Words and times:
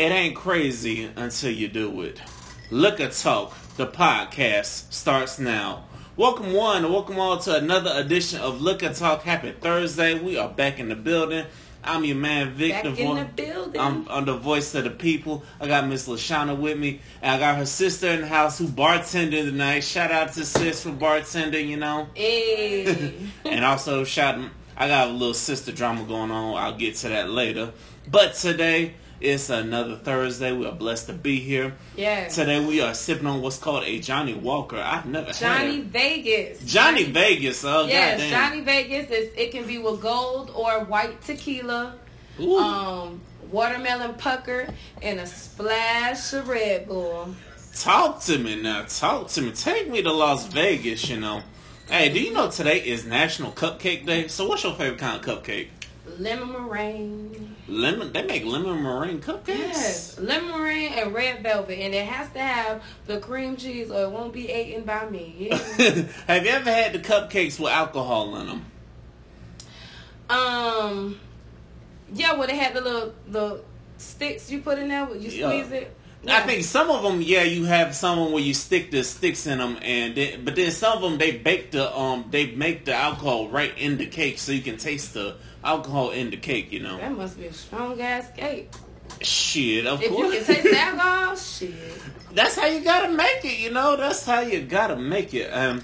It 0.00 0.12
ain't 0.12 0.34
crazy 0.34 1.10
until 1.14 1.50
you 1.50 1.68
do 1.68 2.00
it. 2.00 2.22
Liquor 2.70 3.10
Talk, 3.10 3.54
the 3.76 3.86
podcast, 3.86 4.90
starts 4.90 5.38
now. 5.38 5.84
Welcome 6.16 6.54
one, 6.54 6.90
welcome 6.90 7.18
all 7.18 7.36
to 7.40 7.56
another 7.56 7.92
edition 7.96 8.40
of 8.40 8.62
Liquor 8.62 8.94
Talk. 8.94 9.24
Happy 9.24 9.52
Thursday. 9.52 10.18
We 10.18 10.38
are 10.38 10.48
back 10.48 10.78
in 10.78 10.88
the 10.88 10.96
building. 10.96 11.44
I'm 11.84 12.02
your 12.06 12.16
man 12.16 12.54
Vic. 12.54 12.72
Back 12.72 12.84
the 12.84 12.96
in 12.96 13.16
the 13.16 13.24
building. 13.26 13.78
I'm, 13.78 14.08
I'm 14.08 14.24
the 14.24 14.38
voice 14.38 14.74
of 14.74 14.84
the 14.84 14.90
people. 14.90 15.44
I 15.60 15.66
got 15.66 15.86
Miss 15.86 16.08
Lashana 16.08 16.58
with 16.58 16.78
me, 16.78 17.02
and 17.20 17.34
I 17.34 17.38
got 17.38 17.58
her 17.58 17.66
sister 17.66 18.08
in 18.08 18.22
the 18.22 18.26
house 18.26 18.56
who 18.56 18.68
bartended 18.68 19.50
tonight. 19.50 19.80
Shout 19.80 20.10
out 20.10 20.32
to 20.32 20.46
sis 20.46 20.82
for 20.82 20.92
bartending, 20.92 21.68
you 21.68 21.76
know. 21.76 22.08
Hey. 22.14 23.16
and 23.44 23.66
also 23.66 24.04
shout 24.04 24.40
I 24.78 24.88
got 24.88 25.08
a 25.08 25.12
little 25.12 25.34
sister 25.34 25.72
drama 25.72 26.04
going 26.04 26.30
on. 26.30 26.56
I'll 26.56 26.78
get 26.78 26.94
to 26.96 27.10
that 27.10 27.28
later. 27.28 27.74
But 28.10 28.32
today 28.32 28.94
it's 29.20 29.50
another 29.50 29.96
Thursday. 29.96 30.52
We 30.52 30.66
are 30.66 30.72
blessed 30.72 31.06
to 31.06 31.12
be 31.12 31.38
here. 31.40 31.74
yes. 31.96 32.34
Today 32.34 32.64
we 32.64 32.80
are 32.80 32.94
sipping 32.94 33.26
on 33.26 33.42
what's 33.42 33.58
called 33.58 33.84
a 33.84 33.98
Johnny 34.00 34.34
Walker. 34.34 34.78
I've 34.78 35.06
never 35.06 35.32
Johnny 35.32 35.76
had 35.76 35.86
Vegas. 35.86 36.64
Johnny 36.64 37.04
Vegas. 37.04 37.64
Oh 37.64 37.86
Yes, 37.86 38.20
goddamn. 38.20 38.30
Johnny 38.30 38.60
Vegas 38.62 39.10
is 39.10 39.32
it 39.36 39.52
can 39.52 39.66
be 39.66 39.78
with 39.78 40.00
gold 40.00 40.50
or 40.54 40.84
white 40.84 41.20
tequila, 41.22 41.96
Ooh. 42.40 42.58
um, 42.58 43.20
watermelon 43.50 44.14
pucker, 44.14 44.68
and 45.02 45.20
a 45.20 45.26
splash 45.26 46.32
of 46.32 46.48
Red 46.48 46.88
Bull. 46.88 47.34
Talk 47.74 48.20
to 48.22 48.38
me 48.38 48.60
now. 48.60 48.84
Talk 48.88 49.28
to 49.28 49.42
me. 49.42 49.52
Take 49.52 49.88
me 49.88 50.02
to 50.02 50.12
Las 50.12 50.46
Vegas. 50.46 51.08
You 51.08 51.20
know. 51.20 51.42
Hey, 51.88 52.08
do 52.12 52.20
you 52.20 52.32
know 52.32 52.48
today 52.50 52.78
is 52.78 53.04
National 53.04 53.50
Cupcake 53.50 54.06
Day? 54.06 54.28
So 54.28 54.46
what's 54.46 54.62
your 54.62 54.74
favorite 54.74 55.00
kind 55.00 55.18
of 55.18 55.26
cupcake? 55.26 55.68
Lemon 56.18 56.52
meringue. 56.52 57.56
Lemon. 57.68 58.12
They 58.12 58.22
make 58.22 58.44
lemon 58.44 58.82
meringue 58.82 59.20
cupcakes. 59.20 59.46
Yes, 59.58 60.18
lemon 60.18 60.50
meringue 60.50 60.92
and 60.94 61.14
red 61.14 61.42
velvet, 61.42 61.78
and 61.78 61.94
it 61.94 62.06
has 62.06 62.30
to 62.32 62.40
have 62.40 62.82
the 63.06 63.20
cream 63.20 63.56
cheese, 63.56 63.90
or 63.90 64.02
it 64.04 64.10
won't 64.10 64.32
be 64.32 64.50
eaten 64.52 64.82
by 64.84 65.08
me. 65.08 65.48
Have 66.26 66.44
you 66.44 66.50
ever 66.50 66.70
had 66.70 66.92
the 66.92 66.98
cupcakes 66.98 67.58
with 67.60 67.70
alcohol 67.72 68.36
in 68.36 68.46
them? 68.46 68.64
um, 70.28 71.18
yeah, 72.12 72.34
well, 72.34 72.46
they 72.46 72.56
had 72.56 72.74
the 72.74 72.80
little 72.80 73.14
the 73.28 73.62
sticks 73.98 74.50
you 74.50 74.60
put 74.60 74.78
in 74.78 74.88
there. 74.88 75.04
Would 75.06 75.22
you 75.22 75.30
Yeah. 75.30 75.48
squeeze 75.48 75.72
it. 75.72 75.96
I 76.28 76.40
think 76.42 76.64
some 76.64 76.90
of 76.90 77.02
them, 77.02 77.22
yeah, 77.22 77.44
you 77.44 77.64
have 77.64 77.94
some 77.94 78.30
where 78.32 78.42
you 78.42 78.52
stick 78.52 78.90
the 78.90 79.02
sticks 79.04 79.46
in 79.46 79.56
them, 79.56 79.78
and 79.80 80.14
then, 80.14 80.44
but 80.44 80.54
then 80.54 80.70
some 80.70 80.98
of 80.98 81.02
them 81.02 81.16
they 81.16 81.38
bake 81.38 81.70
the 81.70 81.96
um 81.96 82.26
they 82.30 82.50
make 82.54 82.84
the 82.84 82.92
alcohol 82.94 83.48
right 83.48 83.72
in 83.78 83.96
the 83.96 84.04
cake, 84.06 84.38
so 84.38 84.52
you 84.52 84.60
can 84.60 84.76
taste 84.76 85.14
the 85.14 85.36
alcohol 85.64 86.10
in 86.10 86.30
the 86.30 86.36
cake. 86.36 86.72
You 86.72 86.80
know, 86.80 86.96
that 86.98 87.16
must 87.16 87.38
be 87.38 87.46
a 87.46 87.52
strong 87.52 88.00
ass 88.00 88.28
cake. 88.36 88.70
shit, 89.20 89.86
of 89.86 90.02
If 90.02 90.10
you 90.10 90.30
can 90.30 90.44
taste 90.44 90.66
alcohol, 90.74 91.36
shit. 91.36 91.74
That's 92.32 92.56
how 92.56 92.66
you 92.66 92.80
gotta 92.80 93.12
make 93.12 93.44
it. 93.44 93.58
You 93.58 93.70
know, 93.70 93.96
that's 93.96 94.24
how 94.24 94.40
you 94.40 94.62
gotta 94.62 94.96
make 94.96 95.34
it. 95.34 95.48
Um, 95.48 95.82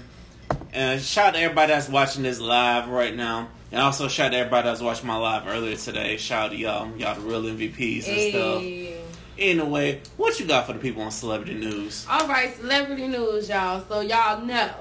and 0.73 1.01
shout 1.01 1.29
out 1.29 1.33
to 1.33 1.39
everybody 1.39 1.71
that's 1.73 1.89
watching 1.89 2.23
this 2.23 2.39
live 2.39 2.89
right 2.89 3.15
now. 3.15 3.49
And 3.71 3.81
also 3.81 4.07
shout 4.07 4.27
out 4.27 4.31
to 4.31 4.37
everybody 4.37 4.67
that's 4.69 4.81
watching 4.81 5.07
my 5.07 5.17
live 5.17 5.47
earlier 5.47 5.75
today. 5.75 6.17
Shout 6.17 6.45
out 6.45 6.51
to 6.51 6.57
y'all, 6.57 6.97
y'all 6.97 7.15
the 7.15 7.21
real 7.21 7.43
MVPs 7.43 8.07
and 8.07 8.31
stuff. 8.31 9.03
Anyway, 9.39 10.01
what 10.15 10.39
you 10.39 10.47
got 10.47 10.65
for 10.65 10.73
the 10.73 10.79
people 10.79 11.03
on 11.03 11.11
celebrity 11.11 11.53
news? 11.53 12.05
All 12.09 12.27
right, 12.27 12.55
celebrity 12.55 13.07
news, 13.07 13.49
y'all. 13.49 13.83
So 13.87 13.99
y'all 14.01 14.43
know, 14.43 14.73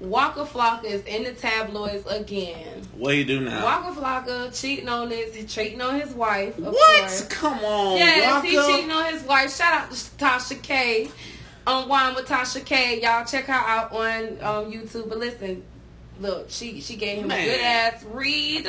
Waka 0.00 0.44
Flocka 0.44 0.84
is 0.84 1.02
in 1.04 1.24
the 1.24 1.32
tabloids 1.32 2.06
again. 2.06 2.82
What 2.96 3.16
you 3.16 3.24
do 3.24 3.40
now? 3.40 3.64
Waka 3.64 4.00
Flocka 4.00 4.60
cheating 4.60 4.88
on 4.88 5.10
his, 5.10 5.52
cheating 5.52 5.80
on 5.80 5.98
his 6.00 6.12
wife. 6.12 6.58
What? 6.58 6.74
Course. 6.74 7.26
Come 7.28 7.58
on, 7.64 7.96
Yes, 7.96 8.44
he 8.44 8.50
cheating 8.50 8.90
on 8.90 9.12
his 9.12 9.22
wife. 9.22 9.54
Shout 9.54 9.84
out 9.84 9.90
to 9.90 9.96
Tasha 9.96 10.60
K. 10.62 11.08
On 11.66 11.88
Wine 11.88 12.14
with 12.14 12.26
Tasha 12.26 12.62
K. 12.64 13.00
Y'all 13.00 13.24
check 13.24 13.46
her 13.46 13.52
out 13.54 13.90
on 13.92 14.24
um, 14.42 14.70
YouTube. 14.70 15.08
But 15.08 15.18
listen, 15.18 15.62
look, 16.20 16.50
she 16.50 16.80
she 16.82 16.96
gave 16.96 17.20
him 17.22 17.28
Man. 17.28 17.40
a 17.40 17.44
good 17.44 17.60
ass 17.60 18.04
read 18.04 18.64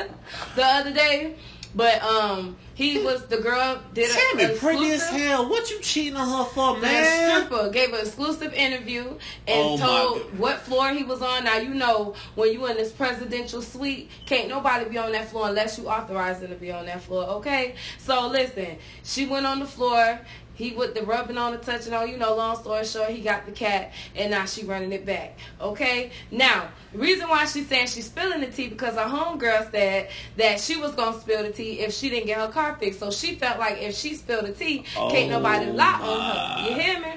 the 0.56 0.64
other 0.64 0.94
day. 0.94 1.35
But 1.75 2.02
um, 2.03 2.56
he 2.75 3.02
was 3.03 3.25
the 3.25 3.38
girl 3.38 3.81
did 3.94 4.09
a 4.09 4.13
Tell 4.13 4.36
me, 4.36 4.58
pretty 4.59 4.91
as 4.91 5.09
hell. 5.09 5.50
What 5.50 5.72
you 5.72 5.80
cheating 5.80 6.16
on 6.16 6.28
her 6.28 6.52
for, 6.52 6.75
The 6.75 6.81
man? 6.81 7.46
stripper 7.46 7.69
gave 7.69 7.94
an 7.94 8.02
exclusive 8.02 8.53
interview 8.53 9.03
and 9.08 9.19
Oh, 9.47 9.78
told 9.78 10.38
what 10.38 10.59
floor 10.59 10.90
he 10.90 11.03
was 11.03 11.22
on. 11.22 11.46
Now 11.46 11.58
you 11.58 11.74
know 11.74 12.16
when 12.35 12.52
you 12.53 12.66
in 12.68 12.75
this 12.78 12.91
presidential 12.91 13.62
suite, 13.62 14.12
can't 14.25 14.50
nobody 14.50 14.90
be 14.90 14.97
on 14.97 15.14
that 15.14 15.30
floor 15.30 15.47
unless 15.50 15.78
you 15.78 15.88
authorize 15.90 16.41
them 16.41 16.50
to 16.50 16.56
be 16.56 16.72
on 16.72 16.85
that 16.85 17.02
floor. 17.02 17.24
Okay, 17.38 17.75
so 17.97 18.28
listen, 18.28 18.78
she 19.03 19.25
went 19.25 19.46
on 19.46 19.59
the 19.59 19.66
floor. 19.66 20.19
He 20.56 20.72
with 20.72 20.96
the 20.96 21.03
rubbing 21.03 21.38
on, 21.38 21.52
the 21.52 21.58
touching 21.58 21.94
on. 21.94 22.08
You 22.09 22.16
know, 22.18 22.34
long 22.34 22.56
story 22.56 22.85
short, 22.85 23.09
he 23.09 23.19
got 23.19 23.46
the 23.46 23.52
cat, 23.52 23.91
and 24.16 24.31
now 24.31 24.46
she 24.46 24.64
running 24.64 24.94
it 24.94 25.06
back. 25.06 25.38
Okay, 25.59 26.12
now 26.31 26.69
reason 26.94 27.28
why 27.28 27.46
she's 27.46 27.68
saying 27.68 27.88
she's 27.88 28.06
spilling 28.06 28.40
the 28.40 28.47
tea 28.47 28.69
because 28.69 28.96
her 28.96 29.02
homegirl 29.02 29.69
said 29.69 30.09
that 30.38 30.62
she 30.62 30.78
was 30.78 30.94
gonna 30.94 31.19
spill 31.19 31.44
the 31.44 31.52
tea 31.52 31.81
if 31.81 31.94
she 31.94 32.09
didn't 32.09 32.28
get 32.28 32.40
her 32.40 32.47
car 32.47 32.65
So 32.94 33.12
she 33.12 33.36
felt 33.36 33.59
like 33.59 33.81
if 33.81 33.96
she 33.96 34.16
spilled 34.16 34.46
the 34.48 34.52
tea, 34.53 34.80
can't 34.94 35.31
Oh, 35.34 35.40
nobody 35.40 35.72
lie 35.72 36.00
on 36.02 36.66
her. 36.66 36.70
You 36.70 36.80
hear 36.81 37.00
me? 37.00 37.14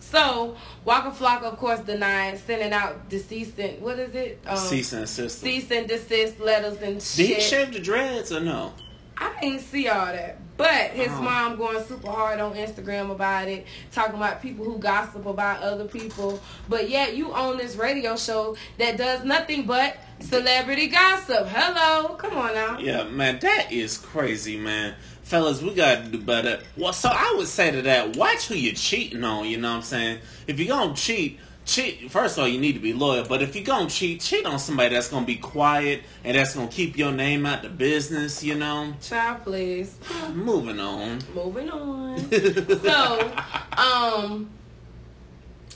So 0.00 0.56
Waka 0.84 1.10
Flocka, 1.10 1.44
of 1.44 1.56
course, 1.58 1.80
denied 1.80 2.38
sending 2.38 2.72
out 2.72 3.08
deceased 3.08 3.58
and 3.58 3.80
what 3.82 3.98
is 3.98 4.14
it? 4.14 4.40
Um, 4.46 4.56
Cease 4.58 4.92
and 4.92 5.02
desist. 5.06 5.40
cease 5.40 5.70
and 5.70 5.88
desist 5.88 6.38
letters 6.38 6.76
and 6.82 7.02
shit. 7.02 7.26
Did 7.28 7.36
he 7.36 7.42
shave 7.42 7.72
the 7.72 7.80
dreads 7.80 8.30
or 8.30 8.40
no? 8.40 8.74
I 9.16 9.32
didn't 9.40 9.60
see 9.60 9.88
all 9.88 10.06
that, 10.06 10.38
but 10.62 10.90
his 10.92 11.08
Uh-huh. 11.08 11.22
mom 11.22 11.56
going 11.56 11.84
super 11.84 12.08
hard 12.10 12.38
on 12.40 12.54
Instagram 12.54 13.10
about 13.10 13.48
it, 13.48 13.66
talking 13.90 14.14
about 14.14 14.40
people 14.40 14.64
who 14.64 14.78
gossip 14.78 15.26
about 15.26 15.60
other 15.62 15.84
people. 15.86 16.40
But 16.68 16.88
yet 16.88 17.16
you 17.16 17.32
own 17.32 17.56
this 17.58 17.76
radio 17.76 18.16
show 18.16 18.56
that 18.78 18.96
does 18.96 19.24
nothing 19.24 19.66
but 19.66 19.96
celebrity 20.20 20.86
gossip. 20.86 21.48
Hello, 21.48 22.14
come 22.14 22.36
on 22.36 22.54
now. 22.54 22.78
Yeah, 22.78 23.04
man, 23.04 23.38
that 23.40 23.72
is 23.72 23.98
crazy, 23.98 24.56
man. 24.56 24.94
Fellas, 25.24 25.62
we 25.62 25.74
gotta 25.74 26.04
do 26.04 26.18
better. 26.18 26.60
Well, 26.76 26.92
so 26.92 27.08
I 27.08 27.34
would 27.36 27.46
say 27.48 27.70
to 27.70 27.82
that, 27.82 28.16
watch 28.16 28.46
who 28.48 28.54
you're 28.54 28.74
cheating 28.74 29.24
on, 29.24 29.46
you 29.46 29.56
know 29.56 29.70
what 29.70 29.76
I'm 29.78 29.82
saying? 29.82 30.18
If 30.46 30.58
you're 30.60 30.68
gonna 30.76 30.94
cheat, 30.94 31.38
cheat 31.64 32.10
first 32.10 32.36
of 32.36 32.42
all 32.42 32.48
you 32.48 32.60
need 32.60 32.74
to 32.74 32.80
be 32.80 32.92
loyal, 32.92 33.24
but 33.24 33.42
if 33.42 33.54
you're 33.54 33.64
gonna 33.64 33.88
cheat, 33.88 34.20
cheat 34.20 34.44
on 34.46 34.58
somebody 34.58 34.94
that's 34.94 35.08
gonna 35.08 35.26
be 35.26 35.36
quiet 35.36 36.02
and 36.24 36.36
that's 36.36 36.54
gonna 36.54 36.68
keep 36.68 36.96
your 36.96 37.12
name 37.12 37.46
out 37.46 37.62
the 37.62 37.68
business, 37.68 38.42
you 38.42 38.54
know? 38.54 38.94
Child, 39.00 39.44
please. 39.44 39.98
Moving 40.32 40.80
on. 40.80 41.20
Moving 41.34 41.70
on. 41.70 42.18
so, 42.82 43.32
um, 43.76 44.50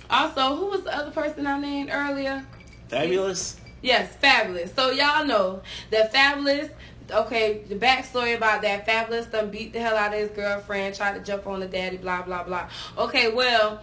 also, 0.08 0.56
who 0.56 0.66
was 0.66 0.82
the 0.82 0.96
other 0.96 1.10
person 1.10 1.46
I 1.46 1.58
named 1.58 1.90
earlier? 1.92 2.44
Fabolous? 2.88 3.56
Yes, 3.82 4.16
Fabolous. 4.22 4.74
So 4.74 4.90
y'all 4.90 5.24
know 5.24 5.62
that 5.90 6.12
Fabolous. 6.12 6.70
Okay, 7.08 7.62
the 7.68 7.76
backstory 7.76 8.36
about 8.36 8.62
that 8.62 8.84
Fabolous 8.84 9.30
done 9.30 9.50
beat 9.50 9.72
the 9.72 9.78
hell 9.78 9.96
out 9.96 10.12
of 10.12 10.18
his 10.18 10.30
girlfriend, 10.30 10.96
tried 10.96 11.14
to 11.14 11.20
jump 11.20 11.46
on 11.46 11.60
the 11.60 11.68
daddy, 11.68 11.96
blah 11.96 12.22
blah 12.22 12.42
blah. 12.42 12.68
Okay, 12.98 13.32
well, 13.32 13.80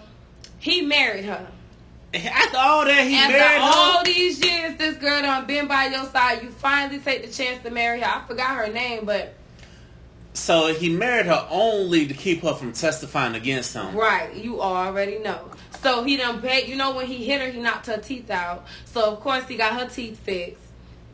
he 0.59 0.81
married 0.81 1.23
her. 1.25 1.47
After 2.13 2.57
all 2.57 2.85
that, 2.85 3.07
he 3.07 3.15
After 3.15 3.37
married 3.37 3.59
all 3.61 3.97
her. 3.99 4.03
these 4.05 4.43
years, 4.43 4.75
this 4.77 4.97
girl 4.97 5.21
done 5.21 5.45
been 5.47 5.67
by 5.67 5.87
your 5.87 6.05
side. 6.05 6.43
You 6.43 6.49
finally 6.51 6.99
take 6.99 7.25
the 7.25 7.31
chance 7.31 7.63
to 7.63 7.71
marry 7.71 8.01
her. 8.01 8.05
I 8.05 8.27
forgot 8.27 8.55
her 8.55 8.71
name, 8.71 9.05
but 9.05 9.33
So 10.33 10.73
he 10.73 10.89
married 10.89 11.25
her 11.27 11.47
only 11.49 12.07
to 12.07 12.13
keep 12.13 12.41
her 12.43 12.53
from 12.53 12.71
testifying 12.73 13.35
against 13.35 13.73
him. 13.73 13.95
Right, 13.95 14.33
you 14.35 14.61
already 14.61 15.19
know. 15.19 15.51
So 15.81 16.03
he 16.03 16.17
done 16.17 16.41
paid. 16.41 16.67
You 16.69 16.75
know 16.75 16.93
when 16.95 17.07
he 17.07 17.23
hit 17.25 17.41
her, 17.41 17.49
he 17.49 17.59
knocked 17.59 17.87
her 17.87 17.97
teeth 17.97 18.29
out. 18.29 18.65
So 18.85 19.11
of 19.13 19.19
course 19.19 19.47
he 19.47 19.57
got 19.57 19.73
her 19.79 19.87
teeth 19.89 20.19
fixed. 20.19 20.61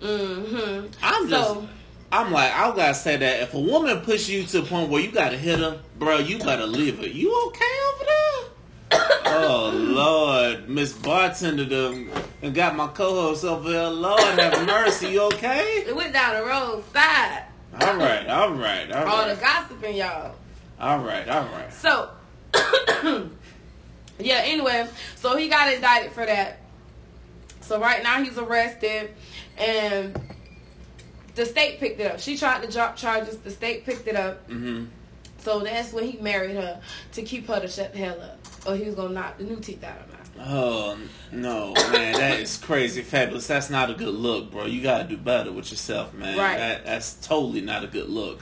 Mm-hmm. 0.01 0.87
I'm 1.01 1.29
just, 1.29 1.47
So 1.47 1.67
I'm 2.11 2.31
like, 2.31 2.51
I 2.53 2.75
gotta 2.75 2.93
say 2.93 3.17
that 3.17 3.41
if 3.43 3.53
a 3.53 3.59
woman 3.59 4.01
pushes 4.01 4.29
you 4.29 4.43
to 4.43 4.61
the 4.61 4.67
point 4.67 4.89
where 4.89 5.01
you 5.01 5.11
gotta 5.11 5.37
hit 5.37 5.59
her, 5.59 5.79
bro, 5.97 6.17
you 6.19 6.39
gotta 6.39 6.65
leave 6.67 6.97
her. 6.99 7.07
You 7.07 7.33
okay 7.47 7.65
over 7.93 8.05
there? 8.05 8.49
Oh 8.91 9.71
Lord, 9.73 10.69
Miss 10.69 10.93
Bartender 10.93 11.65
done 11.65 12.09
and 12.41 12.53
got 12.53 12.75
my 12.75 12.87
co-host 12.87 13.43
over 13.45 13.69
here. 13.69 13.83
Lord 13.83 14.21
have 14.21 14.65
mercy. 14.65 15.09
You 15.09 15.21
okay? 15.23 15.83
it 15.87 15.95
went 15.95 16.13
down 16.13 16.35
the 16.35 16.45
road 16.45 16.83
side. 16.93 17.43
All 17.81 17.95
right, 17.97 18.27
all 18.27 18.51
right, 18.53 18.91
all 18.91 19.07
All 19.07 19.27
the 19.27 19.35
gossiping, 19.39 19.95
y'all. 19.95 20.35
all 20.79 20.99
right, 20.99 21.27
all 21.29 21.43
right. 21.45 21.71
So 21.73 22.09
yeah. 24.19 24.41
Anyway, 24.43 24.87
so 25.15 25.37
he 25.37 25.47
got 25.49 25.71
indicted 25.73 26.11
for 26.11 26.25
that. 26.25 26.59
So 27.61 27.79
right 27.79 28.01
now 28.01 28.23
he's 28.23 28.37
arrested, 28.37 29.13
and 29.57 30.19
the 31.35 31.45
state 31.45 31.79
picked 31.79 31.99
it 31.99 32.11
up. 32.11 32.19
She 32.19 32.35
tried 32.37 32.63
to 32.63 32.71
drop 32.71 32.95
charges. 32.95 33.37
The 33.37 33.51
state 33.51 33.85
picked 33.85 34.07
it 34.07 34.15
up. 34.15 34.47
hmm 34.49 34.85
So 35.37 35.59
that's 35.59 35.93
when 35.93 36.05
he 36.05 36.17
married 36.17 36.55
her 36.55 36.81
to 37.13 37.21
keep 37.21 37.47
her 37.47 37.59
to 37.59 37.67
shut 37.67 37.93
the 37.93 37.99
hell 37.99 38.19
up. 38.19 38.39
Or 38.65 38.75
he 38.75 38.85
was 38.85 38.95
gonna 38.95 39.13
knock 39.13 39.37
the 39.37 39.43
new 39.45 39.57
teeth 39.57 39.83
out 39.83 39.99
of 39.99 40.13
her. 40.13 40.19
Oh 40.41 40.97
no, 41.31 41.73
man, 41.91 42.13
that 42.13 42.39
is 42.39 42.57
crazy, 42.57 43.03
Fabolous. 43.03 43.47
That's 43.47 43.69
not 43.69 43.89
a 43.89 43.93
good 43.93 44.13
look, 44.13 44.51
bro. 44.51 44.65
You 44.65 44.81
gotta 44.81 45.03
do 45.03 45.17
better 45.17 45.51
with 45.51 45.71
yourself, 45.71 46.13
man. 46.13 46.37
Right. 46.37 46.57
That, 46.57 46.85
that's 46.85 47.15
totally 47.15 47.61
not 47.61 47.83
a 47.83 47.87
good 47.87 48.09
look. 48.09 48.39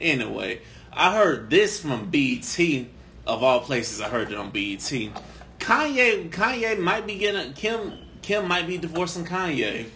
Anyway, 0.00 0.60
I 0.92 1.14
heard 1.14 1.50
this 1.50 1.80
from 1.80 2.10
BT 2.10 2.88
of 3.26 3.42
all 3.42 3.60
places. 3.60 4.00
I 4.00 4.08
heard 4.08 4.32
it 4.32 4.36
on 4.36 4.50
BET. 4.50 4.80
Kanye, 5.58 6.30
Kanye 6.30 6.78
might 6.78 7.06
be 7.06 7.18
getting 7.18 7.52
Kim. 7.52 7.92
Kim 8.22 8.48
might 8.48 8.66
be 8.66 8.78
divorcing 8.78 9.24
Kanye. 9.24 9.86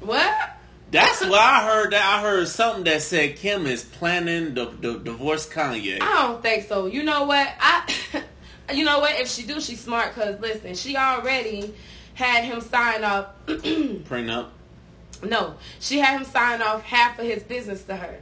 What? 0.00 0.50
That's 0.90 1.20
what 1.20 1.40
I 1.40 1.66
heard. 1.66 1.92
That 1.92 2.02
I 2.02 2.22
heard 2.22 2.48
something 2.48 2.84
that 2.84 3.02
said 3.02 3.36
Kim 3.36 3.66
is 3.66 3.84
planning 3.84 4.54
to, 4.54 4.72
to 4.82 4.98
divorce 4.98 5.48
Kanye. 5.48 6.00
I 6.00 6.22
don't 6.22 6.42
think 6.42 6.66
so. 6.66 6.86
You 6.86 7.02
know 7.02 7.24
what? 7.24 7.48
I, 7.60 7.94
you 8.72 8.84
know 8.84 9.00
what? 9.00 9.18
If 9.18 9.28
she 9.28 9.44
do, 9.44 9.60
she's 9.60 9.80
smart. 9.80 10.14
Cause 10.14 10.38
listen, 10.40 10.74
she 10.74 10.96
already 10.96 11.74
had 12.14 12.44
him 12.44 12.60
sign 12.60 13.04
off. 13.04 13.28
Prenup. 13.46 14.48
No, 15.22 15.54
she 15.80 15.98
had 15.98 16.20
him 16.20 16.24
sign 16.24 16.62
off 16.62 16.82
half 16.82 17.18
of 17.18 17.26
his 17.26 17.42
business 17.42 17.82
to 17.84 17.96
her. 17.96 18.20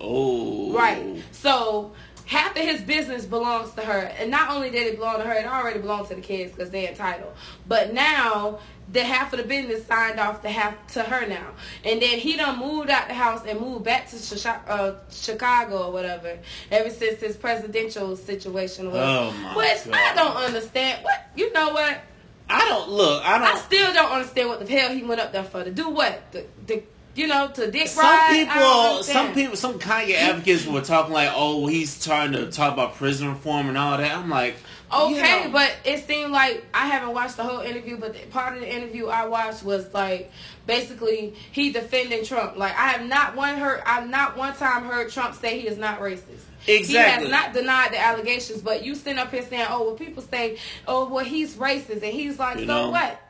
Oh. 0.00 0.72
Right. 0.72 1.22
So 1.32 1.92
half 2.26 2.56
of 2.56 2.62
his 2.62 2.80
business 2.82 3.24
belongs 3.24 3.72
to 3.74 3.82
her, 3.82 4.12
and 4.18 4.30
not 4.30 4.50
only 4.50 4.70
did 4.70 4.86
it 4.86 4.96
belong 4.96 5.18
to 5.18 5.24
her, 5.24 5.34
it 5.34 5.46
already 5.46 5.80
belonged 5.80 6.08
to 6.08 6.14
the 6.14 6.20
kids 6.20 6.52
because 6.52 6.70
they're 6.70 6.90
entitled. 6.90 7.32
But 7.66 7.94
now 7.94 8.58
the 8.92 9.02
half 9.02 9.32
of 9.32 9.38
the 9.38 9.44
business 9.44 9.86
signed 9.86 10.20
off 10.20 10.42
to 10.42 10.48
half 10.48 10.74
to 10.94 11.02
her 11.02 11.26
now, 11.26 11.52
and 11.84 12.02
then 12.02 12.18
he 12.18 12.36
done 12.36 12.58
moved 12.58 12.90
out 12.90 13.08
the 13.08 13.14
house 13.14 13.44
and 13.46 13.60
moved 13.60 13.84
back 13.84 14.08
to 14.10 14.50
uh, 14.68 14.96
Chicago 15.10 15.86
or 15.86 15.92
whatever. 15.92 16.38
Ever 16.70 16.90
since 16.90 17.20
his 17.20 17.36
presidential 17.36 18.16
situation 18.16 18.90
was, 18.90 19.00
oh 19.00 19.32
my 19.42 19.56
which 19.56 19.84
God. 19.84 19.94
I 19.94 20.14
don't 20.14 20.36
understand. 20.36 21.04
What 21.04 21.28
you 21.36 21.52
know 21.52 21.70
what? 21.70 22.00
I 22.48 22.60
don't 22.60 22.88
look. 22.88 23.24
I 23.24 23.38
don't. 23.38 23.48
I 23.48 23.58
still 23.58 23.92
don't 23.92 24.12
understand 24.12 24.48
what 24.48 24.64
the 24.64 24.72
hell 24.72 24.90
he 24.90 25.02
went 25.02 25.20
up 25.20 25.32
there 25.32 25.44
for. 25.44 25.64
To 25.64 25.70
do 25.70 25.90
what? 25.90 26.32
The, 26.32 26.46
the 26.66 26.82
you 27.16 27.26
know, 27.26 27.48
to 27.48 27.70
dick 27.70 27.88
some 27.88 28.04
ride. 28.04 28.46
People, 28.48 29.02
some 29.02 29.34
people, 29.34 29.56
some 29.56 29.78
Kanye 29.78 30.14
advocates 30.14 30.66
were 30.66 30.82
talking 30.82 31.12
like, 31.12 31.30
"Oh, 31.34 31.66
he's 31.66 32.04
trying 32.04 32.32
to 32.32 32.50
talk 32.50 32.72
about 32.74 32.96
prison 32.96 33.28
reform 33.28 33.68
and 33.68 33.78
all 33.78 33.96
that." 33.98 34.16
I'm 34.16 34.28
like, 34.28 34.56
Okay, 34.92 35.14
you 35.14 35.20
know, 35.46 35.50
but 35.50 35.74
it 35.84 36.06
seemed 36.06 36.30
like 36.30 36.64
I 36.72 36.86
haven't 36.86 37.12
watched 37.12 37.36
the 37.36 37.42
whole 37.42 37.60
interview, 37.60 37.96
but 37.96 38.12
the, 38.12 38.20
part 38.26 38.54
of 38.54 38.60
the 38.60 38.72
interview 38.72 39.08
I 39.08 39.26
watched 39.26 39.64
was 39.64 39.92
like 39.92 40.30
basically 40.66 41.34
he 41.50 41.72
defending 41.72 42.24
Trump. 42.24 42.56
Like 42.56 42.72
I 42.78 42.88
have 42.90 43.06
not 43.06 43.34
one 43.34 43.56
heard, 43.56 43.82
I've 43.84 44.08
not 44.08 44.36
one 44.36 44.54
time 44.54 44.84
heard 44.84 45.10
Trump 45.10 45.34
say 45.34 45.60
he 45.60 45.66
is 45.66 45.76
not 45.76 45.98
racist. 45.98 46.44
Exactly. 46.68 46.86
He 46.86 46.96
has 46.96 47.28
not 47.28 47.52
denied 47.52 47.92
the 47.92 47.98
allegations, 47.98 48.60
but 48.60 48.84
you 48.84 48.94
sitting 48.94 49.18
up 49.18 49.30
here 49.32 49.42
saying, 49.42 49.66
"Oh, 49.68 49.84
well, 49.84 49.94
people 49.94 50.22
say, 50.22 50.58
oh, 50.86 51.08
well, 51.08 51.24
he's 51.24 51.54
racist," 51.54 52.02
and 52.02 52.04
he's 52.04 52.38
like, 52.38 52.58
You 52.58 52.66
"So 52.66 52.86
know, 52.86 52.90
what?" 52.90 53.20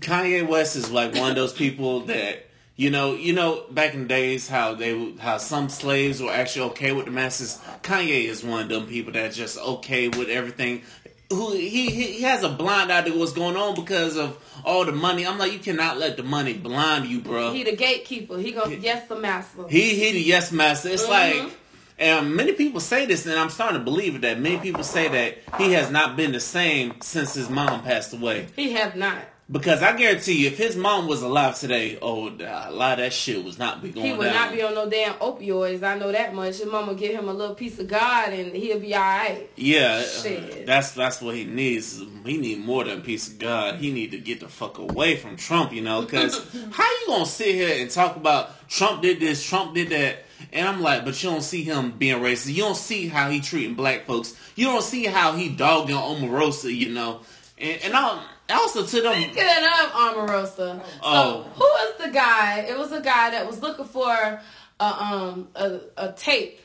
Kanye 0.00 0.46
West 0.46 0.76
is 0.76 0.90
like 0.90 1.14
one 1.14 1.30
of 1.30 1.36
those 1.36 1.52
people 1.52 2.00
that 2.00 2.45
you 2.76 2.90
know, 2.90 3.14
you 3.14 3.32
know, 3.32 3.64
back 3.70 3.94
in 3.94 4.02
the 4.02 4.08
days 4.08 4.48
how 4.48 4.74
they 4.74 5.12
how 5.14 5.38
some 5.38 5.68
slaves 5.68 6.22
were 6.22 6.30
actually 6.30 6.70
okay 6.70 6.92
with 6.92 7.06
the 7.06 7.10
masses. 7.10 7.58
Kanye 7.82 8.24
is 8.24 8.44
one 8.44 8.64
of 8.64 8.68
them 8.68 8.86
people 8.86 9.12
that's 9.12 9.36
just 9.36 9.58
okay 9.58 10.08
with 10.08 10.28
everything. 10.28 10.82
Who 11.30 11.52
he 11.52 11.90
he, 11.90 12.22
has 12.22 12.44
a 12.44 12.48
blind 12.48 12.92
eye 12.92 13.02
to 13.02 13.18
what's 13.18 13.32
going 13.32 13.56
on 13.56 13.74
because 13.74 14.16
of 14.16 14.38
all 14.64 14.84
the 14.84 14.92
money. 14.92 15.26
I'm 15.26 15.38
like, 15.38 15.52
you 15.52 15.58
cannot 15.58 15.96
let 15.98 16.16
the 16.16 16.22
money 16.22 16.52
blind 16.52 17.06
you, 17.06 17.20
bro. 17.20 17.52
He 17.52 17.64
the 17.64 17.74
gatekeeper. 17.74 18.38
He 18.38 18.52
gonna 18.52 18.76
yes 18.76 19.08
the 19.08 19.16
master. 19.16 19.66
He 19.68 19.94
he 19.96 20.12
the 20.12 20.20
yes 20.20 20.52
master. 20.52 20.90
It's 20.90 21.04
Mhm. 21.04 21.08
like 21.08 21.52
and 21.98 22.36
many 22.36 22.52
people 22.52 22.80
say 22.80 23.06
this 23.06 23.24
and 23.24 23.34
I'm 23.38 23.48
starting 23.48 23.78
to 23.78 23.84
believe 23.84 24.16
it 24.16 24.20
that 24.20 24.38
many 24.38 24.58
people 24.58 24.84
say 24.84 25.08
that 25.08 25.38
he 25.58 25.72
has 25.72 25.90
not 25.90 26.14
been 26.14 26.32
the 26.32 26.40
same 26.40 27.00
since 27.00 27.32
his 27.34 27.48
mom 27.48 27.82
passed 27.82 28.12
away. 28.12 28.48
He 28.54 28.72
have 28.72 28.94
not. 28.96 29.16
Because 29.48 29.80
I 29.80 29.96
guarantee 29.96 30.42
you, 30.42 30.48
if 30.48 30.58
his 30.58 30.74
mom 30.74 31.06
was 31.06 31.22
alive 31.22 31.56
today, 31.56 31.98
oh, 32.02 32.30
a 32.30 32.70
lot 32.72 32.94
of 32.94 33.04
that 33.04 33.12
shit 33.12 33.44
was 33.44 33.60
not 33.60 33.80
be 33.80 33.90
going 33.90 34.06
He 34.06 34.12
would 34.12 34.24
down. 34.24 34.34
not 34.34 34.52
be 34.52 34.60
on 34.62 34.74
no 34.74 34.90
damn 34.90 35.14
opioids. 35.14 35.84
I 35.84 35.96
know 35.96 36.10
that 36.10 36.34
much. 36.34 36.58
His 36.58 36.66
mama 36.66 36.96
give 36.96 37.12
him 37.16 37.28
a 37.28 37.32
little 37.32 37.54
piece 37.54 37.78
of 37.78 37.86
God, 37.86 38.32
and 38.32 38.56
he'll 38.56 38.80
be 38.80 38.92
all 38.92 39.02
right. 39.02 39.48
yeah, 39.54 40.02
uh, 40.04 40.22
Shit. 40.22 40.66
that's 40.66 40.90
that's 40.92 41.22
what 41.22 41.36
he 41.36 41.44
needs. 41.44 42.02
He 42.24 42.38
need 42.38 42.58
more 42.58 42.82
than 42.82 42.98
a 42.98 43.02
piece 43.02 43.28
of 43.28 43.38
God. 43.38 43.76
He 43.76 43.92
need 43.92 44.10
to 44.10 44.18
get 44.18 44.40
the 44.40 44.48
fuck 44.48 44.78
away 44.78 45.14
from 45.14 45.36
Trump, 45.36 45.72
you 45.72 45.80
know. 45.82 46.02
Because 46.02 46.34
how 46.72 46.82
you 46.84 47.06
gonna 47.06 47.24
sit 47.24 47.54
here 47.54 47.80
and 47.80 47.88
talk 47.88 48.16
about 48.16 48.68
Trump 48.68 49.00
did 49.02 49.20
this, 49.20 49.44
Trump 49.44 49.74
did 49.76 49.90
that, 49.90 50.24
and 50.52 50.66
I'm 50.66 50.80
like, 50.82 51.04
but 51.04 51.22
you 51.22 51.30
don't 51.30 51.40
see 51.42 51.62
him 51.62 51.92
being 51.92 52.20
racist. 52.20 52.52
You 52.52 52.62
don't 52.64 52.76
see 52.76 53.06
how 53.06 53.30
he 53.30 53.40
treating 53.40 53.74
black 53.76 54.06
folks. 54.06 54.34
You 54.56 54.64
don't 54.64 54.82
see 54.82 55.04
how 55.04 55.34
he 55.34 55.50
dogging 55.50 55.94
Omarosa, 55.94 56.74
you 56.74 56.92
know. 56.92 57.20
And 57.58 57.80
and 57.84 57.94
I, 57.94 58.24
also 58.50 58.84
to 58.86 59.00
them, 59.02 59.14
Speaking 59.22 59.42
of 59.44 59.90
Omarosa, 59.92 60.80
Oh. 61.02 61.42
so 61.44 61.50
who 61.54 61.60
was 61.60 61.94
the 62.06 62.10
guy? 62.12 62.60
It 62.60 62.78
was 62.78 62.92
a 62.92 63.00
guy 63.00 63.30
that 63.30 63.46
was 63.46 63.60
looking 63.62 63.84
for 63.86 64.40
a 64.80 64.84
um 64.84 65.48
a, 65.54 65.80
a 65.96 66.12
tape 66.12 66.60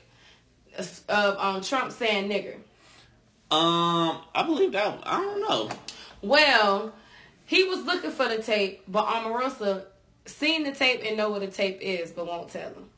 of 0.77 1.37
um 1.39 1.61
Trump 1.61 1.91
saying 1.91 2.29
nigger. 2.29 2.55
um, 3.51 4.21
I 4.35 4.43
believe 4.45 4.71
that. 4.73 4.99
I 5.03 5.19
don't 5.19 5.41
know. 5.41 5.69
Well, 6.21 6.93
he 7.45 7.63
was 7.65 7.83
looking 7.83 8.11
for 8.11 8.27
the 8.29 8.41
tape, 8.41 8.83
but 8.87 9.05
Omarosa 9.07 9.85
seen 10.25 10.63
the 10.63 10.71
tape 10.71 11.01
and 11.05 11.17
know 11.17 11.29
what 11.29 11.41
the 11.41 11.47
tape 11.47 11.79
is, 11.81 12.11
but 12.11 12.27
won't 12.27 12.49
tell 12.49 12.69
him. 12.69 12.89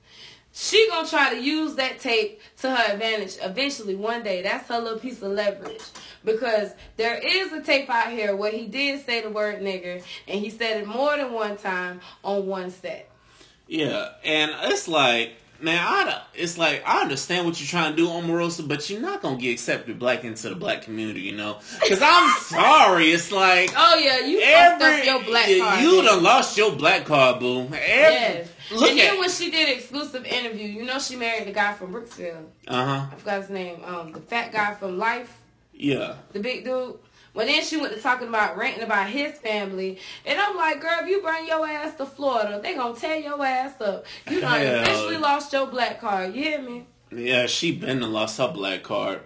She 0.56 0.88
gonna 0.90 1.08
try 1.08 1.34
to 1.34 1.42
use 1.42 1.74
that 1.76 2.00
tape 2.00 2.40
to 2.62 2.70
her 2.70 2.94
advantage 2.94 3.38
eventually 3.42 3.96
one 3.96 4.22
day. 4.22 4.44
That's 4.44 4.70
her 4.70 4.80
little 4.80 5.00
piece 5.00 5.22
of 5.24 5.32
leverage. 5.32 5.82
Because 6.24 6.72
there 6.96 7.16
is 7.18 7.52
a 7.52 7.62
tape 7.62 7.90
out 7.90 8.12
here 8.12 8.36
where 8.36 8.52
he 8.52 8.68
did 8.68 9.04
say 9.04 9.22
the 9.22 9.32
word 9.32 9.62
nigger 9.62 10.04
and 10.28 10.40
he 10.40 10.52
said 10.52 10.78
it 10.82 10.88
more 10.88 11.18
than 11.18 11.34
one 11.34 11.58
time 11.58 12.02
on 12.24 12.46
one 12.46 12.70
set. 12.70 13.10
Yeah, 13.68 14.10
and 14.24 14.52
it's 14.66 14.88
like, 14.88 15.32
man, 15.60 15.80
I 15.82 16.22
it's 16.36 16.58
like 16.58 16.84
I 16.86 17.02
understand 17.02 17.48
what 17.48 17.60
you're 17.60 17.68
trying 17.68 17.92
to 17.94 17.98
do, 17.98 18.08
Omarosa, 18.08 18.68
but 18.68 18.88
you're 18.92 19.02
not 19.02 19.24
gonna 19.24 19.38
get 19.38 19.54
accepted 19.54 19.98
black 19.98 20.24
into 20.24 20.50
the 20.50 20.56
black 20.56 20.84
community, 20.84 21.22
you 21.22 21.36
know? 21.36 21.58
Because 21.82 22.00
I'm 22.04 22.30
sorry, 22.42 23.08
it's 23.12 23.32
like 23.32 23.72
Oh 23.76 23.96
yeah, 23.98 24.20
you 24.20 24.40
fucked 24.40 24.82
every 24.84 25.00
up 25.00 25.06
your 25.06 25.24
black 25.24 25.46
card. 25.48 25.82
you 25.84 25.96
man. 25.96 26.06
done 26.06 26.24
lost 26.24 26.58
your 26.58 26.74
black 26.76 27.06
card, 27.06 27.40
boo. 27.40 27.62
Every, 27.62 27.78
Yes. 27.80 28.50
Look 28.72 28.92
and 28.92 29.00
then 29.00 29.20
when 29.20 29.30
she 29.30 29.52
did 29.52 29.78
exclusive 29.78 30.26
interview, 30.26 30.68
you 30.68 30.86
know 30.86 31.00
she 31.00 31.16
married 31.16 31.48
the 31.48 31.52
guy 31.52 31.74
from 31.74 31.94
Brooksville. 31.94 32.46
uh 32.68 32.86
huh, 32.86 33.08
I 33.12 33.16
forgot 33.16 33.42
his 33.42 33.50
name. 33.50 33.84
Um, 33.84 34.12
the 34.12 34.20
fat 34.22 34.52
guy 34.52 34.74
from 34.76 34.98
Life. 34.98 35.42
yeah. 35.74 36.16
the 36.32 36.40
big 36.40 36.64
dude. 36.64 36.98
Well, 37.34 37.48
then 37.48 37.64
she 37.64 37.78
went 37.78 37.96
to 37.96 38.00
talking 38.00 38.28
about 38.28 38.58
ranting 38.58 38.84
about 38.84 39.10
his 39.10 39.40
family, 39.40 39.98
and 40.24 40.40
I'm 40.40 40.56
like, 40.56 40.80
girl, 40.80 41.00
if 41.02 41.10
you 41.10 41.20
bring 41.22 41.48
your 41.48 41.68
ass 41.68 41.96
to 41.96 42.06
Florida, 42.06 42.60
they 42.62 42.76
gonna 42.76 42.96
tear 42.96 43.18
your 43.18 43.44
ass 43.44 43.82
up. 43.82 44.06
You 44.30 44.40
done 44.40 44.62
officially 44.62 45.18
lost 45.18 45.52
your 45.52 45.66
black 45.66 46.00
card. 46.00 46.36
You 46.36 46.44
hear 46.44 46.62
me? 46.62 46.86
Yeah, 47.12 47.48
she 47.48 47.72
been 47.72 48.04
and 48.04 48.14
lost 48.14 48.38
her 48.38 48.52
black 48.52 48.84
card. 48.84 49.22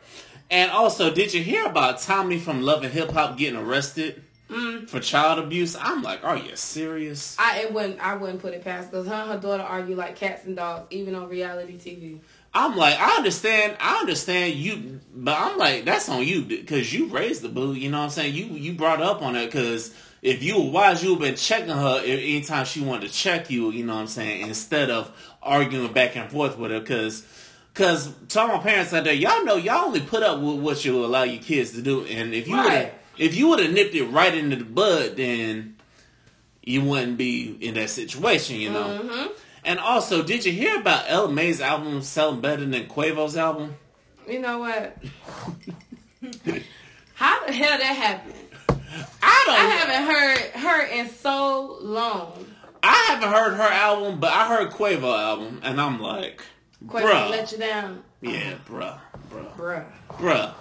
And 0.50 0.72
also, 0.72 1.14
did 1.14 1.34
you 1.34 1.44
hear 1.44 1.66
about 1.66 2.00
Tommie 2.00 2.40
from 2.40 2.62
Love 2.62 2.84
and 2.84 2.94
Hip 2.94 3.12
Hop 3.12 3.38
getting 3.38 3.60
arrested 3.60 4.24
Mm. 4.50 4.90
for 4.90 5.00
child 5.02 5.40
abuse? 5.40 5.76
I'm 5.76 6.02
like, 6.02 6.24
are 6.24 6.38
you 6.38 6.56
serious? 6.56 7.36
I 7.38 7.60
it 7.60 7.74
wouldn't 7.74 8.00
I 8.00 8.16
wouldn't 8.16 8.40
put 8.40 8.54
it 8.54 8.64
past 8.64 8.90
because 8.90 9.08
her 9.08 9.14
and 9.14 9.32
her 9.32 9.40
daughter 9.40 9.64
argue 9.64 9.96
like 9.96 10.16
cats 10.16 10.46
and 10.46 10.56
dogs, 10.56 10.88
even 10.90 11.16
on 11.16 11.28
reality 11.28 11.78
TV. 11.78 12.20
I'm 12.54 12.76
like, 12.76 12.98
I 12.98 13.18
understand, 13.18 13.78
I 13.80 14.00
understand 14.00 14.56
you, 14.56 15.00
but 15.14 15.38
I'm 15.38 15.58
like, 15.58 15.86
that's 15.86 16.10
on 16.10 16.24
you 16.26 16.42
because 16.44 16.92
you 16.92 17.08
raised 17.08 17.42
the 17.42 17.50
boo. 17.50 17.74
You 17.74 17.92
know 17.92 18.00
what 18.00 18.06
I'm 18.06 18.10
saying? 18.10 18.36
You 18.36 18.46
you 18.46 18.74
brought 18.74 19.02
up 19.02 19.22
on 19.22 19.36
it 19.36 19.48
because 19.48 19.94
if 20.22 20.42
you 20.42 20.58
were 20.60 20.72
wise, 20.72 21.04
you 21.04 21.10
would 21.10 21.22
have 21.22 21.28
been 21.28 21.36
checking 21.36 21.70
her 21.70 22.02
anytime 22.04 22.66
she 22.66 22.82
wanted 22.82 23.08
to 23.08 23.14
check 23.14 23.50
you. 23.50 23.72
You 23.72 23.86
know 23.86 23.96
what 23.96 24.02
I'm 24.02 24.08
saying? 24.08 24.48
Instead 24.48 24.90
of 24.90 25.12
arguing 25.44 25.92
back 25.92 26.16
and 26.16 26.32
forth 26.32 26.58
with 26.58 26.72
her, 26.72 26.80
because. 26.80 27.26
Cause 27.74 28.12
to 28.30 28.40
all 28.40 28.48
my 28.48 28.58
parents 28.58 28.92
out 28.92 29.04
there, 29.04 29.14
y'all 29.14 29.46
know 29.46 29.56
y'all 29.56 29.86
only 29.86 30.00
put 30.02 30.24
up 30.24 30.42
with 30.42 30.56
what 30.56 30.84
you 30.84 31.06
allow 31.06 31.22
your 31.22 31.40
kids 31.44 31.74
to 31.74 31.84
do, 31.84 32.06
and 32.06 32.34
if 32.34 32.48
you 32.48 32.56
would 32.56 32.66
have, 32.66 32.84
Right. 32.86 32.94
If 33.18 33.36
you 33.36 33.48
would 33.50 33.60
have 33.60 33.72
nipped 33.72 33.96
it 33.96 34.06
right 34.06 34.34
into 34.34 34.56
the 34.56 34.64
bud, 34.66 35.16
then 35.18 35.76
you 36.64 36.84
wouldn't 36.84 37.18
be 37.18 37.58
in 37.62 37.76
that 37.76 37.90
situation, 37.90 38.58
you 38.58 38.70
know. 38.72 38.98
hmm 38.98 39.28
And 39.64 39.80
also, 39.80 40.24
did 40.24 40.46
you 40.46 40.52
hear 40.52 40.80
about 40.80 41.06
El 41.08 41.30
May's 41.30 41.62
album 41.62 42.02
selling 42.02 42.42
better 42.42 42.66
than 42.66 42.86
Quavo's 42.88 43.38
album? 43.38 43.76
You 44.28 44.40
know 44.40 44.60
what? 44.60 44.98
How 47.14 47.46
the 47.46 47.54
hell 47.54 47.78
that 47.78 47.84
happened? 47.84 48.34
I 49.24 49.44
don't. 49.46 49.56
I 49.56 49.66
haven't 49.70 50.16
heard 50.16 50.40
her 50.62 50.86
in 50.88 51.10
so 51.10 51.78
long. 51.82 52.46
I 52.84 53.06
haven't 53.08 53.30
heard 53.30 53.54
her 53.56 53.64
album, 53.64 54.20
but 54.20 54.32
I 54.32 54.48
heard 54.48 54.72
Quavo 54.72 55.18
album, 55.18 55.62
and 55.64 55.82
I'm 55.82 56.00
like, 56.00 56.42
Quavo 56.86 57.02
bruh, 57.04 57.30
let 57.32 57.52
you 57.52 57.58
down, 57.58 58.04
yeah, 58.22 58.54
bruh, 58.68 59.00
bruh, 59.30 59.56
bruh. 59.58 59.86
bruh. 60.10 60.54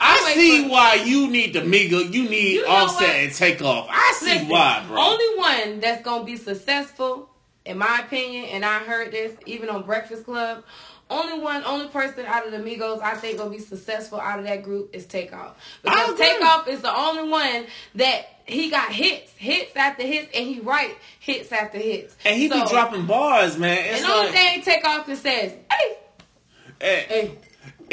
I 0.00 0.32
see 0.34 0.62
for- 0.64 0.68
why 0.70 0.94
you 0.94 1.28
need 1.28 1.52
the 1.54 1.62
mingle, 1.64 2.02
you 2.02 2.28
need 2.28 2.52
You 2.54 2.62
know 2.62 2.68
Offset 2.68 3.08
what? 3.08 3.16
and 3.16 3.32
take 3.34 3.62
off. 3.62 3.88
I 3.90 4.12
see 4.18 4.26
Listen, 4.26 4.48
why, 4.48 4.84
bro. 4.88 5.00
Only 5.00 5.36
one 5.38 5.80
that's 5.80 6.02
gonna 6.02 6.24
be 6.24 6.36
successful, 6.36 7.28
in 7.64 7.78
my 7.78 8.00
opinion, 8.00 8.46
and 8.46 8.64
I 8.64 8.78
heard 8.80 9.12
this 9.12 9.32
even 9.46 9.68
on 9.68 9.82
Breakfast 9.84 10.24
Club. 10.24 10.64
Only 11.10 11.40
one, 11.40 11.62
only 11.64 11.88
person 11.88 12.24
out 12.26 12.46
of 12.46 12.52
the 12.52 12.58
Migos 12.58 13.02
I 13.02 13.14
think 13.14 13.36
gonna 13.36 13.50
be 13.50 13.58
successful 13.58 14.18
out 14.18 14.38
of 14.38 14.46
that 14.46 14.62
group 14.62 14.94
is 14.94 15.04
Takeoff. 15.04 15.56
Because. 15.82 16.16
Takeoff 16.18 16.66
is 16.68 16.80
the 16.80 16.94
only 16.94 17.28
one 17.28 17.66
that 17.96 18.28
he 18.46 18.70
got 18.70 18.90
hits, 18.92 19.30
hits 19.36 19.76
after 19.76 20.04
hits, 20.04 20.28
and 20.34 20.46
he 20.46 20.60
write 20.60 20.96
hits 21.20 21.52
after 21.52 21.76
hits. 21.78 22.16
and 22.24 22.34
he 22.36 22.48
So- 22.48 22.62
be 22.62 22.68
dropping 22.70 23.04
bars, 23.06 23.58
man. 23.58 23.76
It's 23.78 23.96
And 24.00 24.04
the 24.06 24.12
only 24.14 24.26
like, 24.30 24.34
thing 24.34 24.62
Takeoff 24.62 25.04
can 25.06 25.16
says, 25.16 25.52
hey, 25.52 25.56
"Hey, 25.70 25.96
Eh, 26.80 27.04
Hey, 27.08 27.30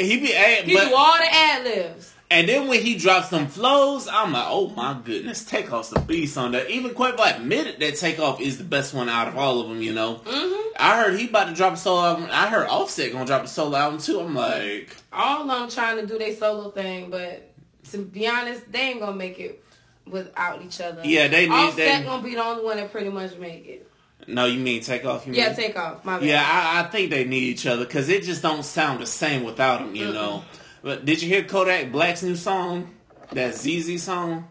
he 0.00 0.18
be, 0.20 0.32
eh, 0.34 0.62
he 0.62 0.74
but, 0.74 0.88
do 0.88 0.94
all 0.94 1.16
the 1.18 1.26
ad 1.32 1.64
libs. 1.64 2.12
and 2.30 2.48
then 2.48 2.68
when 2.68 2.80
he 2.82 2.96
drops 2.96 3.30
some 3.30 3.46
flows, 3.48 4.08
I'm 4.08 4.32
like, 4.32 4.46
oh 4.48 4.68
my 4.70 4.98
goodness, 5.04 5.44
Takeoff's 5.44 5.90
the 5.90 6.00
beast 6.00 6.36
on 6.38 6.52
that. 6.52 6.70
Even 6.70 6.92
Quavo 6.92 7.36
admitted 7.36 7.80
that 7.80 7.96
Takeoff 7.96 8.40
is 8.40 8.58
the 8.58 8.64
best 8.64 8.94
one 8.94 9.08
out 9.08 9.28
of 9.28 9.36
all 9.36 9.60
of 9.60 9.68
them. 9.68 9.82
You 9.82 9.92
know, 9.94 10.20
hmm 10.26 10.56
I 10.78 11.02
heard 11.02 11.18
he 11.18 11.28
about 11.28 11.48
to 11.48 11.54
drop 11.54 11.74
a 11.74 11.76
solo 11.76 12.02
album. 12.02 12.28
I 12.30 12.48
heard 12.48 12.66
Offset 12.68 13.12
gonna 13.12 13.26
drop 13.26 13.44
a 13.44 13.48
solo 13.48 13.76
album 13.76 14.00
too. 14.00 14.20
I'm 14.20 14.34
like, 14.34 14.96
All 15.12 15.42
of 15.42 15.48
them 15.48 15.68
trying 15.68 15.96
to 16.00 16.06
do 16.06 16.18
their 16.18 16.34
solo 16.34 16.70
thing, 16.70 17.10
but 17.10 17.52
to 17.90 17.98
be 17.98 18.26
honest, 18.26 18.70
they 18.72 18.80
ain't 18.80 19.00
gonna 19.00 19.16
make 19.16 19.38
it 19.40 19.62
without 20.06 20.62
each 20.62 20.80
other. 20.80 21.02
Yeah, 21.04 21.28
they 21.28 21.46
need- 21.48 21.52
Offset 21.54 21.76
they- 22.00 22.04
gonna 22.04 22.22
be 22.22 22.34
the 22.34 22.42
only 22.44 22.64
one 22.64 22.76
that 22.78 22.90
pretty 22.90 23.10
much 23.10 23.36
make 23.36 23.66
it. 23.66 23.86
No, 24.26 24.44
you 24.46 24.58
mean 24.60 24.80
Takeoff? 24.82 25.26
You 25.26 25.32
Yeah, 25.34 25.48
mean? 25.48 25.56
take 25.56 25.76
off. 25.78 26.04
My 26.04 26.18
bad. 26.18 26.26
Yeah, 26.26 26.42
I, 26.46 26.80
I 26.80 26.82
think 26.90 27.10
they 27.10 27.24
need 27.24 27.42
each 27.44 27.66
other 27.66 27.84
because 27.84 28.08
it 28.08 28.22
just 28.22 28.42
don't 28.42 28.64
sound 28.64 29.00
the 29.00 29.06
same 29.06 29.42
without 29.44 29.80
them, 29.80 29.94
you 29.94 30.12
know. 30.12 30.44
But 30.82 31.04
did 31.04 31.20
you 31.22 31.28
hear 31.28 31.42
Kodak 31.44 31.92
Black's 31.92 32.22
new 32.22 32.36
song? 32.36 32.94
That 33.32 33.54
ZZ 33.54 34.02
song? 34.02 34.48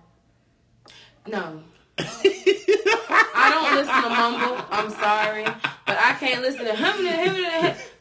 No. 1.28 1.62
I 1.98 3.50
don't 3.54 3.76
listen 3.76 4.04
to 4.04 4.10
mumble. 4.10 4.66
I'm 4.72 4.90
sorry, 4.90 5.46
but 5.89 5.98
I 5.98 6.13
can't 6.13 6.41
listen 6.41 6.65
to 6.65 6.75
him. 6.75 7.03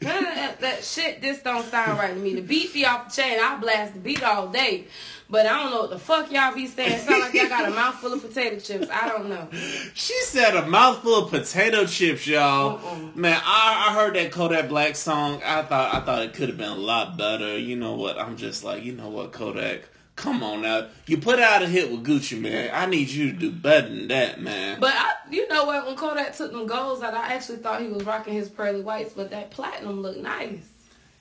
that 0.01 0.79
shit. 0.83 1.21
This 1.21 1.41
don't 1.41 1.65
sound 1.65 1.97
right 1.97 2.13
to 2.13 2.19
me. 2.19 2.35
The 2.35 2.41
beat 2.41 2.71
be 2.73 2.85
off 2.85 3.13
the 3.13 3.21
chain. 3.21 3.39
I 3.41 3.57
blast 3.57 3.95
the 3.95 3.99
beat 3.99 4.21
all 4.21 4.47
day, 4.47 4.85
but 5.27 5.47
I 5.47 5.63
don't 5.63 5.71
know 5.71 5.81
what 5.81 5.89
the 5.89 5.99
fuck 5.99 6.31
y'all 6.31 6.53
be 6.53 6.67
saying. 6.67 6.99
Sound 6.99 7.21
like 7.21 7.33
y'all 7.33 7.49
got 7.49 7.67
a 7.67 7.71
mouthful 7.71 8.13
of 8.13 8.21
potato 8.21 8.59
chips. 8.59 8.87
I 8.91 9.09
don't 9.09 9.29
know. 9.29 9.47
She 9.95 10.13
said 10.21 10.55
a 10.55 10.67
mouthful 10.67 11.23
of 11.23 11.31
potato 11.31 11.85
chips, 11.85 12.27
y'all. 12.27 12.77
Mm-mm. 12.77 13.15
Man, 13.15 13.41
I, 13.43 13.87
I 13.89 13.93
heard 13.95 14.15
that 14.15 14.31
Kodak 14.31 14.69
Black 14.69 14.95
song. 14.95 15.41
I 15.43 15.63
thought 15.63 15.93
I 15.95 15.99
thought 16.01 16.21
it 16.21 16.33
could 16.33 16.49
have 16.49 16.57
been 16.57 16.71
a 16.71 16.75
lot 16.75 17.17
better. 17.17 17.57
You 17.57 17.75
know 17.75 17.95
what? 17.95 18.19
I'm 18.19 18.37
just 18.37 18.63
like, 18.63 18.83
you 18.83 18.93
know 18.93 19.09
what, 19.09 19.31
Kodak? 19.31 19.89
Come 20.19 20.43
on 20.43 20.63
now. 20.63 20.87
You 21.05 21.17
put 21.17 21.39
out 21.39 21.63
a 21.63 21.65
hit 21.65 21.89
with 21.89 22.05
Gucci, 22.05 22.39
man. 22.41 22.71
I 22.73 22.87
need 22.87 23.07
you 23.07 23.31
to 23.31 23.37
do 23.37 23.51
better 23.51 23.87
than 23.87 24.09
that, 24.09 24.41
man. 24.41 24.77
But 24.81 24.93
I, 24.93 25.13
you 25.31 25.47
know 25.47 25.63
what? 25.63 25.87
When 25.87 25.95
Kodak 25.95 26.35
took 26.35 26.51
them 26.51 26.67
goals 26.67 27.01
out, 27.01 27.13
I 27.13 27.33
actually 27.33 27.59
thought 27.59 27.81
he 27.81 27.87
was 27.87 28.03
rocking 28.03 28.33
his 28.33 28.49
pearly 28.49 28.81
whites, 28.81 29.13
but 29.13 29.29
that 29.31 29.49
platinum 29.49 30.01
looked 30.01 30.19
nice 30.19 30.69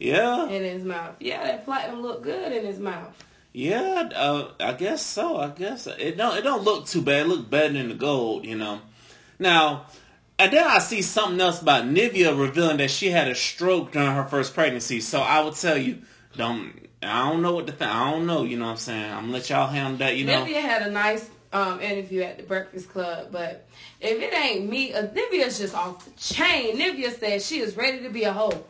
yeah, 0.00 0.48
in 0.48 0.64
his 0.64 0.82
mouth. 0.82 1.14
Yeah, 1.20 1.44
that 1.44 1.64
platinum 1.64 2.02
looked 2.02 2.24
good 2.24 2.50
in 2.50 2.66
his 2.66 2.80
mouth. 2.80 3.14
yeah. 3.52 4.10
Uh, 4.16 4.50
I 4.58 4.72
guess 4.72 5.06
so. 5.06 5.36
I 5.36 5.50
guess 5.50 5.86
it 5.86 6.16
don't. 6.16 6.36
It 6.36 6.42
don't 6.42 6.64
look 6.64 6.86
too 6.86 7.00
bad. 7.00 7.26
It 7.26 7.28
look 7.28 7.48
better 7.48 7.74
than 7.74 7.90
the 7.90 7.94
gold, 7.94 8.46
you 8.46 8.56
know. 8.56 8.80
Now, 9.38 9.86
and 10.40 10.52
then 10.52 10.66
I 10.66 10.80
see 10.80 11.02
something 11.02 11.40
else 11.40 11.62
about 11.62 11.84
Nivea 11.84 12.36
revealing 12.36 12.78
that 12.78 12.90
she 12.90 13.10
had 13.10 13.28
a 13.28 13.36
stroke 13.36 13.92
during 13.92 14.10
her 14.10 14.24
first 14.24 14.54
pregnancy. 14.54 15.00
So 15.00 15.20
I 15.20 15.40
would 15.40 15.54
tell 15.54 15.78
you, 15.78 15.98
don't. 16.36 16.87
I 17.02 17.30
don't 17.30 17.42
know 17.42 17.52
what 17.52 17.66
to 17.66 17.72
think. 17.72 17.90
I 17.90 18.10
don't 18.10 18.26
know. 18.26 18.42
You 18.42 18.58
know 18.58 18.66
what 18.66 18.72
I'm 18.72 18.76
saying? 18.78 19.12
I'm 19.12 19.20
gonna 19.22 19.32
let 19.32 19.50
y'all 19.50 19.68
handle 19.68 19.98
that. 19.98 20.16
You 20.16 20.24
know. 20.24 20.44
Nivea 20.44 20.60
had 20.60 20.82
a 20.82 20.90
nice 20.90 21.28
um, 21.52 21.80
interview 21.80 22.22
at 22.22 22.38
the 22.38 22.42
Breakfast 22.42 22.90
Club, 22.90 23.28
but 23.30 23.66
if 24.00 24.20
it 24.20 24.34
ain't 24.34 24.68
me, 24.68 24.92
uh, 24.92 25.06
Nivea's 25.06 25.58
just 25.58 25.74
off 25.74 26.04
the 26.04 26.10
chain. 26.18 26.78
Nivea 26.78 27.18
said 27.18 27.42
she 27.42 27.60
is 27.60 27.76
ready 27.76 28.00
to 28.02 28.10
be 28.10 28.24
a 28.24 28.32
hoe. 28.32 28.64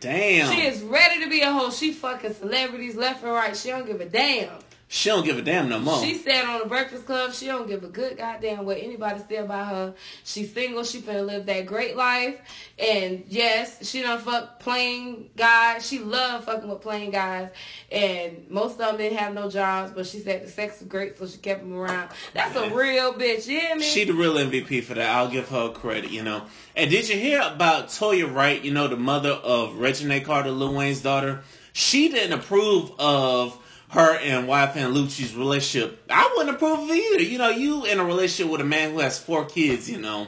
Damn. 0.00 0.54
She 0.54 0.66
is 0.66 0.82
ready 0.82 1.24
to 1.24 1.30
be 1.30 1.40
a 1.40 1.50
hoe. 1.50 1.70
She 1.70 1.92
fucking 1.92 2.34
celebrities 2.34 2.94
left 2.94 3.22
and 3.22 3.32
right. 3.32 3.56
She 3.56 3.70
don't 3.70 3.86
give 3.86 4.00
a 4.00 4.04
damn. 4.04 4.50
She 4.94 5.08
don't 5.08 5.24
give 5.24 5.36
a 5.36 5.42
damn 5.42 5.68
no 5.68 5.80
more. 5.80 6.00
She 6.04 6.14
said 6.14 6.44
on 6.44 6.60
the 6.60 6.66
Breakfast 6.66 7.04
Club, 7.04 7.34
she 7.34 7.46
don't 7.46 7.66
give 7.66 7.82
a 7.82 7.88
good 7.88 8.16
goddamn 8.16 8.64
what 8.64 8.78
anybody 8.78 9.20
say 9.28 9.38
about 9.38 9.66
her. 9.66 9.94
She's 10.22 10.54
single. 10.54 10.84
She 10.84 11.00
finna 11.00 11.26
live 11.26 11.46
that 11.46 11.66
great 11.66 11.96
life. 11.96 12.38
And 12.78 13.24
yes, 13.28 13.90
she 13.90 14.02
done 14.02 14.20
fuck 14.20 14.60
plain 14.60 15.30
guys. 15.36 15.84
She 15.84 15.98
love 15.98 16.44
fucking 16.44 16.68
with 16.68 16.80
plain 16.80 17.10
guys. 17.10 17.50
And 17.90 18.48
most 18.48 18.74
of 18.74 18.78
them 18.78 18.98
didn't 18.98 19.18
have 19.18 19.34
no 19.34 19.50
jobs, 19.50 19.90
but 19.90 20.06
she 20.06 20.20
said 20.20 20.44
the 20.44 20.48
sex 20.48 20.78
was 20.78 20.88
great, 20.88 21.18
so 21.18 21.26
she 21.26 21.38
kept 21.38 21.62
them 21.62 21.74
around. 21.74 22.10
That's 22.32 22.54
a 22.54 22.72
real 22.72 23.14
bitch. 23.14 23.48
You 23.48 23.58
hear 23.58 23.74
me? 23.74 23.82
She 23.82 24.04
the 24.04 24.14
real 24.14 24.34
MVP 24.34 24.84
for 24.84 24.94
that. 24.94 25.10
I'll 25.10 25.28
give 25.28 25.48
her 25.48 25.70
credit, 25.70 26.12
you 26.12 26.22
know. 26.22 26.44
And 26.76 26.88
did 26.88 27.08
you 27.08 27.16
hear 27.16 27.42
about 27.42 27.88
Toya 27.88 28.32
Wright, 28.32 28.62
you 28.62 28.72
know, 28.72 28.86
the 28.86 28.96
mother 28.96 29.32
of 29.32 29.74
Regina 29.74 30.20
Carter, 30.20 30.52
Lil 30.52 30.72
Wayne's 30.72 31.02
daughter? 31.02 31.42
She 31.72 32.10
didn't 32.10 32.38
approve 32.38 32.92
of 33.00 33.58
her 33.94 34.16
and 34.16 34.48
YFN 34.48 34.92
Lucci's 34.92 35.34
relationship. 35.36 36.02
I 36.10 36.34
wouldn't 36.36 36.56
approve 36.56 36.80
of 36.80 36.90
either. 36.90 37.22
You 37.22 37.38
know, 37.38 37.50
you 37.50 37.84
in 37.84 38.00
a 38.00 38.04
relationship 38.04 38.50
with 38.50 38.60
a 38.60 38.64
man 38.64 38.90
who 38.90 38.98
has 38.98 39.18
four 39.18 39.44
kids, 39.44 39.88
you 39.88 39.98
know. 39.98 40.26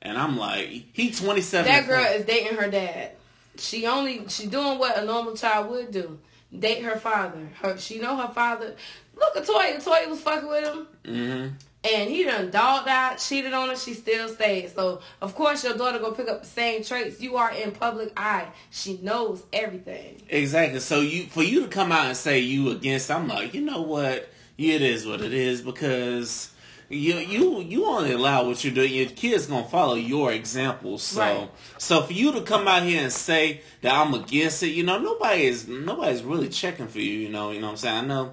And 0.00 0.16
I'm 0.16 0.38
like, 0.38 0.68
he 0.92 1.10
27. 1.10 1.70
that 1.70 1.86
girl 1.86 2.04
is 2.04 2.24
dating 2.24 2.56
her 2.56 2.70
dad. 2.70 3.12
She 3.58 3.86
only 3.86 4.26
she 4.28 4.46
doing 4.46 4.78
what 4.78 4.96
a 4.98 5.04
normal 5.04 5.36
child 5.36 5.70
would 5.70 5.90
do. 5.90 6.18
Date 6.58 6.82
her 6.84 6.96
father. 6.96 7.50
Her 7.60 7.76
she 7.76 7.98
know 7.98 8.16
her 8.16 8.32
father. 8.32 8.76
Look 9.14 9.36
at 9.36 9.44
Toya. 9.46 9.82
Toya 9.82 10.08
was 10.08 10.20
fucking 10.20 10.48
with 10.48 10.64
him. 10.64 10.86
hmm 11.04 11.46
And 11.92 12.10
he 12.10 12.24
done 12.24 12.50
dogged 12.50 12.88
out, 12.88 13.18
cheated 13.18 13.52
on 13.52 13.68
her, 13.68 13.76
she 13.76 13.94
still 13.94 14.28
stayed. 14.28 14.70
So 14.74 15.00
of 15.22 15.34
course 15.34 15.62
your 15.64 15.76
daughter 15.76 15.98
gonna 15.98 16.14
pick 16.14 16.28
up 16.28 16.42
the 16.42 16.48
same 16.48 16.82
traits. 16.82 17.20
You 17.20 17.36
are 17.36 17.52
in 17.52 17.72
public 17.72 18.12
eye. 18.16 18.48
She 18.70 18.98
knows 19.02 19.44
everything. 19.52 20.22
Exactly. 20.28 20.80
So 20.80 21.00
you 21.00 21.26
for 21.26 21.42
you 21.42 21.62
to 21.62 21.68
come 21.68 21.92
out 21.92 22.06
and 22.06 22.16
say 22.16 22.40
you 22.40 22.70
against, 22.70 23.10
I'm 23.10 23.28
like, 23.28 23.54
you 23.54 23.60
know 23.62 23.82
what? 23.82 24.28
It 24.58 24.82
is 24.82 25.06
what 25.06 25.20
it 25.20 25.34
is 25.34 25.60
because 25.60 26.50
you 26.88 27.14
you 27.16 27.60
you 27.60 27.84
only 27.84 28.12
allow 28.12 28.46
what 28.46 28.64
you're 28.64 28.72
doing. 28.72 28.92
Your 28.92 29.08
kids 29.10 29.46
gonna 29.46 29.68
follow 29.68 29.94
your 29.94 30.32
example. 30.32 30.98
So 30.98 31.20
Right. 31.20 31.50
so 31.78 32.02
for 32.02 32.12
you 32.12 32.32
to 32.32 32.40
come 32.42 32.66
out 32.66 32.84
here 32.84 33.02
and 33.02 33.12
say 33.12 33.60
that 33.82 33.92
I'm 33.94 34.14
against 34.14 34.62
it, 34.62 34.68
you 34.68 34.82
know, 34.82 34.98
nobody 34.98 35.44
is 35.44 35.68
nobody's 35.68 36.22
really 36.22 36.48
checking 36.48 36.88
for 36.88 37.00
you. 37.00 37.18
You 37.18 37.28
know, 37.28 37.50
you 37.50 37.60
know 37.60 37.66
what 37.66 37.72
I'm 37.72 37.76
saying? 37.76 37.96
I 37.96 38.06
know 38.06 38.32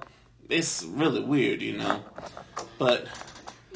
it's 0.50 0.83
really 0.83 1.22
weird, 1.22 1.62
you 1.62 1.77
know, 1.77 2.03
but 2.77 3.07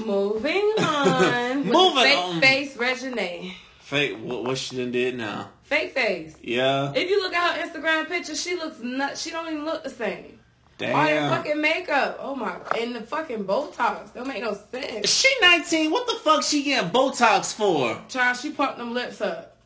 Moving 0.06 0.74
on. 0.80 1.66
Moving 1.66 2.04
fake 2.04 2.18
on. 2.18 2.42
face 2.42 2.78
Regine. 2.78 3.54
fake 3.80 4.18
what 4.22 4.44
what 4.44 4.58
she 4.58 4.78
done 4.78 4.92
did 4.92 5.16
now? 5.18 5.50
Fake 5.64 5.94
face. 5.94 6.36
Yeah, 6.42 6.94
If 6.96 7.10
you 7.10 7.22
look 7.22 7.34
at 7.34 7.58
her 7.60 7.68
Instagram 7.68 8.08
picture, 8.08 8.36
she 8.36 8.56
looks 8.56 8.80
nut. 8.80 9.18
She 9.18 9.32
don't 9.32 9.48
even 9.52 9.66
look 9.66 9.84
the 9.84 9.90
same. 9.90 10.40
Damn. 10.78 10.96
All 10.96 11.04
that 11.06 11.30
fucking 11.38 11.60
makeup. 11.60 12.20
Oh 12.22 12.36
my. 12.36 12.56
And 12.80 12.96
the 12.96 13.02
fucking 13.02 13.44
Botox. 13.46 14.14
Don't 14.14 14.28
make 14.28 14.42
no 14.44 14.58
sense. 14.72 15.10
She 15.10 15.28
19. 15.42 15.92
What 15.92 16.06
the 16.08 16.14
fuck 16.24 16.44
she 16.44 16.64
getting 16.64 16.90
Botox 16.92 17.54
for? 17.54 18.00
Child, 18.08 18.38
she 18.38 18.52
pumped 18.52 18.78
them 18.78 18.94
lips 18.94 19.20
up. 19.20 19.58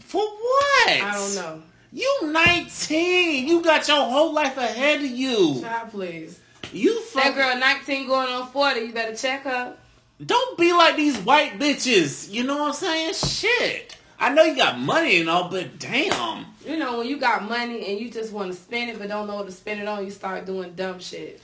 For 0.00 0.22
what? 0.22 0.88
I 0.88 1.10
don't 1.12 1.34
know. 1.34 1.62
You 1.92 2.20
19. 2.32 3.46
You 3.48 3.62
got 3.62 3.86
your 3.88 4.04
whole 4.06 4.32
life 4.32 4.56
ahead 4.56 5.00
of 5.00 5.10
you. 5.10 5.60
Child, 5.60 5.90
please. 5.90 6.40
You 6.74 7.02
That 7.14 7.34
girl 7.34 7.58
19 7.58 8.06
going 8.06 8.28
on 8.28 8.48
40. 8.48 8.80
You 8.80 8.92
better 8.92 9.14
check 9.14 9.42
her. 9.44 9.76
Don't 10.24 10.58
be 10.58 10.72
like 10.72 10.96
these 10.96 11.18
white 11.18 11.58
bitches. 11.58 12.30
You 12.30 12.44
know 12.44 12.58
what 12.58 12.68
I'm 12.68 12.74
saying? 12.74 13.14
Shit. 13.14 13.96
I 14.18 14.32
know 14.32 14.44
you 14.44 14.56
got 14.56 14.78
money 14.78 15.20
and 15.20 15.28
all, 15.28 15.48
but 15.48 15.78
damn. 15.78 16.46
You 16.64 16.76
know, 16.78 16.98
when 16.98 17.08
you 17.08 17.18
got 17.18 17.48
money 17.48 17.86
and 17.86 18.00
you 18.00 18.10
just 18.10 18.32
want 18.32 18.52
to 18.52 18.58
spend 18.58 18.90
it 18.90 18.98
but 18.98 19.08
don't 19.08 19.26
know 19.26 19.36
what 19.36 19.46
to 19.46 19.52
spend 19.52 19.80
it 19.80 19.88
on, 19.88 20.04
you 20.04 20.10
start 20.10 20.46
doing 20.46 20.74
dumb 20.74 20.98
shit. 20.98 21.40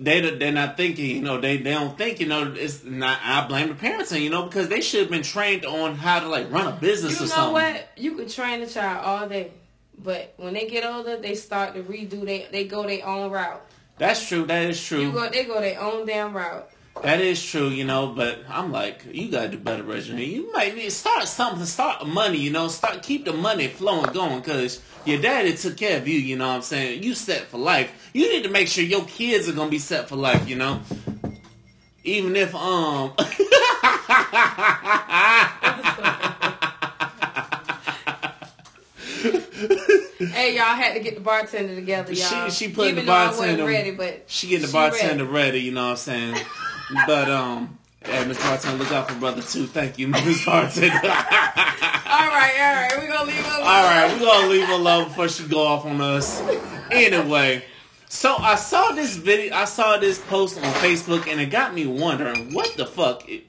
They 0.00 0.20
they're 0.20 0.52
not 0.52 0.76
thinking. 0.76 1.16
You 1.16 1.22
know 1.22 1.40
they 1.40 1.56
they 1.56 1.72
don't 1.72 1.98
think. 1.98 2.20
You 2.20 2.26
know 2.26 2.52
it's 2.56 2.84
not. 2.84 3.18
I 3.22 3.46
blame 3.48 3.68
the 3.68 3.74
parents. 3.74 4.12
You 4.12 4.30
know 4.30 4.44
because 4.44 4.68
they 4.68 4.80
should 4.80 5.00
have 5.00 5.10
been 5.10 5.22
trained 5.22 5.64
on 5.64 5.96
how 5.96 6.20
to 6.20 6.28
like 6.28 6.52
run 6.52 6.68
a 6.68 6.72
business 6.72 7.14
You 7.14 7.20
know 7.20 7.26
something. 7.26 7.52
what? 7.52 7.88
You 7.96 8.14
could 8.14 8.28
train 8.28 8.62
a 8.62 8.66
child 8.66 9.04
all 9.04 9.28
day. 9.28 9.50
But 10.00 10.34
when 10.36 10.54
they 10.54 10.68
get 10.68 10.84
older, 10.84 11.16
they 11.16 11.34
start 11.34 11.74
to 11.74 11.82
redo. 11.82 12.24
They 12.24 12.46
they 12.52 12.64
go 12.64 12.86
their 12.86 13.04
own 13.04 13.32
route. 13.32 13.60
That's 13.98 14.26
true. 14.26 14.46
That 14.46 14.70
is 14.70 14.82
true. 14.82 15.00
You 15.00 15.12
go, 15.12 15.28
they 15.28 15.44
go 15.44 15.60
their 15.60 15.80
own 15.80 16.06
damn 16.06 16.34
route. 16.34 16.70
That 17.02 17.20
is 17.20 17.44
true, 17.44 17.68
you 17.68 17.84
know, 17.84 18.08
but 18.08 18.40
I'm 18.48 18.72
like, 18.72 19.04
you 19.12 19.30
gotta 19.30 19.50
do 19.50 19.58
better, 19.58 19.84
Regina. 19.84 20.20
You 20.20 20.52
might 20.52 20.74
need 20.74 20.82
to 20.82 20.90
start 20.90 21.28
something, 21.28 21.64
start 21.64 22.04
money, 22.06 22.38
you 22.38 22.50
know, 22.50 22.66
start 22.66 23.04
keep 23.04 23.24
the 23.24 23.32
money 23.32 23.68
flowing 23.68 24.12
going, 24.12 24.42
cause 24.42 24.82
your 25.04 25.20
daddy 25.20 25.56
took 25.56 25.76
care 25.76 25.98
of 25.98 26.08
you, 26.08 26.18
you 26.18 26.36
know 26.36 26.48
what 26.48 26.56
I'm 26.56 26.62
saying? 26.62 27.04
You 27.04 27.14
set 27.14 27.42
for 27.42 27.58
life. 27.58 28.10
You 28.12 28.32
need 28.32 28.42
to 28.42 28.50
make 28.50 28.66
sure 28.66 28.82
your 28.82 29.04
kids 29.04 29.48
are 29.48 29.52
gonna 29.52 29.70
be 29.70 29.78
set 29.78 30.08
for 30.08 30.16
life, 30.16 30.48
you 30.48 30.56
know. 30.56 30.80
Even 32.02 32.34
if 32.34 32.54
um 32.54 33.12
Hey, 40.18 40.56
y'all 40.56 40.64
had 40.74 40.94
to 40.94 41.00
get 41.00 41.14
the 41.14 41.20
bartender 41.20 41.74
together, 41.74 42.12
y'all. 42.12 42.48
She- 42.48 42.66
she 42.66 42.72
putting 42.72 42.92
Even 42.94 43.06
the 43.06 43.10
bartender- 43.12 43.64
ready, 43.64 43.92
but 43.92 44.24
she 44.26 44.48
getting 44.48 44.62
the 44.62 44.68
she 44.68 44.72
bartender 44.72 45.24
ready. 45.24 45.46
ready, 45.46 45.60
you 45.60 45.72
know 45.72 45.84
what 45.84 45.90
I'm 45.90 45.96
saying? 45.96 46.36
but 47.06 47.28
um 47.30 47.74
Hey, 48.04 48.24
Miss 48.24 48.38
Bartender, 48.38 48.78
look 48.82 48.92
out 48.92 49.10
for 49.10 49.16
brother 49.18 49.42
too. 49.42 49.66
Thank 49.66 49.98
you, 49.98 50.08
Miss 50.08 50.44
Bartender. 50.44 50.94
All 50.96 51.00
right, 51.10 52.54
all 52.58 52.74
right. 52.74 52.90
We're 52.96 53.06
going 53.08 53.18
to 53.18 53.24
leave 53.26 53.44
alone. 53.44 53.60
All 53.60 53.84
right, 53.84 54.10
we're 54.12 54.24
gonna 54.24 54.46
leave 54.46 54.64
her 54.66 54.72
alone 54.72 55.04
before 55.08 55.28
she 55.28 55.46
go 55.46 55.66
off 55.66 55.84
on 55.84 56.00
us. 56.00 56.40
Anyway, 56.90 57.62
so 58.08 58.36
I 58.38 58.54
saw 58.54 58.92
this 58.92 59.16
video, 59.16 59.54
I 59.54 59.66
saw 59.66 59.98
this 59.98 60.18
post 60.18 60.56
on 60.56 60.62
Facebook, 60.74 61.26
and 61.30 61.38
it 61.40 61.46
got 61.50 61.74
me 61.74 61.86
wondering 61.86 62.54
what 62.54 62.74
the 62.76 62.86
fuck. 62.86 63.28
It, 63.28 63.44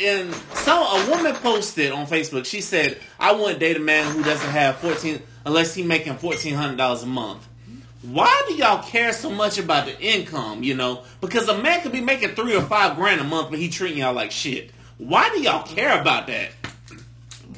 and 0.00 0.34
so 0.54 0.72
a 0.82 1.10
woman 1.10 1.34
posted 1.36 1.92
on 1.92 2.06
Facebook. 2.06 2.46
She 2.46 2.60
said, 2.60 2.98
"I 3.20 3.30
wouldn't 3.32 3.60
date 3.60 3.76
a 3.76 3.80
man 3.80 4.12
who 4.12 4.24
doesn't 4.24 4.50
have 4.50 4.76
fourteen 4.78 5.22
unless 5.44 5.74
he 5.74 5.82
making 5.82 6.16
fourteen 6.16 6.54
hundred 6.54 6.76
dollars 6.76 7.02
a 7.02 7.06
month. 7.06 7.46
Why 8.02 8.44
do 8.48 8.54
y'all 8.54 8.82
care 8.82 9.12
so 9.14 9.30
much 9.30 9.58
about 9.58 9.86
the 9.86 9.98
income? 9.98 10.62
You 10.62 10.74
know, 10.74 11.04
because 11.22 11.48
a 11.48 11.56
man 11.56 11.80
could 11.80 11.92
be 11.92 12.02
making 12.02 12.30
three 12.34 12.54
or 12.54 12.60
five 12.62 12.96
grand 12.96 13.20
a 13.20 13.24
month, 13.24 13.48
but 13.50 13.58
he 13.58 13.68
treating 13.70 13.98
y'all 13.98 14.12
like 14.12 14.30
shit. 14.30 14.72
Why 14.98 15.30
do 15.30 15.40
y'all 15.40 15.66
care 15.66 15.98
about 16.00 16.26
that? 16.26 16.50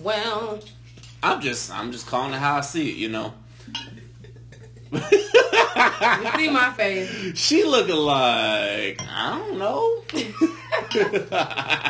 Well, 0.02 0.60
I'm 1.22 1.40
just, 1.40 1.70
I'm 1.72 1.90
just 1.90 2.06
calling 2.06 2.32
it 2.32 2.38
how 2.38 2.56
I 2.58 2.60
see 2.60 2.90
it. 2.90 2.96
You 2.96 3.08
know. 3.08 3.34
you 4.92 5.00
see 5.00 6.48
my 6.50 6.72
face. 6.76 7.34
She 7.34 7.64
looking 7.64 7.96
like 7.96 9.00
I 9.02 9.38
don't 9.38 9.58
know. 9.58 10.02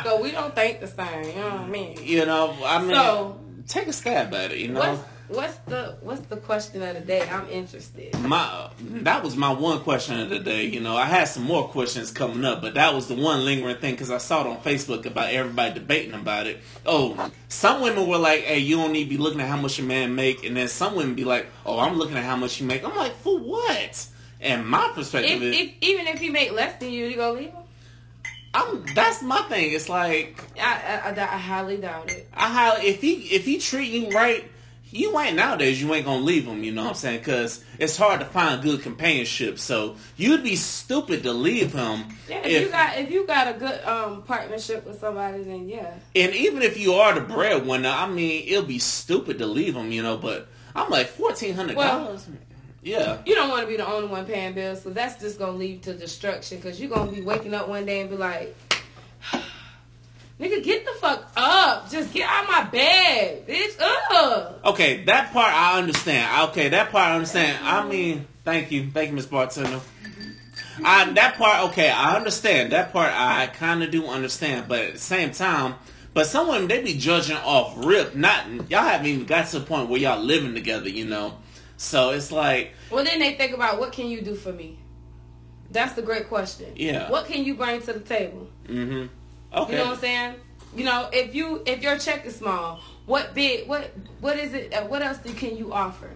So 0.03 0.21
we 0.21 0.31
don't 0.31 0.55
think 0.55 0.79
the 0.81 0.87
same. 0.87 1.25
You 1.25 1.35
know 1.35 1.49
what 1.49 1.59
I 1.61 1.67
mean? 1.67 1.97
you 2.01 2.25
know, 2.25 2.55
I 2.65 2.79
mean, 2.81 2.91
So- 2.95 3.39
take 3.67 3.87
a 3.87 3.93
stab 3.93 4.33
at 4.33 4.51
it. 4.51 4.57
You 4.57 4.69
know, 4.69 5.03
What's 5.29 5.57
the 5.59 5.97
what's 6.01 6.21
the 6.27 6.37
question 6.37 6.81
of 6.81 6.95
the 6.95 7.01
day? 7.01 7.27
I'm 7.29 7.49
interested. 7.49 8.17
my 8.21 8.69
that 8.79 9.23
was 9.23 9.35
my 9.35 9.51
one 9.51 9.81
question 9.81 10.19
of 10.21 10.29
the 10.29 10.39
day. 10.39 10.65
You 10.65 10.79
know, 10.79 10.95
I 10.95 11.05
had 11.05 11.25
some 11.25 11.43
more 11.43 11.67
questions 11.67 12.11
coming 12.11 12.45
up, 12.45 12.61
but 12.61 12.75
that 12.75 12.93
was 12.93 13.07
the 13.07 13.15
one 13.15 13.43
lingering 13.43 13.75
thing 13.77 13.93
because 13.93 14.09
I 14.09 14.19
saw 14.19 14.41
it 14.41 14.47
on 14.47 14.57
Facebook 14.61 15.05
about 15.05 15.31
everybody 15.31 15.73
debating 15.73 16.13
about 16.13 16.47
it. 16.47 16.59
Oh, 16.85 17.31
some 17.49 17.81
women 17.81 18.07
were 18.07 18.17
like, 18.17 18.43
"Hey, 18.43 18.59
you 18.59 18.77
don't 18.77 18.93
need 18.93 19.05
to 19.05 19.09
be 19.09 19.17
looking 19.17 19.41
at 19.41 19.49
how 19.49 19.57
much 19.57 19.79
a 19.79 19.83
man 19.83 20.15
make," 20.15 20.45
and 20.45 20.55
then 20.55 20.69
some 20.69 20.95
women 20.95 21.13
be 21.13 21.25
like, 21.25 21.47
"Oh, 21.65 21.77
I'm 21.77 21.97
looking 21.97 22.15
at 22.15 22.23
how 22.23 22.37
much 22.37 22.61
you 22.61 22.65
make." 22.67 22.85
I'm 22.85 22.95
like, 22.95 23.15
"For 23.17 23.37
what?" 23.37 24.07
And 24.39 24.65
my 24.65 24.91
perspective 24.93 25.41
If, 25.41 25.53
is, 25.53 25.59
if 25.59 25.71
even 25.81 26.07
if 26.07 26.19
he 26.19 26.29
make 26.29 26.53
less 26.53 26.79
than 26.79 26.91
you, 26.91 27.05
you 27.05 27.17
go 27.17 27.33
leave 27.33 27.49
him. 27.49 27.63
I'm 28.53 28.85
that's 28.95 29.21
my 29.21 29.41
thing. 29.43 29.73
It's 29.73 29.89
like 29.89 30.41
I 30.57 31.01
I, 31.05 31.09
I, 31.09 31.21
I 31.21 31.37
highly 31.37 31.77
doubt 31.77 32.11
it. 32.11 32.29
I 32.33 32.47
highly 32.47 32.87
if 32.87 33.01
he 33.01 33.13
if 33.35 33.45
he 33.45 33.59
treat 33.59 33.91
you 33.91 34.09
right, 34.11 34.49
you 34.91 35.19
ain't 35.19 35.35
nowadays. 35.35 35.81
You 35.81 35.93
ain't 35.93 36.05
gonna 36.05 36.23
leave 36.23 36.45
him. 36.45 36.63
You 36.63 36.71
know 36.71 36.83
what 36.83 36.89
I'm 36.89 36.95
saying? 36.95 37.19
Because 37.19 37.63
it's 37.77 37.97
hard 37.97 38.19
to 38.21 38.25
find 38.25 38.61
good 38.61 38.81
companionship. 38.81 39.59
So 39.59 39.95
you'd 40.15 40.43
be 40.43 40.55
stupid 40.55 41.23
to 41.23 41.33
leave 41.33 41.73
him. 41.73 42.05
Yeah, 42.29 42.37
if, 42.39 42.45
if- 42.45 42.61
you 42.63 42.69
got 42.69 42.97
if 42.97 43.11
you 43.11 43.27
got 43.27 43.47
a 43.55 43.59
good 43.59 43.83
um 43.83 44.23
partnership 44.23 44.85
with 44.85 44.99
somebody, 44.99 45.43
then 45.43 45.67
yeah. 45.67 45.93
and 46.15 46.33
even 46.33 46.61
if 46.61 46.79
you 46.79 46.93
are 46.93 47.13
the 47.13 47.21
breadwinner, 47.21 47.89
I 47.89 48.07
mean, 48.07 48.45
it'll 48.47 48.63
be 48.63 48.79
stupid 48.79 49.39
to 49.39 49.45
leave 49.45 49.75
him. 49.75 49.91
You 49.91 50.03
know, 50.03 50.17
but 50.17 50.47
I'm 50.75 50.89
like 50.89 51.07
fourteen 51.07 51.53
hundred 51.55 51.75
dollars. 51.75 52.27
yeah. 52.81 53.17
You 53.25 53.35
don't 53.35 53.49
want 53.49 53.61
to 53.61 53.67
be 53.67 53.77
the 53.77 53.87
only 53.87 54.07
one 54.07 54.25
paying 54.25 54.53
bills, 54.53 54.83
so 54.83 54.89
that's 54.91 55.19
just 55.21 55.37
gonna 55.39 55.57
lead 55.57 55.83
to 55.83 55.93
destruction. 55.93 56.61
Cause 56.61 56.79
you're 56.79 56.89
gonna 56.89 57.11
be 57.11 57.21
waking 57.21 57.53
up 57.53 57.67
one 57.67 57.85
day 57.85 58.01
and 58.01 58.09
be 58.09 58.15
like, 58.15 58.55
"Nigga, 60.39 60.63
get 60.63 60.85
the 60.85 60.91
fuck 60.99 61.31
up! 61.35 61.89
Just 61.89 62.13
get 62.13 62.29
out 62.29 62.47
my 62.47 62.63
bed, 62.65 63.47
bitch! 63.47 63.75
Ugh." 63.79 64.55
Okay, 64.65 65.03
that 65.05 65.33
part 65.33 65.53
I 65.53 65.79
understand. 65.79 66.49
Okay, 66.49 66.69
that 66.69 66.91
part 66.91 67.09
I 67.09 67.15
understand. 67.15 67.65
I 67.65 67.87
mean, 67.87 68.27
thank 68.43 68.71
you, 68.71 68.89
thank 68.91 69.09
you, 69.09 69.15
Miss 69.15 69.25
Bartender. 69.25 69.81
I 70.83 71.11
that 71.13 71.35
part 71.35 71.71
okay, 71.71 71.89
I 71.89 72.15
understand 72.15 72.71
that 72.71 72.93
part. 72.93 73.11
I 73.13 73.47
kind 73.47 73.83
of 73.83 73.91
do 73.91 74.05
understand, 74.07 74.67
but 74.67 74.79
at 74.79 74.93
the 74.93 74.99
same 74.99 75.31
time, 75.31 75.75
but 76.13 76.27
some 76.27 76.47
women 76.47 76.67
they 76.67 76.83
be 76.83 76.97
judging 76.97 77.37
off 77.37 77.73
rip. 77.85 78.15
Not 78.15 78.45
y'all 78.69 78.83
haven't 78.83 79.07
even 79.07 79.25
got 79.25 79.47
to 79.47 79.59
the 79.59 79.65
point 79.65 79.89
where 79.89 79.99
y'all 79.99 80.21
living 80.21 80.53
together, 80.53 80.89
you 80.89 81.05
know. 81.05 81.37
So 81.77 82.09
it's 82.09 82.31
like, 82.31 82.73
Well, 82.89 83.03
then 83.03 83.19
they 83.19 83.35
think 83.35 83.53
about 83.53 83.79
what 83.79 83.91
can 83.91 84.07
you 84.07 84.21
do 84.21 84.35
for 84.35 84.51
me. 84.51 84.79
That's 85.69 85.93
the 85.93 86.01
great 86.01 86.27
question. 86.27 86.73
Yeah. 86.75 87.09
What 87.11 87.27
can 87.27 87.43
you 87.43 87.55
bring 87.55 87.81
to 87.81 87.93
the 87.93 87.99
table? 87.99 88.47
mm-hmm. 88.67 89.07
Okay, 89.53 89.71
You 89.73 89.77
know 89.79 89.85
what 89.85 89.93
I'm 89.95 89.99
saying? 89.99 90.35
You 90.75 90.83
know, 90.85 91.09
if 91.11 91.33
you 91.33 91.63
if 91.65 91.81
your 91.81 91.97
check 91.97 92.25
is 92.25 92.35
small, 92.35 92.79
what 93.05 93.33
big 93.33 93.67
what 93.67 93.91
what 94.19 94.37
is 94.37 94.53
it? 94.53 94.73
uh, 94.73 94.83
What 94.83 95.01
else 95.01 95.19
can 95.35 95.57
you 95.57 95.73
offer? 95.73 96.09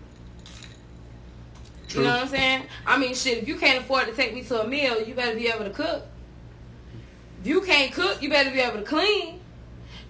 True. 1.88 2.02
You 2.02 2.08
know 2.08 2.14
what 2.14 2.24
I'm 2.24 2.28
saying? 2.30 2.64
I 2.86 2.98
mean, 2.98 3.16
shit. 3.16 3.40
If 3.40 3.48
you 3.48 3.58
can't 3.58 3.80
afford 3.84 4.08
to 4.08 4.14
take 4.14 4.34
me 4.34 4.44
to 4.44 4.62
a 4.62 4.68
meal, 4.68 5.02
you 5.02 5.14
better 5.14 5.36
be 5.36 5.48
able 5.48 5.66
to 5.66 5.72
cook. 5.72 6.06
If 7.42 7.48
you 7.48 7.62
can't 7.62 7.92
cook, 7.92 8.22
you 8.22 8.30
better 8.30 8.52
be 8.52 8.60
able 8.60 8.78
to 8.80 8.86
clean. 8.86 9.41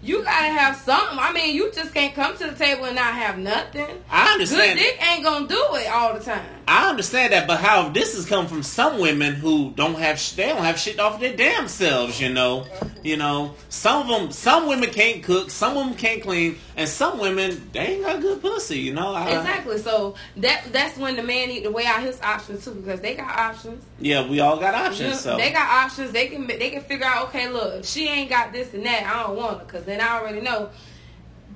You 0.03 0.23
gotta 0.23 0.47
have 0.47 0.77
something. 0.77 1.19
I 1.19 1.31
mean, 1.31 1.55
you 1.55 1.71
just 1.71 1.93
can't 1.93 2.15
come 2.15 2.35
to 2.37 2.47
the 2.47 2.55
table 2.55 2.85
and 2.85 2.95
not 2.95 3.13
have 3.13 3.37
nothing. 3.37 3.87
I 4.09 4.33
understand. 4.33 4.79
Good 4.79 4.83
dick 4.83 5.11
ain't 5.11 5.23
gonna 5.23 5.47
do 5.47 5.67
it 5.75 5.87
all 5.91 6.13
the 6.13 6.19
time. 6.19 6.45
I 6.67 6.89
understand 6.89 7.33
that, 7.33 7.47
but 7.47 7.59
how 7.59 7.89
this 7.89 8.15
has 8.15 8.25
come 8.25 8.47
from 8.47 8.63
some 8.63 8.99
women 8.99 9.33
who 9.35 9.71
don't 9.71 9.95
have 9.95 10.21
they 10.35 10.47
don't 10.47 10.63
have 10.63 10.79
shit 10.79 10.99
off 10.99 11.19
their 11.19 11.35
damn 11.35 11.67
selves, 11.67 12.19
you 12.19 12.29
know. 12.29 12.65
You 13.03 13.17
know, 13.17 13.55
some 13.69 14.09
of 14.09 14.21
them, 14.21 14.31
some 14.31 14.67
women 14.67 14.91
can't 14.91 15.23
cook, 15.23 15.49
some 15.49 15.75
of 15.75 15.87
them 15.87 15.95
can't 15.95 16.21
clean, 16.21 16.57
and 16.77 16.87
some 16.87 17.17
women 17.19 17.69
they 17.73 17.79
ain't 17.79 18.03
got 18.03 18.21
good 18.21 18.41
pussy, 18.41 18.79
you 18.79 18.93
know. 18.93 19.13
I, 19.13 19.37
Exactly. 19.37 19.79
So 19.79 20.15
that 20.37 20.65
that's 20.71 20.97
when 20.97 21.15
the 21.15 21.23
man 21.23 21.49
need 21.49 21.63
to 21.63 21.71
weigh 21.71 21.87
out 21.87 22.01
his 22.01 22.21
options 22.21 22.63
too, 22.63 22.75
because 22.75 23.01
they 23.01 23.15
got 23.15 23.37
options. 23.37 23.83
Yeah, 23.99 24.27
we 24.27 24.39
all 24.39 24.57
got 24.57 24.73
options. 24.73 24.99
You 24.99 25.07
know, 25.09 25.15
so 25.15 25.37
They 25.37 25.51
got 25.51 25.67
options. 25.85 26.11
They 26.11 26.27
can 26.27 26.47
they 26.47 26.69
can 26.69 26.81
figure 26.83 27.05
out. 27.05 27.29
Okay, 27.29 27.49
look, 27.49 27.83
she 27.83 28.07
ain't 28.07 28.29
got 28.29 28.51
this 28.53 28.73
and 28.73 28.85
that, 28.85 29.03
I 29.03 29.23
don't 29.23 29.35
want 29.35 29.59
her, 29.59 29.65
because 29.65 29.83
then 29.91 30.01
I 30.01 30.19
already 30.19 30.41
know. 30.41 30.69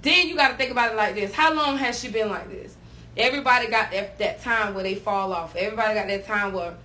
Then 0.02 0.28
you 0.28 0.36
got 0.36 0.50
to 0.50 0.58
think 0.58 0.71
about 0.71 0.91
it 0.91 0.95
like 0.95 1.15
this: 1.15 1.34
How 1.34 1.54
long 1.54 1.78
has 1.78 2.00
she 2.00 2.10
been 2.10 2.30
like 2.30 2.50
this? 2.50 2.76
Everybody 3.17 3.67
got 3.67 3.91
that 3.91 4.17
that 4.19 4.41
time 4.41 4.74
where 4.74 4.84
they 4.84 4.95
fall 4.95 5.34
off. 5.34 5.56
Everybody 5.56 5.93
got 5.93 6.08
that 6.08 6.26
time 6.26 6.54
where 6.54 6.76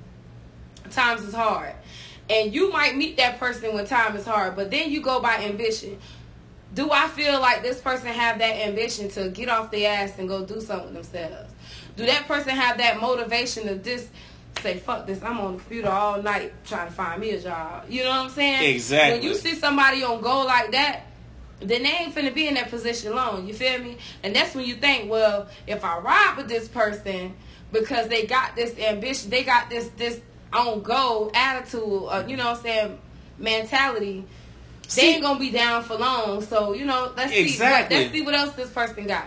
times 0.91 1.23
is 1.23 1.35
hard, 1.35 1.75
and 2.29 2.55
you 2.55 2.73
might 2.73 2.97
meet 2.97 3.17
that 3.17 3.39
person 3.39 3.75
when 3.75 3.87
time 3.87 4.17
is 4.17 4.25
hard, 4.25 4.57
but 4.57 4.71
then 4.71 4.91
you 4.91 5.01
go 5.01 5.21
by 5.21 5.37
ambition. 5.39 5.99
Do 6.73 6.93
I 6.93 7.09
feel 7.09 7.41
like 7.41 7.63
this 7.63 7.81
person 7.81 8.07
have 8.07 8.39
that 8.39 8.69
ambition 8.69 9.09
to 9.11 9.29
get 9.29 9.49
off 9.49 9.73
their 9.73 9.91
ass 9.93 10.13
and 10.19 10.29
go 10.29 10.45
do 10.45 10.61
something 10.61 10.95
with 10.95 11.11
themselves? 11.11 11.53
Do 11.97 12.07
that 12.07 12.29
person 12.29 12.51
have 12.51 12.79
that 12.79 13.01
motivation 13.01 13.67
to 13.67 13.77
just 13.77 14.09
say, 14.61 14.79
fuck 14.79 15.07
this, 15.07 15.23
I'm 15.23 15.41
on 15.41 15.55
the 15.55 15.59
computer 15.59 15.89
all 15.89 16.23
night 16.23 16.53
trying 16.65 16.89
to 16.89 16.93
find 16.93 17.21
me 17.21 17.31
a 17.31 17.41
job? 17.41 17.87
You 17.89 18.05
know 18.05 18.11
what 18.11 18.19
I'm 18.19 18.31
saying? 18.31 18.75
Exactly. 18.75 19.19
When 19.19 19.29
you 19.29 19.35
see 19.35 19.55
somebody 19.55 20.05
on 20.05 20.21
go 20.21 20.45
like 20.45 20.71
that, 20.73 21.07
then 21.61 21.83
they 21.83 21.91
ain't 21.91 22.15
finna 22.15 22.35
be 22.35 22.49
in 22.49 22.55
that 22.55 22.71
position 22.71 23.15
long. 23.15 23.47
You 23.47 23.55
feel 23.55 23.79
me? 23.79 23.99
And 24.23 24.35
that's 24.35 24.55
when 24.55 24.65
you 24.65 24.77
think, 24.77 25.11
well, 25.11 25.49
if 25.67 25.85
I 25.85 25.99
ride 25.99 26.35
with 26.37 26.49
this 26.49 26.69
person 26.69 27.35
because 27.73 28.09
they 28.09 28.27
got 28.27 28.57
this 28.57 28.77
ambition, 28.79 29.31
they 29.31 29.45
got 29.45 29.69
this 29.71 29.89
this 29.97 30.21
on 30.53 30.83
go 30.83 31.31
attitude, 31.35 31.83
uh, 31.83 32.25
you 32.27 32.37
know 32.37 32.47
what 32.47 32.57
I'm 32.59 32.63
saying, 32.63 32.99
mentality. 33.39 34.25
See- 34.89 35.01
they 35.03 35.15
ain't 35.15 35.23
gonna 35.23 35.39
be 35.39 35.51
down 35.51 35.85
for 35.85 35.97
long. 35.97 36.43
So 36.43 36.73
you 36.73 36.85
know, 36.85 37.13
let's 37.17 37.31
see. 37.33 37.41
Exactly. 37.43 37.97
Let's 37.99 38.13
see 38.13 38.23
what 38.23 38.35
else 38.35 38.55
this 38.55 38.71
person 38.71 39.07
got. 39.07 39.27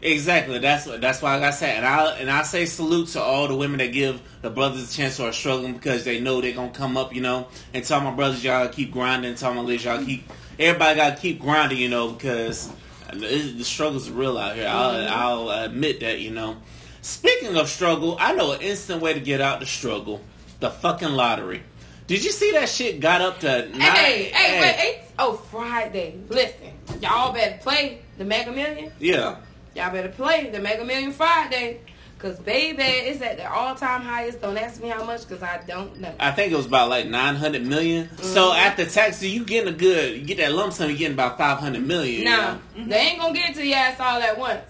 exactly 0.00 0.58
that's 0.58 0.84
what 0.86 1.00
that's 1.00 1.22
why 1.22 1.36
I 1.36 1.40
got 1.40 1.54
said, 1.54 1.76
and 1.76 1.86
I 1.86 2.16
and 2.16 2.30
I 2.30 2.42
say 2.42 2.64
salute 2.66 3.08
to 3.08 3.20
all 3.20 3.46
the 3.48 3.54
women 3.54 3.78
that 3.78 3.92
give 3.92 4.20
the 4.40 4.50
brothers 4.50 4.90
a 4.90 4.96
chance 4.96 5.18
who 5.18 5.24
are 5.24 5.32
struggling 5.32 5.74
because 5.74 6.04
they 6.04 6.20
know 6.20 6.40
they're 6.40 6.54
gonna 6.54 6.70
come 6.70 6.96
up, 6.96 7.14
you 7.14 7.20
know. 7.20 7.48
And 7.74 7.84
tell 7.84 8.00
my 8.00 8.10
brothers 8.12 8.42
y'all 8.42 8.68
keep 8.68 8.92
grinding. 8.92 9.34
Tell 9.34 9.52
my 9.54 9.60
ladies 9.60 9.84
y'all 9.84 10.04
keep. 10.04 10.28
Everybody 10.62 10.96
gotta 10.96 11.20
keep 11.20 11.40
grinding, 11.40 11.78
you 11.78 11.88
know, 11.88 12.10
because 12.12 12.70
the 13.12 13.64
struggles 13.64 14.08
are 14.08 14.12
real 14.12 14.38
out 14.38 14.54
here. 14.54 14.68
I'll, 14.68 14.94
mm-hmm. 14.94 15.12
I'll 15.12 15.64
admit 15.64 16.00
that, 16.00 16.20
you 16.20 16.30
know. 16.30 16.56
Speaking 17.00 17.56
of 17.56 17.68
struggle, 17.68 18.16
I 18.20 18.32
know 18.32 18.52
an 18.52 18.60
instant 18.60 19.02
way 19.02 19.12
to 19.12 19.20
get 19.20 19.40
out 19.40 19.60
the 19.60 19.66
struggle: 19.66 20.20
the 20.60 20.70
fucking 20.70 21.10
lottery. 21.10 21.62
Did 22.06 22.24
you 22.24 22.30
see 22.30 22.52
that 22.52 22.68
shit 22.68 23.00
got 23.00 23.20
up 23.20 23.40
to 23.40 23.68
nine? 23.70 23.80
Hey, 23.80 24.24
hey, 24.24 24.60
wait, 24.60 24.74
hey. 24.74 25.04
Oh, 25.18 25.34
Friday. 25.34 26.18
Listen, 26.28 26.72
y'all 27.00 27.32
better 27.32 27.58
play 27.60 28.02
the 28.18 28.24
Mega 28.24 28.52
Million. 28.52 28.92
Yeah. 28.98 29.36
Y'all 29.74 29.90
better 29.90 30.10
play 30.10 30.50
the 30.50 30.60
Mega 30.60 30.84
Million 30.84 31.12
Friday. 31.12 31.80
Cause 32.22 32.38
baby, 32.38 32.82
it's 32.84 33.20
at 33.20 33.36
the 33.36 33.52
all 33.52 33.74
time 33.74 34.00
highest. 34.02 34.40
Don't 34.40 34.56
ask 34.56 34.80
me 34.80 34.88
how 34.88 35.02
much, 35.04 35.28
cause 35.28 35.42
I 35.42 35.60
don't 35.66 35.98
know. 36.00 36.14
I 36.20 36.30
think 36.30 36.52
it 36.52 36.56
was 36.56 36.66
about 36.66 36.88
like 36.88 37.08
nine 37.08 37.34
hundred 37.34 37.66
million. 37.66 38.08
So 38.18 38.50
Mhm. 38.52 38.58
after 38.58 38.84
taxes, 38.86 39.34
you 39.34 39.44
getting 39.44 39.74
a 39.74 39.76
good, 39.76 40.16
you 40.20 40.24
get 40.24 40.36
that 40.38 40.52
lump 40.52 40.72
sum, 40.72 40.88
you 40.88 40.96
getting 40.96 41.14
about 41.14 41.36
five 41.36 41.58
hundred 41.58 41.84
million. 41.84 42.22
you 42.22 42.24
Nah, 42.30 42.52
know? 42.76 42.86
they 42.86 42.96
ain't 43.00 43.18
gonna 43.20 43.34
get 43.34 43.50
it 43.50 43.56
to 43.56 43.66
your 43.66 43.76
ass 43.76 43.98
all 43.98 44.22
at 44.22 44.38
once. 44.38 44.60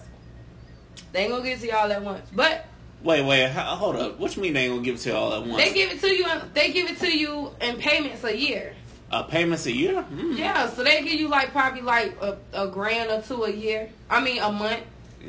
They 1.11 1.19
ain't 1.25 1.31
gonna 1.31 1.43
get 1.43 1.59
it 1.59 1.61
to 1.61 1.67
y'all 1.67 1.91
at 1.91 2.01
once. 2.03 2.27
But 2.33 2.65
Wait, 3.03 3.21
wait, 3.21 3.49
hold 3.51 3.97
up. 3.97 4.17
What 4.19 4.35
you 4.35 4.41
mean 4.41 4.53
they 4.53 4.61
ain't 4.63 4.71
gonna 4.71 4.81
give 4.83 4.95
it 4.95 5.01
to 5.01 5.09
you 5.09 5.15
all 5.15 5.33
at 5.35 5.45
once? 5.45 5.63
they 5.63 5.73
give 5.73 5.91
it 5.91 5.99
to 6.01 6.07
you. 6.07 6.25
In, 6.27 6.41
they 6.55 6.71
give 6.71 6.89
it 6.89 6.99
to 7.01 7.15
you 7.15 7.51
in 7.61 7.75
payments 7.77 8.23
a 8.23 8.35
year. 8.35 8.73
uh, 9.11 9.21
payments 9.23 9.67
a 9.67 9.71
year. 9.71 10.03
Mm. 10.11 10.37
Yeah, 10.39 10.67
so 10.69 10.83
they 10.83 11.03
give 11.03 11.19
you 11.19 11.27
like 11.27 11.51
probably 11.51 11.81
like 11.81 12.17
a, 12.19 12.37
a 12.53 12.67
grand 12.67 13.11
or 13.11 13.21
two 13.21 13.43
a 13.43 13.51
year. 13.51 13.89
I 14.09 14.21
mean 14.23 14.39
a 14.41 14.51
month. 14.51 14.81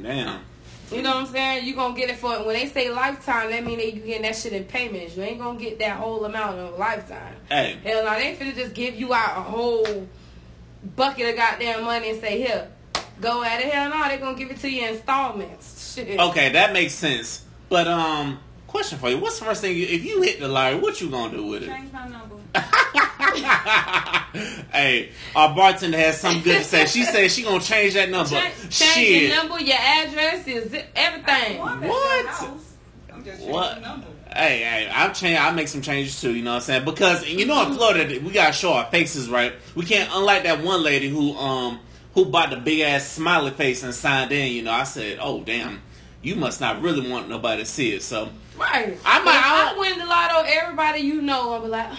Damn. 0.03 0.41
You 0.93 1.03
know 1.03 1.17
what 1.17 1.27
I'm 1.27 1.33
saying? 1.33 1.67
You 1.67 1.75
gonna 1.75 1.95
get 1.95 2.11
it 2.11 2.17
for 2.19 2.31
when 2.45 2.55
they 2.55 2.67
say 2.67 2.91
lifetime. 2.91 3.51
That 3.51 3.65
mean 3.65 3.79
they 3.79 3.93
you 3.93 4.01
getting 4.01 4.23
that 4.23 4.37
shit 4.37 4.53
in 4.53 4.65
payments. 4.65 5.17
You 5.17 5.23
ain't 5.23 5.39
gonna 5.39 5.59
get 5.59 5.79
that 5.79 5.97
whole 5.97 6.25
amount 6.25 6.59
in 6.59 6.65
a 6.67 6.71
lifetime. 6.77 7.35
Hey, 7.49 7.79
Hell 7.83 8.05
no, 8.05 8.15
they 8.15 8.29
ain't 8.29 8.39
finna 8.39 8.55
just 8.55 8.75
give 8.75 8.95
you 8.95 9.13
out 9.15 9.39
a 9.39 9.43
whole 9.43 10.07
bucket 10.97 11.31
of 11.31 11.37
goddamn 11.37 11.85
money 11.85 12.11
and 12.11 12.21
say 12.21 12.39
here, 12.39 12.69
go 13.21 13.43
at 13.43 13.61
it. 13.61 13.73
Hell 13.73 13.91
no, 13.91 14.09
they 14.09 14.19
gonna 14.19 14.37
give 14.37 14.51
it 14.51 14.59
to 14.61 14.69
you 14.69 14.83
in 14.83 14.95
installments. 14.95 15.95
Shit. 15.95 16.19
okay, 16.19 16.51
that 16.51 16.73
makes 16.73 16.93
sense. 16.93 17.45
But 17.69 17.89
um, 17.89 18.39
question 18.67 18.99
for 18.99 19.09
you: 19.11 19.19
What's 19.19 19.39
the 19.39 19.47
first 19.47 19.63
thing 19.63 19.77
you, 19.77 19.87
if 19.87 20.05
you 20.05 20.23
hit 20.23 20.39
the 20.41 20.49
lottery? 20.49 20.79
What 20.81 21.01
you 21.01 21.09
gonna 21.09 21.37
do 21.37 21.47
with 21.47 21.63
it? 21.63 21.67
Change 21.67 21.93
my 21.93 22.09
number. 22.09 22.34
hey, 24.73 25.11
our 25.35 25.55
bartender 25.55 25.99
has 25.99 26.21
something 26.21 26.43
good 26.43 26.59
to 26.59 26.65
say. 26.65 26.87
She 26.87 27.05
said 27.05 27.31
she 27.31 27.43
gonna 27.43 27.63
change 27.63 27.95
that 27.95 28.11
number. 28.11 28.31
Change, 28.31 28.73
Shit. 28.73 29.23
your 29.23 29.31
number, 29.37 29.61
your 29.61 29.77
address, 29.77 30.47
your 30.47 30.67
zip, 30.69 30.87
everything. 30.97 31.59
Well, 31.59 31.69
I'm 31.69 31.83
at 31.83 31.89
What? 31.89 32.23
your 32.25 32.33
house. 32.33 32.73
I'm 33.13 33.25
just 33.25 33.39
changing 33.39 33.53
What? 33.55 33.79
Hey, 34.35 34.59
hey, 34.59 34.89
I'll 34.93 35.13
change. 35.13 35.39
I'll 35.39 35.55
make 35.55 35.69
some 35.69 35.83
changes 35.83 36.21
too. 36.21 36.35
You 36.35 36.43
know 36.43 36.51
what 36.53 36.57
I'm 36.57 36.63
saying? 36.63 36.85
Because 36.85 37.29
you 37.29 37.47
know 37.47 37.67
in 37.69 37.75
Florida 37.75 38.21
we 38.25 38.33
gotta 38.33 38.53
show 38.53 38.73
our 38.73 38.87
faces, 38.87 39.29
right? 39.31 39.53
We 39.75 39.85
can't. 39.85 40.11
Unlike 40.13 40.45
that 40.45 40.63
one 40.65 40.83
lady 40.83 41.09
who 41.09 41.37
um 41.37 41.81
who 42.15 42.25
bought 42.27 42.51
the 42.51 42.57
big 42.57 42.81
ass 42.81 43.07
smiley 43.07 43.51
face 43.53 43.83
and 43.83 43.95
signed 43.95 44.33
in. 44.33 44.53
You 44.53 44.63
know, 44.63 44.73
I 44.73 44.85
said, 44.85 45.19
oh 45.21 45.43
damn, 45.43 45.81
you 46.23 46.35
must 46.37 46.61
not 46.61 46.81
really 46.83 47.09
want 47.09 47.29
nobody 47.29 47.63
to 47.63 47.67
see 47.69 47.93
it. 47.93 48.03
So 48.03 48.29
Right. 48.57 48.97
I 49.05 49.19
But 49.19 49.25
might- 49.25 49.37
if 49.37 49.45
I- 49.45 49.73
I 49.75 49.79
win 49.79 49.99
the 49.99 50.07
lotto, 50.07 50.45
everybody 50.49 51.01
you 51.01 51.21
know, 51.23 51.55
I'm 51.55 51.63
be 51.63 51.69
like, 51.69 51.91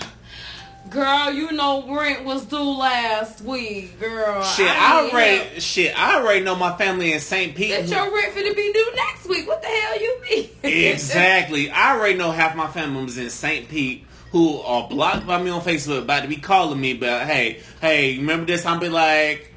girl, 0.89 1.32
you 1.32 1.52
know 1.52 1.86
rent 1.95 2.26
was 2.26 2.45
due 2.45 2.78
last 2.78 3.41
week, 3.41 4.00
girl. 4.00 4.43
shit, 4.43 4.67
I 4.67 5.02
I 5.04 5.10
already 5.10 5.38
help. 5.38 5.60
shit, 5.60 6.00
I 6.00 6.15
already 6.19 6.43
know 6.43 6.56
my 6.56 6.76
family 6.78 7.13
in 7.13 7.19
St. 7.19 7.56
Pete. 7.56 7.71
That 7.71 7.88
your 7.88 8.13
rent 8.13 8.34
finna 8.34 8.56
be 8.56 8.74
due 8.74 8.91
next 8.95 9.28
week. 9.28 9.48
What 9.48 9.62
the 9.62 9.67
hell 9.67 10.02
you 10.02 10.21
mean? 10.30 10.50
Exactly. 10.63 11.69
I 11.69 11.95
already 11.95 12.17
know 12.17 12.32
half 12.32 12.56
my 12.56 12.67
family 12.67 12.95
members 12.95 13.17
in 13.17 13.30
St. 13.30 13.67
Pete 13.69 14.06
who 14.32 14.60
are 14.60 14.88
blocked 14.89 15.26
by 15.26 15.41
me 15.41 15.50
on 15.50 15.62
Facebook 15.62 16.00
about 16.02 16.24
to 16.24 16.28
be 16.28 16.36
calling 16.36 16.80
me, 16.80 16.93
but 16.93 17.26
hey, 17.26 17.62
hey, 17.80 18.17
remember 18.17 18.45
this? 18.45 18.65
I'll 18.65 18.80
be 18.80 18.89
like, 18.89 19.54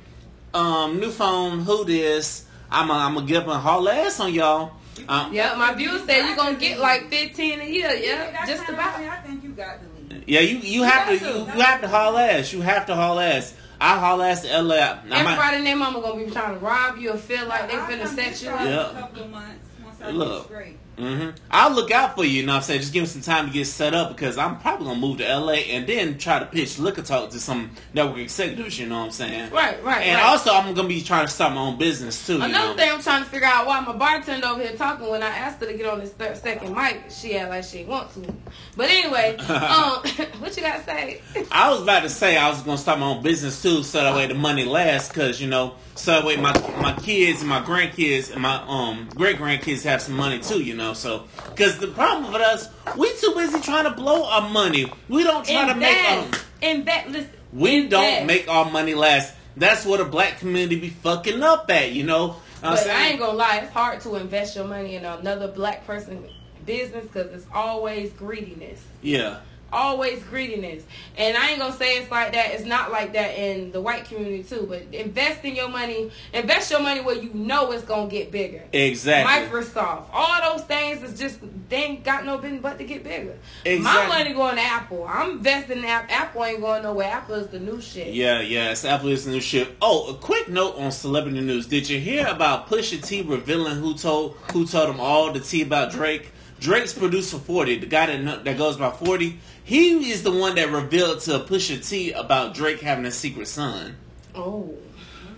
um, 0.55 1.01
new 1.01 1.11
phone, 1.11 1.61
who 1.61 1.85
this? 1.85 2.47
I'm 2.71 2.89
gonna 2.89 3.05
I'm 3.05 3.15
gonna 3.15 3.27
get 3.27 3.39
up 3.39 3.49
and 3.49 3.61
haul 3.61 3.89
ass 3.89 4.21
on 4.21 4.33
y'all. 4.33 4.73
Um, 5.09 5.33
yeah, 5.33 5.55
my 5.55 5.75
viewer 5.75 5.99
said 6.01 6.27
you're 6.27 6.37
gonna 6.37 6.59
get 6.59 6.79
like 6.79 7.09
15 7.09 7.61
a 7.61 7.65
year. 7.65 7.93
Yeah, 7.93 8.47
just 8.47 8.69
about. 8.69 8.93
money, 8.93 9.09
I 9.09 9.17
think 9.17 9.43
you 9.43 9.51
got 9.51 9.79
to 9.81 9.87
leave. 9.97 9.98
Yeah, 10.29 10.41
you 10.41 10.59
you 10.59 10.83
have 10.83 11.09
to 11.09 11.19
to. 11.19 11.25
you, 11.25 11.39
you 11.39 11.61
have 11.63 11.81
to 11.81 11.89
haul 11.89 12.17
ass. 12.19 12.53
You 12.53 12.61
have 12.61 12.87
to 12.87 12.95
haul 12.95 13.19
ass. 13.19 13.55
I 13.81 13.97
haul 13.99 14.21
ass 14.23 14.43
to 14.43 14.49
LA. 14.49 14.75
I 14.77 14.95
might- 15.05 15.21
Everybody 15.21 15.57
and 15.59 15.67
their 15.67 15.77
mama 15.77 16.01
gonna 16.01 16.25
be 16.25 16.31
trying 16.31 16.55
to 16.55 16.65
rob 16.65 16.99
you 16.99 17.13
or 17.13 17.17
feel 17.17 17.47
like 17.47 17.71
they 17.71 17.77
I'll 17.79 17.87
finna 17.87 18.05
come 18.07 18.15
set 18.17 18.25
get 18.31 18.43
you 18.43 18.51
up. 18.51 18.61
in 18.61 18.67
Yeah. 18.69 18.91
A 18.91 19.01
couple 19.01 19.23
of 19.23 19.31
months 19.31 19.67
once 19.85 20.01
I 20.03 20.11
Look. 20.11 20.51
Get 20.99 21.07
straight. 21.07 21.25
hmm 21.25 21.31
I'll 21.51 21.71
look 21.73 21.91
out 21.91 22.15
for 22.15 22.25
you, 22.25 22.41
you 22.41 22.47
know 22.47 22.53
what 22.53 22.57
I'm 22.59 22.63
saying? 22.63 22.81
Just 22.81 22.93
give 22.93 23.03
me 23.03 23.07
some 23.07 23.23
time 23.23 23.47
to 23.47 23.53
get 23.53 23.67
set 23.67 23.95
up 23.95 24.11
because 24.15 24.37
I'm 24.39 24.59
probably 24.59 24.87
going 24.87 25.01
to 25.01 25.07
move 25.07 25.19
to 25.19 25.37
LA 25.39 25.53
and 25.71 25.87
then 25.87 26.19
try 26.19 26.39
to 26.39 26.47
pitch 26.47 26.79
Liquor 26.79 27.03
Talk 27.03 27.31
to 27.31 27.41
some 27.41 27.71
network 27.95 28.19
executives, 28.19 28.79
you 28.79 28.87
know 28.87 28.99
what 29.01 29.05
I'm 29.07 29.11
saying? 29.13 29.51
Right, 29.51 29.83
right, 29.85 30.03
And 30.07 30.17
right. 30.21 30.27
also, 30.29 30.53
I'm 30.53 30.75
going 30.75 30.89
to 30.89 30.95
be 30.95 31.03
trying 31.03 31.27
to 31.27 31.33
start 31.33 31.55
my 31.55 31.61
own 31.61 31.79
business 31.79 32.27
too. 32.27 32.35
you 32.35 32.43
Another 32.43 32.69
know? 32.71 32.77
thing 32.77 32.91
I'm 32.93 33.01
trying 33.03 33.25
to 33.25 33.31
figure 33.31 33.47
out 33.47 33.67
why 33.67 33.81
my 33.81 33.97
bartender 33.97 34.47
over 34.47 34.63
here 34.63 34.77
talking 34.77 35.09
when 35.09 35.23
I 35.23 35.29
asked 35.29 35.61
her 35.61 35.67
to 35.67 35.75
get 35.75 35.87
on 35.87 36.01
this 36.01 36.11
third, 36.13 36.37
second 36.37 36.75
mic, 36.75 37.05
she 37.11 37.33
had 37.33 37.49
like 37.49 37.65
she 37.65 37.85
want 37.85 38.13
to. 38.15 38.35
But 38.77 38.91
anyway, 38.91 39.37
um, 39.49 40.03
what 40.41 40.57
you 40.57 40.63
gotta 40.63 40.85
say? 40.85 41.21
I 41.51 41.71
was 41.71 41.83
about 41.83 42.03
to 42.03 42.11
say 42.11 42.37
I 42.37 42.49
was 42.51 42.63
going 42.63 42.77
to 42.77 42.83
start 42.83 42.99
my 42.99 43.07
own 43.07 43.23
business 43.23 43.63
too 43.63 43.83
so 43.83 44.03
that 44.03 44.15
way 44.15 44.27
the 44.27 44.35
money 44.35 44.65
lasts 44.65 45.09
because, 45.09 45.41
you 45.41 45.49
know, 45.49 45.75
so 45.99 46.13
that 46.13 46.25
way 46.25 46.37
my 46.37 46.55
my 46.77 46.93
kids 46.95 47.41
and 47.41 47.49
my 47.51 47.61
grandkids 47.61 48.31
and 48.33 48.41
my 48.41 48.63
um 48.67 49.09
great 49.17 49.37
grandkids 49.39 49.83
have 49.85 50.01
some 50.01 50.15
money 50.17 50.39
too, 50.41 50.63
you 50.63 50.75
know. 50.75 50.93
So, 50.95 51.25
because 51.55 51.79
the 51.79 51.89
problem 51.89 52.33
with 52.33 52.41
us, 52.41 52.69
we 52.95 53.13
too 53.17 53.33
busy 53.35 53.61
trying 53.61 53.85
to 53.85 53.91
blow 53.91 54.25
our 54.25 54.49
money. 54.49 54.95
We 55.09 55.25
don't 55.25 55.45
try 55.45 55.73
to 55.73 55.75
make 55.75 55.99
um, 56.07 56.19
Invest, 56.19 56.45
invest. 56.63 57.09
Listen, 57.09 57.31
We 57.53 57.77
invest. 57.85 57.91
don't 57.91 58.27
make 58.27 58.49
our 58.49 58.71
money 58.71 58.95
last. 58.95 59.35
That's 59.57 59.85
what 59.85 59.99
the 59.99 60.05
black 60.05 60.39
community 60.39 60.79
be 60.79 60.89
fucking 60.89 61.43
up 61.43 61.69
at, 61.71 61.91
you 61.93 62.05
know. 62.05 62.37
I'm 62.63 62.75
But 62.75 62.87
I 62.89 63.09
ain't 63.09 63.19
gonna 63.21 63.37
lie, 63.37 63.59
it's 63.59 63.73
hard 63.73 64.01
to 64.03 64.15
invest 64.17 64.55
your 64.57 64.67
money 64.67 64.95
in 64.95 65.05
another 65.05 65.49
black 65.49 65.85
person 65.85 66.25
business 66.65 67.05
because 67.07 67.33
it's 67.33 67.47
always 67.53 68.13
greediness. 68.13 68.85
yeah, 69.03 69.39
Always 69.73 70.23
greediness. 70.25 70.85
And 71.17 71.37
I 71.37 71.51
ain't 71.51 71.59
gonna 71.59 71.75
say 71.75 71.99
it's 71.99 72.11
like 72.11 72.33
that. 72.33 72.53
It's 72.53 72.65
not 72.65 72.91
like 72.91 73.13
that 73.13 73.39
in 73.39 73.71
the 73.71 73.81
white 73.81 74.05
community 74.07 74.43
too. 74.43 74.67
But 74.69 74.83
invest 74.93 75.45
in 75.45 75.55
your 75.55 75.69
money. 75.69 76.11
Invest 76.33 76.71
your 76.71 76.81
money 76.81 77.01
where 77.01 77.17
you 77.17 77.33
know 77.35 77.71
it's 77.73 77.85
gonna 77.85 78.09
get 78.09 78.31
bigger. 78.31 78.63
exactly. 78.73 79.49
Microsoft, 79.49 80.07
all 80.13 80.53
those 80.55 80.65
things 80.67 81.03
is 81.03 81.19
just 81.19 81.41
they 81.69 81.85
ain't 81.85 82.05
got 82.05 82.25
no 82.25 82.39
business 82.39 82.63
but 82.63 82.79
to 82.79 82.85
get 82.85 83.05
bigger. 83.05 83.37
Exactly. 83.65 83.83
My 83.83 84.19
money 84.19 84.33
going 84.33 84.57
to 84.57 84.63
Apple. 84.63 85.07
I'm 85.09 85.33
investing 85.33 85.79
in 85.79 85.85
Apple. 85.85 86.15
Apple 86.15 86.45
ain't 86.45 86.61
going 86.61 86.83
nowhere. 86.83 87.11
Apple 87.11 87.35
is 87.37 87.49
the 87.49 87.59
new 87.59 87.81
shit. 87.81 88.15
Yeah, 88.15 88.41
yeah, 88.41 88.71
it's 88.71 88.85
Apple 88.85 89.09
is 89.09 89.25
the 89.25 89.33
new 89.33 89.41
shit. 89.41 89.77
Oh, 89.83 90.15
a 90.15 90.15
quick 90.15 90.49
note 90.49 90.77
on 90.77 90.93
celebrity 90.93 91.41
news. 91.41 91.67
Did 91.67 91.89
you 91.89 92.01
hear 92.01 92.27
about 92.27 92.69
Pusha 92.69 93.05
T 93.05 93.23
revealing 93.23 93.77
who 93.77 93.95
told 93.95 94.37
who 94.53 94.67
told 94.67 94.91
him 94.91 95.01
all 95.01 95.33
the 95.33 95.41
tea 95.41 95.63
about 95.63 95.93
Drake? 95.93 96.33
Drake's 96.61 96.93
producer 96.93 97.39
Forty, 97.39 97.79
the 97.79 97.87
guy 97.87 98.07
that 98.07 98.45
that 98.45 98.59
goes 98.59 98.77
by 98.77 98.91
Forty, 98.91 99.39
he 99.69 100.11
is 100.11 100.23
the 100.23 100.31
one 100.33 100.55
that 100.55 100.71
revealed 100.71 101.21
to 101.21 101.39
Pusha 101.41 101.87
T 101.87 102.13
about 102.13 102.55
Drake 102.55 102.81
having 102.81 103.05
a 103.05 103.11
secret 103.11 103.49
son. 103.49 103.97
Oh, 104.35 104.75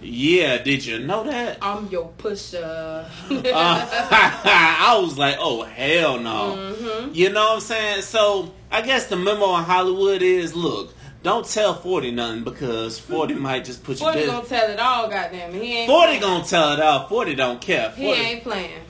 Yeah, 0.00 0.62
did 0.62 0.84
you 0.86 1.00
know 1.00 1.24
that? 1.24 1.58
I'm 1.60 1.88
your 1.88 2.08
pusher. 2.16 3.10
Uh, 3.30 3.88
I 4.12 4.98
was 5.02 5.18
like, 5.18 5.36
oh 5.40 5.62
hell 5.64 6.18
no. 6.18 6.74
Mhm. 6.78 7.14
You 7.14 7.30
know 7.30 7.44
what 7.48 7.54
I'm 7.54 7.60
saying? 7.60 8.02
So 8.02 8.54
I 8.70 8.82
guess 8.82 9.06
the 9.06 9.16
memo 9.16 9.56
in 9.58 9.64
Hollywood 9.64 10.22
is, 10.22 10.54
look, 10.54 10.94
don't 11.22 11.44
tell 11.44 11.74
Forty 11.74 12.10
nothing 12.12 12.44
because 12.44 12.98
Forty 12.98 13.34
might 13.46 13.64
just 13.64 13.82
put 13.84 13.98
you 14.00 14.06
Forty 14.06 14.26
gonna 14.26 14.46
tell 14.46 14.70
it 14.70 14.78
all, 14.78 15.08
goddamn. 15.08 15.52
He 15.54 15.74
ain't. 15.78 15.88
Forty 15.90 16.18
playing. 16.18 16.20
gonna 16.22 16.44
tell 16.44 16.72
it 16.72 16.80
all. 16.80 17.08
Forty 17.08 17.34
don't 17.34 17.60
care. 17.60 17.90
He 17.90 18.04
40 18.04 18.20
ain't 18.20 18.42
playing. 18.42 18.80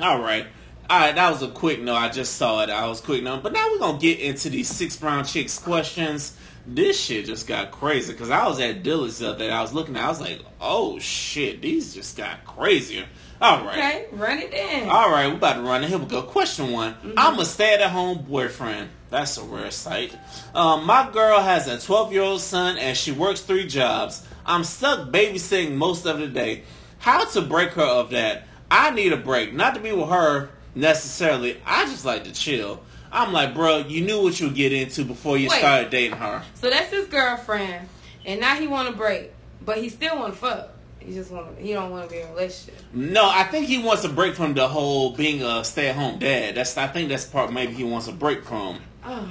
All 0.00 0.20
right. 0.20 0.46
All 0.90 0.98
right, 0.98 1.14
that 1.14 1.30
was 1.30 1.40
a 1.40 1.46
quick 1.46 1.80
note. 1.80 1.94
I 1.94 2.08
just 2.08 2.34
saw 2.34 2.64
it. 2.64 2.68
I 2.68 2.88
was 2.88 3.00
quick 3.00 3.22
note. 3.22 3.44
But 3.44 3.52
now 3.52 3.64
we're 3.70 3.78
going 3.78 4.00
to 4.00 4.02
get 4.04 4.18
into 4.18 4.50
these 4.50 4.66
six 4.66 4.96
brown 4.96 5.24
chicks 5.24 5.56
questions. 5.56 6.36
This 6.66 7.00
shit 7.00 7.26
just 7.26 7.46
got 7.46 7.70
crazy 7.70 8.12
because 8.12 8.28
I 8.28 8.44
was 8.48 8.58
at 8.58 8.82
Dillard's 8.82 9.18
the 9.18 9.28
other 9.28 9.38
day. 9.38 9.50
I 9.52 9.62
was 9.62 9.72
looking 9.72 9.94
at 9.94 10.02
I 10.02 10.08
was 10.08 10.20
like, 10.20 10.40
oh 10.60 10.98
shit, 10.98 11.62
these 11.62 11.94
just 11.94 12.16
got 12.16 12.44
crazier. 12.44 13.06
All 13.40 13.64
right. 13.64 13.78
Okay, 13.78 14.06
run 14.10 14.38
it 14.38 14.52
in. 14.52 14.88
All 14.88 15.12
right, 15.12 15.28
we're 15.28 15.36
about 15.36 15.52
to 15.54 15.62
run 15.62 15.84
it. 15.84 15.90
Here 15.90 15.96
we 15.96 16.06
go. 16.06 16.22
Question 16.22 16.72
one. 16.72 16.96
I'm 17.16 17.38
a 17.38 17.44
stay-at-home 17.44 18.24
boyfriend. 18.24 18.90
That's 19.10 19.38
a 19.38 19.44
rare 19.44 19.70
sight. 19.70 20.18
Um, 20.56 20.86
my 20.86 21.08
girl 21.12 21.38
has 21.38 21.68
a 21.68 21.76
12-year-old 21.76 22.40
son 22.40 22.78
and 22.78 22.96
she 22.96 23.12
works 23.12 23.42
three 23.42 23.68
jobs. 23.68 24.26
I'm 24.44 24.64
stuck 24.64 25.10
babysitting 25.10 25.76
most 25.76 26.04
of 26.04 26.18
the 26.18 26.26
day. 26.26 26.64
How 26.98 27.24
to 27.26 27.42
break 27.42 27.74
her 27.74 27.82
of 27.82 28.10
that? 28.10 28.48
I 28.72 28.90
need 28.90 29.12
a 29.12 29.16
break. 29.16 29.54
Not 29.54 29.74
to 29.74 29.80
be 29.80 29.92
with 29.92 30.08
her 30.08 30.50
necessarily. 30.74 31.60
I 31.66 31.84
just 31.86 32.04
like 32.04 32.24
to 32.24 32.32
chill. 32.32 32.80
I'm 33.12 33.32
like, 33.32 33.54
bro, 33.54 33.78
you 33.78 34.02
knew 34.02 34.22
what 34.22 34.38
you 34.40 34.50
get 34.50 34.72
into 34.72 35.04
before 35.04 35.36
you 35.36 35.48
Wait. 35.48 35.58
started 35.58 35.90
dating 35.90 36.16
her. 36.18 36.42
So 36.54 36.70
that's 36.70 36.90
his 36.90 37.08
girlfriend, 37.08 37.88
and 38.24 38.40
now 38.40 38.54
he 38.54 38.66
want 38.68 38.88
to 38.88 38.94
break, 38.94 39.32
but 39.64 39.78
he 39.78 39.88
still 39.88 40.16
want 40.16 40.34
to 40.34 40.38
fuck. 40.38 40.68
He 41.00 41.14
just 41.14 41.30
want 41.30 41.56
to. 41.56 41.62
He 41.62 41.72
don't 41.72 41.90
want 41.90 42.08
to 42.08 42.14
be 42.14 42.20
in 42.20 42.28
a 42.28 42.30
relationship. 42.30 42.78
No, 42.92 43.28
I 43.28 43.44
think 43.44 43.66
he 43.66 43.82
wants 43.82 44.04
a 44.04 44.08
break 44.08 44.34
from 44.34 44.54
the 44.54 44.68
whole 44.68 45.16
being 45.16 45.42
a 45.42 45.64
stay-at-home 45.64 46.18
dad. 46.18 46.54
That's 46.56 46.76
I 46.76 46.86
think 46.88 47.08
that's 47.08 47.24
part 47.24 47.52
maybe 47.52 47.72
he 47.72 47.84
wants 47.84 48.06
a 48.06 48.12
break 48.12 48.44
from. 48.44 48.80
Oh, 49.04 49.28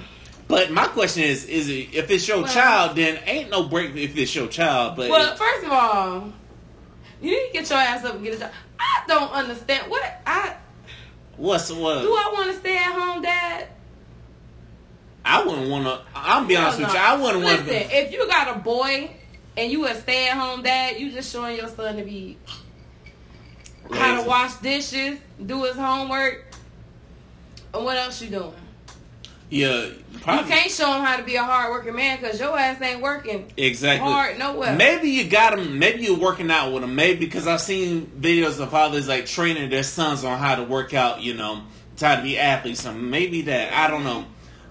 But 0.47 0.71
my 0.71 0.87
question 0.87 1.23
is, 1.23 1.45
is 1.45 1.69
it 1.69 1.93
if 1.93 2.09
it's 2.09 2.27
your 2.27 2.41
Well- 2.41 2.51
child, 2.51 2.97
then 2.97 3.19
ain't 3.25 3.51
no 3.51 3.63
break 3.63 3.95
if 3.95 4.17
it's 4.17 4.33
your 4.35 4.47
child. 4.47 4.95
But 4.97 5.09
well, 5.11 5.35
first 5.35 5.63
of 5.63 5.71
all, 5.71 6.33
you 7.21 7.31
need 7.31 7.47
to 7.47 7.53
get 7.53 7.69
your 7.69 7.79
ass 7.79 8.03
up 8.03 8.15
and 8.15 8.23
get 8.23 8.33
a 8.33 8.39
job. 8.39 8.51
I 8.79 9.03
don't 9.07 9.31
understand 9.31 9.89
what 9.91 10.21
I 10.25 10.55
what's 11.39 11.71
what? 11.71 12.01
do. 12.01 12.09
I 12.09 12.31
want 12.33 12.51
to 12.51 12.59
stay 12.59 12.77
at 12.77 12.91
home, 12.91 13.21
dad. 13.21 13.67
I 15.25 15.43
wouldn't 15.43 15.69
want 15.69 15.85
to. 15.85 16.01
I'm 16.15 16.47
be 16.47 16.55
honest 16.55 16.79
Hell 16.79 16.87
with 16.87 16.95
you. 16.95 17.01
I 17.01 17.21
wouldn't 17.21 17.43
want 17.43 17.59
to. 17.59 17.65
Listen, 17.65 17.89
if 17.91 18.11
you 18.11 18.27
got 18.27 18.55
a 18.55 18.59
boy 18.59 19.11
and 19.57 19.71
you 19.71 19.85
a 19.85 19.95
stay 19.95 20.29
at 20.29 20.37
home 20.37 20.63
dad, 20.63 20.99
you 20.99 21.11
just 21.11 21.31
showing 21.31 21.57
your 21.57 21.67
son 21.67 21.97
to 21.97 22.03
be 22.03 22.37
how 23.91 24.21
to 24.21 24.27
wash 24.27 24.55
dishes, 24.55 25.19
do 25.45 25.63
his 25.63 25.75
homework, 25.75 26.45
and 27.73 27.83
what 27.83 27.97
else 27.97 28.21
you 28.21 28.29
doing? 28.29 28.53
Yeah, 29.49 29.85
You 30.13 30.19
can't 30.21 30.69
show 30.69 30.93
him 30.93 31.03
how 31.03 31.17
to 31.17 31.23
be 31.23 31.35
a 31.35 31.43
hard 31.43 31.71
working 31.71 31.95
man 31.95 32.19
because 32.21 32.39
your 32.39 32.57
ass 32.57 32.79
ain't 32.81 33.01
working 33.01 33.51
exactly. 33.57 34.07
hard 34.07 34.37
nowhere. 34.37 34.75
Maybe 34.75 35.09
you 35.09 35.27
got 35.27 35.57
him. 35.57 35.79
Maybe 35.79 36.03
you're 36.03 36.19
working 36.19 36.51
out 36.51 36.71
with 36.71 36.83
him. 36.83 36.93
Maybe 36.93 37.25
because 37.25 37.47
I've 37.47 37.61
seen 37.61 38.05
videos 38.19 38.59
of 38.59 38.69
fathers 38.69 39.07
like 39.07 39.25
training 39.25 39.69
their 39.71 39.83
sons 39.83 40.23
on 40.23 40.37
how 40.37 40.55
to 40.55 40.63
work 40.63 40.93
out. 40.93 41.21
You 41.21 41.33
know, 41.33 41.63
how 41.99 42.15
to 42.17 42.21
be 42.21 42.37
athletes. 42.37 42.81
So 42.81 42.93
maybe 42.93 43.41
that. 43.43 43.73
I 43.73 43.87
don't 43.89 44.03
know. 44.03 44.25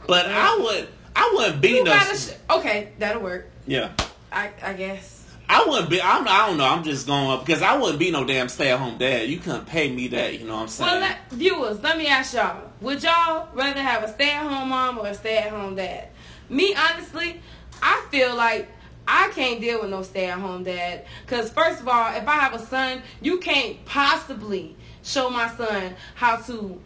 But 0.07 0.27
I 0.27 0.57
would. 0.59 0.89
I 1.17 1.33
wouldn't 1.35 1.61
be 1.61 1.83
no. 1.83 1.99
sh- 2.15 2.31
okay, 2.49 2.93
that'll 3.01 3.23
work. 3.23 3.51
yeah. 3.67 3.91
I 4.31 4.51
I 4.63 4.75
guess. 4.75 5.18
I 5.51 5.65
wouldn't 5.67 5.89
be. 5.91 6.01
I'm, 6.03 6.29
I 6.29 6.47
don't 6.47 6.59
know. 6.59 6.65
I'm 6.67 6.85
just 6.85 7.07
going 7.07 7.31
up 7.31 7.45
because 7.47 7.63
I 7.63 7.77
wouldn't 7.77 7.99
be 7.99 8.11
no 8.11 8.25
damn 8.25 8.49
stay 8.49 8.71
at 8.71 8.79
home 8.79 8.99
dad. 8.99 9.29
You 9.29 9.39
couldn't 9.39 9.67
pay 9.67 9.91
me 9.91 10.09
that. 10.09 10.39
You 10.39 10.47
know 10.47 10.57
what 10.57 10.63
I'm 10.63 10.69
saying? 10.69 10.91
Well, 10.91 11.01
let, 11.01 11.31
viewers, 11.31 11.83
let 11.83 11.97
me 11.97 12.07
ask 12.07 12.35
y'all: 12.35 12.71
Would 12.83 13.03
y'all 13.03 13.49
rather 13.55 13.81
have 13.81 14.03
a 14.03 14.13
stay-at-home 14.13 14.69
mom 14.69 14.99
or 14.99 15.07
a 15.07 15.15
stay-at-home 15.15 15.77
dad? 15.77 16.09
Me, 16.51 16.75
honestly, 16.75 17.41
I 17.83 18.07
feel 18.11 18.35
like 18.37 18.69
I 19.07 19.31
can't 19.35 19.61
deal 19.61 19.81
with 19.81 19.91
no 19.91 20.03
stay-at-home 20.03 20.65
dad. 20.65 21.07
Cause 21.27 21.51
first 21.51 21.81
of 21.81 21.89
all, 21.89 22.15
if 22.15 22.29
I 22.29 22.33
have 22.33 22.53
a 22.53 22.59
son, 22.59 23.03
you 23.23 23.39
can't 23.39 23.83
possibly 23.87 24.77
show 25.03 25.31
my 25.31 25.49
son 25.49 25.95
how 26.15 26.37
to 26.37 26.79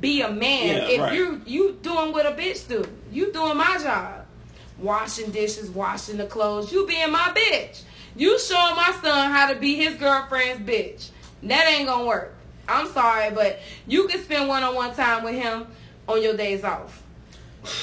be 0.00 0.22
a 0.22 0.30
man 0.30 0.66
Yeah, 0.76 0.88
if 0.88 1.00
right. 1.00 1.12
you 1.14 1.40
you 1.46 1.78
doing 1.82 2.12
what 2.12 2.26
a 2.26 2.30
bitch 2.32 2.66
do. 2.66 2.84
You 3.12 3.32
doing 3.32 3.56
my 3.56 3.78
job. 3.80 4.26
washing 4.78 5.30
dishes, 5.30 5.70
washing 5.70 6.16
the 6.18 6.26
clothes. 6.26 6.72
You 6.72 6.86
being 6.86 7.10
my 7.12 7.32
bitch. 7.34 7.82
You 8.18 8.38
showing 8.40 8.74
my 8.74 8.98
son 9.00 9.30
how 9.30 9.52
to 9.52 9.58
be 9.58 9.76
his 9.76 9.94
girlfriend's 9.94 10.68
bitch. 10.68 11.10
That 11.44 11.68
ain't 11.68 11.86
gonna 11.86 12.04
work. 12.04 12.34
I'm 12.68 12.88
sorry, 12.92 13.30
but 13.30 13.60
you 13.86 14.08
can 14.08 14.20
spend 14.22 14.48
one 14.48 14.62
on 14.64 14.74
one 14.74 14.94
time 14.94 15.22
with 15.22 15.34
him 15.34 15.68
on 16.08 16.22
your 16.22 16.36
days 16.36 16.64
off. 16.64 17.02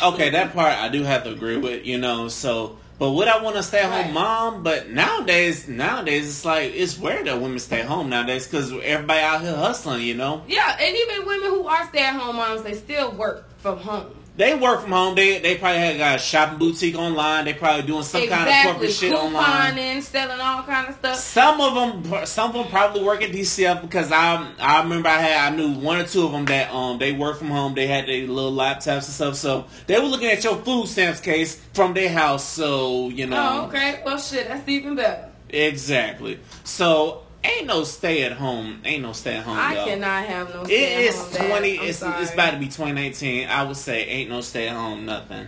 Okay, 0.03 0.29
that 0.31 0.53
part 0.53 0.73
I 0.73 0.89
do 0.89 1.03
have 1.03 1.23
to 1.23 1.31
agree 1.31 1.57
with, 1.57 1.85
you 1.85 1.97
know, 1.97 2.27
so 2.27 2.77
but 2.97 3.11
would 3.11 3.27
I 3.27 3.41
want 3.41 3.55
to 3.57 3.63
stay 3.63 3.79
at 3.79 3.85
home 3.91 4.05
Right. 4.05 4.13
mom? 4.13 4.63
But 4.63 4.89
nowadays, 4.89 5.67
nowadays 5.67 6.27
it's 6.27 6.45
like 6.45 6.73
it's 6.73 6.97
rare 6.97 7.23
that 7.23 7.41
women 7.41 7.59
stay 7.59 7.81
home 7.81 8.09
nowadays 8.09 8.45
because 8.47 8.71
everybody 8.71 9.19
out 9.19 9.41
here 9.41 9.55
hustling. 9.55 10.01
You 10.03 10.15
know, 10.15 10.43
Yeah, 10.47 10.77
and 10.79 10.95
even 10.95 11.25
women 11.25 11.49
who 11.49 11.67
are 11.67 11.87
stay 11.87 12.03
at 12.03 12.15
home 12.15 12.35
moms, 12.37 12.63
they 12.63 12.73
still 12.73 13.11
work 13.11 13.45
from 13.59 13.79
home. 13.79 14.13
They 14.37 14.53
work 14.53 14.81
from 14.81 14.91
home. 14.91 15.15
They 15.15 15.39
they 15.39 15.55
probably 15.57 15.79
had 15.79 15.97
got 15.97 16.15
a 16.15 16.19
shopping 16.19 16.59
boutique 16.59 16.95
online. 16.97 17.45
They 17.45 17.53
probably 17.53 17.83
doing 17.87 18.03
some 18.03 18.27
kind 18.27 18.49
of 18.49 18.71
corporate 18.71 18.91
shit 18.91 19.13
online. 19.13 19.75
couponing, 19.75 20.01
selling 20.01 20.39
all 20.41 20.63
kind 20.63 20.89
of 20.89 20.95
stuff. 20.95 21.15
Some 21.17 21.61
of 21.61 22.03
them, 22.03 22.25
some 22.25 22.49
of 22.49 22.55
them 22.55 22.67
probably 22.67 23.03
work 23.03 23.21
at 23.23 23.31
DCF 23.31 23.81
because 23.81 24.11
I 24.11 24.45
I 24.59 24.81
remember 24.83 25.07
I 25.09 25.19
had 25.21 25.53
I 25.53 25.55
knew 25.55 25.71
one 25.79 25.97
or 25.99 26.03
two 26.05 26.25
of 26.25 26.31
them 26.33 26.45
that 26.45 26.73
um 26.73 26.97
they 26.99 27.13
work 27.13 27.37
from 27.37 27.47
home. 27.49 27.75
They 27.75 27.87
had 27.87 28.07
their 28.07 28.27
little 28.27 28.51
laptops 28.53 28.87
and 28.95 29.03
stuff, 29.03 29.35
so 29.35 29.65
they 29.87 29.99
were 29.99 30.05
looking 30.07 30.29
at 30.29 30.43
your 30.43 30.57
food 30.57 30.87
stamps 30.87 31.19
case 31.21 31.55
from 31.73 31.93
their 31.93 32.09
house. 32.09 32.43
So 32.47 33.09
you 33.09 33.27
know, 33.27 33.61
Oh, 33.63 33.67
okay. 33.67 34.01
Well, 34.05 34.17
shit, 34.17 34.47
that's 34.47 34.67
even 34.67 34.95
better. 34.95 35.29
exactly. 35.49 36.39
So 36.63 37.21
ain't 37.45 37.67
no 37.67 37.84
stay 37.84 38.23
at 38.23 38.34
home. 38.34 38.81
Ain't 38.84 39.03
no 39.03 39.13
stay 39.13 39.36
at 39.36 39.43
home. 39.43 39.58
I 39.58 39.75
y'all. 39.75 39.86
cannot 39.86 40.25
have 40.25 40.53
no. 40.53 40.62
It 40.63 40.65
stay 40.65 40.95
at 40.95 41.01
is 41.01 41.38
home 41.38 41.47
twenty. 41.49 41.71
It's 41.71 42.01
it's 42.03 42.34
about 42.34 42.51
to 42.51 42.58
be 42.58 42.69
twenty 42.69 42.93
nineteen. 42.93 43.47
I 43.47 43.63
would 43.63 43.77
say 43.77 44.05
ain't 44.05 44.29
no 44.29 44.41
stay 44.41 44.67
at 44.67 44.75
home 44.75 45.05
nothing. 45.05 45.47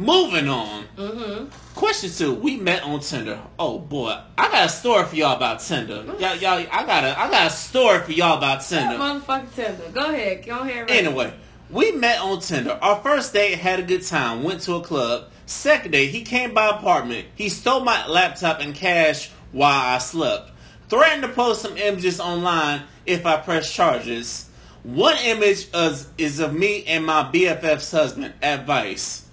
Moving 0.00 0.48
on. 0.48 0.84
Mm-hmm. 0.96 1.46
Question 1.74 2.10
two: 2.10 2.34
We 2.34 2.56
met 2.56 2.84
on 2.84 3.00
Tinder. 3.00 3.40
Oh 3.58 3.80
boy, 3.80 4.16
I 4.36 4.48
got 4.50 4.66
a 4.66 4.68
story 4.68 5.04
for 5.04 5.16
y'all 5.16 5.36
about 5.36 5.58
Tinder. 5.58 6.04
Y'all, 6.20 6.36
y'all, 6.36 6.64
I 6.70 6.86
got 6.86 7.02
a, 7.04 7.18
I 7.18 7.28
got 7.30 7.48
a 7.48 7.50
story 7.50 8.00
for 8.00 8.12
y'all 8.12 8.38
about 8.38 8.60
Tinder. 8.60 8.96
Motherfucking 8.96 9.54
Tinder. 9.56 9.90
Go 9.92 10.10
ahead. 10.12 10.46
Go 10.46 10.60
ahead. 10.60 10.88
Ray. 10.88 10.98
Anyway, 10.98 11.34
we 11.70 11.90
met 11.92 12.20
on 12.20 12.40
Tinder. 12.40 12.78
Our 12.80 13.00
first 13.02 13.32
date 13.32 13.58
had 13.58 13.80
a 13.80 13.82
good 13.82 14.06
time. 14.06 14.44
Went 14.44 14.60
to 14.62 14.74
a 14.74 14.82
club. 14.82 15.30
Second 15.46 15.90
date, 15.92 16.10
he 16.10 16.22
came 16.22 16.54
by 16.54 16.68
apartment. 16.68 17.26
He 17.34 17.48
stole 17.48 17.80
my 17.80 18.06
laptop 18.06 18.60
and 18.60 18.74
cash 18.74 19.30
while 19.50 19.94
I 19.94 19.98
slept. 19.98 20.52
Threatened 20.88 21.22
to 21.22 21.28
post 21.28 21.62
some 21.62 21.76
images 21.76 22.18
online 22.18 22.84
if 23.04 23.26
I 23.26 23.36
press 23.36 23.70
charges. 23.70 24.48
One 24.82 25.16
image 25.18 25.68
is, 25.74 26.08
is 26.16 26.40
of 26.40 26.54
me 26.54 26.84
and 26.86 27.04
my 27.04 27.24
BFF's 27.24 27.90
husband. 27.90 28.32
Advice. 28.42 29.27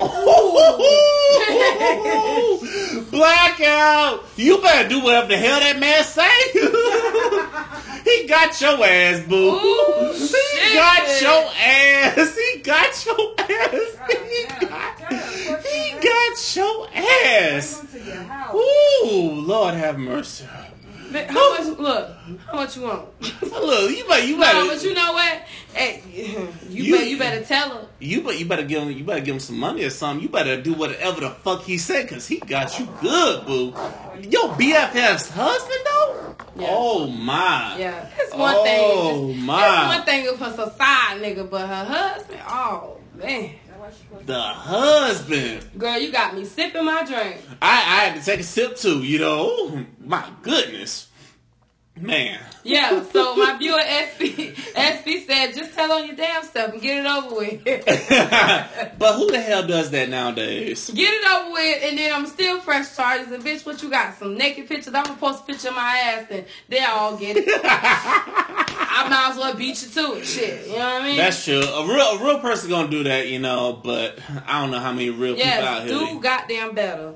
Oh. 0.00 0.56
Blackout! 3.10 4.24
You 4.36 4.60
better 4.60 4.88
do 4.88 5.02
whatever 5.02 5.28
the 5.28 5.36
hell 5.38 5.60
that 5.60 5.78
man 5.78 6.04
say. 6.04 6.28
he 8.04 8.26
got 8.28 8.60
your 8.60 8.84
ass, 8.84 9.20
boo. 9.26 9.54
Ooh, 9.54 10.12
he 10.12 10.18
shit. 10.18 10.74
got 10.74 11.22
your 11.22 11.50
ass. 11.58 12.36
He 12.36 12.58
got 12.60 13.06
your 13.06 13.34
ass. 13.38 13.96
He 14.10 14.46
got, 14.66 14.98
he 15.64 15.92
got 16.00 16.56
your 16.56 16.88
ass. 16.94 17.76
Come 17.76 17.88
to 17.88 17.98
your 18.04 18.22
house. 18.24 18.54
Ooh, 18.54 19.30
Lord 19.46 19.74
have 19.74 19.98
mercy. 19.98 20.44
But 21.12 21.26
How 21.30 21.58
much? 21.58 21.78
Look, 21.78 22.10
how 22.46 22.54
much 22.54 22.76
you 22.76 22.82
want? 22.82 23.08
Look, 23.42 23.90
you 23.90 24.04
better, 24.08 24.26
you 24.26 24.36
No, 24.36 24.40
better, 24.40 24.66
but 24.66 24.82
you 24.82 24.94
know 24.94 25.12
what? 25.12 25.42
Hey, 25.72 26.02
you, 26.12 26.84
You- 26.84 26.92
better 26.94 27.04
you 27.06 27.18
better 27.18 27.44
tell 27.44 27.70
her. 27.70 27.86
you, 27.98 28.22
but 28.22 28.38
you 28.38 28.46
better 28.46 28.62
give 28.64 28.82
him, 28.82 28.90
you 28.92 29.04
better 29.04 29.20
give 29.20 29.34
him 29.34 29.40
some 29.40 29.58
money 29.58 29.84
or 29.84 29.90
something. 29.90 30.22
You 30.22 30.28
better 30.28 30.60
do 30.60 30.72
whatever 30.74 31.20
the 31.20 31.30
fuck 31.30 31.62
he 31.62 31.78
said, 31.78 32.08
cause 32.08 32.26
he 32.26 32.38
got 32.40 32.78
you 32.78 32.86
good, 33.00 33.46
boo. 33.46 33.66
Yo, 34.22 34.48
BFF's 34.54 35.30
husband 35.30 35.80
though. 35.84 36.34
Yeah. 36.56 36.66
Oh 36.70 37.06
my. 37.08 37.76
Yeah, 37.78 38.08
it's 38.18 38.34
one 38.34 38.54
Oh, 38.56 38.64
thing. 38.64 39.30
It's, 39.36 39.42
my. 39.44 39.86
it's 39.86 39.96
one 39.96 40.06
thing 40.06 40.26
oh, 40.28 40.64
a 40.64 40.76
side 40.76 41.20
nigga, 41.22 41.48
but 41.50 41.66
her 41.66 41.84
husband, 41.84 42.40
oh 42.48 42.98
man, 43.14 43.50
That's 43.86 43.98
why 43.98 44.02
she 44.02 44.08
supposed 44.08 44.26
The 44.26 44.40
husband. 44.40 45.70
girl, 45.78 45.98
you 45.98 46.10
got 46.10 46.34
me 46.34 46.44
sipping 46.44 46.84
my 46.84 47.04
drink. 47.04 47.36
I, 47.62 47.68
I 47.70 48.04
had 48.04 48.18
to 48.18 48.24
take 48.24 48.40
a 48.40 48.42
sip 48.42 48.76
too, 48.76 49.02
you 49.02 49.18
know. 49.18 49.84
My 50.00 50.28
goodness. 50.42 51.08
Man. 51.98 52.38
Yeah, 52.62 53.02
so 53.04 53.36
my 53.36 53.56
viewer 53.56 53.78
SB 53.78 54.54
SB 54.54 55.26
said, 55.26 55.54
just 55.54 55.72
tell 55.72 55.90
on 55.92 56.06
your 56.06 56.16
damn 56.16 56.42
stuff 56.42 56.72
and 56.72 56.82
get 56.82 57.06
it 57.06 57.08
over 57.08 57.36
with. 57.36 57.64
but 58.98 59.14
who 59.14 59.30
the 59.30 59.40
hell 59.40 59.66
does 59.66 59.90
that 59.92 60.10
nowadays? 60.10 60.90
Get 60.90 61.08
it 61.08 61.30
over 61.30 61.52
with, 61.52 61.84
and 61.84 61.96
then 61.96 62.12
I'm 62.12 62.26
still 62.26 62.60
fresh 62.60 62.94
charges. 62.94 63.32
And 63.32 63.42
bitch, 63.42 63.64
what 63.64 63.82
you 63.82 63.88
got? 63.88 64.18
Some 64.18 64.36
naked 64.36 64.68
pictures? 64.68 64.92
I'm 64.92 65.04
gonna 65.04 65.16
post 65.16 65.44
a 65.44 65.46
picture 65.46 65.68
of 65.68 65.76
my 65.76 65.96
ass, 65.96 66.26
and 66.28 66.44
they 66.68 66.80
all 66.80 67.16
get 67.16 67.36
it. 67.38 67.46
I 69.06 69.08
might 69.08 69.30
as 69.30 69.36
well 69.36 69.54
beat 69.54 69.82
you 69.82 69.88
to 69.88 70.18
it. 70.18 70.24
Shit, 70.24 70.66
you 70.66 70.72
know 70.72 70.78
what 70.78 71.02
I 71.02 71.06
mean? 71.06 71.16
That's 71.16 71.44
true. 71.44 71.60
A 71.60 71.86
real 71.86 72.06
a 72.06 72.24
real 72.24 72.40
person 72.40 72.70
gonna 72.70 72.88
do 72.88 73.04
that, 73.04 73.28
you 73.28 73.38
know, 73.38 73.80
but 73.82 74.18
I 74.46 74.60
don't 74.60 74.70
know 74.70 74.80
how 74.80 74.92
many 74.92 75.10
real 75.10 75.36
people 75.36 75.50
out 75.50 75.86
yes, 75.86 75.90
here. 75.90 75.98
do 75.98 76.20
goddamn 76.20 76.74
better. 76.74 77.14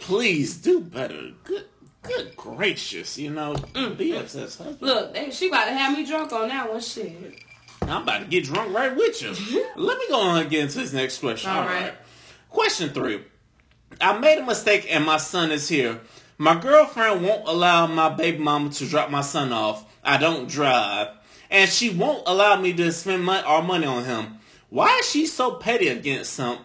Please 0.00 0.56
do 0.56 0.80
better. 0.80 1.30
Good 1.44 1.66
good 2.02 2.36
gracious, 2.36 3.18
you 3.18 3.30
know. 3.30 3.54
Mm. 3.54 3.96
BF's 3.96 4.34
husband. 4.34 4.78
Look, 4.80 5.14
they, 5.14 5.30
she 5.30 5.48
about 5.48 5.66
to 5.66 5.72
have 5.72 5.96
me 5.96 6.04
drunk 6.06 6.32
on 6.32 6.48
that 6.48 6.70
one. 6.70 6.80
Shit. 6.80 7.42
I'm 7.82 8.02
about 8.02 8.20
to 8.20 8.26
get 8.26 8.44
drunk 8.44 8.74
right 8.74 8.94
with 8.94 9.22
you. 9.22 9.30
Let 9.76 9.98
me 9.98 10.04
go 10.08 10.20
on 10.20 10.40
and 10.40 10.50
get 10.50 10.64
into 10.64 10.78
this 10.78 10.92
next 10.92 11.18
question. 11.18 11.50
All 11.50 11.60
All 11.60 11.66
right. 11.66 11.82
right. 11.82 11.94
Question 12.50 12.90
three. 12.90 13.22
I 14.00 14.18
made 14.18 14.38
a 14.38 14.44
mistake 14.44 14.86
and 14.90 15.04
my 15.04 15.16
son 15.16 15.50
is 15.50 15.68
here. 15.68 16.00
My 16.36 16.54
girlfriend 16.54 17.24
won't 17.24 17.48
allow 17.48 17.86
my 17.86 18.08
baby 18.08 18.38
mama 18.38 18.70
to 18.70 18.86
drop 18.86 19.10
my 19.10 19.22
son 19.22 19.52
off. 19.52 19.84
I 20.04 20.18
don't 20.18 20.48
drive. 20.48 21.08
And 21.50 21.70
she 21.70 21.90
won't 21.90 22.24
allow 22.26 22.60
me 22.60 22.72
to 22.74 22.92
spend 22.92 23.24
mon- 23.24 23.44
our 23.44 23.62
money 23.62 23.86
on 23.86 24.04
him. 24.04 24.38
Why 24.70 24.98
is 24.98 25.10
she 25.10 25.26
so 25.26 25.52
petty 25.52 25.88
against 25.88 26.34
some 26.34 26.58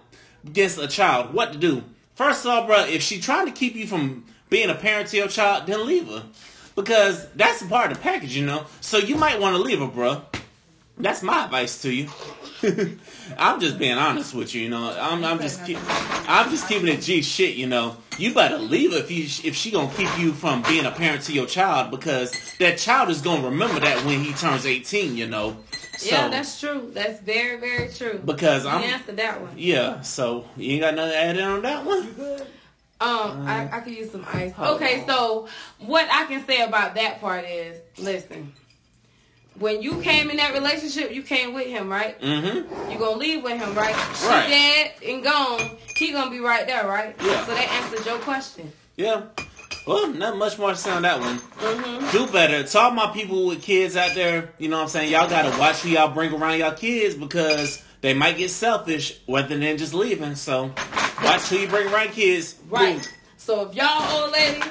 against 0.45 0.77
a 0.77 0.87
child? 0.87 1.33
What 1.33 1.53
to 1.53 1.57
do? 1.57 1.83
First 2.15 2.45
of 2.45 2.51
all, 2.51 2.65
bro, 2.65 2.85
if 2.85 3.01
she 3.01 3.19
trying 3.19 3.45
to 3.45 3.51
keep 3.51 3.75
you 3.75 3.87
from 3.87 4.25
being 4.49 4.69
a 4.69 4.75
parent 4.75 5.09
to 5.09 5.17
your 5.17 5.27
child, 5.27 5.67
then 5.67 5.85
leave 5.87 6.07
her. 6.07 6.23
Because 6.75 7.27
that's 7.31 7.61
a 7.61 7.65
part 7.65 7.91
of 7.91 7.97
the 7.97 8.03
package, 8.03 8.35
you 8.35 8.45
know. 8.45 8.65
So 8.81 8.97
you 8.97 9.15
might 9.15 9.39
want 9.39 9.55
to 9.55 9.61
leave 9.61 9.79
her, 9.79 9.87
bro. 9.87 10.23
That's 10.97 11.23
my 11.23 11.45
advice 11.45 11.81
to 11.81 11.91
you. 11.91 12.07
I'm 13.37 13.59
just 13.59 13.77
being 13.77 13.97
honest 13.97 14.33
with 14.33 14.53
you, 14.53 14.63
you 14.63 14.69
know. 14.69 14.95
I'm, 14.99 15.23
I'm 15.25 15.39
just, 15.39 15.65
keep, 15.65 15.77
I'm 16.29 16.49
just 16.49 16.67
keeping 16.67 16.87
it 16.87 17.01
G 17.01 17.21
shit, 17.21 17.55
you 17.55 17.67
know. 17.67 17.97
You 18.19 18.33
better 18.33 18.57
leave 18.57 18.93
if 18.93 19.09
you, 19.09 19.23
if 19.23 19.55
she 19.55 19.71
gonna 19.71 19.91
keep 19.95 20.07
you 20.19 20.33
from 20.33 20.61
being 20.61 20.85
a 20.85 20.91
parent 20.91 21.23
to 21.23 21.33
your 21.33 21.47
child, 21.47 21.89
because 21.89 22.31
that 22.59 22.77
child 22.77 23.09
is 23.09 23.21
gonna 23.21 23.49
remember 23.49 23.79
that 23.79 24.05
when 24.05 24.23
he 24.23 24.33
turns 24.33 24.65
18, 24.65 25.17
you 25.17 25.27
know. 25.27 25.57
So, 25.97 26.09
yeah, 26.09 26.27
that's 26.27 26.59
true. 26.59 26.91
That's 26.93 27.19
very, 27.21 27.59
very 27.59 27.89
true. 27.89 28.21
because 28.23 28.63
you 28.63 28.69
I'm, 28.69 28.83
answered 28.83 29.17
that 29.17 29.41
one. 29.41 29.51
yeah. 29.57 30.01
So 30.01 30.45
you 30.55 30.73
ain't 30.73 30.81
got 30.81 30.95
nothing 30.95 31.11
to 31.11 31.17
add 31.17 31.37
in 31.37 31.43
on 31.43 31.61
that 31.63 31.85
one. 31.85 32.47
Um, 33.01 33.47
I, 33.47 33.67
I 33.69 33.79
could 33.81 33.93
use 33.93 34.11
some 34.11 34.25
ice. 34.31 34.53
Okay, 34.57 35.01
on. 35.01 35.07
so 35.07 35.47
what 35.79 36.07
I 36.09 36.25
can 36.25 36.45
say 36.45 36.61
about 36.61 36.95
that 36.95 37.19
part 37.19 37.45
is, 37.45 37.77
listen, 37.97 38.53
when 39.59 39.81
you 39.81 40.01
came 40.01 40.29
in 40.29 40.37
that 40.37 40.53
relationship, 40.53 41.11
you 41.13 41.21
came 41.23 41.53
with 41.53 41.67
him, 41.67 41.89
right? 41.89 42.19
Mm-hmm. 42.19 42.91
You 42.91 42.97
gonna 42.99 43.17
leave 43.17 43.43
with 43.43 43.59
him, 43.59 43.73
right? 43.75 43.95
She 44.15 44.27
Right. 44.27 44.47
dead 44.49 44.91
and 45.05 45.23
gone. 45.23 45.77
He 45.97 46.11
gonna 46.11 46.31
be 46.31 46.39
right 46.39 46.65
there, 46.65 46.87
right? 46.87 47.15
Yeah. 47.23 47.45
So 47.45 47.53
that 47.53 47.69
answers 47.83 48.05
your 48.05 48.17
question. 48.19 48.71
Yeah. 48.97 49.23
Well, 49.85 50.07
not 50.13 50.37
much 50.37 50.57
more 50.57 50.69
to 50.71 50.75
say 50.77 50.91
on 50.91 51.01
that 51.01 51.19
one. 51.19 51.39
Mm-hmm. 51.39 52.11
do 52.11 52.31
better. 52.31 52.63
To 52.63 52.79
all 52.79 52.91
my 52.91 53.07
people 53.07 53.47
with 53.47 53.61
kids 53.61 53.97
out 53.97 54.15
there, 54.15 54.53
you 54.57 54.69
know 54.69 54.77
what 54.77 54.83
I'm 54.83 54.89
saying? 54.89 55.11
Y'all 55.11 55.29
gotta 55.29 55.57
watch 55.59 55.77
who 55.81 55.89
y'all 55.89 56.13
bring 56.13 56.33
around 56.33 56.59
y'all 56.59 56.71
kids 56.73 57.15
because 57.15 57.83
they 58.01 58.13
might 58.13 58.37
get 58.37 58.49
selfish 58.49 59.19
rather 59.27 59.57
than 59.57 59.77
just 59.77 59.93
leaving. 59.93 60.35
So 60.35 60.71
watch 61.23 61.41
who 61.49 61.57
you 61.57 61.67
bring 61.67 61.87
around 61.87 62.09
kids. 62.11 62.55
Right. 62.69 63.07
So 63.43 63.67
if 63.67 63.75
y'all 63.75 64.21
old 64.21 64.31
lady 64.31 64.61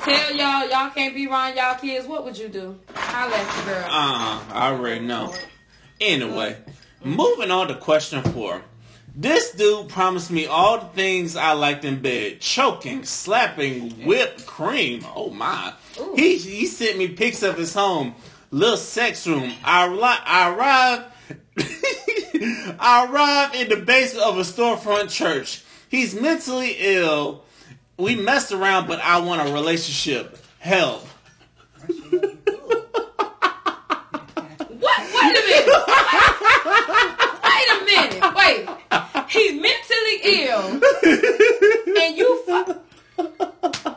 tell 0.00 0.34
y'all 0.34 0.66
y'all 0.66 0.88
can't 0.88 1.14
be 1.14 1.26
around 1.26 1.58
y'all 1.58 1.74
kids, 1.74 2.06
what 2.06 2.24
would 2.24 2.38
you 2.38 2.48
do? 2.48 2.78
I 2.96 3.26
at 3.26 3.66
your 3.66 3.74
girl. 3.74 3.84
Uh, 3.84 4.40
I 4.50 4.70
already 4.72 5.04
know. 5.04 5.34
Anyway, 6.00 6.56
moving 7.04 7.50
on 7.50 7.68
to 7.68 7.74
question 7.74 8.22
four. 8.32 8.62
This 9.14 9.50
dude 9.50 9.90
promised 9.90 10.30
me 10.30 10.46
all 10.46 10.78
the 10.78 10.86
things 10.86 11.36
I 11.36 11.52
liked 11.52 11.84
in 11.84 12.00
bed: 12.00 12.40
choking, 12.40 13.04
slapping, 13.04 14.06
whipped 14.06 14.46
cream. 14.46 15.04
Oh 15.14 15.28
my! 15.28 15.74
Ooh. 16.00 16.14
He 16.16 16.38
he 16.38 16.64
sent 16.64 16.96
me 16.96 17.08
pics 17.08 17.42
of 17.42 17.58
his 17.58 17.74
home, 17.74 18.14
little 18.50 18.78
sex 18.78 19.26
room. 19.26 19.52
I 19.62 19.84
I 20.24 20.48
arrived. 20.48 21.04
I 22.80 23.06
arrived 23.06 23.54
in 23.54 23.68
the 23.68 23.84
basement 23.84 24.24
of 24.24 24.38
a 24.38 24.40
storefront 24.40 25.10
church. 25.10 25.62
He's 25.90 26.14
mentally 26.14 26.74
ill 26.78 27.44
we 27.96 28.14
messed 28.16 28.52
around, 28.52 28.86
but 28.86 29.00
I 29.00 29.18
want 29.18 29.48
a 29.48 29.52
relationship. 29.52 30.38
Help. 30.58 31.06
what? 31.86 32.10
Wait 35.14 35.36
a 35.36 35.42
minute. 35.46 35.68
Wait 37.44 37.68
a 37.70 37.78
minute. 37.84 38.34
Wait. 38.34 38.68
He's 39.28 39.60
mentally 39.60 40.16
ill, 40.22 40.80
and 41.98 42.16
you. 42.16 42.42
fuck 42.46 43.90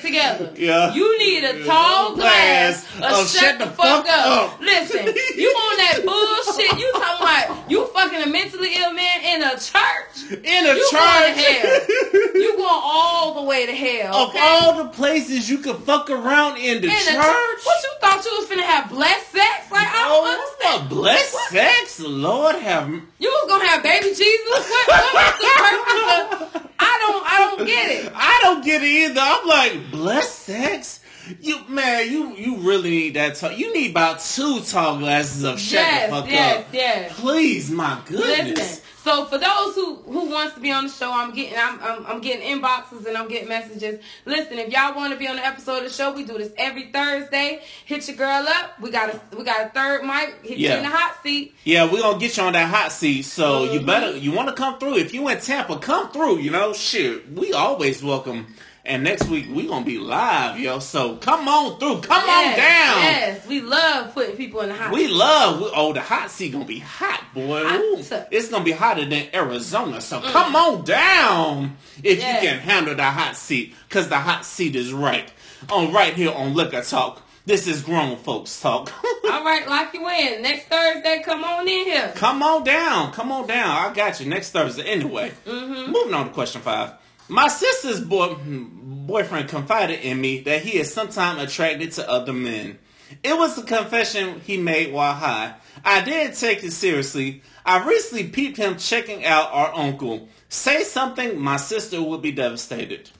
together. 0.00 0.52
Yeah. 0.56 0.94
You 0.94 1.18
need 1.18 1.44
a 1.44 1.64
tall 1.64 2.14
glass 2.14 2.84
of 3.02 3.28
shut, 3.28 3.58
the 3.58 3.66
fuck, 3.66 4.06
up. 4.08 4.52
up. 4.54 4.60
Listen, 4.60 5.06
you 5.36 5.48
on 5.48 5.76
that 5.78 6.02
bullshit. 6.04 6.78
You 6.78 6.92
talking 6.92 7.22
about 7.26 7.70
you 7.70 7.86
fucking 7.88 8.22
a 8.22 8.26
mentally 8.26 8.70
ill 8.76 8.92
man 8.92 9.24
in 9.24 9.42
a 9.42 9.50
church. 9.58 10.32
In 10.44 10.66
a 10.66 10.74
You 10.74 10.88
church. 10.90 11.00
going 11.00 11.34
to 11.34 11.40
hell. 11.42 11.80
You 12.36 12.52
going 12.56 12.68
all 12.68 13.34
the 13.34 13.42
way 13.48 13.66
to 13.66 13.72
hell. 13.74 14.14
Of 14.14 14.34
all 14.38 14.84
the 14.84 14.90
places 14.90 15.48
you 15.48 15.58
could 15.58 15.76
fuck 15.78 16.10
around 16.10 16.58
in 16.58 16.80
the 16.82 16.88
in 16.88 16.92
church. 16.94 17.04
church. 17.14 17.60
What 17.64 17.82
you 17.82 17.90
thought 18.00 18.24
you 18.24 18.30
was 18.38 18.48
finna 18.48 18.62
have 18.62 18.90
blessed 18.90 19.32
sex? 19.32 19.70
Like 19.70 19.88
I 19.88 20.08
don't 20.08 20.16
Oh, 20.16 20.32
understand. 20.32 20.90
what 20.90 21.02
blessed 21.02 21.36
sex, 21.50 22.00
Lord 22.00 22.56
have. 22.56 22.88
You 22.90 23.28
was 23.30 23.48
gonna 23.48 23.66
have 23.66 23.82
baby 23.82 24.08
Jesus? 24.08 24.48
What, 24.48 24.88
what 24.88 25.14
was 25.14 25.34
the 25.40 25.48
purpose 25.56 26.54
of? 26.62 26.62
I 26.78 26.98
don't. 27.00 27.24
I 27.26 27.36
don't 27.40 27.45
get 27.66 27.90
it. 27.90 28.12
I 28.14 28.38
don't 28.42 28.64
get 28.64 28.82
it 28.82 28.88
either. 28.88 29.20
I'm 29.20 29.46
like 29.46 29.90
blessed 29.90 30.38
sex. 30.40 31.00
You 31.40 31.58
man, 31.68 32.10
you 32.10 32.34
you 32.36 32.56
really 32.58 32.90
need 32.90 33.14
that. 33.14 33.34
Tall, 33.36 33.52
you 33.52 33.72
need 33.74 33.90
about 33.90 34.20
two 34.20 34.60
tall 34.60 34.98
glasses 34.98 35.42
of 35.44 35.58
shut 35.60 35.80
Yes, 35.80 36.10
the 36.10 36.16
fuck 36.16 36.30
yes, 36.30 36.60
up. 36.60 36.66
yes. 36.72 37.12
Please, 37.20 37.70
my 37.70 38.00
goodness. 38.06 38.58
Listen. 38.58 38.82
So 39.02 39.24
for 39.26 39.38
those 39.38 39.74
who 39.76 39.96
who 40.04 40.28
wants 40.30 40.54
to 40.54 40.60
be 40.60 40.70
on 40.72 40.86
the 40.86 40.92
show, 40.92 41.12
I'm 41.12 41.32
getting 41.32 41.56
I'm 41.58 41.78
I'm, 41.80 42.06
I'm 42.06 42.20
getting 42.20 42.46
inboxes 42.60 43.06
and 43.06 43.16
I'm 43.16 43.28
getting 43.28 43.48
messages. 43.48 44.00
Listen, 44.24 44.58
if 44.58 44.70
y'all 44.72 44.94
want 44.96 45.12
to 45.12 45.18
be 45.18 45.28
on 45.28 45.36
the 45.36 45.46
episode 45.46 45.78
of 45.78 45.84
the 45.84 45.90
show, 45.90 46.12
we 46.12 46.24
do 46.24 46.38
this 46.38 46.52
every 46.58 46.90
Thursday. 46.90 47.60
Hit 47.84 48.06
your 48.08 48.16
girl 48.16 48.44
up. 48.48 48.80
We 48.80 48.90
got 48.90 49.14
a 49.14 49.20
we 49.36 49.44
got 49.44 49.66
a 49.66 49.68
third 49.70 50.02
mic. 50.04 50.40
Hit 50.42 50.58
you 50.58 50.68
Yeah. 50.68 50.76
in 50.78 50.82
the 50.82 50.88
hot 50.90 51.22
seat. 51.22 51.54
Yeah, 51.64 51.90
we're 51.90 52.02
gonna 52.02 52.18
get 52.18 52.36
you 52.36 52.42
on 52.42 52.52
that 52.54 52.68
hot 52.68 52.90
seat. 52.92 53.22
So 53.22 53.64
you 53.72 53.80
Mhm. 53.80 53.86
better 53.86 54.16
you 54.16 54.32
wanna 54.32 54.52
come 54.54 54.78
through. 54.78 54.96
If 54.96 55.14
you 55.14 55.28
in 55.28 55.40
Tampa, 55.40 55.78
come 55.78 56.10
through, 56.10 56.38
you 56.38 56.50
know, 56.50 56.72
shit. 56.72 57.30
We 57.32 57.52
always 57.52 58.02
welcome. 58.02 58.54
And 58.86 59.02
next 59.02 59.28
week 59.28 59.46
we 59.50 59.66
gonna 59.66 59.84
be 59.84 59.98
live, 59.98 60.58
yo. 60.60 60.78
So 60.78 61.16
come 61.16 61.48
on 61.48 61.78
through. 61.78 62.00
Come 62.02 62.22
on 62.22 62.44
down. 62.56 62.56
Yes, 63.02 63.46
we 63.46 63.60
love 63.60 64.14
putting 64.14 64.36
people 64.36 64.60
in 64.60 64.68
the 64.68 64.74
hot. 64.74 64.90
Seat. 64.90 64.94
We 64.94 65.06
seat. 65.06 65.12
love 65.14 65.60
we, 65.60 65.70
oh 65.74 65.92
the 65.92 66.00
hot 66.00 66.30
seat 66.30 66.52
gonna 66.52 66.64
be 66.64 66.78
hot, 66.78 67.24
boy. 67.34 67.62
Hot. 67.64 68.28
It's 68.30 68.48
gonna 68.48 68.64
be 68.64 68.72
hotter 68.72 69.04
than 69.04 69.26
Arizona. 69.34 70.00
So 70.00 70.20
come 70.20 70.54
on 70.56 70.84
down 70.84 71.76
if 72.02 72.18
Mm. 72.18 72.20
Yes. 72.20 72.42
you 72.42 72.48
can 72.48 72.58
handle 72.60 72.94
the 72.94 73.04
hot 73.04 73.36
seat, 73.36 73.74
cause 73.90 74.08
the 74.08 74.18
hot 74.18 74.44
seat 74.44 74.76
is 74.76 74.92
right 74.92 75.30
on 75.70 75.92
right 75.92 76.14
here 76.14 76.32
on 76.32 76.54
Liquor 76.54 76.82
Talk. 76.82 77.22
This 77.46 77.68
is 77.68 77.82
grown 77.82 78.16
folks 78.16 78.60
talk. 78.60 78.92
All 79.30 79.44
right, 79.44 79.68
lock 79.68 79.94
you 79.94 80.08
in. 80.08 80.42
Next 80.42 80.66
Thursday, 80.66 81.22
come 81.24 81.44
on 81.44 81.68
in 81.68 81.84
here. 81.84 82.12
come 82.16 82.42
on 82.42 82.64
down, 82.64 83.12
come 83.12 83.30
on 83.30 83.46
down. 83.46 83.70
I 83.70 83.94
got 83.94 84.18
you 84.20 84.26
next 84.26 84.50
Thursday. 84.50 84.82
Anyway, 84.82 85.32
Mm-hmm. 85.46 85.92
moving 85.92 86.12
on 86.14 86.26
to 86.26 86.32
question 86.32 86.60
five. 86.60 86.92
My 87.28 87.48
sister's 87.48 88.00
boy, 88.00 88.34
hmm, 88.34 89.06
boyfriend 89.06 89.48
confided 89.48 90.00
in 90.00 90.20
me 90.20 90.40
that 90.40 90.62
he 90.62 90.78
is 90.78 90.92
sometimes 90.92 91.42
attracted 91.42 91.92
to 91.92 92.08
other 92.08 92.32
men. 92.32 92.78
It 93.22 93.36
was 93.36 93.58
a 93.58 93.62
confession 93.62 94.40
he 94.40 94.56
made 94.56 94.92
while 94.92 95.14
high. 95.14 95.54
I 95.84 96.02
didn't 96.02 96.36
take 96.36 96.62
it 96.64 96.72
seriously. 96.72 97.42
I 97.64 97.86
recently 97.86 98.28
peeped 98.28 98.56
him 98.56 98.76
checking 98.76 99.24
out 99.24 99.50
our 99.52 99.74
uncle. 99.74 100.28
Say 100.48 100.84
something, 100.84 101.38
my 101.38 101.56
sister 101.56 102.02
would 102.02 102.22
be 102.22 102.32
devastated. 102.32 103.10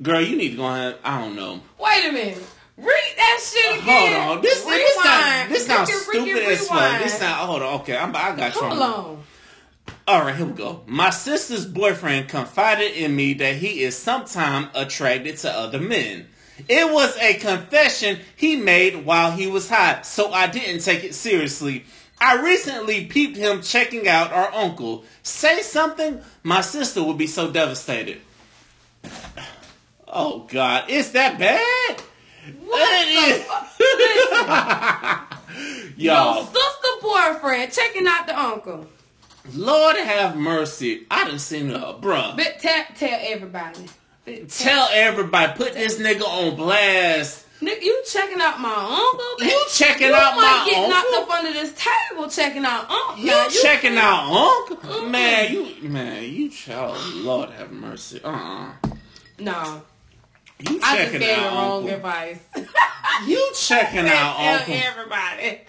Girl, 0.00 0.20
you 0.20 0.36
need 0.36 0.50
to 0.50 0.56
go 0.56 0.66
ahead. 0.66 0.96
I 1.04 1.20
don't 1.20 1.36
know. 1.36 1.60
Wait 1.78 2.04
a 2.06 2.12
minute. 2.12 2.38
Read 2.76 3.14
that 3.16 3.40
shit 3.42 3.78
uh, 3.78 3.82
again. 3.82 4.22
Hold 4.22 4.36
on. 4.38 4.42
This 4.42 4.64
this 4.64 4.94
sound, 4.94 5.24
Rewind. 5.24 5.50
this 5.50 5.66
sounds 5.66 5.90
Ricky, 5.90 6.18
Ricky, 6.20 6.30
stupid 6.30 6.52
as 6.52 6.68
fuck. 6.68 7.02
This 7.02 7.18
sound. 7.18 7.46
Hold 7.46 7.62
on. 7.62 7.80
Okay, 7.80 7.96
I'm, 7.96 8.14
I 8.14 8.36
got 8.36 8.54
you. 8.54 8.60
Hold 8.60 8.80
on. 8.80 9.24
All 10.08 10.22
right, 10.22 10.34
here 10.34 10.46
we 10.46 10.54
go. 10.54 10.80
My 10.86 11.10
sister's 11.10 11.66
boyfriend 11.66 12.30
confided 12.30 12.92
in 12.92 13.14
me 13.14 13.34
that 13.34 13.56
he 13.56 13.82
is 13.82 13.94
sometimes 13.94 14.68
attracted 14.74 15.36
to 15.36 15.50
other 15.50 15.78
men. 15.78 16.28
It 16.66 16.90
was 16.90 17.14
a 17.18 17.34
confession 17.34 18.20
he 18.34 18.56
made 18.56 19.04
while 19.04 19.32
he 19.32 19.46
was 19.46 19.68
high, 19.68 20.00
so 20.00 20.32
I 20.32 20.46
didn't 20.46 20.80
take 20.80 21.04
it 21.04 21.14
seriously. 21.14 21.84
I 22.18 22.42
recently 22.42 23.04
peeped 23.04 23.36
him 23.36 23.60
checking 23.60 24.08
out 24.08 24.32
our 24.32 24.50
uncle. 24.54 25.04
Say 25.22 25.60
something, 25.60 26.22
my 26.42 26.62
sister 26.62 27.04
would 27.04 27.18
be 27.18 27.26
so 27.26 27.50
devastated. 27.50 28.22
Oh 30.06 30.48
God, 30.50 30.84
it's 30.88 31.10
that 31.10 31.38
bad? 31.38 32.00
What 32.64 33.06
the 33.06 33.12
is. 33.12 33.44
fuck? 34.32 35.38
Y'all, 35.98 36.46
sister 36.46 36.88
boyfriend 37.02 37.72
checking 37.72 38.06
out 38.06 38.26
the 38.26 38.40
uncle. 38.40 38.86
Lord 39.54 39.96
have 39.96 40.36
mercy. 40.36 41.06
I 41.10 41.24
done 41.26 41.38
seen 41.38 41.68
her, 41.70 41.96
bruh. 42.00 42.36
But 42.36 42.58
tell, 42.60 42.84
tell 42.96 43.18
everybody. 43.22 43.88
Tell 44.48 44.88
everybody, 44.92 45.52
put 45.56 45.72
this 45.74 45.98
nigga 45.98 46.22
on 46.22 46.54
blast. 46.56 47.46
Nigga, 47.62 47.82
you 47.82 48.02
checking 48.06 48.40
out 48.40 48.60
my 48.60 48.68
uncle? 48.72 49.46
You 49.46 49.66
checking 49.70 50.12
out 50.12 50.12
my 50.12 50.12
uncle? 50.12 50.12
you 50.12 50.14
out 50.14 50.36
might 50.36 50.64
my 50.64 50.70
get 50.70 50.78
uncle? 50.78 50.90
knocked 50.90 51.30
up 51.30 51.30
under 51.38 51.52
this 51.52 51.74
table 51.74 52.28
checking 52.28 52.64
out 52.64 52.90
uncle. 52.90 53.18
You 53.18 53.26
Now, 53.26 53.48
checking 53.48 53.96
out 53.96 54.30
uncle? 54.30 54.76
Mm-mm. 54.76 55.10
Man, 55.10 55.52
you 55.52 55.88
man, 55.88 56.22
you 56.24 56.50
child. 56.50 56.98
Lord 57.14 57.50
have 57.50 57.72
mercy. 57.72 58.20
Uh 58.22 58.30
uh 58.30 58.72
No, 59.40 59.82
You 60.60 60.78
I 60.82 60.96
just 60.98 61.12
checking 61.12 61.20
gave 61.20 61.20
the 61.20 61.34
out 61.40 61.52
wrong 61.52 61.72
Uncle. 61.90 61.94
advice. 61.96 62.38
You 63.26 63.50
checking 63.56 63.98
out 64.08 64.36
Tell 64.36 64.54
Uncle. 64.58 64.74
everybody. 64.74 65.60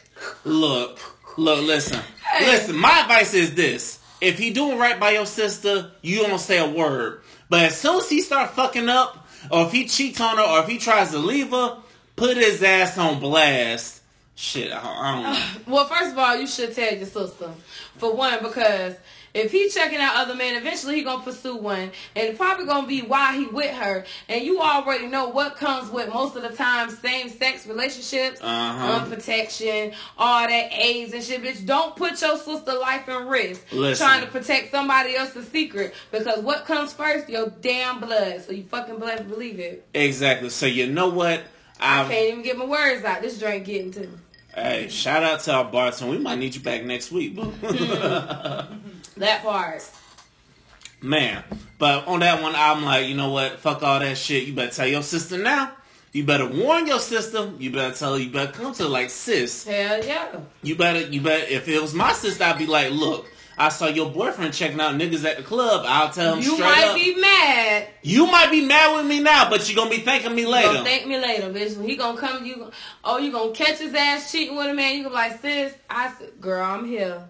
Look, 0.44 1.00
look, 1.38 1.64
listen. 1.66 2.02
Listen, 2.40 2.76
my 2.76 3.02
advice 3.02 3.34
is 3.34 3.56
this. 3.56 4.00
If 4.22 4.38
he 4.38 4.52
doing 4.52 4.78
right 4.78 5.00
by 5.00 5.12
your 5.12 5.26
sister, 5.26 5.92
you 6.02 6.20
don't 6.28 6.40
say 6.40 6.58
a 6.58 6.70
word. 6.70 7.22
But 7.50 7.64
as 7.64 7.78
soon 7.78 7.98
as 7.98 8.10
he 8.10 8.22
start 8.22 8.52
fucking 8.52 8.90
up, 8.90 9.28
or 9.50 9.66
if 9.66 9.72
he 9.72 9.88
cheats 9.88 10.20
on 10.20 10.38
her, 10.38 10.44
or 10.44 10.60
if 10.60 10.68
he 10.68 10.78
tries 10.78 11.12
to 11.12 11.20
leave 11.20 11.52
her, 11.52 11.78
put 12.16 12.38
his 12.38 12.62
ass 12.62 12.98
on 12.98 13.20
blast. 13.20 14.02
Shit, 14.36 14.72
I, 14.72 14.80
I 14.80 15.12
don't 15.14 15.24
know. 15.24 15.74
Well, 15.74 15.86
first 15.86 16.12
of 16.12 16.18
all, 16.18 16.38
you 16.38 16.48
should 16.48 16.74
tell 16.74 16.94
your 16.94 17.06
sister. 17.06 17.52
For 17.98 18.14
one, 18.14 18.42
because 18.42 18.96
if 19.34 19.52
he 19.52 19.70
checking 19.70 20.00
out 20.00 20.16
other 20.16 20.36
men, 20.36 20.56
eventually 20.56 20.96
he 20.96 21.04
gonna 21.04 21.24
pursue 21.24 21.56
one, 21.58 21.92
and 22.16 22.38
probably 22.38 22.66
gonna 22.66 22.88
be 22.88 23.02
why 23.02 23.36
he 23.38 23.46
with 23.46 23.72
her. 23.76 24.06
And 24.28 24.44
you 24.44 24.60
already 24.62 25.08
know 25.08 25.30
what 25.30 25.56
comes 25.58 25.90
with 25.92 26.10
most 26.14 26.36
of 26.36 26.42
the 26.44 26.50
time 26.50 26.90
same 26.90 27.30
sex 27.30 27.66
relationships, 27.68 28.40
Uh-huh. 28.42 29.00
unprotection, 29.04 29.94
all 30.18 30.48
that 30.48 30.72
AIDS 30.74 31.14
and 31.14 31.24
shit. 31.24 31.44
Bitch, 31.44 31.66
don't 31.66 31.96
put 31.96 32.22
your 32.22 32.38
sister 32.38 32.74
life 32.74 33.08
in 33.08 33.28
risk 33.28 33.62
Listen. 33.72 34.06
trying 34.08 34.22
to 34.22 34.28
protect 34.28 34.72
somebody 34.72 35.16
else's 35.16 35.48
secret. 35.50 35.94
Because 36.12 36.44
what 36.44 36.66
comes 36.66 36.94
first? 36.94 37.30
Your 37.30 37.50
damn 37.62 38.00
blood. 38.00 38.44
So 38.46 38.52
you 38.52 38.64
fucking 38.64 39.00
better 39.00 39.24
believe 39.24 39.60
it. 39.60 39.86
Exactly. 39.94 40.50
So 40.50 40.66
you 40.66 40.88
know 40.88 41.10
what? 41.10 41.44
I 41.80 42.02
I'm, 42.02 42.10
can't 42.10 42.28
even 42.30 42.42
get 42.44 42.58
my 42.58 42.66
words 42.66 43.06
out. 43.06 43.22
This 43.22 43.40
drink 43.40 43.66
getting 43.66 43.92
to 43.94 44.00
me. 44.02 44.08
Hey, 44.54 44.88
shout 44.90 45.24
out 45.24 45.40
to 45.42 45.54
our 45.54 45.64
bartender. 45.64 46.12
We 46.12 46.18
might 46.22 46.40
need 46.40 46.56
you 46.56 46.62
back 46.62 46.84
next 46.84 47.12
week, 47.12 47.36
boo. 47.36 47.54
That 49.20 49.44
part. 49.44 49.88
Man. 51.02 51.44
But 51.78 52.08
on 52.08 52.20
that 52.22 52.42
one, 52.42 52.54
I'm 52.56 52.84
like, 52.84 53.08
you 53.08 53.16
know 53.16 53.32
what? 53.32 53.60
Fuck 53.60 53.84
all 53.84 54.00
that 54.00 54.18
shit. 54.18 54.46
You 54.48 54.54
better 54.54 54.72
tell 54.72 54.88
your 54.88 55.04
sister 55.04 55.38
now. 55.38 55.72
You 56.12 56.24
better 56.24 56.48
warn 56.48 56.88
your 56.88 57.00
sister. 57.00 57.52
You 57.60 57.72
better 57.72 57.96
tell 57.96 58.14
her. 58.16 58.20
You 58.20 58.32
better 58.32 58.52
come 58.52 58.74
to 58.74 58.84
her 58.84 58.90
like, 58.90 59.10
sis. 59.10 59.66
Hell 59.66 60.04
yeah. 60.04 60.40
You 60.64 60.76
better, 60.76 61.02
you 61.02 61.22
better. 61.22 61.46
If 61.46 61.68
it 61.68 61.82
was 61.82 61.94
my 61.94 62.12
sister, 62.14 62.44
I'd 62.44 62.58
be 62.58 62.66
like, 62.66 62.92
look, 62.92 63.28
I 63.58 63.70
saw 63.70 63.86
your 63.88 64.10
boyfriend 64.10 64.54
checking 64.54 64.80
out 64.82 64.96
niggas 64.96 65.24
at 65.24 65.38
the 65.38 65.44
club. 65.44 65.84
I'll 65.88 66.10
tell 66.10 66.34
him 66.36 66.40
You 66.44 66.56
straight 66.56 66.60
might 66.62 66.96
be 66.96 67.16
mad. 67.22 67.88
you 68.02 68.26
might 68.26 68.50
be 68.52 68.66
mad 68.66 68.96
with 68.98 69.06
me 69.06 69.20
now, 69.22 69.50
but 69.50 69.70
you're 69.70 69.76
gonna 69.76 69.90
be 69.90 70.02
thanking 70.02 70.34
me 70.34 70.42
You 70.44 70.50
later. 70.50 70.74
gonna 70.74 70.84
thank 70.86 71.06
me 71.08 71.18
later, 71.20 71.50
bitch. 71.54 71.86
He 71.86 71.96
gonna 71.96 72.18
come. 72.20 72.46
You, 72.46 72.72
oh, 73.04 73.18
you 73.20 73.32
gonna 73.32 73.52
catch 73.54 73.78
his 73.80 73.94
ass 73.94 74.32
cheating 74.32 74.56
with 74.58 74.68
a 74.68 74.74
man. 74.74 74.96
You 74.98 75.04
gonna 75.04 75.10
be 75.14 75.16
like, 75.16 75.42
sis, 75.42 75.74
I 75.90 76.12
said, 76.18 76.40
girl, 76.42 76.64
I'm 76.66 76.86
here. 76.86 77.22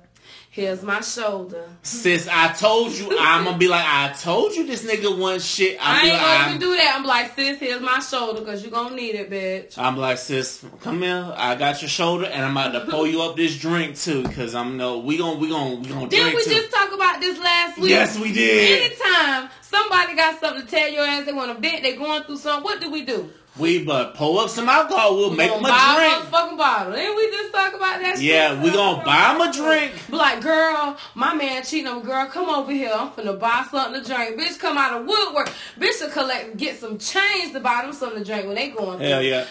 Here's 0.51 0.81
my 0.81 0.99
shoulder. 1.01 1.63
Sis, 1.83 2.27
I 2.27 2.51
told 2.53 2.91
you. 2.93 3.15
I'm 3.19 3.43
gonna 3.45 3.57
be 3.59 3.67
like, 3.67 3.85
I 3.85 4.11
told 4.13 4.55
you 4.55 4.65
this 4.65 4.83
nigga 4.83 5.15
wasn't 5.15 5.43
shit. 5.43 5.77
I 5.79 5.97
I'm 5.97 6.01
be 6.03 6.09
ain't 6.09 6.17
like, 6.17 6.25
gonna 6.25 6.33
I'm- 6.39 6.49
even 6.55 6.59
do 6.59 6.75
that. 6.75 6.95
I'm 6.97 7.05
like, 7.05 7.35
sis, 7.35 7.59
here's 7.59 7.81
my 7.81 7.99
shoulder, 7.99 8.41
cause 8.43 8.63
you 8.65 8.71
gonna 8.71 8.95
need 8.95 9.13
it, 9.13 9.29
bitch. 9.29 9.77
I'm 9.77 9.95
like, 9.95 10.17
sis, 10.17 10.65
come 10.81 11.03
here. 11.03 11.31
I 11.37 11.53
got 11.53 11.83
your 11.83 11.89
shoulder, 11.89 12.25
and 12.25 12.43
I'm 12.43 12.57
about 12.57 12.71
to 12.83 12.91
pour 12.91 13.05
you 13.07 13.21
up 13.21 13.35
this 13.35 13.59
drink 13.59 13.95
too, 13.95 14.23
cause 14.29 14.55
I'm 14.55 14.75
no. 14.75 14.97
we 14.97 15.17
gonna 15.17 15.37
we 15.37 15.49
gonna 15.49 15.75
we 15.75 15.87
gon' 15.87 16.09
Didn't 16.09 16.31
drink 16.31 16.37
we 16.37 16.43
too. 16.45 16.59
just 16.61 16.71
talk 16.73 16.93
about 16.93 17.19
this 17.21 17.37
last 17.37 17.77
week? 17.77 17.91
yes, 17.91 18.17
we 18.17 18.33
did. 18.33 18.91
Anytime 18.91 19.49
somebody 19.61 20.15
got 20.15 20.39
something 20.39 20.65
to 20.65 20.67
tell 20.67 20.89
your 20.89 21.05
ass, 21.05 21.25
they 21.25 21.33
want 21.33 21.55
to 21.55 21.61
vent, 21.61 21.83
they 21.83 21.95
going 21.95 22.23
through 22.23 22.37
something. 22.37 22.63
What 22.63 22.81
do 22.81 22.89
we 22.89 23.03
do? 23.03 23.29
We 23.57 23.83
but 23.83 24.13
pull 24.15 24.39
up 24.39 24.49
some 24.49 24.69
alcohol. 24.69 25.17
We'll 25.17 25.31
We 25.31 25.37
make 25.37 25.51
them 25.51 25.65
a 25.65 25.67
buy 25.67 25.95
drink. 25.97 26.13
a 26.13 26.37
motherfucking 26.37 26.57
bottle. 26.57 26.93
Didn't 26.93 27.15
we 27.17 27.29
just 27.31 27.51
talk 27.53 27.73
about 27.73 27.99
that? 27.99 28.15
shit? 28.15 28.23
Yeah, 28.25 28.63
we 28.63 28.71
gonna 28.71 29.03
buy 29.03 29.33
him 29.33 29.41
a 29.41 29.51
drink. 29.51 29.93
Be 30.09 30.15
like, 30.15 30.41
girl, 30.41 30.95
my 31.15 31.33
man 31.33 31.63
cheating 31.63 31.87
on. 31.87 32.01
Girl, 32.01 32.25
come 32.27 32.47
over 32.49 32.71
here. 32.71 32.91
I'm 32.93 33.09
finna 33.09 33.37
buy 33.37 33.65
something 33.69 34.01
to 34.01 34.07
drink. 34.07 34.39
Bitch, 34.39 34.59
come 34.59 34.77
out 34.77 35.01
of 35.01 35.05
woodwork. 35.07 35.51
Bitch, 35.77 35.99
to 35.99 36.09
collect, 36.09 36.55
get 36.57 36.79
some 36.79 36.97
change 36.99 37.51
to 37.53 37.59
buy 37.59 37.81
them 37.81 37.91
something 37.91 38.19
to 38.23 38.25
drink 38.25 38.45
when 38.45 38.55
they 38.55 38.69
going 38.69 38.97
through. 38.99 39.07
Hell 39.07 39.23
yeah. 39.23 39.45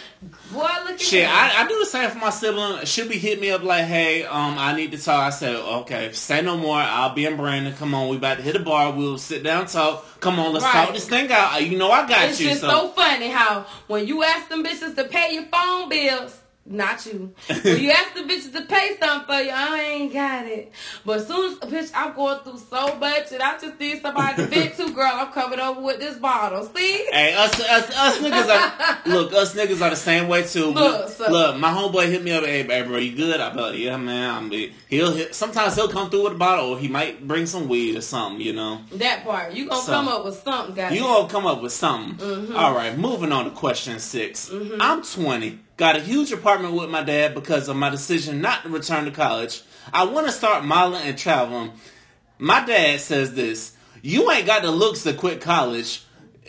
Boy, 0.53 0.66
look 0.85 0.99
Shit. 0.99 1.29
I, 1.29 1.62
I 1.62 1.69
do 1.69 1.79
the 1.79 1.87
same 1.87 2.11
for 2.11 2.19
my 2.19 2.31
sibling. 2.31 2.85
She'll 2.87 3.09
be 3.09 3.19
hit 3.19 3.41
me 3.41 3.51
up 3.53 3.62
like, 3.62 3.85
"Hey, 3.85 4.25
um, 4.25 4.57
I 4.59 4.75
need 4.75 4.91
to 4.91 4.99
talk." 4.99 5.23
I 5.27 5.31
said, 5.31 5.55
"Okay, 5.55 6.12
say 6.12 6.43
no 6.43 6.57
more. 6.57 6.77
I'll 6.77 7.14
be 7.14 7.25
in 7.25 7.37
Brandon. 7.37 7.73
Come 7.75 7.95
on, 7.95 8.09
we 8.09 8.16
about 8.16 8.39
to 8.39 8.43
hit 8.43 8.57
a 8.57 8.61
bar. 8.61 8.91
We'll 8.93 9.19
sit 9.19 9.45
down, 9.45 9.66
talk. 9.66 10.05
Come 10.21 10.41
on, 10.41 10.53
let's 10.53 10.64
Right. 10.64 10.73
talk 10.87 10.93
this 10.93 11.09
thing 11.09 11.31
out. 11.31 11.62
You 11.64 11.79
know, 11.79 11.93
I 11.93 12.09
got 12.09 12.29
It's 12.31 12.41
you." 12.41 12.49
just 12.49 12.62
so 12.62 12.89
funny 12.89 13.29
how 13.29 13.64
when 13.87 14.09
you 14.09 14.25
ask 14.25 14.49
them 14.49 14.64
bitches 14.64 14.97
to 14.97 15.05
pay 15.05 15.35
your 15.35 15.45
phone 15.45 15.89
bills, 15.89 16.37
not 16.71 17.05
you. 17.07 17.33
when 17.62 17.81
you 17.83 17.91
ask 17.91 18.14
the 18.14 18.21
bitches 18.21 18.53
to 18.53 18.62
pay 18.62 18.97
something 19.01 19.27
for 19.27 19.43
you, 19.43 19.51
I 19.53 19.81
ain't 19.81 20.12
got 20.12 20.47
it. 20.47 20.73
But 21.05 21.19
as 21.19 21.27
soon 21.27 21.53
as 21.53 21.59
bitch, 21.59 21.91
I'm 21.95 22.14
going 22.14 22.41
through 22.41 22.59
so 22.59 22.95
much 22.97 23.33
and 23.33 23.43
I 23.43 23.59
just 23.59 23.79
need 23.81 24.01
somebody 24.03 24.37
to 24.37 24.47
vent 24.47 24.77
to, 24.77 24.93
girl. 24.93 25.11
I'm 25.12 25.33
coming 25.33 25.61
over 25.61 25.81
with 25.81 25.99
this 25.99 26.19
bottle. 26.19 26.64
See? 26.64 27.07
Hey, 27.11 27.35
us, 27.35 27.59
us, 27.61 27.91
us 27.97 28.19
niggas 28.19 28.49
are 28.49 29.11
look. 29.11 29.33
Us 29.33 29.55
niggas 29.55 29.81
are 29.81 29.91
the 29.91 29.97
same 29.97 30.29
way 30.29 30.43
too. 30.47 30.66
Look, 30.66 31.09
so- 31.09 31.31
look, 31.31 31.57
my 31.59 31.71
homeboy 31.71 32.09
hit 32.11 32.23
me 32.23 32.33
up. 32.33 32.45
Hey, 32.45 32.62
hey, 32.62 32.83
bro, 32.83 32.99
you 32.99 33.16
good? 33.16 33.41
I 33.41 33.53
like, 33.53 33.79
yeah, 33.79 33.97
man. 33.97 34.35
I'm. 34.35 34.51
He'll 34.89 35.12
hit, 35.12 35.35
sometimes 35.35 35.75
he'll 35.75 35.89
come 35.89 36.11
through 36.11 36.25
with 36.25 36.33
a 36.33 36.37
bottle, 36.37 36.71
or 36.71 36.79
he 36.79 36.89
might 36.89 37.27
bring 37.27 37.47
some 37.47 37.69
weed 37.69 37.97
or 37.97 38.01
something. 38.01 38.41
You 38.41 38.53
know, 38.55 38.81
That 38.93 39.25
part. 39.25 39.53
You 39.53 39.69
gonna 39.69 39.83
So- 39.83 39.93
come 39.93 40.09
up 40.09 40.25
with 40.25 40.43
something, 40.43 40.75
guys. 40.75 40.95
you 40.95 41.01
gonna 41.03 41.29
come 41.29 41.47
up 41.47 41.62
with 41.62 41.73
something. 41.73 42.27
Mm-hmm. 42.27 42.57
All 42.57 42.75
right, 42.75 42.97
moving 42.97 43.33
on 43.33 43.45
to 43.45 43.51
question 43.51 43.99
6 43.99 44.51
i 44.53 44.77
I'm 44.81 45.03
20, 45.03 45.59
got 45.79 45.97
a 45.97 46.01
huge 46.01 46.31
apartment 46.33 46.74
with 46.74 46.91
my 46.91 47.03
dad 47.03 47.35
because 47.35 47.68
of 47.68 47.76
my 47.76 47.89
decision 47.89 48.43
not 48.43 48.64
to 48.64 48.68
return 48.68 49.07
to 49.07 49.11
college. 49.11 49.62
I 49.93 50.05
want 50.05 50.26
to 50.26 50.33
start 50.33 50.64
modeling 50.64 51.05
and 51.05 51.16
traveling. 51.16 51.72
My 52.37 52.62
dad 52.64 53.01
says 53.01 53.33
this: 53.33 53.74
You 54.03 54.31
ain't 54.31 54.45
got 54.45 54.62
the 54.62 54.70
looks 54.70 55.05
to 55.05 55.14
quit 55.14 55.41
college. 55.41 56.03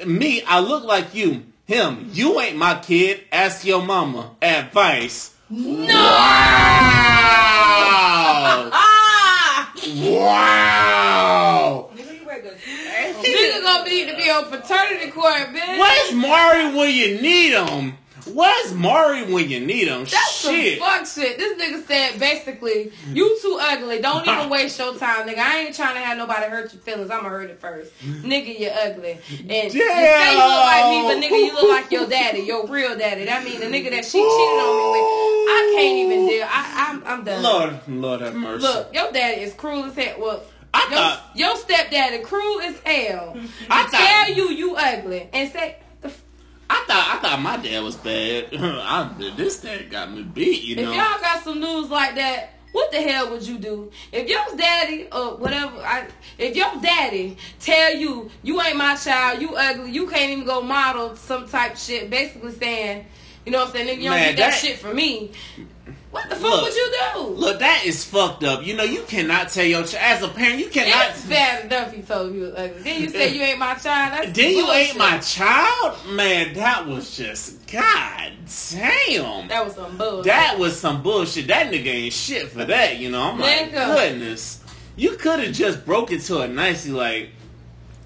Me, 0.05 0.43
I 0.43 0.59
look 0.59 0.83
like 0.83 1.15
you. 1.15 1.45
Him, 1.65 2.09
you 2.13 2.39
ain't 2.41 2.57
my 2.57 2.79
kid. 2.79 3.21
Ask 3.31 3.63
your 3.63 3.83
mama. 3.83 4.31
Advice. 4.41 5.35
No! 5.49 5.85
Wow! 8.67 8.71
Wow! 9.89 11.89
Nigga, 11.95 12.13
you 12.13 12.25
Nigga 12.25 13.61
gonna 13.63 13.89
need 13.89 14.09
to 14.09 14.15
be 14.17 14.29
on 14.29 14.45
paternity 14.45 15.09
court, 15.09 15.47
bitch. 15.47 15.79
Where's 15.79 16.13
Maury 16.13 16.75
when 16.75 16.93
you 16.93 17.19
need 17.21 17.53
him? 17.53 17.97
Where's 18.33 18.73
Maury 18.73 19.23
when 19.31 19.49
you 19.49 19.59
need 19.59 19.87
him? 19.87 20.01
That's 20.01 20.39
Shit. 20.41 20.79
some 20.79 20.87
fuck 20.87 21.05
shit. 21.07 21.37
This 21.37 21.61
nigga 21.61 21.85
said 21.87 22.19
basically, 22.19 22.91
you 23.13 23.39
too 23.41 23.57
ugly. 23.61 24.01
Don't 24.01 24.27
even 24.27 24.49
waste 24.51 24.77
your 24.79 24.95
time, 24.97 25.27
nigga. 25.27 25.39
I 25.39 25.59
ain't 25.59 25.75
trying 25.75 25.95
to 25.95 26.01
have 26.01 26.17
nobody 26.17 26.45
hurt 26.47 26.71
your 26.73 26.81
feelings. 26.81 27.09
I'ma 27.11 27.29
hurt 27.29 27.49
it 27.49 27.59
first. 27.59 27.91
nigga, 28.01 28.59
you 28.59 28.67
ugly. 28.69 29.17
And 29.49 29.73
you 29.73 29.87
say 29.89 30.31
you 30.31 30.37
look 30.37 30.63
like 30.65 30.85
me, 30.89 31.01
but 31.03 31.23
nigga, 31.23 31.45
you 31.45 31.53
look 31.53 31.69
like 31.69 31.91
your 31.91 32.07
daddy, 32.07 32.39
your 32.41 32.67
real 32.67 32.97
daddy. 32.97 33.25
That 33.25 33.43
mean 33.43 33.59
the 33.59 33.65
nigga 33.67 33.89
that 33.91 34.05
she 34.05 34.17
cheated 34.19 34.59
on 34.59 34.77
me 34.77 34.91
with. 34.91 35.29
I 35.51 35.73
can't 35.75 35.97
even 35.97 36.27
deal. 36.27 36.47
I, 36.49 36.87
I'm, 36.89 37.03
I'm 37.05 37.23
done. 37.23 37.43
Lord, 37.43 37.79
Lord 37.87 38.21
have 38.21 38.35
mercy. 38.35 38.61
Look, 38.63 38.93
your 38.93 39.11
daddy 39.11 39.41
is 39.41 39.53
cruel 39.53 39.85
as 39.85 39.95
hell. 39.95 40.15
Well, 40.19 40.43
I 40.73 40.81
your, 40.81 40.99
thought- 40.99 41.21
your 41.35 41.55
stepdaddy 41.57 42.23
cruel 42.23 42.61
as 42.61 42.79
hell. 42.81 43.37
I 43.69 43.87
tell 43.89 44.35
you, 44.35 44.49
you 44.55 44.75
ugly, 44.75 45.29
and 45.33 45.51
say. 45.51 45.77
I 46.69 46.83
thought 46.87 47.15
I 47.17 47.21
thought 47.21 47.41
my 47.41 47.57
dad 47.57 47.83
was 47.83 47.95
bad. 47.95 48.49
I, 48.53 49.11
this 49.35 49.61
dad 49.61 49.89
got 49.89 50.11
me 50.11 50.23
beat, 50.23 50.63
you 50.63 50.75
know. 50.75 50.83
If 50.91 50.95
y'all 50.95 51.19
got 51.19 51.43
some 51.43 51.59
news 51.59 51.89
like 51.89 52.15
that, 52.15 52.53
what 52.71 52.91
the 52.91 53.01
hell 53.01 53.31
would 53.31 53.45
you 53.47 53.57
do? 53.57 53.91
If 54.11 54.29
your 54.29 54.55
daddy 54.55 55.07
or 55.11 55.37
whatever, 55.37 55.77
I, 55.79 56.07
if 56.37 56.55
your 56.55 56.71
daddy 56.81 57.37
tell 57.59 57.95
you 57.95 58.29
you 58.43 58.61
ain't 58.61 58.77
my 58.77 58.95
child, 58.95 59.41
you 59.41 59.55
ugly, 59.55 59.91
you 59.91 60.07
can't 60.07 60.31
even 60.31 60.45
go 60.45 60.61
model 60.61 61.15
some 61.15 61.47
type 61.47 61.75
shit, 61.77 62.09
basically 62.09 62.51
saying, 62.51 63.05
you 63.45 63.51
know 63.51 63.59
what 63.59 63.69
I'm 63.69 63.73
saying, 63.73 63.87
nigga, 63.87 63.97
you 63.97 64.09
don't 64.09 64.11
Man, 64.11 64.35
get 64.35 64.37
that, 64.37 64.51
that- 64.51 64.59
shit 64.59 64.77
from 64.77 64.95
me. 64.95 65.31
What 66.11 66.27
the 66.27 66.35
fuck 66.35 66.43
Look, 66.51 66.61
would 66.63 66.73
you 66.75 66.91
do? 67.13 67.19
Look, 67.35 67.59
that 67.59 67.83
is 67.85 68.03
fucked 68.03 68.43
up. 68.43 68.65
You 68.65 68.75
know, 68.75 68.83
you 68.83 69.03
cannot 69.03 69.49
tell 69.49 69.63
your 69.65 69.83
child 69.83 70.01
as 70.01 70.23
a 70.23 70.27
parent. 70.27 70.59
You 70.59 70.67
cannot. 70.69 71.11
it's 71.11 71.25
bad 71.27 71.65
enough 71.65 71.93
he 71.93 72.01
told 72.01 72.33
you 72.33 72.45
ugly. 72.47 72.81
Then 72.81 73.01
you 73.03 73.09
say 73.09 73.35
you 73.35 73.41
ain't 73.43 73.59
my 73.59 73.75
child. 73.75 74.13
That's 74.25 74.35
Then 74.35 74.51
you 74.55 74.65
bullshit. 74.65 74.89
ain't 74.89 74.97
my 74.97 75.19
child, 75.19 75.97
man. 76.09 76.53
That 76.55 76.87
was 76.87 77.15
just 77.15 77.67
god 77.71 78.31
damn. 78.71 79.47
That 79.49 79.63
was 79.65 79.75
some 79.75 79.97
bullshit. 79.97 80.25
That 80.25 80.57
was 80.57 80.79
some 80.79 81.03
bullshit. 81.03 81.47
That 81.47 81.71
nigga 81.71 81.85
ain't 81.85 82.13
shit 82.13 82.47
for 82.49 82.65
that, 82.65 82.97
you 82.97 83.11
know. 83.11 83.21
Oh 83.21 83.31
I'm 83.31 83.39
like, 83.39 83.71
goodness. 83.71 84.63
You 84.95 85.11
could 85.15 85.39
have 85.39 85.53
just 85.53 85.85
broke 85.85 86.11
it 86.11 86.21
to 86.23 86.39
her 86.39 86.47
nicely, 86.47 86.91
like 86.91 87.29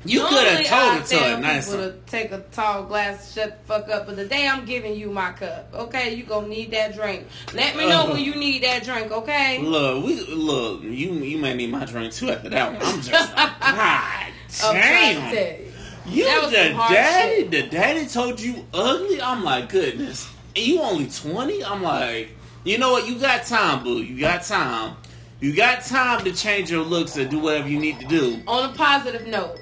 you 0.05 0.25
could 0.25 0.47
have 0.47 0.65
told 0.65 0.91
I 0.93 0.97
it 0.99 1.05
to 1.07 1.17
her 1.17 1.37
nicely. 1.39 1.77
to 1.77 1.93
take 2.07 2.31
a 2.31 2.39
tall 2.51 2.83
glass, 2.83 3.33
shut 3.33 3.59
the 3.61 3.67
fuck 3.67 3.89
up. 3.89 4.05
But 4.05 4.15
the 4.17 4.25
day 4.25 4.47
I'm 4.47 4.65
giving 4.65 4.95
you 4.95 5.09
my 5.09 5.31
cup, 5.31 5.69
okay, 5.73 6.13
you 6.15 6.23
gonna 6.23 6.47
need 6.47 6.71
that 6.71 6.93
drink. 6.95 7.27
Let 7.53 7.75
me 7.75 7.87
know 7.87 8.03
Uh. 8.07 8.13
when 8.13 8.21
you 8.23 8.35
need 8.35 8.63
that 8.63 8.83
drink, 8.83 9.11
okay? 9.11 9.59
Look, 9.59 10.05
we 10.05 10.19
look. 10.21 10.83
You 10.83 10.89
you 11.13 11.37
may 11.37 11.53
need 11.53 11.71
my 11.71 11.85
drink 11.85 12.13
too 12.13 12.31
after 12.31 12.49
that 12.49 12.73
one. 12.73 12.81
I'm 12.83 13.01
just 13.01 13.35
God 13.35 14.33
I'm 14.63 14.75
trying 14.75 15.29
to 15.31 15.35
damn. 15.35 16.13
you. 16.13 16.23
That 16.25 16.49
the 16.51 16.93
daddy, 16.93 17.35
shit. 17.41 17.51
the 17.51 17.61
daddy 17.63 18.05
told 18.07 18.39
you 18.39 18.65
ugly. 18.73 19.21
I'm 19.21 19.43
like, 19.43 19.69
goodness. 19.69 20.29
And 20.55 20.65
you 20.65 20.81
only 20.81 21.07
twenty. 21.09 21.63
I'm 21.63 21.81
like, 21.81 22.29
you 22.63 22.77
know 22.77 22.91
what? 22.91 23.07
You 23.07 23.17
got 23.19 23.45
time, 23.45 23.83
boo. 23.83 24.01
You 24.03 24.19
got 24.19 24.43
time. 24.43 24.95
You 25.39 25.53
got 25.53 25.83
time 25.83 26.23
to 26.23 26.31
change 26.31 26.71
your 26.71 26.83
looks 26.83 27.17
and 27.17 27.29
do 27.29 27.39
whatever 27.39 27.67
you 27.67 27.77
need 27.79 27.99
to 27.99 28.05
do. 28.07 28.41
On 28.47 28.69
a 28.69 28.73
positive 28.73 29.27
note, 29.27 29.59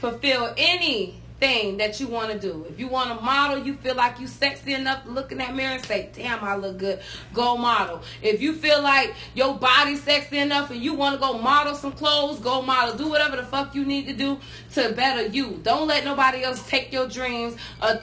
fulfill 0.00 0.54
anything 0.56 1.76
that 1.78 1.98
you 2.00 2.06
want 2.06 2.30
to 2.30 2.38
do. 2.38 2.66
If 2.68 2.78
you 2.78 2.88
want 2.88 3.16
to 3.16 3.24
model, 3.24 3.64
you 3.64 3.74
feel 3.74 3.94
like 3.94 4.20
you 4.20 4.26
sexy 4.26 4.74
enough 4.74 5.04
to 5.04 5.10
look 5.10 5.32
in 5.32 5.38
that 5.38 5.54
mirror 5.54 5.72
and 5.72 5.84
say, 5.84 6.10
"Damn, 6.14 6.44
I 6.44 6.56
look 6.56 6.78
good." 6.78 7.00
Go 7.32 7.56
model. 7.56 8.02
If 8.20 8.42
you 8.42 8.54
feel 8.54 8.82
like 8.82 9.14
your 9.34 9.54
body's 9.54 10.02
sexy 10.02 10.38
enough 10.38 10.70
and 10.70 10.82
you 10.82 10.94
want 10.94 11.14
to 11.14 11.20
go 11.20 11.38
model 11.38 11.74
some 11.74 11.92
clothes, 11.92 12.40
go 12.40 12.60
model. 12.60 12.96
Do 12.96 13.08
whatever 13.08 13.36
the 13.36 13.44
fuck 13.44 13.74
you 13.74 13.84
need 13.84 14.06
to 14.06 14.12
do 14.12 14.38
to 14.74 14.92
better 14.92 15.26
you. 15.26 15.60
Don't 15.62 15.86
let 15.86 16.04
nobody 16.04 16.42
else 16.42 16.66
take 16.68 16.92
your 16.92 17.06
dreams. 17.08 17.56
Uh, 17.80 17.96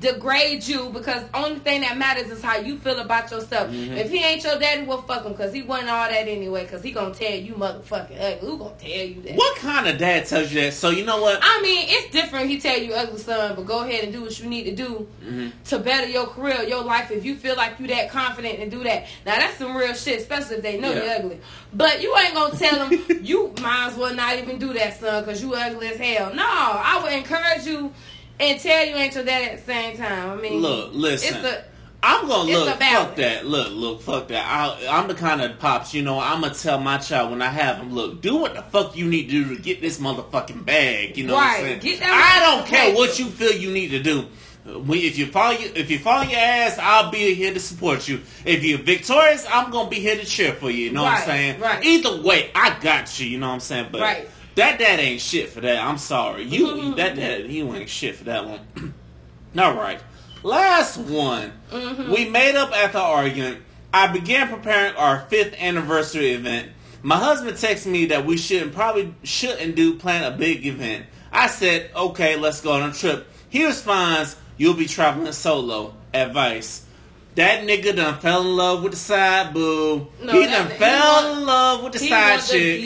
degrade 0.00 0.66
you 0.66 0.90
because 0.90 1.22
only 1.34 1.58
thing 1.60 1.80
that 1.82 1.96
matters 1.96 2.30
is 2.30 2.42
how 2.42 2.56
you 2.56 2.78
feel 2.78 2.98
about 3.00 3.30
yourself. 3.30 3.70
Mm-hmm. 3.70 3.92
If 3.94 4.10
he 4.10 4.18
ain't 4.18 4.42
your 4.42 4.58
daddy, 4.58 4.82
well 4.84 5.02
fuck 5.02 5.24
him 5.24 5.32
because 5.32 5.52
he 5.52 5.62
wasn't 5.62 5.90
all 5.90 6.08
that 6.08 6.26
anyway. 6.28 6.62
Because 6.64 6.82
he 6.82 6.90
gonna 6.90 7.14
tell 7.14 7.32
you 7.32 7.54
motherfucking 7.54 8.18
ugly. 8.20 8.48
Who 8.48 8.58
gonna 8.58 8.74
tell 8.78 8.90
you 8.90 9.22
that? 9.22 9.36
What 9.36 9.56
kind 9.58 9.86
of 9.86 9.98
dad 9.98 10.26
tells 10.26 10.52
you 10.52 10.62
that? 10.62 10.74
So 10.74 10.90
you 10.90 11.04
know 11.04 11.20
what? 11.20 11.38
I 11.42 11.60
mean, 11.62 11.86
it's 11.88 12.10
different. 12.12 12.48
He 12.48 12.60
tell 12.60 12.78
you 12.78 12.94
ugly 12.94 13.18
son, 13.18 13.54
but 13.54 13.66
go 13.66 13.84
ahead 13.84 14.04
and 14.04 14.12
do 14.12 14.22
what 14.22 14.38
you 14.38 14.46
need 14.48 14.64
to 14.64 14.74
do 14.74 15.06
Mm-hmm. 15.24 15.48
to 15.64 15.78
better 15.78 16.06
your 16.06 16.26
career, 16.26 16.62
your 16.64 16.84
life. 16.84 17.10
If 17.10 17.24
you 17.24 17.34
feel 17.36 17.56
like 17.56 17.80
you 17.80 17.86
that 17.86 18.10
confident 18.10 18.58
and 18.58 18.70
do 18.70 18.84
that, 18.84 19.06
now 19.24 19.36
that's 19.36 19.56
some 19.56 19.74
real 19.74 19.94
shit. 19.94 20.20
Especially 20.20 20.56
if 20.56 20.62
they 20.62 20.78
know 20.78 20.92
Yeah. 20.92 21.02
you're 21.04 21.14
ugly. 21.24 21.40
But 21.72 22.02
you 22.02 22.14
ain't 22.16 22.34
gonna 22.34 22.56
tell 22.56 22.88
them 22.88 23.04
you 23.22 23.52
might 23.62 23.88
as 23.90 23.96
well 23.96 24.14
not 24.14 24.36
even 24.38 24.58
do 24.58 24.72
that, 24.74 25.00
son, 25.00 25.24
because 25.24 25.42
you 25.42 25.54
ugly 25.54 25.88
as 25.88 25.96
hell. 25.96 26.34
No, 26.34 26.44
I 26.46 27.00
would 27.02 27.12
encourage 27.12 27.64
you 27.66 27.92
and 28.40 28.60
tell 28.60 28.84
you 28.84 28.94
ain't 28.96 29.14
your 29.14 29.24
dad 29.24 29.52
at 29.52 29.58
the 29.58 29.64
same 29.64 29.96
time. 29.96 30.38
I 30.38 30.40
mean, 30.40 30.60
Look, 30.60 30.90
listen. 30.92 31.36
It's 31.36 31.46
a 31.46 31.64
I'm 32.04 32.28
gonna 32.28 32.50
It's 32.50 32.58
look. 32.60 32.78
Fuck 32.78 33.16
that. 33.16 33.46
Look, 33.46 33.72
look. 33.72 34.02
Fuck 34.02 34.28
that. 34.28 34.44
I, 34.46 34.98
I'm 34.98 35.08
the 35.08 35.14
kind 35.14 35.40
of 35.40 35.58
pops. 35.58 35.94
You 35.94 36.02
know, 36.02 36.20
I'm 36.20 36.42
gonna 36.42 36.52
tell 36.52 36.78
my 36.78 36.98
child 36.98 37.30
when 37.30 37.40
I 37.40 37.48
have 37.48 37.78
him. 37.78 37.94
Look, 37.94 38.20
do 38.20 38.36
what 38.36 38.54
the 38.54 38.60
fuck 38.62 38.94
you 38.94 39.06
need 39.06 39.30
to 39.30 39.44
do 39.44 39.56
to 39.56 39.62
get 39.62 39.80
this 39.80 39.98
motherfucking 39.98 40.66
bag. 40.66 41.16
You 41.16 41.26
know 41.26 41.34
what 41.34 41.44
I'm 41.44 41.60
saying? 41.60 41.80
Get 41.80 42.00
that 42.00 42.12
I 42.12 42.56
don't 42.56 42.66
care 42.66 42.94
what 42.94 43.18
you 43.18 43.26
feel 43.26 43.52
you 43.52 43.70
need 43.70 43.88
to 43.88 44.02
do. 44.02 44.26
If 44.66 45.18
you 45.18 45.26
fall, 45.26 45.54
if 45.58 45.90
you 45.90 45.98
fall 45.98 46.20
on 46.20 46.30
your 46.30 46.38
ass, 46.38 46.78
I'll 46.78 47.10
be 47.10 47.34
here 47.34 47.52
to 47.52 47.60
support 47.60 48.06
you. 48.06 48.20
If 48.44 48.64
you're 48.64 48.78
victorious, 48.78 49.46
I'm 49.50 49.70
gonna 49.70 49.88
be 49.88 50.00
here 50.00 50.16
to 50.16 50.24
cheer 50.26 50.52
for 50.52 50.70
you. 50.70 50.86
You 50.86 50.92
know 50.92 51.04
what 51.04 51.20
I'm 51.20 51.26
saying? 51.26 51.60
right. 51.60 51.82
Either 51.84 52.20
way, 52.20 52.50
I 52.54 52.78
got 52.80 53.18
you. 53.18 53.28
You 53.28 53.38
know 53.38 53.48
what 53.48 53.54
I'm 53.54 53.60
saying? 53.60 53.88
But 53.92 54.00
Right. 54.02 54.28
That 54.56 54.78
dad 54.78 55.00
ain't 55.00 55.20
shit 55.20 55.48
for 55.48 55.60
that. 55.60 55.82
I'm 55.82 55.98
sorry. 55.98 56.44
You 56.44 56.94
that 56.96 57.16
dad, 57.16 57.50
you 57.50 57.72
ain't 57.74 57.88
shit 57.88 58.16
for 58.16 58.24
that 58.24 58.46
one. 58.46 58.94
All 59.58 59.74
right. 59.74 60.00
Last 60.42 60.98
one. 60.98 61.52
We 61.72 62.28
made 62.28 62.54
up 62.54 62.72
after 62.72 62.98
argument. 62.98 63.62
I 63.92 64.08
began 64.08 64.48
preparing 64.48 64.94
our 64.96 65.20
fifth 65.22 65.54
anniversary 65.54 66.32
event. 66.32 66.70
My 67.02 67.16
husband 67.16 67.56
texted 67.56 67.86
me 67.92 68.06
that 68.06 68.26
we 68.26 68.36
shouldn't 68.36 68.74
probably 68.74 69.14
shouldn't 69.22 69.76
do 69.76 69.94
plan 69.96 70.24
a 70.24 70.36
big 70.36 70.66
event. 70.66 71.06
I 71.32 71.46
said, 71.46 71.90
okay, 71.94 72.36
let's 72.36 72.60
go 72.60 72.72
on 72.72 72.90
a 72.90 72.92
trip. 72.92 73.26
He 73.48 73.64
responds, 73.64 74.36
you'll 74.56 74.74
be 74.74 74.86
traveling 74.86 75.32
solo. 75.32 75.94
Advice. 76.12 76.86
That 77.34 77.66
nigga 77.66 77.96
done 77.96 78.18
fell 78.20 78.42
in 78.42 78.56
love 78.56 78.82
with 78.82 78.92
the 78.92 78.98
side 78.98 79.52
boo. 79.52 80.06
No, 80.22 80.32
he 80.32 80.46
done 80.46 80.68
fell 80.70 81.36
in 81.36 81.46
love 81.46 81.82
with 81.82 81.94
the 81.94 81.98
he 81.98 82.08
side 82.08 82.40
chick. 82.40 82.80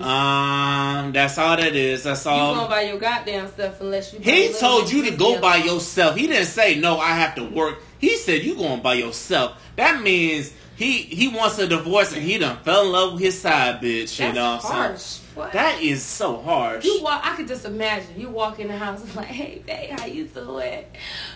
Um, 0.00 1.12
that's 1.12 1.38
all 1.38 1.56
that 1.56 1.74
is. 1.74 2.04
That's 2.04 2.26
all. 2.26 2.50
you 2.50 2.56
gonna 2.56 2.68
buy 2.68 2.82
your 2.82 2.98
goddamn 2.98 3.48
stuff 3.48 3.80
unless 3.80 4.12
you. 4.12 4.20
He 4.20 4.52
told 4.52 4.90
you 4.90 5.04
to 5.10 5.16
go 5.16 5.40
by 5.40 5.56
yourself. 5.56 6.16
He 6.16 6.26
didn't 6.26 6.46
say 6.46 6.78
no. 6.78 6.98
I 6.98 7.10
have 7.10 7.34
to 7.36 7.44
work. 7.44 7.78
He 7.98 8.16
said 8.16 8.42
you 8.42 8.56
going 8.56 8.82
by 8.82 8.94
yourself. 8.94 9.62
That 9.76 10.02
means 10.02 10.52
he 10.76 10.98
he 11.02 11.28
wants 11.28 11.58
a 11.58 11.66
divorce 11.66 12.12
and 12.12 12.22
he 12.22 12.36
done 12.38 12.58
fell 12.62 12.84
in 12.86 12.92
love 12.92 13.12
with 13.14 13.22
his 13.22 13.40
side 13.40 13.80
bitch. 13.80 14.18
You 14.18 14.26
That's 14.26 14.34
know 14.34 14.54
what 14.56 14.64
I'm 14.64 14.72
harsh. 14.72 15.00
saying? 15.00 15.26
What? 15.36 15.52
That 15.52 15.82
is 15.82 16.02
so 16.02 16.40
harsh. 16.40 16.84
You 16.84 17.02
walk. 17.02 17.20
I 17.24 17.36
could 17.36 17.48
just 17.48 17.64
imagine 17.64 18.18
you 18.18 18.30
walk 18.30 18.58
in 18.58 18.68
the 18.68 18.76
house 18.76 19.02
and 19.02 19.14
like, 19.16 19.26
"Hey, 19.26 19.62
babe, 19.66 19.98
how 19.98 20.06
you 20.06 20.24
doing? 20.26 20.84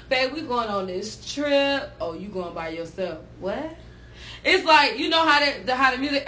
Babe, 0.08 0.32
we 0.32 0.42
going 0.42 0.68
on 0.68 0.86
this 0.86 1.34
trip. 1.34 1.90
Oh, 2.00 2.14
you 2.14 2.28
going 2.28 2.54
by 2.54 2.68
yourself? 2.70 3.18
What? 3.40 3.76
It's 4.44 4.64
like 4.64 4.98
you 4.98 5.08
know 5.08 5.26
how 5.26 5.44
the, 5.44 5.64
the 5.64 5.74
how 5.76 5.90
the 5.90 5.98
music. 5.98 6.26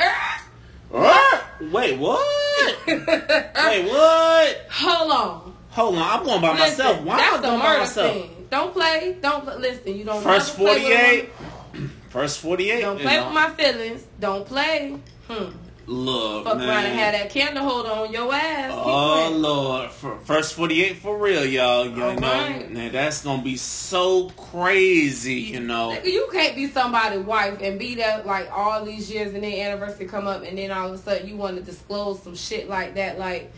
What? 0.92 1.44
Wait, 1.60 1.98
what? 1.98 2.76
Wait, 2.86 3.88
what? 3.88 4.66
Hold 4.70 5.12
on. 5.12 5.56
Hold 5.70 5.96
on, 5.96 6.02
I'm 6.02 6.24
going 6.24 6.42
by 6.42 6.50
Listen, 6.50 6.84
myself. 6.84 7.02
Why 7.02 7.18
am 7.18 7.38
I 7.38 7.42
going 7.42 7.60
by 7.60 7.78
myself? 7.78 8.12
thing. 8.12 8.46
Don't 8.50 8.72
play. 8.74 9.16
Don't 9.22 9.44
pl- 9.44 9.58
listen. 9.58 9.96
You 9.96 10.04
don't 10.04 10.22
First 10.22 10.56
play 10.56 10.82
48. 10.82 11.90
First 12.10 12.40
48. 12.40 12.80
Don't 12.82 13.00
play 13.00 13.24
with 13.24 13.32
my 13.32 13.50
feelings. 13.50 14.04
Don't 14.20 14.46
play. 14.46 14.98
Hmm. 15.28 15.56
Look, 15.86 16.44
Fuck 16.44 16.58
man. 16.58 16.68
around 16.68 16.84
and 16.84 16.98
have 16.98 17.12
that 17.14 17.30
candle 17.30 17.64
holder 17.64 17.90
on 17.90 18.12
your 18.12 18.32
ass. 18.32 18.70
Oh. 18.72 19.30
Lord! 19.34 19.90
For, 19.90 20.16
first 20.20 20.54
forty-eight 20.54 20.98
for 20.98 21.18
real, 21.18 21.44
y'all. 21.44 21.86
You 21.86 22.02
All 22.04 22.14
know, 22.14 22.20
right. 22.28 22.70
now 22.70 22.88
that's 22.90 23.24
gonna 23.24 23.42
be 23.42 23.56
so 23.56 24.28
crazy. 24.30 25.34
You 25.40 25.60
know, 25.60 25.98
You 26.04 26.28
can't 26.32 26.54
be 26.54 26.68
somebody's 26.68 27.24
wife 27.24 27.58
and 27.60 27.78
be 27.78 27.94
there 27.96 28.22
like 28.24 28.50
all 28.52 28.84
these 28.84 29.10
years 29.10 29.34
and 29.34 29.42
then 29.42 29.52
anniversary 29.52 30.06
come 30.06 30.26
up 30.26 30.44
and 30.44 30.56
then 30.56 30.70
all 30.70 30.88
of 30.88 30.94
a 30.94 30.98
sudden 30.98 31.28
you 31.28 31.36
want 31.36 31.56
to 31.56 31.62
disclose 31.62 32.22
some 32.22 32.36
shit 32.36 32.68
like 32.68 32.94
that. 32.94 33.18
Like, 33.18 33.52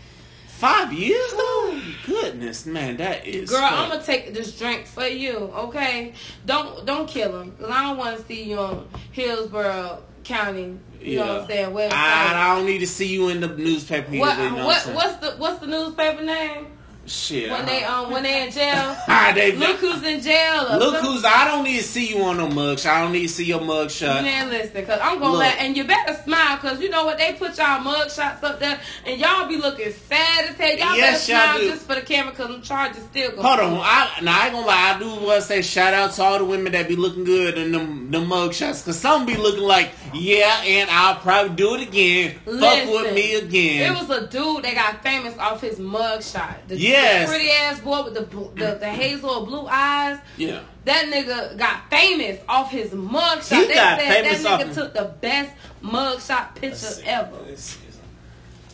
five 0.47 0.93
years 0.93 1.31
though. 1.33 1.81
Goodness, 2.07 2.65
man, 2.65 2.97
that 2.99 3.27
is. 3.27 3.51
girl, 3.51 3.61
crazy. 3.61 3.75
I'm 3.75 3.91
gonna 3.91 4.03
take 4.03 4.33
this 4.33 4.57
drink 4.59 4.87
for 4.87 5.05
you, 5.07 5.37
okay? 5.37 6.15
Don't 6.47 6.87
don't 6.87 7.09
kill 7.09 7.41
him, 7.41 7.53
cause 7.59 7.69
I 7.71 7.83
don't 7.83 7.99
want 7.99 8.17
to 8.19 8.25
see 8.25 8.45
you 8.45 8.59
on 8.59 8.89
Hillsborough 9.13 10.03
County. 10.25 10.79
You 11.01 11.19
know 11.19 11.27
what 11.27 11.43
I'm 11.43 11.49
saying? 11.49 11.71
Website. 11.71 11.93
I, 11.93 12.33
I 12.35 12.57
don't 12.57 12.67
need 12.67 12.79
to 12.79 12.87
see 12.87 13.07
you 13.07 13.29
in 13.29 13.41
the 13.41 13.49
newspaper. 13.49 14.11
What 14.17 14.37
what 14.39 14.87
what's 14.95 15.17
the 15.17 15.35
what's 15.37 15.59
the 15.61 15.67
newspaper 15.67 16.23
name 16.23 16.67
Shit. 17.07 17.51
when 17.51 17.67
they 17.67 17.85
um 17.85 18.11
when 18.11 18.23
they 18.23 18.47
in 18.47 18.51
jail? 18.53 18.97
They 19.35 19.53
Look 19.57 19.79
who's 19.79 20.03
in 20.05 20.21
jail. 20.21 20.67
or 20.71 20.77
Look 20.79 21.01
who's. 21.03 21.25
I 21.25 21.45
don't 21.47 21.65
need 21.65 21.79
to 21.79 21.83
see 21.83 22.09
you 22.15 22.23
on 22.23 22.37
no 22.37 22.47
mugshot. 22.49 22.87
I 22.87 23.01
don't 23.03 23.13
need 23.13 23.23
to 23.23 23.29
see 23.29 23.45
your 23.45 23.61
mugshot. 23.61 24.23
Man, 24.23 24.49
listen, 24.49 24.85
cause 24.87 25.01
I'm 25.03 25.19
gonna 25.19 25.33
Look. 25.33 25.41
let, 25.41 25.59
and 25.59 25.77
you 25.77 25.85
better 25.85 26.15
smile, 26.23 26.57
cause 26.59 26.81
you 26.81 26.89
know 26.91 27.05
what 27.05 27.19
they 27.19 27.33
put 27.33 27.57
y'all 27.59 27.81
mug 27.81 28.11
shots 28.11 28.43
up 28.45 28.61
there, 28.61 28.79
and 29.07 29.21
y'all 29.21 29.49
be 29.49 29.57
looking 29.57 29.93
sad 29.93 30.51
as 30.51 30.57
hell. 30.57 30.69
Y'all 30.77 30.97
Yes, 30.97 31.27
better 31.27 31.43
smile 31.47 31.59
do. 31.59 31.69
just 31.71 31.87
for 31.87 31.95
the 31.97 32.01
camera, 32.03 32.33
cause 32.35 32.49
them 32.49 32.63
charges 32.63 33.03
still 33.05 33.33
go. 33.35 33.43
Hold 33.43 33.61
on, 33.61 33.81
I, 33.83 34.21
now 34.23 34.41
I 34.41 34.45
ain't 34.47 34.55
gonna 34.55 34.67
lie. 34.67 34.93
I 34.95 34.99
do 34.99 35.09
want 35.27 35.41
to 35.41 35.43
say 35.43 35.63
shout 35.63 35.95
out 35.95 36.13
to 36.13 36.23
all 36.23 36.39
the 36.39 36.45
women 36.45 36.73
that 36.73 36.87
be 36.87 36.97
looking 36.97 37.25
good 37.25 37.59
in 37.59 37.73
them 37.73 38.11
them 38.11 38.27
mugshots, 38.27 38.85
cause 38.85 38.99
some 38.99 39.27
be 39.27 39.37
looking 39.37 39.65
like 39.65 39.91
yeah, 40.15 40.63
and 40.65 40.89
I'll 40.91 41.17
probably 41.17 41.57
do 41.57 41.75
it 41.75 41.83
again. 41.89 42.39
Fuck 42.45 42.55
with 42.89 43.15
me 43.15 43.35
again. 43.35 43.93
It 43.95 43.99
was 43.99 44.11
a 44.11 44.27
dude 44.29 44.65
that 44.65 44.75
got 44.75 45.03
famous 45.03 45.37
off 45.39 45.61
his 45.61 45.79
mug 45.79 46.23
shot. 46.23 46.57
The, 46.69 46.77
Yes. 47.03 47.29
pretty 47.29 47.51
ass 47.51 47.81
boy 47.81 48.05
with 48.05 48.15
the, 48.15 48.23
the 48.61 48.75
the 48.79 48.89
hazel 48.89 49.45
blue 49.47 49.67
eyes. 49.67 50.19
yeah. 50.37 50.61
That 50.85 51.07
nigga 51.07 51.57
got 51.57 51.89
famous 51.91 52.39
off 52.49 52.71
his 52.71 52.91
mugshot. 52.91 53.61
He 53.61 53.67
they 53.69 53.75
got 53.75 53.99
said 54.01 54.25
famous 54.25 54.43
that 54.43 54.61
nigga 54.61 54.69
off- 54.69 54.75
took 54.75 54.95
the 54.95 55.15
best 55.21 55.53
mugshot 55.83 56.55
picture 56.57 57.03
ever. 57.07 57.37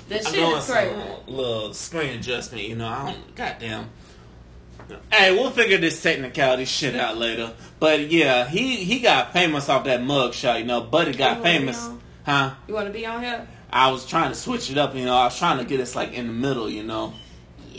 That 0.09 0.27
I'm 0.27 0.33
shit 0.33 0.35
doing 0.35 0.57
is 0.57 0.67
crazy. 0.69 0.97
little 1.29 1.73
screen 1.75 2.19
adjustment, 2.19 2.65
you 2.67 2.75
know. 2.75 2.89
I 2.89 3.13
don't. 3.13 3.35
Goddamn. 3.37 3.91
Hey, 5.13 5.31
we'll 5.33 5.53
figure 5.53 5.79
this 5.79 6.03
technicality 6.03 6.65
shit 6.65 6.97
out 6.97 7.17
later. 7.17 7.53
But 7.79 8.11
yeah, 8.11 8.49
he 8.49 8.77
he 8.77 8.99
got 8.99 9.33
famous 9.33 9.69
off 9.69 9.85
that 9.85 10.03
mug 10.03 10.35
shot, 10.35 10.59
you 10.59 10.65
know. 10.65 10.81
Buddy 10.81 11.13
got 11.13 11.43
famous, 11.45 11.89
huh? 12.27 12.55
You 12.67 12.75
want 12.75 12.89
to 12.89 12.93
be 12.93 13.07
on 13.07 13.23
here? 13.23 13.47
I 13.73 13.93
was 13.93 14.05
trying 14.05 14.31
to 14.31 14.35
switch 14.35 14.69
it 14.69 14.79
up, 14.79 14.97
you 14.97 15.05
know. 15.05 15.15
I 15.15 15.27
was 15.27 15.39
trying 15.39 15.59
to 15.59 15.65
get 15.65 15.79
us 15.79 15.95
like 15.95 16.13
in 16.13 16.27
the 16.27 16.33
middle, 16.33 16.69
you 16.69 16.83
know. 16.83 17.13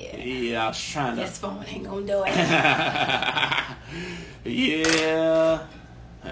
Yeah. 0.02 0.18
Yeah, 0.18 0.66
I 0.66 0.68
was 0.68 0.82
trying 0.82 1.16
to. 1.16 1.22
This 1.22 1.38
phone 1.38 1.64
ain't 1.68 1.84
gonna 1.84 2.06
do 2.06 2.24
it. 2.26 2.36
yeah, 4.45 5.68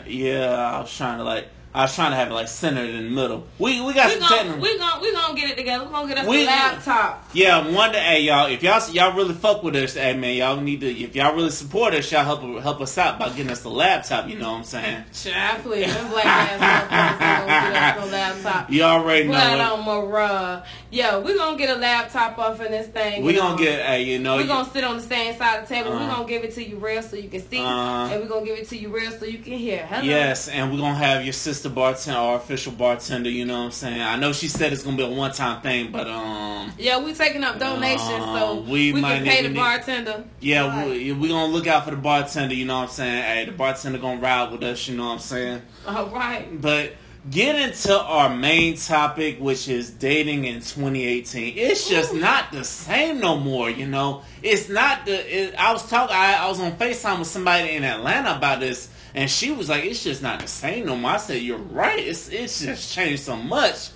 yeah. 0.06 0.76
I 0.76 0.82
was 0.82 0.96
trying 0.96 1.18
to 1.20 1.24
like. 1.24 1.48
I 1.72 1.84
was 1.84 1.94
trying 1.94 2.10
to 2.12 2.16
have 2.18 2.32
it 2.32 2.34
like 2.34 2.48
centered 2.48 2.90
in 2.90 3.04
the 3.04 3.10
middle. 3.12 3.46
We 3.60 3.80
we 3.82 3.94
got 3.94 4.08
we 4.12 4.20
some 4.20 4.48
gonna 4.48 4.58
we 4.60 4.76
gonna 4.80 5.02
we 5.02 5.12
gonna 5.14 5.40
get 5.40 5.52
it 5.52 5.56
together. 5.58 5.86
We 5.86 5.92
gonna 5.92 6.08
get 6.08 6.18
us 6.18 6.28
We- 6.28 6.42
a 6.44 6.46
laptop. 6.48 7.30
Yeah, 7.32 7.70
one 7.72 7.92
day, 7.92 8.00
hey 8.00 8.22
y'all, 8.24 8.48
if 8.50 8.64
y'all 8.64 8.82
y'all 8.92 9.16
really 9.16 9.36
fuck 9.36 9.62
with 9.62 9.76
us, 9.76 9.94
hey 9.94 10.16
man, 10.18 10.36
y'all 10.36 10.60
need 10.60 10.82
to. 10.82 10.90
If 10.92 11.16
y'all 11.16 11.36
really 11.36 11.52
support 11.52 11.94
us, 11.94 12.12
y'all 12.12 12.24
help 12.26 12.42
help 12.64 12.82
us 12.82 12.98
out 12.98 13.20
by 13.20 13.30
getting 13.30 13.52
us 13.52 13.64
a 13.66 13.70
laptop. 13.70 14.28
You 14.28 14.40
know 14.40 14.50
what 14.54 14.58
I'm 14.58 14.64
saying? 14.64 15.04
Child, 15.14 15.62
please. 15.62 15.94
Them 15.94 16.10
black 16.10 16.26
ass 16.26 16.60
motherfuckers 16.90 17.40
gonna 17.46 17.72
get 17.72 17.98
us 17.98 18.08
a 18.08 18.12
laptop. 18.12 18.72
You 18.72 18.82
already 18.82 19.28
know. 19.28 19.54
It. 19.56 19.62
on 19.62 19.86
Marah. 19.86 20.64
Yeah, 20.90 21.20
we 21.20 21.36
gonna 21.38 21.56
get 21.56 21.70
a 21.70 21.80
laptop 21.80 22.40
off 22.40 22.60
in 22.62 22.72
this 22.72 22.88
thing. 22.88 23.24
We 23.24 23.36
gonna 23.36 23.52
know. 23.52 23.58
get, 23.64 23.86
hey, 23.86 24.02
you 24.06 24.18
know, 24.18 24.38
We're 24.38 24.42
you- 24.42 24.48
gonna 24.48 24.72
sit 24.72 24.84
on 24.84 24.98
the 24.98 25.04
same 25.04 25.38
side 25.38 25.62
of 25.62 25.70
the 25.70 25.76
table. 25.76 25.92
We're 25.92 25.98
Uh-huh. 25.98 26.16
gonna 26.16 26.28
give 26.28 26.44
it 26.44 26.56
to 26.56 26.68
you 26.68 26.78
real 26.78 27.04
so 27.04 27.16
you 27.16 27.30
can 27.30 27.48
see, 27.48 27.60
Uh-huh. 27.60 28.10
and 28.12 28.22
we're 28.24 28.28
gonna 28.28 28.44
give 28.44 28.58
it 28.58 28.68
to 28.70 28.76
you 28.78 28.90
real 28.90 29.12
so 29.12 29.26
you 29.26 29.38
can 29.38 29.54
hear. 29.54 29.86
Hello. 29.86 30.02
Yes, 30.02 30.48
and 30.48 30.72
we're 30.72 30.80
gonna 30.80 30.96
have 30.96 31.24
your 31.24 31.34
sister 31.34 31.59
bartender, 31.68 32.18
our 32.18 32.38
official 32.38 32.72
bartender. 32.72 33.30
You 33.30 33.44
know 33.46 33.58
what 33.58 33.66
I'm 33.66 33.72
saying? 33.72 34.02
I 34.02 34.16
know 34.16 34.32
she 34.32 34.48
said 34.48 34.72
it's 34.72 34.84
gonna 34.84 34.96
be 34.96 35.04
a 35.04 35.10
one 35.10 35.34
time 35.34 35.62
thing, 35.62 35.92
but 35.92 36.08
um, 36.08 36.72
Yeah, 36.78 37.04
we 37.04 37.14
taking 37.14 37.44
up 37.44 37.60
donations 37.60 38.08
so 38.08 38.60
Uh, 38.60 38.62
we 38.62 38.94
we, 38.94 39.02
might 39.02 39.16
can 39.18 39.26
pay 39.26 39.46
the 39.48 39.54
bartender. 39.54 40.24
yeah, 40.40 40.68
Right. 40.68 40.88
we 40.90 41.12
we 41.12 41.28
gonna 41.28 41.52
look 41.52 41.68
out 41.68 41.84
for 41.84 41.92
the 41.92 41.98
bartender. 41.98 42.56
You 42.56 42.64
know 42.66 42.78
what 42.78 42.84
I'm 42.84 42.90
saying? 42.90 43.24
Hey, 43.24 43.46
the 43.46 43.52
bartender 43.52 43.98
gonna 44.00 44.22
ride 44.22 44.52
with 44.54 44.64
us. 44.64 44.88
You 44.88 44.96
know 44.96 45.08
what 45.08 45.14
I'm 45.14 45.20
saying? 45.20 45.62
All 45.86 46.06
right. 46.08 46.62
But 46.62 46.94
get 47.30 47.56
into 47.58 48.00
our 48.00 48.30
main 48.34 48.78
topic, 48.78 49.40
which 49.40 49.68
is 49.68 49.90
dating 49.90 50.46
in 50.46 50.62
2018. 50.62 51.58
It's 51.58 51.90
just 51.90 52.14
not 52.14 52.52
the 52.54 52.64
same 52.64 53.20
no 53.20 53.38
more. 53.38 53.70
You 53.70 53.88
know, 53.88 54.22
it's 54.42 54.70
not 54.70 55.06
the. 55.06 55.14
It, 55.50 55.56
I 55.56 55.74
was 55.74 55.88
talking. 55.90 56.16
I, 56.16 56.36
I 56.36 56.48
was 56.48 56.60
on 56.62 56.72
Facetime 56.78 57.20
with 57.20 57.28
somebody 57.28 57.72
in 57.76 57.84
Atlanta 57.84 58.38
about 58.38 58.62
this, 58.62 58.88
and 59.14 59.30
she 59.30 59.52
was 59.52 59.70
like, 59.70 59.84
"It's 59.86 60.04
just 60.04 60.22
not 60.22 60.40
the 60.40 60.48
same 60.48 60.86
no 60.86 60.96
more." 60.96 61.12
I 61.12 61.18
said, 61.18 61.42
"You're 61.42 61.58
right. 61.58 62.00
It's 62.00 62.30
it's 62.30 62.62
just 62.62 62.94
changed 62.94 63.24
so 63.24 63.36
much." 63.36 63.90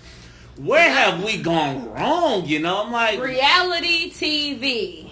Where 0.58 0.88
have 0.88 1.24
we 1.24 1.42
gone 1.42 1.92
wrong? 1.92 2.46
You 2.46 2.60
know, 2.60 2.84
I'm 2.84 2.92
like, 2.92 3.20
Reality 3.20 4.12
TV. 4.12 5.10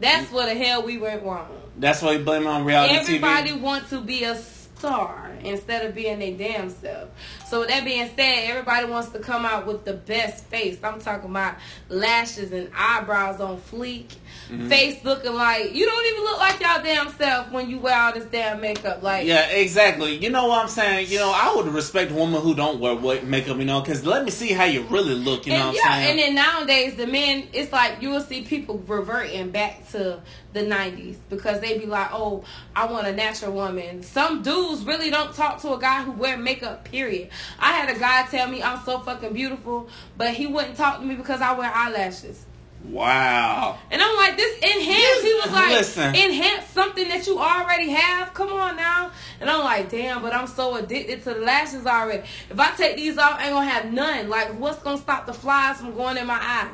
That's 0.00 0.30
where 0.30 0.52
the 0.52 0.62
hell 0.62 0.82
we 0.82 0.98
went 0.98 1.22
wrong. 1.22 1.48
that's 1.78 2.02
why 2.02 2.12
you 2.12 2.24
blame 2.24 2.42
it 2.42 2.48
on 2.48 2.64
reality 2.64 2.94
Everybody 2.94 3.18
TV. 3.18 3.52
Everybody 3.52 3.64
wants 3.64 3.90
to 3.90 4.00
be 4.00 4.24
a 4.24 4.36
star 4.36 5.30
instead 5.42 5.86
of 5.86 5.94
being 5.94 6.18
their 6.18 6.36
damn 6.36 6.68
self. 6.68 7.08
So 7.52 7.60
with 7.60 7.68
that 7.68 7.84
being 7.84 8.08
said, 8.16 8.48
everybody 8.48 8.86
wants 8.86 9.10
to 9.10 9.18
come 9.18 9.44
out 9.44 9.66
with 9.66 9.84
the 9.84 9.92
best 9.92 10.46
face. 10.46 10.78
I'm 10.82 10.98
talking 11.02 11.28
about 11.28 11.56
lashes 11.90 12.50
and 12.50 12.70
eyebrows 12.74 13.42
on 13.42 13.58
fleek. 13.58 14.06
Mm-hmm. 14.48 14.68
Face 14.70 15.04
looking 15.04 15.34
like 15.34 15.74
you 15.74 15.84
don't 15.84 16.06
even 16.06 16.24
look 16.24 16.38
like 16.38 16.60
y'all 16.60 16.82
damn 16.82 17.10
self 17.12 17.52
when 17.52 17.68
you 17.68 17.78
wear 17.78 17.94
all 17.94 18.14
this 18.14 18.24
damn 18.24 18.62
makeup. 18.62 19.02
Like 19.02 19.26
Yeah, 19.26 19.48
exactly. 19.48 20.16
You 20.16 20.30
know 20.30 20.46
what 20.46 20.62
I'm 20.62 20.68
saying? 20.68 21.08
You 21.10 21.18
know, 21.18 21.30
I 21.30 21.54
would 21.54 21.66
respect 21.66 22.10
a 22.10 22.14
woman 22.14 22.40
who 22.40 22.54
don't 22.54 22.80
wear 22.80 22.94
what 22.94 23.24
makeup, 23.24 23.58
you 23.58 23.66
know, 23.66 23.82
because 23.82 24.06
let 24.06 24.24
me 24.24 24.30
see 24.30 24.52
how 24.52 24.64
you 24.64 24.84
really 24.84 25.14
look, 25.14 25.46
you 25.46 25.52
know 25.52 25.58
what 25.58 25.68
I'm 25.68 25.74
yeah, 25.74 25.94
saying? 25.94 26.10
and 26.10 26.18
then 26.18 26.34
nowadays 26.34 26.94
the 26.94 27.06
men, 27.06 27.48
it's 27.52 27.70
like 27.70 28.00
you 28.00 28.08
will 28.08 28.22
see 28.22 28.44
people 28.44 28.82
reverting 28.86 29.50
back 29.50 29.90
to 29.90 30.22
the 30.54 30.60
'90s 30.60 31.16
because 31.28 31.60
they 31.60 31.78
be 31.78 31.86
like, 31.86 32.08
"Oh, 32.12 32.44
I 32.74 32.86
want 32.86 33.06
a 33.06 33.12
natural 33.12 33.52
woman." 33.52 34.02
Some 34.02 34.42
dudes 34.42 34.84
really 34.84 35.10
don't 35.10 35.34
talk 35.34 35.60
to 35.62 35.74
a 35.74 35.78
guy 35.78 36.02
who 36.02 36.12
wear 36.12 36.36
makeup. 36.36 36.84
Period. 36.84 37.30
I 37.58 37.72
had 37.72 37.94
a 37.94 37.98
guy 37.98 38.26
tell 38.30 38.48
me 38.48 38.62
I'm 38.62 38.84
so 38.84 39.00
fucking 39.00 39.32
beautiful, 39.32 39.88
but 40.16 40.34
he 40.34 40.46
wouldn't 40.46 40.76
talk 40.76 41.00
to 41.00 41.04
me 41.04 41.14
because 41.14 41.40
I 41.40 41.52
wear 41.56 41.70
eyelashes. 41.72 42.44
wow. 42.88 43.78
And 43.90 44.02
I'm 44.02 44.16
like, 44.16 44.36
this 44.36 44.56
enhance. 44.62 45.22
He 45.22 45.34
was 45.34 45.52
like, 45.52 45.70
Listen. 45.70 46.14
enhance 46.14 46.66
something 46.70 47.08
that 47.08 47.26
you 47.26 47.38
already 47.38 47.90
have. 47.90 48.34
Come 48.34 48.52
on 48.52 48.76
now. 48.76 49.10
And 49.40 49.48
I'm 49.48 49.60
like, 49.64 49.88
damn, 49.90 50.20
but 50.22 50.34
I'm 50.34 50.46
so 50.46 50.76
addicted 50.76 51.22
to 51.24 51.34
the 51.34 51.40
lashes 51.40 51.86
already. 51.86 52.24
If 52.50 52.58
I 52.58 52.70
take 52.72 52.96
these 52.96 53.18
off, 53.18 53.38
I 53.38 53.44
ain't 53.46 53.52
gonna 53.54 53.70
have 53.70 53.92
none. 53.92 54.28
Like, 54.28 54.58
what's 54.58 54.82
gonna 54.82 54.98
stop 54.98 55.26
the 55.26 55.34
flies 55.34 55.78
from 55.78 55.94
going 55.94 56.16
in 56.16 56.26
my 56.26 56.38
eye? 56.40 56.70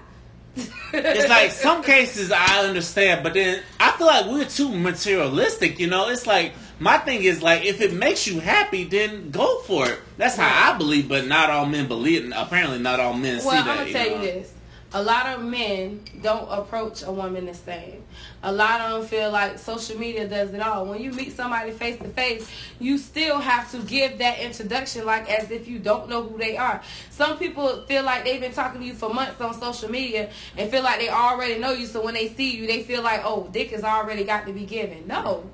It's 0.95 1.29
like 1.29 1.51
some 1.51 1.83
cases 1.83 2.33
I 2.33 2.65
understand, 2.67 3.23
but 3.23 3.35
then 3.35 3.63
I 3.79 3.93
feel 3.93 4.07
like 4.07 4.27
we're 4.27 4.47
too 4.47 4.71
materialistic, 4.71 5.79
you 5.79 5.87
know? 5.87 6.09
It's 6.09 6.27
like, 6.27 6.55
my 6.81 6.99
thing 6.99 7.23
is 7.23 7.43
like, 7.43 7.65
if 7.65 7.81
it 7.81 7.93
makes 7.93 8.27
you 8.27 8.41
happy, 8.41 8.85
then 8.85 9.31
go 9.31 9.61
for 9.61 9.89
it. 9.89 9.99
That's 10.17 10.37
how 10.37 10.73
I 10.73 10.77
believe, 10.77 11.09
but 11.09 11.27
not 11.27 11.51
all 11.51 11.67
men 11.67 11.89
believe 11.89 12.27
it. 12.27 12.33
Apparently, 12.35 12.79
not 12.79 13.01
all 13.01 13.15
men 13.15 13.41
see. 13.41 13.47
Well, 13.47 13.55
see 13.65 13.71
I'm 13.71 13.77
that. 13.77 13.79
gonna 13.79 13.93
tell 13.93 14.11
know? 14.11 14.25
you 14.25 14.33
this. 14.33 14.55
A 14.95 15.03
lot 15.03 15.27
of 15.27 15.45
men 15.45 16.01
don't 16.23 16.49
approach 16.49 17.03
a 17.03 17.13
woman 17.13 17.45
the 17.45 17.53
same. 17.53 18.03
A 18.43 18.51
lot 18.51 18.81
of 18.81 19.01
them 19.01 19.09
feel 19.09 19.31
like 19.31 19.59
social 19.59 19.99
media 19.99 20.27
does 20.27 20.55
it 20.55 20.61
all. 20.61 20.87
When 20.87 21.03
you 21.03 21.13
meet 21.13 21.33
somebody 21.37 21.73
face 21.73 21.99
to 21.99 22.09
face, 22.09 22.51
you 22.81 22.97
still 22.97 23.39
have 23.39 23.71
to 23.73 23.83
give 23.83 24.17
that 24.17 24.39
introduction 24.39 25.05
like 25.05 25.31
as 25.31 25.51
if 25.51 25.69
you 25.69 25.79
don't 25.79 26.09
know 26.09 26.23
who 26.23 26.39
they 26.39 26.57
are. 26.57 26.81
Some 27.11 27.37
people 27.37 27.85
feel 27.85 28.03
like 28.03 28.25
they've 28.25 28.41
been 28.41 28.53
talking 28.53 28.81
to 28.81 28.87
you 28.87 28.95
for 28.95 29.13
months 29.13 29.39
on 29.43 29.53
social 29.61 29.91
media 29.91 30.31
and 30.57 30.71
feel 30.71 30.83
like 30.83 31.01
they 31.01 31.11
already 31.11 31.59
know 31.59 31.73
you. 31.73 31.85
So 31.85 32.03
when 32.03 32.15
they 32.15 32.29
see 32.29 32.57
you, 32.57 32.67
they 32.67 32.83
feel 32.83 33.03
like, 33.03 33.21
oh, 33.25 33.47
dick 33.53 33.73
has 33.73 33.85
already 33.85 34.25
got 34.25 34.47
to 34.47 34.55
be 34.55 34.65
given. 34.65 35.07
No. 35.07 35.45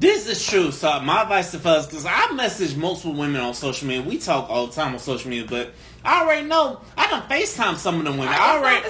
This 0.00 0.26
is 0.26 0.44
true. 0.46 0.72
So 0.72 0.98
my 1.00 1.22
advice 1.22 1.50
to 1.50 1.58
fellas, 1.58 1.84
because 1.84 2.06
I 2.06 2.32
message 2.32 2.74
multiple 2.74 3.12
women 3.12 3.38
on 3.38 3.52
social 3.52 3.86
media. 3.86 4.02
We 4.02 4.16
talk 4.16 4.48
all 4.48 4.66
the 4.66 4.72
time 4.72 4.94
on 4.94 4.98
social 4.98 5.28
media, 5.28 5.46
but 5.46 5.74
I 6.02 6.22
already 6.22 6.46
know. 6.46 6.80
I 6.96 7.06
done 7.06 7.28
FaceTime 7.28 7.76
some 7.76 7.98
of 7.98 8.04
them 8.06 8.16
women. 8.16 8.32
I 8.32 8.56
already. 8.56 8.88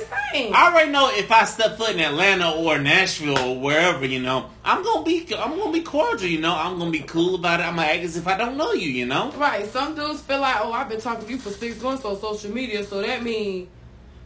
I 0.55 0.71
already 0.71 0.93
know 0.93 1.11
if 1.13 1.33
I 1.33 1.47
step 1.47 1.79
foot 1.79 1.91
in 1.91 1.99
Atlanta 1.99 2.53
or 2.53 2.79
Nashville 2.79 3.37
or 3.37 3.61
wherever, 3.61 4.07
you 4.07 4.21
know, 4.21 4.51
I'm 4.65 4.85
gonna 4.85 5.05
be, 5.05 5.27
I'm 5.37 5.59
gonna 5.59 5.73
be 5.73 5.81
cordial. 5.81 6.31
You 6.31 6.39
know, 6.39 6.55
I'm 6.55 6.79
gonna 6.79 6.93
be 6.93 7.01
cool 7.01 7.35
about 7.35 7.59
it. 7.59 7.65
I'm 7.65 7.75
gonna 7.75 7.89
act 7.89 8.05
as 8.05 8.17
if 8.17 8.29
I 8.29 8.39
don't 8.39 8.57
know 8.57 8.73
you. 8.73 8.89
You 8.89 9.07
know. 9.07 9.33
Right. 9.33 9.67
Some 9.67 9.97
dudes 9.97 10.21
feel 10.21 10.39
like, 10.39 10.59
oh, 10.61 10.73
I've 10.73 10.89
been 10.89 11.01
talking 11.01 11.25
to 11.27 11.31
you 11.33 11.39
for 11.39 11.51
six 11.51 11.83
months 11.83 12.05
on 12.05 12.21
social 12.21 12.53
media, 12.53 12.85
so 12.85 13.03
that 13.03 13.25
means 13.25 13.69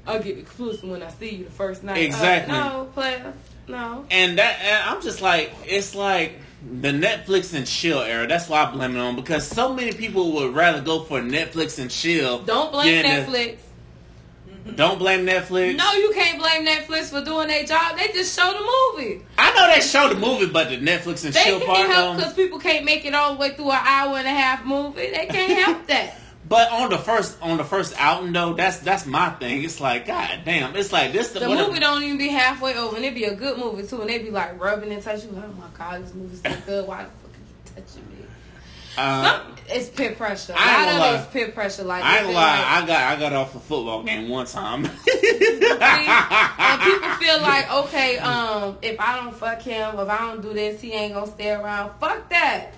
I'll 0.06 0.22
get 0.22 0.36
exclusive 0.36 0.90
when 0.90 1.02
I 1.02 1.08
see 1.08 1.36
you 1.36 1.44
the 1.44 1.50
first 1.50 1.82
night. 1.82 1.96
Uh, 1.96 2.00
Exactly. 2.00 2.52
no, 2.52 2.90
player. 2.92 3.32
No. 3.68 4.04
And 4.10 4.36
that, 4.36 4.60
and 4.60 4.90
I'm 4.90 5.00
just 5.00 5.22
like, 5.22 5.54
it's 5.64 5.94
like 5.94 6.38
the 6.80 6.88
Netflix 6.88 7.54
and 7.54 7.66
chill 7.66 8.00
era. 8.00 8.26
That's 8.26 8.48
why 8.48 8.64
I 8.64 8.70
blame 8.70 8.96
it 8.96 9.00
on 9.00 9.16
because 9.16 9.46
so 9.46 9.74
many 9.74 9.92
people 9.92 10.32
would 10.32 10.54
rather 10.54 10.80
go 10.80 11.02
for 11.04 11.20
Netflix 11.20 11.78
and 11.78 11.90
chill. 11.90 12.40
Don't 12.40 12.72
blame 12.72 13.04
Netflix. 13.04 13.58
Don't 14.76 14.98
blame 14.98 15.26
Netflix. 15.26 15.76
No, 15.76 15.92
you 15.92 16.10
can't 16.14 16.38
blame 16.38 16.64
Netflix 16.66 17.10
for 17.10 17.22
doing 17.22 17.48
their 17.48 17.64
job. 17.64 17.98
They 17.98 18.08
just 18.08 18.34
show 18.38 18.50
the 18.50 18.98
movie. 18.98 19.22
I 19.36 19.54
know 19.54 19.74
they 19.74 19.80
show 19.82 20.08
the 20.08 20.14
movie, 20.18 20.50
but 20.50 20.70
the 20.70 20.78
Netflix 20.78 21.24
and 21.26 21.34
They 21.34 21.44
chill 21.44 21.60
part. 21.60 21.76
can't 21.76 21.92
help 21.92 22.16
because 22.16 22.32
people 22.32 22.58
can't 22.58 22.84
make 22.84 23.04
it 23.04 23.14
all 23.14 23.34
the 23.34 23.40
way 23.40 23.50
through 23.54 23.70
an 23.70 23.80
hour 23.82 24.16
and 24.16 24.26
a 24.26 24.30
half 24.30 24.64
movie. 24.64 25.10
They 25.10 25.26
can't 25.26 25.52
help 25.66 25.86
that. 25.88 26.18
But 26.46 26.70
on 26.70 26.90
the 26.90 26.98
first 26.98 27.40
on 27.40 27.56
the 27.56 27.64
first 27.64 27.94
outing 27.96 28.32
though, 28.32 28.52
that's 28.52 28.78
that's 28.78 29.06
my 29.06 29.30
thing. 29.30 29.64
It's 29.64 29.80
like, 29.80 30.06
god 30.06 30.40
damn, 30.44 30.76
it's 30.76 30.92
like 30.92 31.12
this. 31.12 31.30
The 31.30 31.48
what 31.48 31.68
movie 31.68 31.80
don't 31.80 32.02
even 32.02 32.18
be 32.18 32.28
halfway 32.28 32.74
over, 32.76 32.96
and 32.96 33.04
it 33.04 33.14
be 33.14 33.24
a 33.24 33.34
good 33.34 33.58
movie 33.58 33.86
too. 33.86 34.00
And 34.02 34.10
they 34.10 34.18
be 34.18 34.30
like 34.30 34.60
rubbing 34.60 34.92
and 34.92 35.02
touching. 35.02 35.34
Like, 35.34 35.44
oh 35.44 35.52
my 35.58 35.66
god, 35.76 36.04
this 36.04 36.12
movie's 36.14 36.42
so 36.42 36.52
good. 36.66 36.86
Why 36.86 37.04
the 37.04 37.08
fuck 37.08 37.30
are 37.30 37.78
you 37.80 37.82
touching 37.86 38.08
me? 38.10 38.26
Uh, 38.96 39.24
Some, 39.42 39.54
it's 39.68 39.88
peer 39.88 40.12
pressure. 40.12 40.54
I 40.56 40.84
ain't 40.86 40.92
lot 40.92 40.98
gonna 41.00 41.14
of 41.16 41.20
it 41.20 41.26
is 41.26 41.32
peer 41.32 41.48
pressure. 41.52 41.82
Like 41.82 42.04
I 42.04 42.18
ain't 42.18 42.26
they 42.28 42.32
gonna 42.34 42.34
feel 42.34 42.40
lie, 42.42 42.58
like- 42.58 42.82
I 42.82 42.86
got 42.86 43.02
I 43.12 43.20
got 43.20 43.32
off 43.32 43.54
a 43.56 43.60
football 43.60 44.02
game 44.02 44.28
one 44.28 44.46
time. 44.46 44.84
and 44.84 46.82
people 46.82 47.08
feel 47.14 47.40
like, 47.42 47.72
okay, 47.72 48.18
um, 48.18 48.76
if 48.82 49.00
I 49.00 49.16
don't 49.16 49.34
fuck 49.34 49.62
him, 49.62 49.98
if 49.98 50.08
I 50.08 50.18
don't 50.18 50.42
do 50.42 50.52
this, 50.52 50.80
he 50.80 50.92
ain't 50.92 51.14
gonna 51.14 51.26
stay 51.30 51.50
around. 51.52 51.98
Fuck 51.98 52.28
that. 52.28 52.74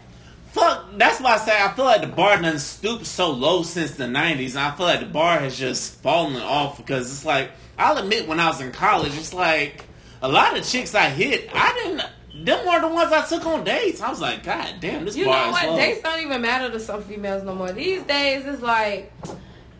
Fuck, 0.57 0.87
that's 0.97 1.21
why 1.21 1.35
I 1.35 1.37
say 1.37 1.63
I 1.63 1.71
feel 1.75 1.85
like 1.85 2.01
the 2.01 2.07
bar 2.07 2.41
done 2.41 2.59
stooped 2.59 3.05
so 3.05 3.31
low 3.31 3.63
since 3.63 3.91
the 3.91 4.05
'90s, 4.05 4.51
and 4.51 4.61
I 4.61 4.71
feel 4.75 4.87
like 4.87 5.01
the 5.01 5.07
bar 5.07 5.39
has 5.39 5.59
just 5.59 6.01
fallen 6.01 6.41
off 6.41 6.79
because 6.79 7.13
it's 7.13 7.27
like 7.27 7.51
I'll 7.77 7.99
admit 7.99 8.27
when 8.27 8.41
I 8.41 8.47
was 8.47 8.63
in 8.63 8.73
college, 8.73 9.15
it's 9.19 9.35
like 9.35 9.85
a 10.23 10.29
lot 10.29 10.57
of 10.57 10.65
chicks 10.67 10.95
I 10.95 11.11
hit, 11.11 11.51
I 11.53 11.75
didn't. 11.75 12.47
Them 12.47 12.67
were 12.67 12.81
the 12.81 12.89
ones 12.89 13.13
I 13.13 13.27
took 13.27 13.45
on 13.45 13.65
dates. 13.65 14.01
I 14.01 14.09
was 14.09 14.23
like, 14.23 14.45
God 14.45 14.77
damn, 14.81 15.05
this 15.05 15.15
You 15.15 15.27
bar 15.27 15.51
know 15.51 15.59
is 15.59 15.65
low. 15.65 15.77
Dates 15.77 16.01
don't 16.01 16.21
even 16.23 16.41
matter 16.41 16.71
to 16.71 16.81
some 16.81 17.03
females 17.03 17.43
no 17.43 17.55
more. 17.55 17.73
These 17.73 18.05
days, 18.05 18.47
it's 18.47 18.63
like 18.63 19.13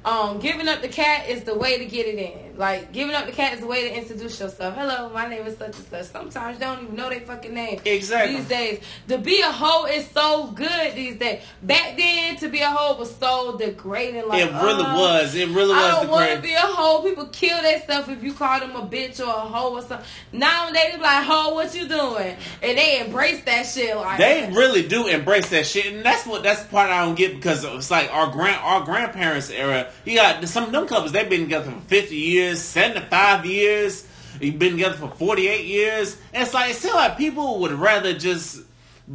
um, 0.05 0.41
giving 0.41 0.69
up 0.69 0.83
the 0.83 0.89
cat 0.89 1.27
is 1.31 1.45
the 1.45 1.55
way 1.55 1.79
to 1.79 1.87
get 1.87 2.05
it 2.05 2.19
in. 2.19 2.46
Like 2.57 2.93
giving 2.93 3.15
up 3.15 3.27
the 3.27 3.33
cat 3.33 3.55
is 3.55 3.63
a 3.63 3.67
way 3.67 3.89
to 3.89 3.97
introduce 3.97 4.41
yourself. 4.41 4.75
Hello, 4.75 5.11
my 5.11 5.29
name 5.29 5.47
is 5.47 5.59
such 5.59 5.77
and 5.77 5.87
such. 5.87 6.07
Sometimes 6.07 6.59
don't 6.59 6.83
even 6.83 6.97
know 6.97 7.11
their 7.11 7.21
fucking 7.21 7.53
name. 7.53 7.81
Exactly. 7.85 8.37
These 8.37 8.49
days, 8.49 8.81
to 9.09 9.19
be 9.19 9.41
a 9.41 9.51
hoe 9.51 9.85
is 9.87 10.09
so 10.11 10.49
good 10.49 10.95
these 10.95 11.17
days. 11.17 11.43
Back 11.63 11.97
then, 11.97 12.37
to 12.37 12.49
be 12.49 12.61
a 12.61 12.71
hoe 12.71 12.99
was 12.99 13.15
so 13.17 13.57
degrading. 13.59 14.29
Like 14.29 14.45
it 14.45 14.53
really 14.53 14.85
uh, 14.85 14.97
was. 14.97 15.35
It 15.35 15.49
really 15.49 15.75
was. 15.75 15.85
I 15.85 15.91
don't 15.91 16.11
want 16.11 16.33
to 16.33 16.41
be 16.41 16.55
a 16.55 16.61
hoe. 16.61 17.03
People 17.03 17.27
kill 17.27 17.61
themselves 17.63 18.09
if 18.09 18.23
you 18.23 18.33
call 18.33 18.61
them 18.61 18.75
a 18.77 18.87
bitch 18.87 19.21
or 19.21 19.29
a 19.29 19.41
hoe 19.41 19.75
or 19.75 19.83
something. 19.83 20.07
Nowadays, 20.33 20.87
they 20.91 20.97
be 20.97 21.03
like, 21.03 21.25
hoe, 21.25 21.55
what 21.55 21.75
you 21.75 21.89
doing? 21.89 22.37
And 22.63 22.79
they 22.79 23.01
embrace 23.01 23.43
that 23.45 23.65
shit. 23.65 23.97
Like, 23.97 24.19
They 24.19 24.51
really 24.53 24.87
do 24.87 25.07
embrace 25.07 25.49
that 25.51 25.67
shit, 25.67 25.87
and 25.93 26.05
that's 26.05 26.27
what 26.27 26.43
that's 26.43 26.63
the 26.63 26.69
part 26.69 26.91
I 26.91 27.05
don't 27.05 27.15
get 27.15 27.37
because 27.37 27.65
it's 27.65 27.91
like 27.91 28.13
our 28.13 28.31
grand 28.31 28.61
our 28.63 28.85
grandparents 28.85 29.51
era. 29.51 29.91
You 30.05 30.15
got 30.17 30.47
some 30.49 30.65
of 30.65 30.73
them 30.73 30.87
couples 30.87 31.13
they've 31.13 31.29
been 31.29 31.43
together 31.43 31.71
for 31.71 31.81
fifty 31.83 32.17
years, 32.17 32.46
seventy 32.55 33.05
five 33.07 33.45
years. 33.45 34.07
You've 34.41 34.59
been 34.59 34.73
together 34.73 34.97
for 34.97 35.09
forty 35.09 35.49
eight 35.49 35.67
years. 35.67 36.17
And 36.33 36.43
it's 36.43 36.55
like 36.55 36.71
it 36.71 36.77
seems 36.77 36.95
like 36.95 37.17
people 37.17 37.61
would 37.61 37.73
rather 37.73 38.13
just 38.13 38.61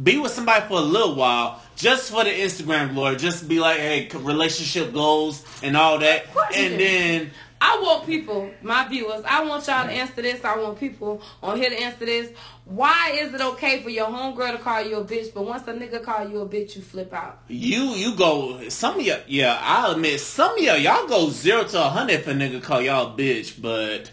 be 0.02 0.18
with 0.18 0.32
somebody 0.32 0.66
for 0.66 0.78
a 0.78 0.80
little 0.80 1.14
while 1.14 1.62
just 1.76 2.10
for 2.10 2.24
the 2.24 2.30
Instagram 2.30 2.94
glory, 2.94 3.16
just 3.16 3.48
be 3.48 3.58
like, 3.58 3.78
hey, 3.78 4.08
relationship 4.14 4.92
goals 4.92 5.44
and 5.62 5.76
all 5.76 5.98
that, 5.98 6.26
and 6.54 6.80
then. 6.80 7.30
I 7.64 7.78
want 7.80 8.06
people, 8.06 8.50
my 8.60 8.88
viewers, 8.88 9.22
I 9.24 9.44
want 9.44 9.68
y'all 9.68 9.86
to 9.86 9.92
answer 9.92 10.20
this. 10.20 10.44
I 10.44 10.56
want 10.58 10.80
people 10.80 11.22
on 11.44 11.56
here 11.56 11.70
to 11.70 11.80
answer 11.80 12.06
this. 12.06 12.32
Why 12.74 13.10
is 13.20 13.34
it 13.34 13.40
okay 13.42 13.82
for 13.82 13.90
your 13.90 14.06
homegirl 14.06 14.52
to 14.52 14.58
call 14.58 14.80
you 14.82 14.96
a 14.96 15.04
bitch, 15.04 15.34
but 15.34 15.44
once 15.44 15.68
a 15.68 15.74
nigga 15.74 16.02
call 16.02 16.26
you 16.28 16.40
a 16.40 16.46
bitch, 16.48 16.74
you 16.76 16.80
flip 16.82 17.12
out? 17.12 17.40
You 17.48 17.90
you 17.94 18.14
go 18.16 18.66
some 18.70 18.98
of 19.00 19.04
y'all 19.04 19.20
yeah 19.26 19.58
I'll 19.62 19.92
admit 19.92 20.20
some 20.20 20.56
of 20.56 20.64
y'all 20.64 20.78
y'all 20.78 21.06
go 21.06 21.28
zero 21.28 21.64
to 21.64 21.78
a 21.80 21.88
hundred 21.90 22.14
if 22.20 22.26
a 22.28 22.32
nigga 22.32 22.62
call 22.62 22.80
y'all 22.80 23.12
a 23.14 23.16
bitch 23.16 23.60
but 23.60 24.10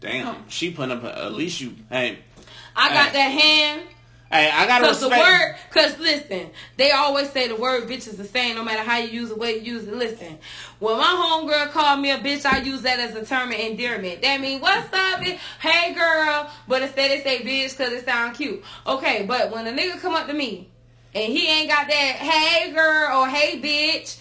damn 0.00 0.48
she 0.48 0.70
put 0.72 0.90
up 0.90 1.04
a, 1.04 1.24
at 1.26 1.32
least 1.34 1.60
you 1.60 1.74
hey 1.88 2.18
I 2.74 2.88
got 2.92 3.08
Hey. 3.10 3.12
that 3.12 3.28
hand. 3.42 3.82
Hey 4.30 4.50
I 4.50 4.66
gotta 4.66 4.86
Cause 4.86 5.00
the 5.00 5.08
word, 5.08 5.56
cause 5.70 5.98
listen, 5.98 6.50
they 6.76 6.92
always 6.92 7.30
say 7.30 7.48
the 7.48 7.56
word 7.56 7.88
bitch 7.88 8.08
is 8.08 8.16
the 8.16 8.24
same 8.24 8.56
no 8.56 8.64
matter 8.64 8.82
how 8.82 8.98
you 8.98 9.08
use 9.08 9.30
it, 9.30 9.38
way 9.38 9.58
you 9.58 9.74
use 9.74 9.88
it. 9.88 9.94
Listen, 9.94 10.38
when 10.78 10.96
my 10.96 11.04
homegirl 11.04 11.70
called 11.72 12.00
me 12.00 12.10
a 12.10 12.18
bitch, 12.18 12.44
I 12.46 12.58
use 12.58 12.82
that 12.82 12.98
as 12.98 13.14
a 13.14 13.24
term 13.24 13.50
of 13.50 13.58
endearment. 13.58 14.22
That 14.22 14.40
mean, 14.40 14.60
what's 14.60 14.92
up, 14.92 15.20
bitch? 15.20 15.38
Hey 15.60 15.94
girl, 15.94 16.50
but 16.68 16.82
instead 16.82 17.10
they 17.10 17.22
say 17.22 17.42
bitch 17.42 17.76
cause 17.76 17.92
it 17.92 18.04
sound 18.04 18.36
cute. 18.36 18.62
Okay, 18.86 19.24
but 19.26 19.50
when 19.50 19.66
a 19.66 19.72
nigga 19.72 20.00
come 20.00 20.14
up 20.14 20.26
to 20.28 20.32
me 20.34 20.70
and 21.14 21.32
he 21.32 21.48
ain't 21.48 21.68
got 21.68 21.88
that 21.88 22.16
hey 22.16 22.72
girl 22.72 23.22
or 23.22 23.28
hey 23.28 23.60
bitch, 23.60 24.18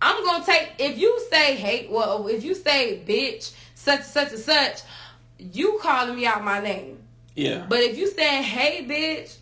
I'm 0.00 0.24
gonna 0.24 0.44
take 0.44 0.72
if 0.78 0.98
you 0.98 1.20
say 1.30 1.56
hey, 1.56 1.86
well 1.90 2.26
if 2.28 2.42
you 2.42 2.54
say 2.54 3.02
bitch 3.06 3.52
such 3.74 4.02
such 4.04 4.30
and 4.30 4.38
such, 4.38 4.80
you 5.38 5.78
calling 5.82 6.16
me 6.16 6.24
out 6.24 6.42
my 6.44 6.60
name. 6.60 6.98
yeah 7.34 7.66
But 7.68 7.80
if 7.80 7.98
you 7.98 8.08
saying, 8.08 8.44
"Hey, 8.44 8.84
bitch," 8.84 9.36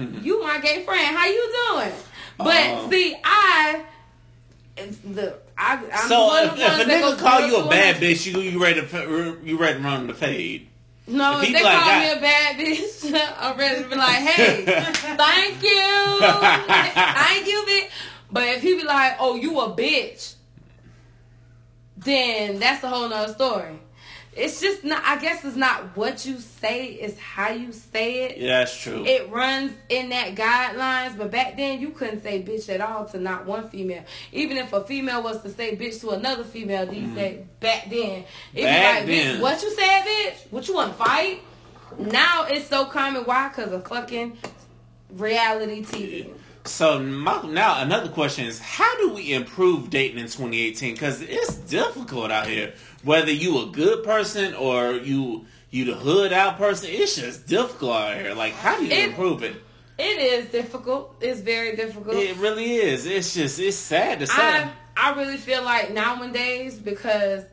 you 0.22 0.42
my 0.42 0.58
gay 0.60 0.82
friend. 0.84 1.16
How 1.16 1.26
you 1.26 1.52
doing? 1.72 1.92
But 2.38 2.46
Uh-huh. 2.48 2.90
see, 2.90 3.16
I 3.24 3.84
the 5.04 5.38
I. 5.58 5.74
I'm 5.92 6.08
so 6.08 6.26
one 6.26 6.44
if, 6.46 6.52
if 6.56 6.86
a 6.86 6.90
nigga 6.90 7.18
call 7.18 7.40
you 7.46 7.56
a 7.56 7.68
bad 7.68 7.96
100. 7.96 8.00
bitch 8.00 8.32
you 8.32 8.40
you 8.40 8.62
ready 8.62 8.80
to 8.86 9.38
you 9.44 9.58
ready 9.58 9.78
to 9.78 9.84
run 9.84 10.06
the 10.06 10.14
fade 10.14 10.66
no, 11.06 11.40
if 11.40 11.52
they 11.52 11.62
like 11.62 11.76
call 11.76 11.86
that- 11.88 12.14
me 12.14 12.18
a 12.18 12.20
bad 12.20 12.56
bitch, 12.56 13.34
I'm 13.40 13.58
ready 13.58 13.82
to 13.82 13.88
be 13.88 13.96
like, 13.96 14.18
"Hey, 14.18 14.64
thank 14.64 15.62
you, 15.62 16.18
thank 16.20 17.46
you, 17.48 17.64
bitch." 17.68 17.88
But 18.30 18.44
if 18.44 18.62
he 18.62 18.76
be 18.76 18.84
like, 18.84 19.16
"Oh, 19.18 19.34
you 19.34 19.58
a 19.60 19.70
bitch," 19.74 20.34
then 21.96 22.58
that's 22.60 22.84
a 22.84 22.88
whole 22.88 23.08
nother 23.08 23.32
story. 23.32 23.78
It's 24.36 24.60
just 24.60 24.84
not. 24.84 25.02
I 25.04 25.18
guess 25.18 25.44
it's 25.44 25.56
not 25.56 25.96
what 25.96 26.24
you 26.24 26.38
say; 26.38 26.86
it's 26.86 27.18
how 27.18 27.50
you 27.50 27.72
say 27.72 28.24
it. 28.24 28.38
yeah 28.38 28.60
that's 28.60 28.80
true 28.80 29.04
it 29.04 29.28
runs 29.28 29.72
in 29.88 30.10
that 30.10 30.36
guidelines, 30.36 31.18
but 31.18 31.32
back 31.32 31.56
then 31.56 31.80
you 31.80 31.90
couldn't 31.90 32.22
say 32.22 32.40
bitch 32.42 32.68
at 32.68 32.80
all 32.80 33.06
to 33.06 33.18
not 33.18 33.44
one 33.44 33.68
female. 33.68 34.04
Even 34.32 34.56
if 34.56 34.72
a 34.72 34.84
female 34.84 35.22
was 35.22 35.42
to 35.42 35.50
say 35.50 35.76
bitch 35.76 36.00
to 36.02 36.10
another 36.10 36.44
female 36.44 36.86
these 36.86 37.02
mm-hmm. 37.02 37.14
days, 37.16 37.44
back 37.58 37.90
then, 37.90 38.24
it'd 38.54 38.64
Back 38.64 39.06
be 39.06 39.12
like, 39.12 39.24
then. 39.24 39.36
bitch, 39.36 39.42
what 39.42 39.62
you 39.62 39.70
said, 39.74 40.04
bitch? 40.04 40.52
What 40.52 40.68
you 40.68 40.74
want 40.74 40.96
to 40.96 41.04
fight? 41.04 41.40
Now 41.98 42.46
it's 42.46 42.68
so 42.68 42.84
common. 42.84 43.24
Why? 43.24 43.48
Because 43.48 43.72
of 43.72 43.86
fucking 43.88 44.38
reality 45.12 45.82
TV. 45.82 46.30
so 46.64 47.00
my, 47.00 47.42
now 47.42 47.82
another 47.82 48.08
question 48.08 48.46
is 48.46 48.60
how 48.60 48.96
do 48.98 49.12
we 49.12 49.32
improve 49.32 49.90
dating 49.90 50.18
in 50.18 50.26
2018 50.26 50.94
because 50.94 51.20
it's 51.20 51.56
difficult 51.56 52.30
out 52.30 52.46
here 52.46 52.74
whether 53.02 53.32
you 53.32 53.62
a 53.62 53.66
good 53.66 54.04
person 54.04 54.54
or 54.54 54.92
you 54.92 55.46
you 55.70 55.84
the 55.84 55.94
hood 55.94 56.32
out 56.32 56.58
person 56.58 56.88
it's 56.90 57.16
just 57.16 57.46
difficult 57.46 57.92
out 57.92 58.16
here 58.16 58.34
like 58.34 58.52
how 58.54 58.76
do 58.76 58.84
you 58.84 58.92
It- 58.92 59.08
improve 59.10 59.42
it 59.42 59.56
It 59.98 60.18
is 60.18 60.46
difficult. 60.50 61.14
It's 61.20 61.40
very 61.40 61.76
difficult. 61.76 62.16
It 62.16 62.34
really 62.38 62.76
is. 62.76 63.04
It's 63.04 63.34
just 63.34 63.58
it's 63.58 63.76
sad 63.76 64.20
to 64.20 64.26
say. 64.26 64.32
I 64.34 64.72
I 64.96 65.14
really 65.14 65.36
feel 65.36 65.62
like 65.62 65.92
nowadays 65.92 66.78
because 66.78 67.44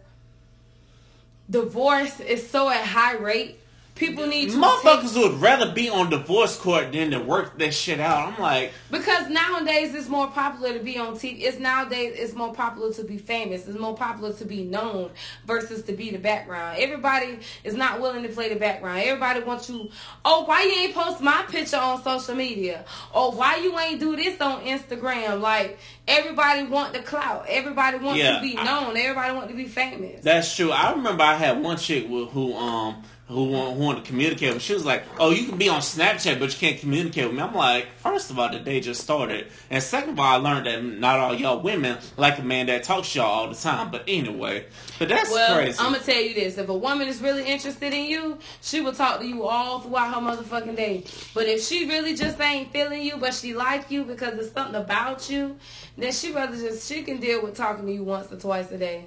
divorce 1.50 2.20
is 2.22 2.50
so 2.50 2.70
at 2.70 2.84
high 2.86 3.16
rate, 3.16 3.60
people 3.98 4.28
need 4.28 4.50
to 4.50 4.56
take 4.56 4.64
Motherfuckers 4.64 5.16
would 5.22 5.42
rather 5.42 5.72
be 5.74 5.90
on 5.90 6.10
divorce 6.10 6.58
court 6.58 6.92
than 6.92 7.12
to 7.12 7.20
work 7.20 7.58
that 7.60 7.74
shit 7.74 8.00
out. 8.00 8.32
I'm 8.34 8.42
like, 8.42 8.72
Because 8.92 9.30
nowadays 9.30 9.94
it's 9.96 10.08
more 10.10 10.28
popular 10.28 10.74
to 10.74 10.80
be 10.80 10.98
on 10.98 11.16
TV. 11.16 11.42
It's 11.42 11.60
nowadays 11.60 12.14
it's 12.18 12.34
more 12.34 12.54
popular 12.54 12.94
to 12.94 13.04
be 13.04 13.18
famous. 13.18 13.68
It's 13.68 13.78
more 13.80 13.96
popular 13.96 14.34
to 14.34 14.46
be 14.46 14.64
known 14.64 15.12
versus 15.46 15.84
to 15.84 15.94
be 15.94 16.12
the 16.12 16.18
background. 16.20 16.78
Everybody 16.80 17.40
is 17.64 17.74
not 17.76 18.00
willing 18.02 18.24
to 18.24 18.30
play 18.30 18.50
the 18.50 18.60
background. 18.60 19.00
Everybody 19.04 19.42
wants 19.42 19.70
you. 19.70 19.90
Oh, 20.26 20.44
why 20.46 20.64
you 20.64 20.72
ain't 20.84 20.96
post 20.96 21.22
my 21.22 21.44
picture 21.50 21.78
on 21.78 22.04
social 22.04 22.36
media? 22.36 22.86
Oh, 23.14 23.32
why 23.32 23.58
you 23.58 23.78
ain't 23.80 24.00
do 24.00 24.16
this 24.16 24.40
on 24.42 24.62
Instagram? 24.64 25.42
Like 25.42 25.78
everybody 26.08 26.64
want 26.68 26.94
the 26.94 27.00
clout. 27.00 27.46
Everybody 27.50 27.98
want 27.98 28.18
Yeah, 28.18 28.36
to 28.38 28.42
be 28.42 28.58
I- 28.58 28.64
known. 28.64 28.96
Everybody 28.98 29.34
want 29.36 29.50
to 29.50 29.56
be 29.56 29.66
famous. 29.66 30.22
that's 30.24 30.56
true. 30.56 30.72
I 30.72 30.92
remember 30.92 31.24
I 31.24 31.36
had 31.36 31.62
one 31.62 31.78
chick 31.78 32.08
who 32.08 32.54
um 32.56 33.04
who 33.28 33.44
want, 33.46 33.76
who 33.76 33.84
want 33.84 33.98
to 34.04 34.10
communicate 34.10 34.50
with. 34.50 34.58
Me? 34.58 34.60
She 34.62 34.74
was 34.74 34.86
like, 34.86 35.04
"Oh, 35.20 35.32
you 35.32 35.46
can 35.48 35.58
be 35.58 35.68
on 35.68 35.82
Snapchat, 35.82 36.40
but 36.40 36.50
you 36.54 36.58
can't 36.60 36.80
communicate 36.80 37.26
with 37.26 37.36
me." 37.36 37.42
I'm 37.42 37.54
like, 37.54 37.88
first 37.98 38.32
of 38.32 38.40
all, 38.40 38.50
the 38.50 38.60
day 38.60 38.80
just 38.80 39.02
started, 39.02 39.48
and 39.70 39.84
second 39.84 40.12
of 40.12 40.20
all, 40.20 40.26
I 40.26 40.36
learned 40.38 40.66
that 40.66 40.82
not 40.84 41.20
all 41.20 41.34
y'all 41.36 41.60
women 41.60 41.98
like 42.16 42.40
a 42.40 42.42
man 42.42 42.68
that 42.68 42.84
talks 42.84 43.12
to 43.14 43.20
y'all 43.20 43.28
all 43.28 43.50
the 43.50 43.56
time. 43.56 43.92
But 43.92 44.04
anyway, 44.08 44.66
but 44.98 45.10
that's 45.10 45.30
Well, 45.30 45.56
crazy. 45.58 45.78
I'm 45.80 45.92
gonna 45.92 46.04
tell 46.04 46.22
you 46.22 46.34
this: 46.34 46.58
if 46.58 46.70
a 46.70 46.74
woman 46.74 47.08
is 47.10 47.22
really 47.22 47.44
interested 47.46 47.94
in 47.94 48.06
you, 48.06 48.38
she 48.62 48.80
will 48.80 48.94
talk 48.94 49.20
to 49.20 49.28
you 49.28 49.44
all 49.44 49.80
throughout 49.80 50.14
her 50.14 50.22
motherfucking 50.22 50.78
day. 50.78 51.04
But 51.34 51.48
if 51.48 51.62
she 51.64 51.88
really 51.88 52.16
just 52.16 52.40
ain't 52.40 52.72
feeling 52.72 53.02
you, 53.04 53.18
but 53.18 53.34
she 53.34 53.54
like 53.54 53.92
you 53.92 54.04
because 54.06 54.36
there's 54.36 54.52
something 54.52 54.76
about 54.76 55.30
you, 55.30 55.58
then 55.98 56.14
she 56.14 56.32
rather 56.32 56.56
just 56.56 56.88
she 56.88 57.04
can 57.04 57.18
deal 57.20 57.42
with 57.44 57.56
talking 57.58 57.86
to 57.86 57.92
you 57.92 58.04
once 58.06 58.32
or 58.32 58.38
twice 58.38 58.72
a 58.72 58.78
day. 58.78 59.06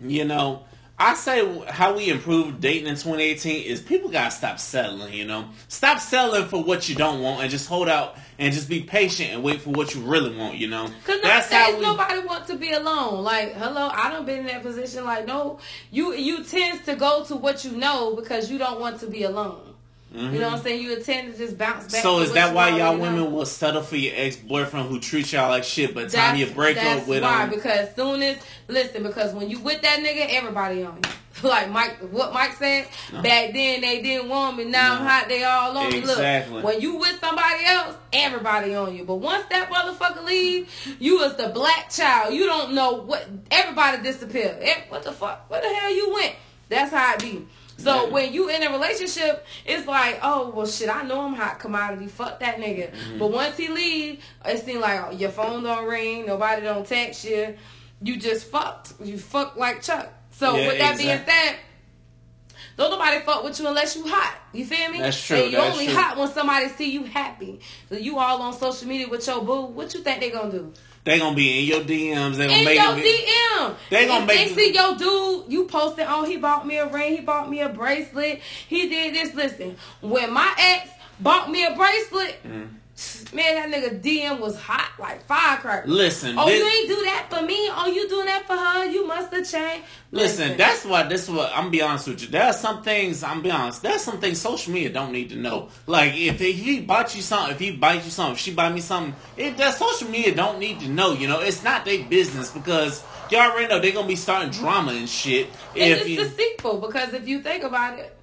you 0.00 0.24
know, 0.24 0.64
I 0.96 1.14
say 1.14 1.44
how 1.66 1.96
we 1.96 2.08
improve 2.08 2.60
dating 2.60 2.86
in 2.86 2.94
2018 2.94 3.64
is 3.64 3.80
people 3.80 4.10
gotta 4.10 4.30
stop 4.30 4.60
settling. 4.60 5.12
You 5.12 5.24
know, 5.24 5.48
stop 5.66 5.98
settling 5.98 6.46
for 6.46 6.62
what 6.62 6.88
you 6.88 6.94
don't 6.94 7.20
want 7.20 7.42
and 7.42 7.50
just 7.50 7.68
hold 7.68 7.88
out 7.88 8.16
and 8.38 8.54
just 8.54 8.68
be 8.68 8.80
patient 8.82 9.30
and 9.30 9.42
wait 9.42 9.60
for 9.60 9.70
what 9.70 9.92
you 9.92 10.02
really 10.02 10.36
want. 10.36 10.56
You 10.56 10.68
know, 10.68 10.88
Cause 11.04 11.20
nowadays 11.20 11.82
nobody 11.82 12.20
wants 12.20 12.46
to 12.48 12.56
be 12.56 12.72
alone. 12.72 13.24
Like, 13.24 13.54
hello, 13.54 13.88
I 13.92 14.08
don't 14.10 14.24
been 14.24 14.40
in 14.40 14.46
that 14.46 14.62
position. 14.62 15.04
Like, 15.04 15.26
no, 15.26 15.58
you 15.90 16.14
you 16.14 16.44
tends 16.44 16.84
to 16.84 16.94
go 16.94 17.24
to 17.24 17.34
what 17.34 17.64
you 17.64 17.72
know 17.72 18.14
because 18.14 18.48
you 18.48 18.58
don't 18.58 18.78
want 18.78 19.00
to 19.00 19.08
be 19.08 19.24
alone. 19.24 19.73
You 20.14 20.38
know 20.38 20.46
what 20.46 20.58
I'm 20.58 20.62
saying? 20.62 20.80
You 20.80 20.96
tend 21.00 21.32
to 21.32 21.38
just 21.38 21.58
bounce 21.58 21.90
back. 21.90 22.02
So 22.02 22.20
is 22.20 22.32
that 22.34 22.54
why 22.54 22.78
y'all 22.78 22.96
women 22.96 23.16
know. 23.16 23.30
will 23.30 23.46
settle 23.46 23.82
for 23.82 23.96
your 23.96 24.12
ex 24.14 24.36
boyfriend 24.36 24.88
who 24.88 25.00
treats 25.00 25.32
y'all 25.32 25.48
like 25.50 25.64
shit, 25.64 25.92
but 25.92 26.10
time 26.10 26.36
you 26.36 26.46
break 26.46 26.76
up 26.76 27.08
with 27.08 27.24
why, 27.24 27.44
him? 27.44 27.50
Because 27.50 27.92
soon 27.96 28.22
as 28.22 28.38
listen, 28.68 29.02
because 29.02 29.32
when 29.34 29.50
you 29.50 29.58
with 29.58 29.82
that 29.82 29.98
nigga, 29.98 30.28
everybody 30.30 30.84
on 30.84 30.96
you. 30.96 31.10
like 31.42 31.68
Mike, 31.68 31.98
what 32.12 32.32
Mike 32.32 32.52
said 32.52 32.86
No. 33.12 33.22
back 33.22 33.52
then, 33.52 33.80
they 33.80 34.00
didn't 34.02 34.28
want 34.28 34.56
me. 34.56 34.66
Now 34.66 34.98
I'm 34.98 35.04
hot, 35.04 35.26
they 35.28 35.42
all 35.42 35.76
on 35.76 35.90
me. 35.90 35.98
Exactly. 35.98 36.54
Look, 36.54 36.64
when 36.64 36.80
you 36.80 36.96
with 36.96 37.18
somebody 37.18 37.64
else, 37.64 37.96
everybody 38.12 38.74
on 38.76 38.94
you. 38.94 39.04
But 39.04 39.16
once 39.16 39.44
that 39.50 39.68
motherfucker 39.68 40.24
leave, 40.24 40.70
you 41.00 41.22
is 41.22 41.34
the 41.34 41.48
black 41.48 41.90
child. 41.90 42.34
You 42.34 42.46
don't 42.46 42.72
know 42.74 43.02
what. 43.02 43.28
Everybody 43.50 44.02
disappear. 44.02 44.56
Eh, 44.60 44.82
What 44.88 45.02
the 45.02 45.10
fuck? 45.10 45.50
Where 45.50 45.60
the 45.60 45.74
hell 45.74 45.92
you 45.92 46.14
went? 46.14 46.36
That's 46.68 46.92
how 46.92 47.14
it 47.14 47.20
be. 47.20 47.46
So 47.76 48.04
Yeah. 48.04 48.10
when 48.10 48.32
you 48.32 48.48
in 48.48 48.62
a 48.62 48.70
relationship, 48.70 49.44
it's 49.66 49.86
like, 49.86 50.20
oh 50.22 50.50
well, 50.50 50.66
shit. 50.66 50.88
I 50.88 51.02
know 51.02 51.20
I'm 51.22 51.34
hot 51.34 51.58
commodity. 51.58 52.06
Fuck 52.06 52.40
that 52.40 52.56
nigga. 52.58 52.92
Mm-hmm. 52.92 53.18
But 53.18 53.32
once 53.32 53.56
he 53.56 53.68
leave, 53.68 54.22
it 54.44 54.64
seems 54.64 54.80
like 54.80 55.00
oh, 55.04 55.10
your 55.10 55.30
phone 55.30 55.62
don't 55.64 55.86
ring, 55.86 56.26
nobody 56.26 56.62
don't 56.62 56.86
text 56.86 57.24
you. 57.24 57.56
You 58.02 58.16
just 58.16 58.46
fucked. 58.50 58.94
You 59.02 59.18
fucked 59.18 59.56
like 59.58 59.82
Chuck. 59.82 60.08
So 60.30 60.56
Yeah, 60.56 60.68
with 60.68 60.78
that 60.78 60.96
being 60.98 61.20
said, 61.24 61.56
don't 62.76 62.90
nobody 62.90 63.20
fuck 63.20 63.44
with 63.44 63.58
you 63.60 63.68
unless 63.68 63.94
you 63.96 64.06
hot. 64.06 64.36
You 64.52 64.64
feel 64.64 64.90
me? 64.90 64.98
That's 64.98 65.24
true, 65.24 65.36
And 65.36 65.52
you 65.52 65.58
only 65.58 65.86
true. 65.86 65.94
hot 65.94 66.16
when 66.16 66.28
somebody 66.28 66.68
see 66.68 66.90
you 66.90 67.04
happy. 67.04 67.60
So 67.88 67.96
you 67.96 68.18
all 68.18 68.42
on 68.42 68.52
social 68.52 68.88
media 68.88 69.08
with 69.08 69.26
your 69.26 69.42
boo. 69.42 69.66
What 69.66 69.94
you 69.94 70.00
think 70.00 70.20
they 70.20 70.30
gonna 70.30 70.50
do? 70.50 70.72
They 71.04 71.18
gonna 71.18 71.36
be 71.36 71.60
in 71.60 71.64
your 71.66 71.80
DMs. 71.80 72.36
They 72.36 72.46
gonna 72.46 72.58
in 72.58 72.64
make 72.64 72.78
your 72.80 72.96
it. 72.98 73.04
DM. 73.04 73.74
They 73.90 74.06
gonna 74.06 74.24
make- 74.26 74.48
they 74.48 74.54
see 74.54 74.72
your 74.74 74.96
dude, 74.96 75.44
you 75.52 75.64
posted, 75.66 76.06
oh, 76.08 76.24
he 76.24 76.36
bought 76.38 76.66
me 76.66 76.78
a 76.78 76.86
ring, 76.86 77.14
he 77.16 77.20
bought 77.20 77.50
me 77.50 77.60
a 77.60 77.68
bracelet, 77.68 78.40
he 78.68 78.88
did 78.88 79.14
this. 79.14 79.34
Listen, 79.34 79.76
when 80.00 80.32
my 80.32 80.50
ex 80.58 80.88
bought 81.20 81.50
me 81.50 81.64
a 81.66 81.72
bracelet, 81.76 82.36
Mm. 82.46 82.68
Man, 83.32 83.70
that 83.70 83.82
nigga 83.82 84.00
DM 84.00 84.38
was 84.40 84.56
hot 84.58 84.92
like 84.98 85.26
firecracker. 85.26 85.88
Listen, 85.88 86.38
Oh, 86.38 86.46
this- 86.46 86.58
you 86.60 86.66
ain't 86.66 86.88
do 86.88 87.04
that 87.04 87.26
for 87.28 87.42
me. 87.44 87.68
Oh, 87.72 87.86
you 87.86 88.08
doing 88.08 88.26
that 88.26 88.46
for 88.46 88.56
her. 88.56 88.84
You 88.88 89.06
must 89.06 89.32
have 89.32 89.50
changed. 89.50 89.84
Listen, 90.12 90.56
that's 90.56 90.84
why 90.84 91.02
this 91.02 91.24
is 91.24 91.30
what 91.30 91.50
I'm 91.54 91.70
be 91.70 91.82
honest 91.82 92.06
with 92.06 92.22
you. 92.22 92.28
There 92.28 92.44
are 92.44 92.52
some 92.52 92.82
things 92.84 93.24
I'm 93.24 93.42
be 93.42 93.50
honest. 93.50 93.82
There's 93.82 94.00
some 94.02 94.20
things 94.20 94.40
social 94.40 94.72
media 94.72 94.90
don't 94.90 95.10
need 95.10 95.30
to 95.30 95.36
know. 95.36 95.68
Like 95.86 96.14
if 96.14 96.38
he, 96.38 96.52
he 96.52 96.80
bought 96.80 97.14
you 97.16 97.22
something, 97.22 97.52
if 97.52 97.58
he 97.60 97.72
buys 97.72 98.04
you 98.04 98.10
something, 98.12 98.34
if 98.34 98.38
she 98.40 98.52
buy 98.54 98.70
me 98.70 98.80
something, 98.80 99.14
it 99.36 99.56
that 99.56 99.74
social 99.74 100.08
media 100.08 100.34
don't 100.34 100.58
need 100.60 100.80
to 100.80 100.88
know. 100.88 101.12
You 101.14 101.26
know, 101.26 101.40
it's 101.40 101.64
not 101.64 101.84
their 101.84 102.04
business 102.04 102.50
because 102.52 103.02
y'all 103.30 103.50
already 103.50 103.66
know 103.66 103.80
they're 103.80 103.90
gonna 103.92 104.06
be 104.06 104.14
starting 104.16 104.50
drama 104.50 104.92
and 104.92 105.08
shit. 105.08 105.48
And 105.74 105.82
If 105.92 106.00
it's 106.02 106.08
you, 106.10 106.16
deceitful 106.18 106.78
because 106.78 107.12
if 107.12 107.26
you 107.26 107.40
think 107.42 107.64
about 107.64 107.98
it, 107.98 108.13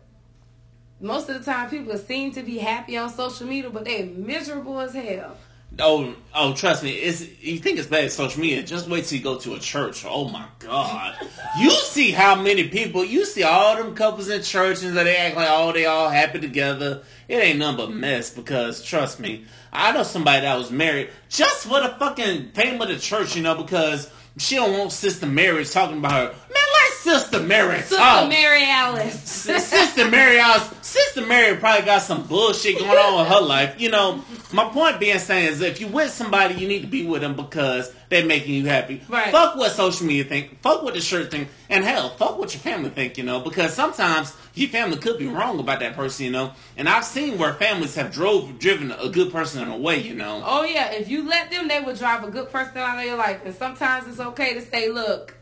most 1.02 1.30
of 1.30 1.40
the 1.44 1.52
time 1.52 1.70
people 1.70 1.98
seem 1.98 2.32
to 2.34 2.44
be 2.44 2.58
happy 2.60 2.98
on 2.98 3.10
social 3.10 3.48
media, 3.48 3.70
but 3.70 3.86
they're 3.86 4.06
miserable 4.06 4.80
as 4.80 4.94
hell. 4.94 5.36
Oh, 5.80 6.14
oh, 6.36 6.54
trust 6.54 6.84
me. 6.84 6.92
It's 6.92 7.22
you 7.42 7.58
think 7.58 7.80
it's 7.80 7.88
bad 7.88 8.12
social 8.12 8.42
media. 8.42 8.62
Just 8.62 8.90
wait 8.90 9.06
till 9.06 9.18
you 9.18 9.24
go 9.24 9.38
to 9.38 9.54
a 9.54 9.60
church. 9.60 10.06
Oh 10.06 10.28
my 10.28 10.46
God, 10.60 11.16
you 11.60 11.72
see 11.72 12.12
how 12.12 12.36
many 12.36 12.68
people. 12.68 13.06
You 13.06 13.24
see 13.24 13.44
all 13.44 13.78
them 13.78 13.96
couples 13.96 14.28
in 14.30 14.44
churches 14.44 14.94
that 14.94 15.04
they 15.06 15.16
act 15.16 15.38
like 15.38 15.48
oh 15.50 15.72
they 15.72 15.86
all 15.86 16.10
happy 16.10 16.40
together. 16.40 17.04
It 17.30 17.36
ain't 17.36 17.60
nothing 17.60 17.78
but 17.78 17.92
mess. 17.94 18.30
Because 18.30 18.84
trust 18.84 19.22
me, 19.22 19.46
I 19.72 19.94
know 19.94 20.04
somebody 20.04 20.42
that 20.42 20.58
was 20.58 20.72
married 20.72 21.10
just 21.30 21.66
for 21.66 21.80
the 21.80 21.90
fucking 21.98 22.52
fame 22.52 22.82
of 22.82 22.90
the 22.90 23.00
church. 23.00 23.38
You 23.38 23.44
know 23.44 23.56
because 23.56 24.12
she 24.38 24.56
don't 24.56 24.78
want 24.78 24.92
Sister 24.92 25.26
Mary 25.26 25.64
talking 25.64 26.00
about 26.00 26.12
her. 26.12 26.28
Man, 26.54 26.61
let 26.82 26.94
Sister 26.94 27.40
Mary 27.42 27.80
Sister 27.80 27.98
talk. 27.98 28.30
Mary 28.30 28.64
Alice. 28.66 29.22
Sister 29.24 30.10
Mary, 30.10 30.40
Alice. 30.40 30.70
Sister 30.82 31.26
Mary 31.26 31.58
probably 31.58 31.86
got 31.86 32.02
some 32.02 32.24
bullshit 32.28 32.78
going 32.78 32.90
on 32.90 33.26
in 33.26 33.32
her 33.32 33.42
life. 33.42 33.80
You 33.80 33.90
know, 33.90 34.24
my 34.52 34.66
point 34.66 35.00
being 35.00 35.20
saying 35.20 35.48
is 35.48 35.62
if 35.62 35.80
you 35.80 35.88
with 35.88 36.12
somebody, 36.12 36.56
you 36.56 36.68
need 36.68 36.82
to 36.82 36.88
be 36.88 37.06
with 37.06 37.22
them 37.22 37.36
because 37.36 37.94
they're 38.10 38.26
making 38.26 38.54
you 38.54 38.66
happy. 38.66 39.02
Right. 39.08 39.32
Fuck 39.32 39.56
what 39.56 39.72
social 39.72 40.06
media 40.06 40.26
think. 40.26 40.60
Fuck 40.62 40.84
what 40.84 40.94
the 40.94 41.02
shirt 41.02 41.32
think. 41.32 41.48
And 41.70 41.84
hell, 41.84 42.10
fuck 42.10 42.38
what 42.38 42.54
your 42.54 42.62
family 42.62 42.90
think, 42.90 43.18
you 43.18 43.24
know, 43.24 43.40
because 43.40 43.74
sometimes 43.74 44.36
your 44.54 44.70
family 44.70 44.98
could 44.98 45.18
be 45.18 45.28
wrong 45.28 45.60
about 45.60 45.80
that 45.80 45.96
person, 45.96 46.26
you 46.26 46.32
know. 46.32 46.52
And 46.76 46.90
I've 46.90 47.06
seen 47.06 47.38
where 47.38 47.54
families 47.54 47.96
have 47.96 48.12
drove 48.12 48.60
driven 48.60 48.92
a 48.92 49.08
good 49.10 49.32
person 49.32 49.62
in 49.62 49.70
away, 49.70 50.02
you 50.02 50.14
know. 50.14 50.44
Oh 50.46 50.64
yeah, 50.64 50.92
if 50.92 51.10
you 51.10 51.28
let 51.28 51.50
them, 51.52 51.68
they 51.70 51.80
will 51.80 51.96
drive 51.96 52.24
a 52.24 52.32
good 52.32 52.50
person 52.50 52.78
out 52.78 52.98
of 52.98 53.06
your 53.06 53.16
life. 53.18 53.42
And 53.46 53.56
sometimes 53.56 54.08
it's 54.08 54.20
okay 54.20 54.54
to 54.56 54.62
say, 54.62 54.90
look, 54.90 55.38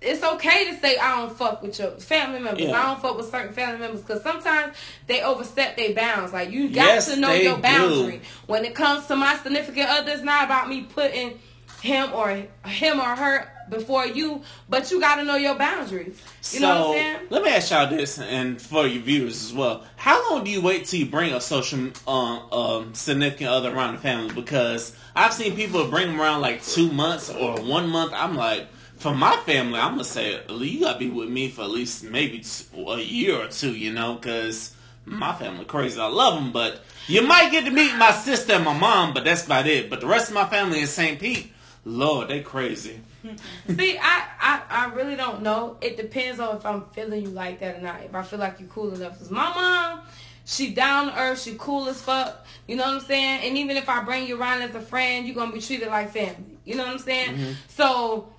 it's 0.00 0.22
okay 0.22 0.70
to 0.70 0.78
say 0.80 0.98
I 0.98 1.16
don't 1.16 1.36
fuck 1.36 1.62
with 1.62 1.78
your 1.78 1.92
family 1.92 2.40
members. 2.40 2.64
Yeah. 2.64 2.78
I 2.78 2.86
don't 2.86 3.00
fuck 3.00 3.16
with 3.16 3.30
certain 3.30 3.52
family 3.54 3.78
members 3.78 4.00
because 4.02 4.22
sometimes 4.22 4.76
they 5.06 5.22
overstep 5.22 5.76
their 5.76 5.94
bounds. 5.94 6.32
Like 6.32 6.50
you 6.50 6.68
got 6.68 6.86
Yes, 6.86 7.12
to 7.12 7.20
know 7.20 7.32
your 7.32 7.58
boundary. 7.58 8.18
do. 8.18 8.20
When 8.46 8.64
it 8.64 8.74
comes 8.74 9.06
to 9.06 9.16
my 9.16 9.36
significant 9.36 9.88
other, 9.88 10.10
it's 10.12 10.22
not 10.22 10.44
about 10.44 10.68
me 10.68 10.82
putting 10.82 11.38
him 11.80 12.12
or 12.12 12.30
him 12.66 12.98
or 13.00 13.14
her 13.16 13.50
before 13.68 14.06
you, 14.06 14.42
but 14.68 14.90
you 14.90 15.00
got 15.00 15.16
to 15.16 15.24
know 15.24 15.36
your 15.36 15.54
boundaries. 15.54 16.20
You 16.52 16.60
know 16.60 16.68
what 16.68 16.86
I'm 16.88 16.92
saying? 16.92 17.16
let 17.30 17.42
me 17.42 17.50
ask 17.50 17.70
y'all 17.70 17.88
this, 17.88 18.18
and 18.18 18.60
for 18.60 18.86
your 18.86 19.02
viewers 19.02 19.42
as 19.44 19.52
well. 19.54 19.84
How 19.96 20.30
long 20.30 20.44
do 20.44 20.50
you 20.50 20.60
wait 20.60 20.84
till 20.86 21.00
you 21.00 21.06
bring 21.06 21.32
a 21.32 21.40
social 21.40 21.90
um, 22.06 22.52
um, 22.52 22.94
significant 22.94 23.50
other 23.50 23.74
around 23.74 23.94
the 23.94 24.00
family? 24.00 24.34
Because 24.34 24.94
I've 25.16 25.32
seen 25.32 25.56
people 25.56 25.86
bring 25.88 26.08
them 26.08 26.20
around 26.20 26.40
like 26.42 26.62
two 26.62 26.90
months 26.92 27.30
or 27.30 27.60
one 27.62 27.88
month. 27.88 28.12
I'm 28.14 28.36
like, 28.36 28.66
for 29.04 29.14
my 29.14 29.36
family, 29.44 29.78
I'm 29.78 29.90
gonna 29.90 30.04
say 30.04 30.40
you 30.48 30.80
gotta 30.80 30.98
be 30.98 31.10
with 31.10 31.28
me 31.28 31.50
for 31.50 31.60
at 31.60 31.70
least 31.70 32.04
maybe 32.04 32.42
a 32.74 32.98
year 32.98 33.36
or 33.36 33.48
two, 33.48 33.74
you 33.76 33.92
know, 33.92 34.14
because 34.14 34.74
my 35.04 35.34
family 35.34 35.66
crazy. 35.66 36.00
I 36.00 36.06
love 36.06 36.36
them, 36.36 36.52
but 36.52 36.80
you 37.06 37.20
might 37.20 37.52
get 37.52 37.66
to 37.66 37.70
meet 37.70 37.94
my 37.96 38.12
sister 38.12 38.54
and 38.54 38.64
my 38.64 38.72
mom, 38.72 39.12
but 39.12 39.24
that's 39.24 39.44
about 39.44 39.66
it. 39.66 39.90
But 39.90 40.00
the 40.00 40.06
rest 40.06 40.28
of 40.28 40.34
my 40.34 40.46
family 40.46 40.80
in 40.80 40.86
St. 40.86 41.20
Pete, 41.20 41.52
Lord, 41.84 42.28
they 42.28 42.40
crazy. 42.40 42.98
See, 43.68 43.98
I, 43.98 44.24
I, 44.40 44.62
I 44.70 44.94
really 44.94 45.16
don't 45.16 45.42
know. 45.42 45.76
It 45.82 45.98
depends 45.98 46.40
on 46.40 46.56
if 46.56 46.64
I'm 46.64 46.86
feeling 46.94 47.24
you 47.24 47.28
like 47.28 47.60
that 47.60 47.76
or 47.76 47.82
not. 47.82 48.02
If 48.04 48.14
I 48.14 48.22
feel 48.22 48.38
like 48.38 48.58
you're 48.58 48.70
cool 48.70 48.94
enough. 48.94 49.18
Cause 49.18 49.30
my 49.30 49.52
mom, 49.54 50.00
she 50.46 50.72
down 50.72 51.08
to 51.08 51.20
earth. 51.20 51.42
She 51.42 51.56
cool 51.58 51.90
as 51.90 52.00
fuck. 52.00 52.46
You 52.66 52.76
know 52.76 52.84
what 52.84 52.94
I'm 52.94 53.00
saying? 53.02 53.40
And 53.44 53.58
even 53.58 53.76
if 53.76 53.86
I 53.86 54.02
bring 54.02 54.26
you 54.26 54.40
around 54.40 54.62
as 54.62 54.74
a 54.74 54.80
friend, 54.80 55.26
you're 55.26 55.36
gonna 55.36 55.52
be 55.52 55.60
treated 55.60 55.88
like 55.88 56.10
family. 56.10 56.56
You 56.64 56.76
know 56.76 56.84
what 56.84 56.92
I'm 56.94 56.98
saying? 57.00 57.34
Mm-hmm. 57.34 57.52
So. 57.68 58.30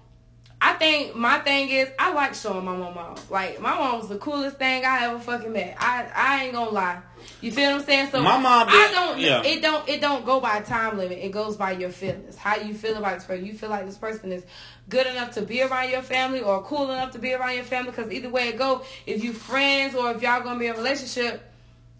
I 0.65 0.73
think 0.73 1.15
my 1.15 1.37
thing 1.37 1.69
is 1.69 1.89
I 1.99 2.11
like 2.11 2.33
showing 2.33 2.65
my 2.65 2.75
mom 2.75 2.97
off. 2.97 3.29
Like 3.29 3.61
my 3.61 3.77
mom 3.77 3.99
was 3.99 4.09
the 4.09 4.17
coolest 4.17 4.57
thing 4.57 4.83
I 4.83 5.05
ever 5.05 5.19
fucking 5.19 5.53
met. 5.53 5.77
I 5.79 6.07
I 6.15 6.43
ain't 6.45 6.53
gonna 6.53 6.71
lie. 6.71 7.03
You 7.39 7.51
feel 7.51 7.69
what 7.69 7.81
I'm 7.81 7.85
saying? 7.85 8.09
So 8.09 8.23
My 8.23 8.39
mom 8.39 8.67
I 8.67 8.89
don't 8.91 9.19
yeah. 9.19 9.43
it 9.43 9.61
don't 9.61 9.87
it 9.87 10.01
don't 10.01 10.25
go 10.25 10.39
by 10.39 10.61
time 10.61 10.97
limit. 10.97 11.19
It 11.19 11.31
goes 11.31 11.55
by 11.55 11.73
your 11.73 11.91
feelings. 11.91 12.35
How 12.35 12.55
you 12.55 12.73
feel 12.73 12.97
about 12.97 13.13
this 13.13 13.25
person. 13.25 13.45
You 13.45 13.53
feel 13.53 13.69
like 13.69 13.85
this 13.85 13.99
person 13.99 14.31
is 14.31 14.43
good 14.89 15.05
enough 15.05 15.35
to 15.35 15.43
be 15.43 15.61
around 15.61 15.91
your 15.91 16.01
family 16.01 16.41
or 16.41 16.63
cool 16.63 16.89
enough 16.89 17.11
to 17.11 17.19
be 17.19 17.33
around 17.33 17.53
your 17.53 17.63
family. 17.63 17.91
Because 17.91 18.11
either 18.11 18.29
way 18.29 18.47
it 18.47 18.57
go, 18.57 18.83
if 19.05 19.23
you 19.23 19.33
friends 19.33 19.93
or 19.93 20.09
if 20.13 20.23
y'all 20.23 20.41
gonna 20.41 20.57
be 20.57 20.65
in 20.65 20.73
a 20.73 20.77
relationship, 20.77 21.43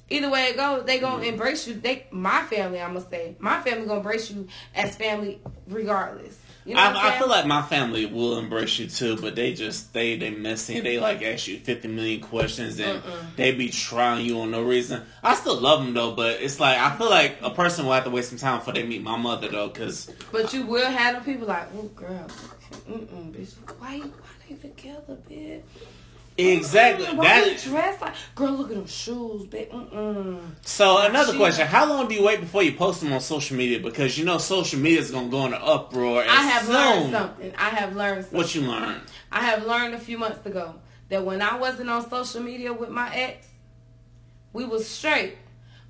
either 0.10 0.32
way 0.32 0.46
it 0.46 0.58
goes, 0.58 0.86
they 0.86 0.98
gonna 0.98 1.18
mm-hmm. 1.18 1.34
embrace 1.34 1.68
you. 1.68 1.76
They 1.76 2.08
my 2.10 2.42
family, 2.46 2.82
I'ma 2.82 3.02
say, 3.02 3.36
my 3.38 3.62
family 3.62 3.86
gonna 3.86 4.00
embrace 4.00 4.32
you 4.32 4.48
as 4.74 4.96
family 4.96 5.40
regardless. 5.68 6.40
You 6.66 6.74
know 6.74 6.82
I, 6.82 7.16
I 7.16 7.20
feel 7.20 7.30
like 7.30 7.46
my 7.46 7.62
family 7.62 8.08
will 8.08 8.40
embrace 8.40 8.80
you 8.80 8.88
too, 8.88 9.18
but 9.18 9.36
they 9.36 9.54
just 9.54 9.94
they 9.94 10.18
they 10.18 10.32
messy 10.32 10.80
they 10.80 11.00
like 11.00 11.22
ask 11.22 11.48
you 11.48 11.60
fifty 11.60 11.88
million 11.88 12.22
questions 12.22 12.80
and 12.80 13.04
they 13.36 13.52
be 13.52 13.70
trying 13.70 14.26
you 14.26 14.40
on 14.40 14.50
no 14.50 14.64
reason. 14.64 15.04
I 15.22 15.36
still 15.36 15.60
love 15.60 15.84
them 15.86 15.94
though, 15.94 16.16
but 16.16 16.42
it's 16.42 16.60
like 16.60 16.80
I 16.80 16.96
feel 16.98 17.10
like 17.10 17.38
a 17.44 17.52
person 17.52 17.86
will 17.86 17.94
have 17.94 18.06
to 18.06 18.10
wait 18.10 18.26
some 18.26 18.40
time 18.40 18.58
before 18.58 18.74
they 18.74 18.84
meet 18.84 19.04
my 19.04 19.16
mother 19.16 19.48
though, 19.48 19.68
because 19.68 20.12
But 20.32 20.54
you 20.54 20.66
will 20.66 20.90
have 20.90 21.16
them 21.16 21.24
people 21.24 21.48
like, 21.48 21.68
oh 21.76 21.84
girl, 21.90 22.28
mm-mm, 22.90 23.32
bitch, 23.32 23.54
why 23.78 24.00
why 24.00 24.10
they 24.50 24.56
together, 24.56 25.18
bitch? 25.30 25.62
Exactly. 26.38 27.06
Mm-mm, 27.06 27.16
why 27.16 27.24
That- 27.42 27.66
you 27.66 27.72
dressed 27.72 28.02
like 28.02 28.14
girl? 28.36 28.52
Look 28.52 28.70
at 28.70 28.76
them 28.76 28.88
shoes, 28.88 29.46
bitch. 29.48 29.70
Mm-mm. 29.72 30.40
So 30.64 30.98
another 30.98 31.32
She- 31.32 31.38
question: 31.38 31.66
How 31.68 31.86
long 31.86 32.08
do 32.10 32.16
you 32.16 32.24
wait 32.24 32.42
before 32.42 32.62
you 32.64 32.74
post 32.74 33.00
them 33.02 33.14
on 33.14 33.22
social 33.22 33.56
media? 33.56 33.80
Because 33.80 34.18
you 34.18 34.26
know 34.26 34.38
social 34.38 34.80
media 34.80 35.00
is 35.00 35.12
gonna 35.12 35.30
go 35.30 35.46
in 35.46 35.54
an 35.54 35.62
uproar. 35.64 36.24
I 36.28 36.42
have 36.44 36.68
learned 36.68 37.12
something. 37.14 37.54
I 37.58 37.70
have 37.70 37.96
learned 37.96 38.24
something. 38.26 38.38
What 38.38 38.54
you 38.56 38.62
learned? 38.62 39.02
I 39.32 39.42
have 39.44 39.66
learned 39.66 39.94
a 39.96 40.00
few 40.00 40.18
months 40.18 40.46
ago 40.46 40.76
that 41.10 41.24
when 41.24 41.42
I 41.42 41.58
wasn't 41.58 41.90
on 41.90 42.10
social 42.10 42.42
media 42.42 42.74
with 42.74 42.90
my 42.90 43.14
ex, 43.16 43.48
we 44.52 44.66
was 44.66 44.88
straight. 44.88 45.38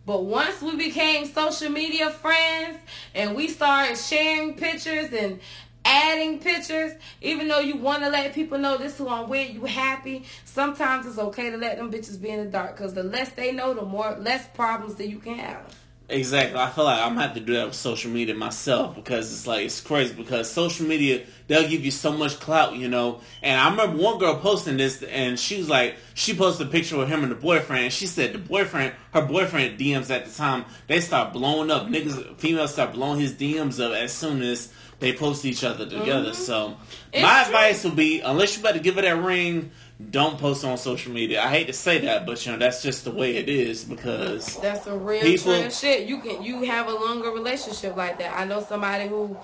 But 0.06 0.26
once 0.26 0.62
we 0.62 0.76
became 0.76 1.26
social 1.26 1.70
media 1.72 2.12
friends 2.12 2.78
and 3.16 3.36
we 3.36 3.48
started 3.48 3.98
sharing 3.98 4.54
pictures 4.54 5.12
and 5.12 5.39
adding 5.86 6.40
pictures, 6.40 6.94
even 7.22 7.48
though 7.48 7.60
you 7.60 7.78
want 7.78 8.04
to 8.04 8.10
let 8.10 8.34
people 8.34 8.58
know 8.58 8.78
this 8.78 8.98
who 8.98 9.08
I'm 9.08 9.30
with, 9.30 9.54
you 9.54 9.66
happy, 9.66 10.26
sometimes 10.44 11.06
it's 11.06 11.20
okay 11.20 11.52
to 11.52 11.58
let 11.58 11.78
them 11.78 11.92
bitches 11.92 12.20
be 12.20 12.30
in 12.30 12.44
the 12.44 12.52
dark 12.52 12.76
because 12.76 12.94
the 12.94 13.04
less 13.04 13.30
they 13.30 13.52
know, 13.52 13.74
the 13.74 13.84
more 13.84 14.18
less 14.20 14.48
problems 14.48 14.96
that 14.96 15.08
you 15.08 15.20
can 15.20 15.36
have. 15.36 15.74
Exactly. 16.08 16.60
I 16.60 16.70
feel 16.70 16.84
like 16.84 17.00
I'm 17.02 17.16
gonna 17.16 17.22
have 17.22 17.34
to 17.34 17.40
do 17.40 17.54
that 17.54 17.66
with 17.66 17.76
social 17.76 18.12
media 18.12 18.36
myself 18.36 18.96
because 18.96 19.32
it's 19.32 19.48
like 19.48 19.66
it's 19.66 19.82
crazy 19.82 20.14
because 20.14 20.52
social 20.52 20.86
media 20.86 21.26
they'll 21.48 21.68
give 21.68 21.84
you 21.84 21.90
so 21.90 22.12
much 22.12 22.40
clout, 22.40 22.76
you 22.76 22.88
know. 22.88 23.22
And 23.42 23.60
I 23.60 23.68
remember 23.72 23.98
one 23.98 24.20
girl 24.20 24.36
posting 24.36 24.78
this 24.78 25.02
and 25.02 25.40
she 25.40 25.58
was 25.58 25.68
like 25.68 25.96
she 26.14 26.36
posted 26.36 26.68
a 26.68 26.70
picture 26.70 26.98
with 26.98 27.08
him 27.08 27.24
and 27.24 27.32
the 27.32 27.36
boyfriend 27.36 27.86
and 27.86 27.94
she 27.94 28.06
said 28.06 28.34
the 28.34 28.38
boyfriend 28.38 28.94
her 29.14 29.24
boyfriend 29.24 29.80
DMs 29.80 30.12
at 30.12 30.26
the 30.26 30.32
time 30.32 30.66
they 30.86 31.00
start 31.00 31.34
blowing 31.34 31.72
up. 31.72 31.88
Niggas 31.88 32.38
females 32.38 32.74
start 32.74 32.94
blowing 32.94 33.20
his 33.20 33.34
DMs 33.34 33.84
up 33.84 33.94
as 33.94 34.14
soon 34.14 34.44
as 34.44 34.72
they 35.00 35.14
post 35.14 35.46
each 35.46 35.64
other 35.64 35.86
together. 35.88 36.34
So 36.34 36.70
Mm-hmm. 36.70 36.82
It's 37.14 37.22
my 37.24 37.43
true. 37.43 37.56
advice 37.56 37.84
would 37.86 37.96
be 37.96 38.20
unless 38.22 38.58
you 38.58 38.64
better 38.64 38.80
give 38.80 38.96
her 38.96 39.02
that 39.02 39.16
ring, 39.24 39.72
don't 40.12 40.38
post 40.38 40.66
on 40.66 40.78
social 40.78 41.14
media. 41.14 41.41
I 41.41 41.48
hate 41.50 41.68
to 41.68 41.74
say 41.74 42.00
that, 42.00 42.26
but 42.26 42.46
you 42.46 42.52
know, 42.52 42.58
that's 42.58 42.84
just 42.84 43.06
the 43.06 43.12
way 43.12 43.38
it 43.38 43.48
is 43.48 43.86
because 43.86 44.58
That's 44.60 44.86
a 44.88 44.98
real 44.98 45.22
People- 45.22 45.70
shit. 45.70 46.08
You 46.10 46.20
can 46.20 46.43
you 46.43 46.64
have 46.64 46.88
a 46.89 46.93
longer 46.93 47.30
relationship 47.32 47.96
like 47.96 48.18
that. 48.20 48.38
I 48.38 48.43
know 48.46 48.62
somebody 48.62 49.08
who 49.08 49.38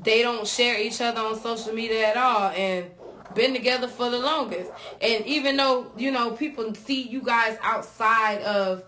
they 0.00 0.22
don't 0.22 0.46
share 0.46 0.78
each 0.80 1.00
other 1.00 1.20
on 1.20 1.40
social 1.40 1.72
media 1.74 2.06
at 2.06 2.16
all 2.16 2.50
and 2.50 2.86
been 3.34 3.52
together 3.52 3.88
for 3.88 4.10
the 4.10 4.18
longest. 4.18 4.70
And 5.00 5.26
even 5.26 5.56
though, 5.56 5.90
you 5.96 6.12
know, 6.12 6.30
people 6.32 6.72
see 6.74 7.02
you 7.02 7.20
guys 7.20 7.58
outside 7.62 8.42
of 8.42 8.84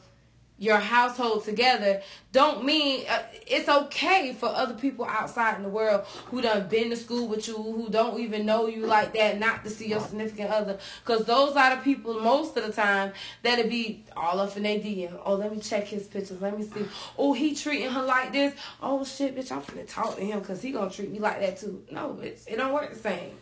your 0.61 0.77
household 0.77 1.43
together 1.43 2.03
don't 2.33 2.65
mean 2.65 3.05
uh, 3.09 3.23
it's 3.47 3.69
okay 3.69 4.33
for 4.33 4.47
other 4.51 4.75
people 4.75 5.07
outside 5.07 5.57
in 5.57 5.63
the 5.63 5.69
world 5.69 6.05
who 6.27 6.43
done 6.43 6.69
been 6.69 6.91
to 6.91 6.97
school 6.97 7.27
with 7.27 7.49
you 7.49 7.57
who 7.57 7.89
don't 7.89 8.21
even 8.21 8.45
know 8.45 8.67
you 8.67 8.87
like 8.87 9.15
that 9.15 9.41
not 9.41 9.65
to 9.65 9.71
see 9.71 9.89
your 9.89 10.01
significant 10.01 10.51
other. 10.51 10.79
Because 11.05 11.25
those 11.25 11.57
are 11.57 11.75
the 11.75 11.83
people 11.83 12.21
most 12.21 12.57
of 12.59 12.67
the 12.67 12.73
time 12.73 13.13
that'll 13.43 13.69
be 13.69 14.05
all 14.15 14.39
up 14.39 14.55
in 14.57 14.63
their 14.63 14.79
DM 14.79 15.19
oh 15.25 15.35
let 15.35 15.51
me 15.51 15.61
check 15.61 15.89
his 15.89 16.07
pictures. 16.07 16.41
Let 16.41 16.57
me 16.57 16.65
see. 16.65 16.87
Oh 17.19 17.33
he 17.33 17.55
treating 17.55 17.91
her 17.91 18.03
like 18.03 18.33
this. 18.33 18.55
Oh 18.83 19.03
shit 19.03 19.35
bitch 19.35 19.51
I'm 19.51 19.63
finna 19.63 19.89
talk 19.89 20.17
to 20.17 20.23
him 20.23 20.41
because 20.41 20.61
he 20.61 20.73
gonna 20.73 20.91
treat 20.91 21.11
me 21.11 21.19
like 21.19 21.41
that 21.41 21.57
too. 21.57 21.83
No 21.91 22.11
bitch 22.11 22.47
it 22.47 22.57
don't 22.57 22.75
work 22.75 22.93
the 22.93 22.99
same 22.99 23.33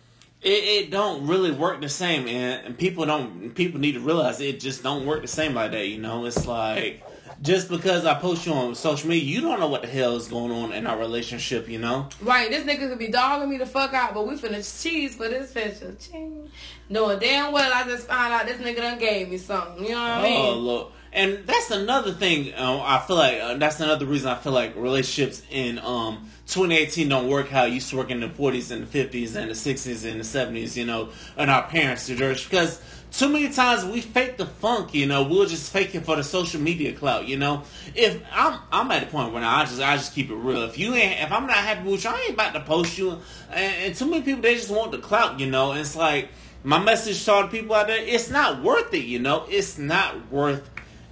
it, 0.43 0.49
it 0.85 0.91
don't 0.91 1.27
really 1.27 1.51
work 1.51 1.81
the 1.81 1.89
same 1.89 2.29
and, 2.29 2.67
and 2.67 2.79
people 2.79 3.05
don't 3.07 3.55
people 3.55 3.81
need 3.81 3.93
to 3.93 4.01
realize 4.01 4.41
it 4.41 4.61
just 4.61 4.83
don't 4.83 5.05
work 5.07 5.23
the 5.23 5.29
same 5.29 5.55
like 5.55 5.73
that 5.73 5.89
you 5.89 5.99
know 5.99 6.25
it's 6.27 6.47
like 6.47 7.03
just 7.43 7.69
because 7.69 8.05
i 8.05 8.15
post 8.15 8.47
you 8.47 8.53
on 8.53 8.75
social 8.75 9.09
media 9.09 9.25
you 9.25 9.41
don't 9.41 9.59
know 9.61 9.69
what 9.69 9.83
the 9.83 9.89
hell 9.89 10.17
is 10.17 10.29
going 10.29 10.53
on 10.53 10.73
in 10.73 10.87
our 10.87 10.99
relationship 10.99 11.69
you 11.69 11.79
know 11.79 12.09
Right, 12.23 12.51
this 12.51 12.65
nigga 12.65 12.89
could 12.89 12.99
be 12.99 13.09
dogging 13.09 13.49
me 13.51 13.59
the 13.59 13.67
fuck 13.67 13.95
out, 13.95 14.15
but 14.15 14.27
we 14.27 14.35
finna 14.35 14.83
cheese 14.83 15.17
for 15.17 15.29
this 15.29 15.53
picture. 15.53 15.95
Ching. 16.01 16.51
Knowing 16.89 17.19
damn 17.19 17.53
well 17.53 17.73
I 17.73 17.85
just 17.85 18.07
found 18.07 18.33
out 18.33 18.47
this 18.47 18.59
nigga 18.61 18.77
done 18.77 18.99
gave 18.99 19.29
me 19.29 19.39
something. 19.39 19.85
You 19.85 19.91
know 19.93 20.01
what 20.01 20.11
I 20.11 20.23
mean? 20.23 20.47
oh 20.47 20.55
look 20.55 20.93
and 21.13 21.39
that's 21.47 21.71
another 21.71 22.13
thing 22.13 22.53
uh, 22.55 22.81
i 22.83 22.99
feel 23.07 23.17
like 23.17 23.41
uh, 23.41 23.55
that's 23.55 23.81
another 23.81 24.07
reason 24.07 24.29
i 24.29 24.35
feel 24.35 24.53
like 24.53 24.75
relationships 24.77 25.43
in 25.51 25.79
um 25.81 26.29
2018 26.47 27.09
don't 27.09 27.29
work 27.29 27.49
how 27.49 27.65
it 27.65 27.73
used 27.73 27.91
to 27.91 27.97
work 27.97 28.11
in 28.11 28.21
the 28.21 28.29
40s 28.29 28.71
and 28.71 28.87
the 28.87 29.05
50s 29.05 29.37
and 29.37 29.51
the 29.51 29.55
60s 29.55 30.11
and 30.11 30.21
the 30.21 30.25
70s 30.25 30.77
you 30.77 30.85
know 30.85 31.11
and 31.37 31.51
our 31.51 31.63
parents 31.65 32.07
did 32.07 32.19
because 32.19 32.81
too 33.11 33.29
many 33.29 33.49
times 33.49 33.85
we 33.85 34.01
fake 34.01 34.37
the 34.37 34.47
funk, 34.47 34.95
you 34.95 35.07
know. 35.07 35.23
We'll 35.23 35.47
just 35.47 35.73
fake 35.73 35.95
it 35.95 36.05
for 36.05 36.17
the 36.17 36.25
social 36.25 36.61
media 36.61 36.93
clout, 36.93 37.27
you 37.27 37.37
know. 37.37 37.63
If 37.95 38.23
I'm, 38.33 38.61
I'm 38.71 38.91
at 38.91 39.03
a 39.03 39.07
point 39.07 39.33
where 39.33 39.43
I 39.43 39.65
just, 39.65 39.81
I 39.81 39.97
just 39.97 40.15
keep 40.15 40.31
it 40.31 40.35
real. 40.35 40.63
If 40.63 40.79
you 40.79 40.95
ain't, 40.95 41.23
if 41.23 41.33
I'm 41.33 41.47
not 41.47 41.57
happy 41.57 41.91
with 41.91 42.05
you, 42.05 42.11
I 42.11 42.21
ain't 42.21 42.35
about 42.35 42.53
to 42.55 42.61
post 42.61 42.99
you. 42.99 43.19
And, 43.51 43.75
and 43.85 43.95
too 43.95 44.11
many 44.11 44.23
people, 44.23 44.43
they 44.43 44.55
just 44.55 44.71
want 44.71 44.93
the 44.93 44.99
clout, 44.99 45.41
you 45.41 45.51
know. 45.51 45.71
And 45.71 45.81
it's 45.81 45.97
like 45.97 46.29
my 46.65 46.79
message 46.79 47.25
to 47.25 47.33
all 47.33 47.43
the 47.43 47.49
people 47.49 47.75
out 47.75 47.87
there: 47.87 47.99
it's 47.99 48.31
not 48.31 48.63
worth 48.63 48.93
it, 48.93 49.05
you 49.05 49.19
know. 49.19 49.47
It's 49.49 49.79
not 49.79 50.31
worth. 50.31 50.69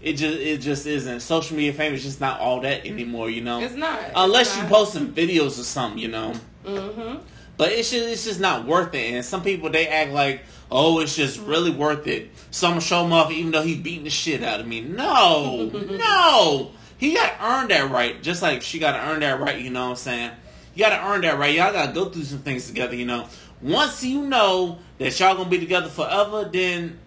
It 0.06 0.12
just, 0.12 0.38
it 0.38 0.58
just 0.58 0.86
isn't. 0.86 1.18
Social 1.18 1.56
media 1.56 1.72
fame 1.72 1.92
is 1.92 2.04
just 2.04 2.20
not 2.20 2.38
all 2.38 2.60
that 2.60 2.86
anymore, 2.86 3.28
you 3.28 3.40
know. 3.40 3.60
It's 3.60 3.74
not. 3.74 4.00
It's 4.02 4.12
Unless 4.14 4.56
not. 4.56 4.62
you 4.62 4.68
posting 4.68 5.08
videos 5.08 5.58
or 5.58 5.64
something, 5.64 5.98
you 5.98 6.06
know. 6.06 6.32
Mm-hmm. 6.64 7.18
But 7.56 7.72
it's 7.72 7.90
just 7.90 8.08
it's 8.08 8.24
just 8.24 8.38
not 8.38 8.66
worth 8.66 8.94
it. 8.94 9.14
And 9.14 9.24
some 9.24 9.42
people 9.42 9.68
they 9.68 9.88
act 9.88 10.12
like, 10.12 10.42
oh, 10.70 11.00
it's 11.00 11.16
just 11.16 11.40
really 11.40 11.72
worth 11.72 12.06
it. 12.06 12.30
So 12.52 12.68
I'm 12.68 12.74
gonna 12.74 12.82
show 12.82 13.04
him 13.04 13.12
off 13.12 13.32
even 13.32 13.50
though 13.50 13.62
he 13.62 13.74
beating 13.74 14.04
the 14.04 14.10
shit 14.10 14.44
out 14.44 14.60
of 14.60 14.68
me. 14.68 14.80
No, 14.80 15.72
no. 15.74 16.70
He 16.98 17.14
gotta 17.14 17.44
earn 17.44 17.66
that 17.70 17.90
right. 17.90 18.22
Just 18.22 18.42
like 18.42 18.62
she 18.62 18.78
gotta 18.78 19.10
earn 19.10 19.18
that 19.20 19.40
right, 19.40 19.60
you 19.60 19.70
know 19.70 19.86
what 19.86 19.90
I'm 19.90 19.96
saying? 19.96 20.30
You 20.76 20.84
gotta 20.84 21.04
earn 21.04 21.22
that 21.22 21.36
right. 21.36 21.52
Y'all 21.52 21.72
gotta 21.72 21.92
go 21.92 22.10
through 22.10 22.22
some 22.22 22.38
things 22.38 22.68
together, 22.68 22.94
you 22.94 23.06
know. 23.06 23.26
Once 23.60 24.04
you 24.04 24.22
know 24.22 24.78
that 24.98 25.18
y'all 25.18 25.34
gonna 25.34 25.50
be 25.50 25.58
together 25.58 25.88
forever, 25.88 26.48
then 26.52 27.00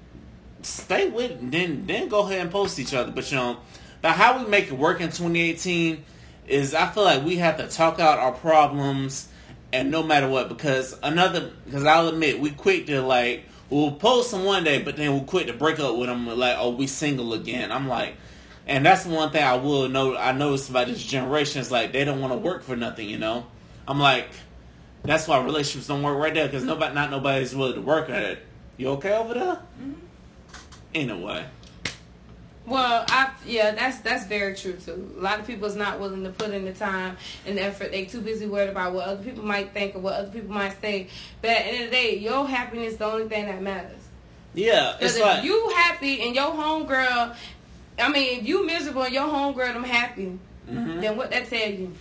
stay 0.62 1.10
with 1.10 1.51
then 1.51 1.86
then 1.86 2.10
go 2.10 2.26
ahead 2.26 2.41
and 2.41 2.51
post 2.51 2.80
each 2.80 2.93
other. 2.93 3.12
But 3.12 3.30
you 3.32 3.38
know, 3.38 3.57
but 4.01 4.12
how 4.12 4.41
we 4.41 4.49
make 4.49 4.68
it 4.68 4.74
work 4.74 5.01
in 5.01 5.07
2018 5.07 6.03
is 6.47 6.74
I 6.74 6.88
feel 6.89 7.03
like 7.03 7.24
we 7.24 7.38
have 7.38 7.57
to 7.57 7.68
talk 7.68 7.99
out 7.99 8.20
our 8.20 8.32
problems 8.32 9.28
and 9.72 9.91
no 9.91 10.01
matter 10.03 10.28
what 10.28 10.49
because 10.49 10.97
another 11.03 11.51
because 11.66 11.86
I'll 11.86 12.07
admit 12.07 12.39
we 12.39 12.51
quick 12.51 12.88
to 12.88 13.01
like 13.01 13.45
we'll 13.70 13.91
post 13.91 14.32
them 14.32 14.45
one 14.45 14.64
day 14.64 14.82
but 14.82 14.97
then 14.97 15.12
we'll 15.14 15.24
quick 15.24 15.47
to 15.47 15.53
break 15.53 15.80
up 15.80 15.95
with 15.97 16.10
them 16.10 16.28
like 16.28 16.57
oh 16.57 16.72
we 16.72 16.88
single 16.88 17.34
again. 17.34 17.72
I'm 17.72 17.88
like. 17.88 18.16
And 18.68 18.86
that's 18.86 19.03
the 19.03 19.10
one 19.10 19.32
thing 19.32 19.43
I 19.43 19.55
will 19.55 19.89
know. 19.89 20.16
I 20.16 20.32
noticed 20.32 20.70
about 20.70 20.86
this 20.86 21.03
generation 21.03 21.60
is 21.60 21.72
like 21.72 21.91
they 21.91 22.05
don't 22.05 22.22
want 22.22 22.34
to 22.34 22.38
work 22.38 22.62
for 22.62 22.76
nothing. 22.76 23.10
You 23.10 23.18
know, 23.18 23.47
I'm 23.88 23.99
like, 23.99 24.28
that's 25.01 25.28
why 25.28 25.43
relationships 25.43 25.88
don't 25.88 26.03
work 26.03 26.20
right 26.20 26.32
there 26.32 26.45
because 26.45 26.64
nobody, 26.64 26.93
not 26.93 27.10
nobody's 27.10 27.55
willing 27.55 27.74
to 27.74 27.82
work 27.82 28.12
at 28.12 28.22
it. 28.22 28.45
You 28.78 28.89
okay 28.89 29.18
over 29.18 29.34
there? 29.34 29.60
Mm-hmm. 29.82 29.93
Anyway, 30.96 31.46
Well, 32.66 33.06
I 33.10 33.32
yeah, 33.46 33.72
that's 33.72 34.00
that's 34.00 34.26
very 34.26 34.56
true 34.56 34.74
too. 34.74 35.14
A 35.18 35.22
lot 35.22 35.40
of 35.40 35.48
people 35.48 35.68
is 35.68 35.76
not 35.76 36.00
willing 36.00 36.24
to 36.24 36.30
put 36.32 36.52
in 36.52 36.66
the 36.66 36.72
time 36.74 37.18
and 37.46 37.58
the 37.58 37.64
effort. 37.64 37.92
They 37.92 38.06
too 38.06 38.22
busy 38.22 38.46
worried 38.48 38.70
about 38.70 38.94
what 38.94 39.08
other 39.08 39.24
people 39.24 39.44
might 39.44 39.72
think 39.74 39.96
or 39.96 40.00
what 40.00 40.14
other 40.16 40.30
people 40.32 40.54
might 40.54 40.80
say. 40.82 41.08
But 41.42 41.52
at 41.52 41.58
the 41.64 41.70
end 41.72 41.84
of 41.86 41.90
the 41.92 41.96
day, 41.96 42.18
your 42.18 42.48
happiness 42.48 42.94
is 42.94 42.98
the 42.98 43.06
only 43.06 43.28
thing 43.28 43.46
that 43.46 43.62
matters. 43.62 43.98
yeah, 44.54 44.96
Because 45.00 45.16
if 45.16 45.22
like 45.22 45.44
you 45.44 45.70
happy 45.76 46.22
and 46.22 46.36
your 46.36 46.52
homegirl, 46.52 47.36
I 48.00 48.10
mean, 48.10 48.40
if 48.40 48.48
you 48.48 48.66
miserable 48.66 49.04
and 49.04 49.14
your 49.14 49.28
homegirl, 49.28 49.76
I'm 49.76 49.84
happy, 49.84 50.38
Mhm. 50.70 51.02
then 51.02 51.18
what 51.18 51.30
that 51.32 51.50
tell 51.50 51.70
you? 51.70 51.94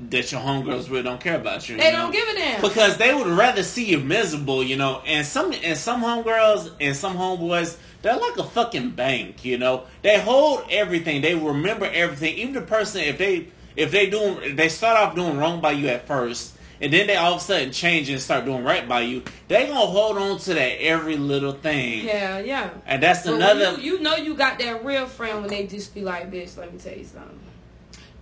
That 0.00 0.32
your 0.32 0.40
homegirls 0.40 0.90
really 0.90 1.02
don't 1.02 1.20
care 1.20 1.36
about 1.36 1.68
you. 1.68 1.76
They 1.76 1.86
you 1.86 1.92
don't 1.92 2.06
know? 2.06 2.12
give 2.12 2.28
a 2.28 2.34
damn. 2.34 2.60
because 2.60 2.96
they 2.96 3.14
would 3.14 3.26
rather 3.28 3.62
see 3.62 3.84
you 3.84 4.00
miserable, 4.00 4.62
you 4.62 4.76
know. 4.76 5.00
And 5.06 5.24
some 5.26 5.52
and 5.52 5.78
some 5.78 6.02
homegirls 6.02 6.72
and 6.80 6.96
some 6.96 7.16
homeboys, 7.16 7.76
they're 8.02 8.16
like 8.16 8.36
a 8.36 8.44
fucking 8.44 8.90
bank, 8.90 9.44
you 9.44 9.56
know. 9.56 9.84
They 10.02 10.20
hold 10.20 10.64
everything. 10.70 11.22
They 11.22 11.34
remember 11.34 11.86
everything. 11.86 12.36
Even 12.38 12.54
the 12.54 12.62
person, 12.62 13.02
if 13.02 13.18
they 13.18 13.48
if 13.76 13.90
they 13.92 14.10
doing, 14.10 14.56
they 14.56 14.68
start 14.68 14.98
off 14.98 15.14
doing 15.14 15.36
wrong 15.36 15.60
by 15.60 15.72
you 15.72 15.88
at 15.88 16.06
first, 16.08 16.56
and 16.80 16.92
then 16.92 17.06
they 17.06 17.16
all 17.16 17.34
of 17.34 17.40
a 17.40 17.44
sudden 17.44 17.70
change 17.70 18.08
and 18.08 18.20
start 18.20 18.44
doing 18.44 18.64
right 18.64 18.88
by 18.88 19.02
you. 19.02 19.22
They 19.48 19.66
gonna 19.68 19.78
hold 19.78 20.18
on 20.18 20.38
to 20.40 20.54
that 20.54 20.82
every 20.82 21.16
little 21.16 21.52
thing. 21.52 22.04
yeah, 22.04 22.38
yeah. 22.40 22.70
And 22.84 23.00
that's 23.00 23.24
But 23.24 23.34
another. 23.34 23.80
You, 23.80 23.94
you 23.94 24.00
know 24.00 24.16
you 24.16 24.34
got 24.34 24.58
that 24.58 24.84
real 24.84 25.06
friend 25.06 25.40
when 25.40 25.50
they 25.50 25.68
just 25.68 25.94
be 25.94 26.02
like, 26.02 26.32
bitch, 26.32 26.56
let 26.58 26.72
me 26.72 26.80
tell 26.80 26.96
you 26.96 27.04
something. 27.04 27.38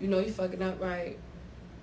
You 0.00 0.08
know 0.08 0.18
you 0.18 0.30
fucking 0.32 0.62
up 0.62 0.80
right. 0.80 1.18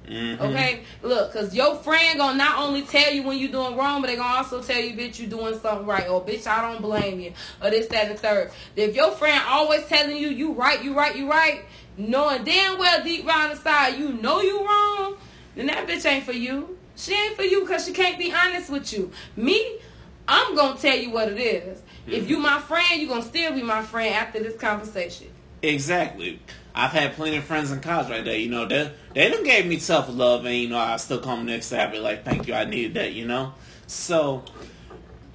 Mhm. 0.09 0.41
Okay, 0.41 0.81
look, 1.03 1.33
cause 1.33 1.53
your 1.53 1.75
friend 1.75 2.17
gonna 2.17 2.37
not 2.37 2.57
only 2.57 2.81
tell 2.81 3.13
you 3.13 3.23
when 3.23 3.37
you 3.37 3.47
doing 3.47 3.77
wrong, 3.77 4.01
but 4.01 4.07
they 4.07 4.15
gonna 4.15 4.37
also 4.37 4.61
tell 4.61 4.79
you, 4.79 4.95
bitch, 4.95 5.19
you 5.19 5.27
doing 5.27 5.59
something 5.59 5.85
right, 5.85 6.07
or 6.09 6.23
bitch, 6.23 6.47
I 6.47 6.61
don't 6.61 6.81
blame 6.81 7.19
you, 7.19 7.33
or 7.61 7.69
this, 7.69 7.87
that, 7.87 8.07
and 8.07 8.15
the 8.15 8.19
third. 8.19 8.51
If 8.75 8.95
your 8.95 9.11
friend 9.11 9.39
always 9.47 9.85
telling 9.85 10.17
you 10.17 10.29
you 10.29 10.53
right, 10.53 10.83
you 10.83 10.97
right, 10.97 11.15
you 11.15 11.29
right, 11.29 11.61
knowing 11.97 12.43
damn 12.43 12.79
well 12.79 13.03
deep 13.03 13.27
down 13.27 13.51
inside 13.51 13.99
you 13.99 14.13
know 14.13 14.41
you 14.41 14.65
wrong, 14.65 15.15
then 15.55 15.67
that 15.67 15.87
bitch 15.87 16.05
ain't 16.05 16.25
for 16.25 16.33
you. 16.33 16.77
She 16.95 17.13
ain't 17.13 17.35
for 17.35 17.43
you 17.43 17.65
cause 17.67 17.85
she 17.85 17.93
can't 17.93 18.17
be 18.17 18.33
honest 18.33 18.69
with 18.69 18.91
you. 18.91 19.11
Me, 19.35 19.77
I'm 20.27 20.55
gonna 20.55 20.79
tell 20.79 20.97
you 20.97 21.11
what 21.11 21.29
it 21.29 21.37
is. 21.39 21.81
If 22.07 22.29
you 22.29 22.39
my 22.39 22.59
friend, 22.59 22.99
you 22.99 23.07
gonna 23.07 23.21
still 23.21 23.53
be 23.53 23.61
my 23.61 23.83
friend 23.83 24.15
after 24.15 24.39
this 24.39 24.57
conversation. 24.57 25.27
Exactly. 25.61 26.39
I've 26.75 26.91
had 26.91 27.13
plenty 27.13 27.37
of 27.37 27.43
friends 27.43 27.71
in 27.71 27.79
college 27.81 28.09
right 28.09 28.23
there. 28.23 28.37
You 28.37 28.49
know, 28.49 28.65
they 28.65 28.91
they 29.13 29.29
done 29.29 29.43
gave 29.43 29.65
me 29.65 29.79
tough 29.79 30.09
love, 30.09 30.45
and 30.45 30.55
you 30.55 30.69
know, 30.69 30.77
I 30.77 30.97
still 30.97 31.19
come 31.19 31.45
next 31.45 31.69
to 31.69 31.93
it 31.93 31.99
like, 32.01 32.23
thank 32.23 32.47
you, 32.47 32.53
I 32.53 32.65
needed 32.65 32.93
that. 32.95 33.13
You 33.13 33.25
know, 33.25 33.53
so 33.87 34.43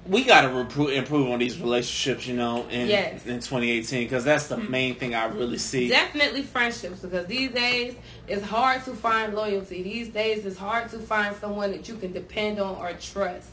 we 0.05 0.23
got 0.23 0.41
to 0.41 0.49
repro- 0.49 0.95
improve 0.95 1.29
on 1.31 1.39
these 1.39 1.59
relationships, 1.59 2.27
you 2.27 2.35
know, 2.35 2.67
in 2.67 2.87
Yes. 2.89 3.25
in 3.25 3.39
2018 3.39 4.05
because 4.05 4.23
that's 4.23 4.47
the 4.47 4.57
main 4.57 4.95
thing 4.95 5.15
I 5.15 5.25
really 5.25 5.57
see. 5.57 5.87
Definitely 5.87 6.43
friendships 6.43 6.99
because 6.99 7.25
these 7.25 7.51
days 7.51 7.95
it's 8.27 8.43
hard 8.45 8.85
to 8.85 8.93
find 8.93 9.33
loyalty. 9.33 9.81
These 9.81 10.09
days 10.09 10.45
it's 10.45 10.57
hard 10.57 10.89
to 10.91 10.99
find 10.99 11.35
someone 11.35 11.71
that 11.71 11.87
you 11.89 11.95
can 11.95 12.13
depend 12.13 12.59
on 12.59 12.75
or 12.75 12.93
trust. 12.93 13.49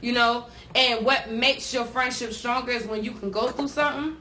You 0.00 0.12
know, 0.12 0.46
and 0.74 1.04
what 1.04 1.30
makes 1.30 1.72
your 1.74 1.84
friendship 1.84 2.32
stronger 2.32 2.72
is 2.72 2.86
when 2.86 3.02
you 3.02 3.12
can 3.12 3.30
go 3.30 3.48
through 3.48 3.68
something 3.68 4.16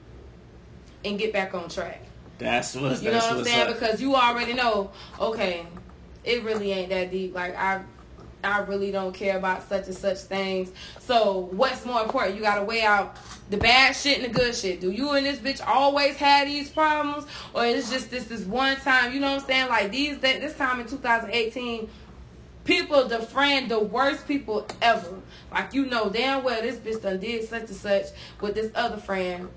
and 1.04 1.20
get 1.20 1.32
back 1.34 1.54
on 1.54 1.70
track. 1.70 2.05
That's 2.38 2.76
what. 2.76 3.02
You 3.02 3.12
know 3.12 3.18
what 3.18 3.38
I'm 3.38 3.44
saying? 3.44 3.68
up. 3.70 3.80
Because 3.80 4.02
you 4.02 4.16
already 4.16 4.54
know, 4.54 4.92
okay, 5.20 5.66
it 6.24 6.44
really 6.44 6.72
ain't 6.72 6.90
that 6.90 7.12
deep. 7.12 7.34
Like 7.34 7.56
I 7.56 7.82
I 8.46 8.60
really 8.60 8.92
don't 8.92 9.14
care 9.14 9.38
about 9.38 9.68
such 9.68 9.88
and 9.88 9.96
such 9.96 10.20
things. 10.20 10.72
So 11.00 11.50
what's 11.52 11.86
more 11.86 12.02
important? 12.02 12.36
You 12.36 12.42
gotta 12.42 12.64
weigh 12.64 12.84
out 12.84 13.18
the 13.50 13.58
bad 13.58 13.96
shit 13.96 14.20
and 14.20 14.34
the 14.34 14.38
good 14.38 14.56
shit. 14.56 14.82
Do 14.82 14.92
you 14.92 15.12
and 15.12 15.26
this 15.26 15.40
bitch 15.40 15.66
always 15.66 16.16
have 16.18 16.48
these 16.48 16.70
problems? 16.70 17.26
Or 17.54 17.66
is 17.66 17.90
just 17.90 18.12
this 18.12 18.26
this 18.26 18.46
one 18.46 18.78
time, 18.78 19.14
you 19.14 19.20
know 19.20 19.34
what 19.34 19.42
I'm 19.42 19.48
saying? 19.48 19.70
Like 19.70 19.92
these 19.92 20.20
this 20.20 20.56
time 20.56 20.80
in 20.80 20.88
2018 20.88 21.90
people 22.64 23.04
defriend 23.04 23.70
the 23.70 23.80
worst 23.80 24.28
people 24.28 24.68
ever. 24.82 25.22
Like 25.52 25.74
you 25.74 25.86
know 25.86 26.10
damn 26.10 26.44
well 26.44 26.62
this 26.62 26.78
bitch 26.78 27.02
done 27.02 27.20
did 27.20 27.48
such 27.48 27.62
and 27.62 27.70
such 27.70 28.06
with 28.42 28.56
this 28.56 28.72
other 28.76 28.98
friend. 28.98 29.50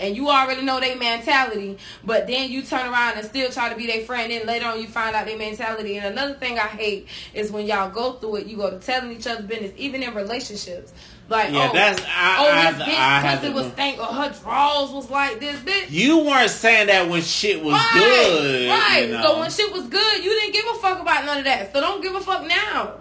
And 0.00 0.16
you 0.16 0.28
already 0.30 0.62
know 0.62 0.78
their 0.78 0.96
mentality, 0.96 1.76
but 2.04 2.26
then 2.28 2.50
you 2.50 2.62
turn 2.62 2.86
around 2.88 3.16
and 3.18 3.26
still 3.26 3.50
try 3.50 3.68
to 3.68 3.74
be 3.76 3.86
their 3.86 4.02
friend. 4.02 4.32
And 4.32 4.46
later 4.46 4.66
on, 4.66 4.80
you 4.80 4.86
find 4.86 5.16
out 5.16 5.26
their 5.26 5.36
mentality. 5.36 5.96
And 5.96 6.06
another 6.06 6.34
thing 6.34 6.56
I 6.58 6.68
hate 6.68 7.08
is 7.34 7.50
when 7.50 7.66
y'all 7.66 7.90
go 7.90 8.12
through 8.12 8.36
it, 8.36 8.46
you 8.46 8.56
go 8.56 8.70
to 8.70 8.78
telling 8.78 9.10
each 9.10 9.26
other 9.26 9.42
business, 9.42 9.72
even 9.76 10.02
in 10.04 10.14
relationships. 10.14 10.92
Like, 11.28 11.52
Yeah, 11.52 11.68
oh, 11.70 11.74
that's- 11.74 12.00
I- 12.08 12.36
oh, 12.38 12.72
this 12.72 12.88
I 12.88 13.22
bitch 13.22 13.40
pussy 13.40 13.52
was 13.52 13.72
stank, 13.72 13.98
or 13.98 14.06
her 14.06 14.34
draws 14.42 14.92
was 14.92 15.10
like 15.10 15.40
this, 15.40 15.56
bitch. 15.60 15.90
You 15.90 16.18
weren't 16.20 16.48
saying 16.50 16.86
that 16.86 17.08
when 17.08 17.20
shit 17.22 17.62
was 17.62 17.74
right, 17.74 17.90
good. 17.94 18.70
right. 18.70 19.02
You 19.08 19.14
know? 19.14 19.22
So 19.22 19.38
when 19.40 19.50
shit 19.50 19.72
was 19.72 19.82
good, 19.88 20.24
you 20.24 20.30
didn't 20.30 20.52
give 20.54 20.64
a 20.72 20.74
fuck 20.78 21.00
about 21.00 21.26
none 21.26 21.38
of 21.38 21.44
that. 21.44 21.72
So 21.74 21.80
don't 21.80 22.00
give 22.02 22.14
a 22.14 22.20
fuck 22.20 22.46
now. 22.46 22.92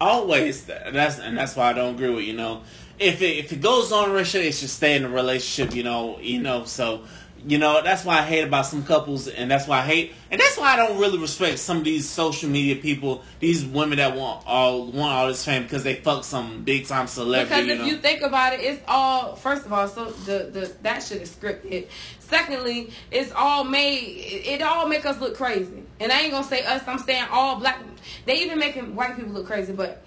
always 0.00 0.64
that's 0.64 1.18
and 1.18 1.36
that's 1.36 1.54
why 1.54 1.68
I 1.68 1.72
don't 1.74 1.94
agree 1.94 2.08
with 2.08 2.24
you 2.24 2.32
know 2.32 2.62
if 3.00 3.22
it 3.22 3.38
if 3.38 3.52
it 3.52 3.60
goes 3.60 3.90
on 3.90 4.04
in 4.04 4.10
a 4.10 4.12
relationship 4.12 4.48
it 4.48 4.52
should 4.52 4.70
stay 4.70 4.94
in 4.94 5.04
a 5.04 5.08
relationship 5.08 5.74
you 5.74 5.82
know 5.82 6.18
you 6.20 6.40
know 6.40 6.64
so 6.64 7.02
you 7.46 7.56
know 7.56 7.82
that's 7.82 8.04
why 8.04 8.18
I 8.18 8.22
hate 8.22 8.44
about 8.44 8.66
some 8.66 8.84
couples 8.84 9.26
and 9.26 9.50
that's 9.50 9.66
why 9.66 9.78
I 9.78 9.86
hate 9.86 10.12
and 10.30 10.38
that's 10.38 10.58
why 10.58 10.74
I 10.74 10.76
don't 10.76 11.00
really 11.00 11.18
respect 11.18 11.58
some 11.58 11.78
of 11.78 11.84
these 11.84 12.08
social 12.08 12.50
media 12.50 12.76
people 12.76 13.22
these 13.38 13.64
women 13.64 13.98
that 13.98 14.14
want 14.14 14.46
all 14.46 14.86
want 14.86 15.12
all 15.12 15.28
this 15.28 15.44
fame 15.44 15.62
because 15.62 15.82
they 15.82 15.94
fuck 15.94 16.24
some 16.24 16.62
big 16.64 16.86
time 16.86 17.06
celebrity 17.06 17.48
Because 17.48 17.66
you 17.66 17.72
if 17.72 17.78
know 17.78 17.84
you 17.86 17.96
think 17.96 18.22
about 18.22 18.52
it, 18.52 18.60
it's 18.60 18.82
all 18.86 19.36
first 19.36 19.64
of 19.64 19.72
all, 19.72 19.88
so 19.88 20.10
the, 20.10 20.50
the 20.52 20.72
that 20.82 21.02
shit 21.02 21.22
is 21.22 21.34
scripted. 21.34 21.88
Secondly, 22.18 22.92
it's 23.10 23.32
all 23.32 23.64
made 23.64 23.98
it, 23.98 24.46
it 24.46 24.62
all 24.62 24.86
make 24.86 25.06
us 25.06 25.18
look 25.18 25.34
crazy. 25.34 25.84
And 25.98 26.12
I 26.12 26.20
ain't 26.20 26.32
gonna 26.32 26.44
say 26.44 26.64
us, 26.64 26.82
I'm 26.86 26.98
saying 26.98 27.24
all 27.30 27.58
black 27.58 27.80
they 28.26 28.42
even 28.42 28.58
making 28.58 28.94
white 28.94 29.16
people 29.16 29.32
look 29.32 29.46
crazy, 29.46 29.72
but 29.72 30.02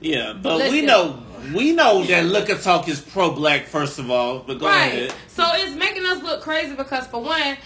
yeah 0.00 0.32
but 0.32 0.70
we 0.70 0.80
know 0.80 1.22
we 1.54 1.72
know 1.72 2.02
that 2.04 2.24
Liquor 2.26 2.56
Talk 2.56 2.88
is 2.88 3.00
pro 3.00 3.30
black 3.32 3.66
first 3.66 3.98
of 3.98 4.10
all 4.10 4.40
but 4.40 4.58
go 4.58 4.66
right. 4.66 4.86
ahead 4.86 5.14
So 5.28 5.44
it's 5.54 5.74
making 5.76 6.04
us 6.06 6.22
look 6.22 6.42
crazy 6.42 6.74
because 6.74 7.06
for 7.06 7.22
one, 7.22 7.56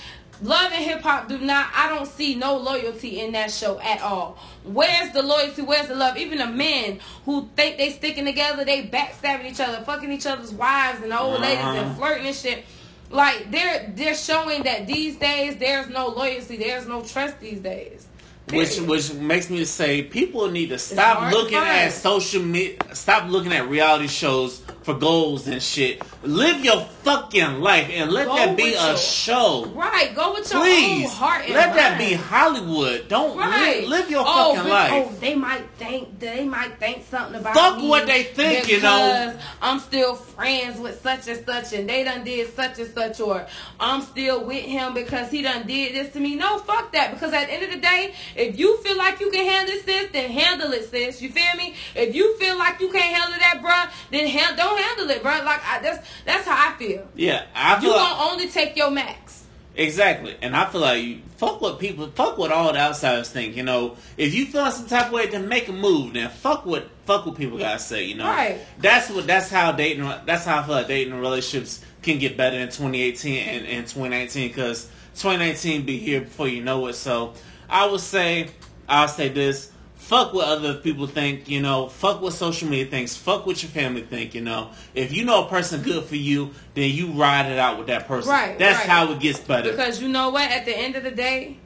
love 0.42 0.72
and 0.72 0.84
hip 0.84 1.00
hop 1.02 1.28
do 1.28 1.38
not 1.38 1.68
I 1.74 1.88
don't 1.88 2.06
see 2.06 2.34
no 2.34 2.56
loyalty 2.56 3.20
in 3.20 3.32
that 3.32 3.50
show 3.50 3.78
at 3.80 4.00
all. 4.02 4.38
Where's 4.64 5.12
the 5.12 5.22
loyalty? 5.22 5.62
Where's 5.62 5.88
the 5.88 5.94
love? 5.94 6.16
Even 6.16 6.38
the 6.38 6.46
men 6.46 7.00
who 7.24 7.48
think 7.56 7.78
they 7.78 7.90
sticking 7.90 8.24
together, 8.24 8.64
they 8.64 8.84
backstabbing 8.86 9.50
each 9.50 9.60
other, 9.60 9.84
fucking 9.84 10.10
each 10.12 10.26
other's 10.26 10.52
wives 10.52 11.02
and 11.02 11.12
old 11.12 11.40
ladies 11.40 11.58
Uh-huh. 11.64 11.78
and 11.78 11.96
flirting 11.96 12.26
and 12.26 12.36
shit. 12.36 12.64
Like 13.10 13.50
they're 13.50 13.92
they're 13.94 14.14
showing 14.16 14.62
that 14.64 14.86
these 14.86 15.16
days 15.16 15.56
there's 15.56 15.88
no 15.88 16.08
loyalty, 16.08 16.56
there's 16.56 16.86
no 16.86 17.02
trust 17.02 17.38
these 17.40 17.60
days. 17.60 18.06
Which 18.50 18.78
which 18.80 19.12
makes 19.14 19.48
me 19.48 19.64
say 19.64 20.02
people 20.02 20.50
need 20.50 20.68
to 20.68 20.78
stop 20.78 21.32
looking 21.32 21.56
at 21.56 21.88
social 21.90 22.42
media, 22.42 22.78
stop 22.94 23.30
looking 23.30 23.52
at 23.52 23.68
reality 23.68 24.06
shows 24.06 24.63
for 24.84 24.94
goals 24.94 25.46
and 25.48 25.62
shit. 25.62 26.02
Live 26.22 26.62
your 26.62 26.84
fucking 27.04 27.60
life 27.60 27.88
and 27.90 28.10
let 28.12 28.26
Go 28.26 28.36
that 28.36 28.56
be 28.56 28.74
a 28.74 28.88
your- 28.88 28.96
show. 28.98 29.64
Right, 29.74 30.14
go 30.14 30.34
with 30.34 30.50
your 30.52 30.60
Please 30.62 31.06
own 31.06 31.10
heart 31.16 31.44
and 31.46 31.54
let 31.54 31.74
that 31.74 31.98
be 31.98 32.12
Hollywood. 32.12 33.08
Don't 33.08 33.36
Right. 33.36 33.80
live, 33.80 33.88
live 33.88 34.10
your 34.10 34.24
oh, 34.26 34.54
fucking 34.54 34.70
life. 34.70 34.92
Oh, 34.92 35.12
they 35.20 35.34
might 35.34 35.64
think 35.78 36.20
they 36.20 36.44
might 36.44 36.78
think 36.78 37.04
something 37.10 37.40
about 37.40 37.54
Fuck 37.54 37.82
what 37.82 38.06
they 38.06 38.24
think, 38.24 38.68
you 38.68 38.80
know. 38.80 39.34
I'm 39.62 39.80
still 39.80 40.14
friends 40.14 40.78
with 40.78 41.02
such 41.02 41.28
and 41.28 41.44
such, 41.46 41.72
and 41.72 41.88
they 41.88 42.04
done 42.04 42.22
did 42.24 42.54
such 42.54 42.78
and 42.78 42.92
such, 42.94 43.20
or 43.20 43.46
I'm 43.80 44.02
still 44.02 44.44
with 44.44 44.64
him 44.64 44.92
because 44.92 45.30
he 45.30 45.40
done 45.42 45.66
did 45.66 45.94
this 45.94 46.12
to 46.12 46.20
me. 46.20 46.34
No, 46.36 46.58
fuck 46.58 46.92
that. 46.92 47.12
Because 47.12 47.32
at 47.32 47.46
the 47.46 47.54
end 47.54 47.62
of 47.64 47.70
the 47.70 47.78
day, 47.80 48.12
if 48.36 48.58
you 48.58 48.76
feel 48.82 48.98
like 48.98 49.18
you 49.20 49.30
can 49.30 49.46
handle 49.46 49.74
this, 49.86 50.10
then 50.12 50.30
handle 50.30 50.72
it, 50.72 50.90
sis. 50.90 51.22
You 51.22 51.30
feel 51.30 51.54
me? 51.56 51.74
If 51.94 52.14
you 52.14 52.36
feel 52.38 52.58
like 52.58 52.80
you 52.80 52.90
can't 52.90 53.04
handle 53.04 53.38
that, 53.38 53.62
bruh, 53.62 53.90
then 54.10 54.28
ha- 54.28 54.54
don't 54.56 54.73
handle 54.76 55.10
it, 55.10 55.22
bro. 55.22 55.32
Like 55.44 55.60
I, 55.64 55.80
that's 55.80 56.06
that's 56.24 56.46
how 56.46 56.70
I 56.70 56.76
feel. 56.78 57.06
yeah, 57.14 57.44
I 57.54 57.76
You 57.76 57.80
feel 57.82 57.90
like, 57.96 58.00
gonna 58.18 58.30
only 58.32 58.48
take 58.48 58.76
your 58.76 58.90
max. 58.90 59.44
exactly, 59.76 60.36
and 60.42 60.56
I 60.56 60.66
feel 60.66 60.80
like 60.80 61.02
you- 61.02 61.20
fuck 61.36 61.60
what 61.60 61.78
people, 61.80 62.06
fuck 62.14 62.38
what 62.38 62.52
all 62.52 62.72
the 62.72 62.78
outsiders 62.78 63.28
think. 63.30 63.56
You 63.56 63.64
know, 63.64 63.96
if 64.16 64.34
you 64.34 64.46
feel 64.46 64.70
some 64.70 64.86
type 64.86 65.06
of 65.06 65.12
way, 65.12 65.26
then 65.26 65.48
make 65.48 65.68
a 65.68 65.72
move. 65.72 66.14
Then 66.14 66.30
fuck 66.30 66.64
what 66.64 66.88
fuck 67.06 67.26
what 67.26 67.36
people 67.36 67.58
gotta 67.58 67.78
say. 67.78 68.04
You 68.04 68.14
know, 68.16 68.24
Right. 68.26 68.58
That's 68.78 69.10
what. 69.10 69.26
That's 69.26 69.50
how 69.50 69.72
dating. 69.72 70.04
That's 70.26 70.44
how 70.44 70.60
I 70.60 70.62
feel 70.62 70.74
like 70.76 70.88
dating 70.88 71.12
and 71.12 71.20
relationships 71.22 71.84
can 72.02 72.18
get 72.18 72.36
better 72.36 72.56
in 72.58 72.68
2018 72.68 73.36
and, 73.48 73.66
and 73.66 73.86
2019 73.86 74.48
because 74.48 74.84
2019 75.16 75.86
be 75.86 75.98
here 75.98 76.20
before 76.20 76.48
you 76.48 76.62
know 76.62 76.86
it. 76.88 76.94
So 76.94 77.32
I 77.68 77.86
would 77.86 78.00
say, 78.00 78.48
I'll 78.88 79.08
say 79.08 79.28
this. 79.28 79.70
Fuck 80.04 80.34
what 80.34 80.46
other 80.46 80.74
people 80.74 81.06
think, 81.06 81.48
you 81.48 81.62
know. 81.62 81.88
Fuck 81.88 82.20
what 82.20 82.34
social 82.34 82.68
media 82.68 82.84
thinks. 82.84 83.16
Fuck 83.16 83.46
what 83.46 83.62
your 83.62 83.70
family 83.70 84.02
think, 84.02 84.34
you 84.34 84.42
know. 84.42 84.70
If 84.94 85.14
you 85.14 85.24
know 85.24 85.46
a 85.46 85.48
person 85.48 85.80
good 85.80 86.04
for 86.04 86.16
you, 86.16 86.50
then 86.74 86.90
you 86.90 87.12
ride 87.12 87.50
it 87.50 87.58
out 87.58 87.78
with 87.78 87.86
that 87.86 88.06
person. 88.06 88.30
Right, 88.30 88.58
That's 88.58 88.80
right. 88.80 88.88
how 88.88 89.10
it 89.12 89.20
gets 89.20 89.40
better. 89.40 89.70
Because 89.70 90.02
you 90.02 90.08
know 90.08 90.28
what? 90.28 90.50
At 90.50 90.66
the 90.66 90.76
end 90.76 90.94
of 90.96 91.04
the 91.04 91.10
day, 91.10 91.56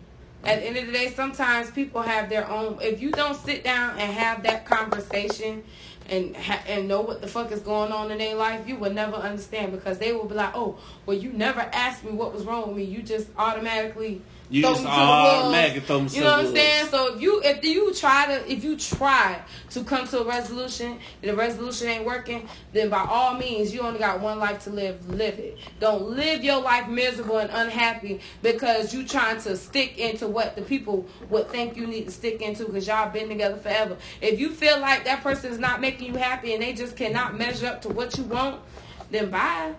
at 0.45 0.61
the 0.61 0.66
end 0.68 0.76
of 0.76 0.86
the 0.86 0.93
day, 0.93 1.11
sometimes 1.11 1.72
people 1.72 2.01
have 2.01 2.28
their 2.28 2.49
own. 2.49 2.78
If 2.80 3.03
you 3.03 3.11
don't 3.11 3.34
sit 3.34 3.64
down 3.64 3.99
and 3.99 4.12
have 4.12 4.45
that 4.45 4.64
conversation 4.64 5.64
and 6.09 6.36
ha- 6.36 6.62
and 6.68 6.86
know 6.86 7.01
what 7.01 7.20
the 7.20 7.26
fuck 7.26 7.51
is 7.51 7.59
going 7.61 7.91
on 7.91 8.12
in 8.12 8.18
their 8.18 8.36
life, 8.36 8.68
you 8.68 8.76
will 8.76 8.93
never 8.93 9.16
understand 9.16 9.72
because 9.72 9.99
they 9.99 10.12
will 10.12 10.26
be 10.26 10.36
like, 10.36 10.53
"Oh, 10.55 10.78
well, 11.07 11.16
you 11.16 11.32
never 11.32 11.62
asked 11.72 12.05
me 12.05 12.12
what 12.12 12.32
was 12.32 12.45
wrong 12.45 12.68
with 12.68 12.76
me. 12.76 12.84
You 12.84 13.03
just 13.03 13.30
automatically." 13.36 14.22
You 14.51 14.63
just 14.63 14.85
me 14.85 14.91
to 14.91 14.97
the 14.97 14.97
wolves." 14.97 15.39
automatically 15.49 15.81
throw 15.81 16.07
to 16.07 16.15
You 16.15 16.21
know 16.23 16.31
what 16.31 16.47
I'm 16.47 16.55
saying? 16.55 16.87
So 16.89 17.15
if 17.15 17.21
you 17.21 17.43
if 17.45 17.65
you 17.65 17.95
try 17.95 18.27
to 18.27 18.53
if 18.53 18.65
you 18.65 18.77
try 18.77 19.41
to 19.71 19.85
come 19.85 20.07
to 20.09 20.21
a 20.21 20.25
resolution, 20.25 20.99
and 21.23 21.31
the 21.31 21.37
resolution 21.37 21.89
ain't 21.89 22.05
working, 22.05 22.49
then 22.73 22.89
by 22.89 23.05
all 23.09 23.35
means 23.35 23.75
you 23.75 23.81
only 23.81 23.99
got 23.99 24.21
one 24.21 24.39
life 24.39 24.65
to 24.65 24.71
live. 24.71 25.09
Live 25.09 25.39
it. 25.39 25.59
Don't 25.81 26.11
live 26.11 26.45
your 26.45 26.61
life 26.61 26.89
miserable 26.89 27.39
and 27.39 27.51
unhappy 27.53 28.21
because 28.43 28.95
you 28.95 29.07
trying 29.07 29.41
to 29.43 29.57
stick 29.57 29.99
into 29.99 30.27
what 30.27 30.57
the 30.57 30.63
people 30.63 31.07
would 31.31 31.49
think 31.51 31.77
you 31.77 31.87
need 31.87 32.07
to 32.07 32.11
stick 32.11 32.41
into 32.43 32.65
because 32.65 32.87
y'all 32.87 33.11
been 33.11 33.29
together 33.29 33.57
forever. 33.57 33.97
If 34.21 34.41
you 34.41 34.51
feel 34.51 34.81
like 34.81 35.05
that 35.05 35.23
person 35.23 35.53
is 35.53 35.59
not 35.59 35.81
making 35.81 36.15
you 36.15 36.19
happy 36.19 36.55
and 36.55 36.63
they 36.63 36.73
just 36.73 36.97
cannot 36.97 37.37
measure 37.37 37.67
up 37.67 37.83
to 37.83 37.89
what 37.89 38.17
you 38.17 38.25
want, 38.25 38.61
then 39.11 39.31
bye. 39.31 39.75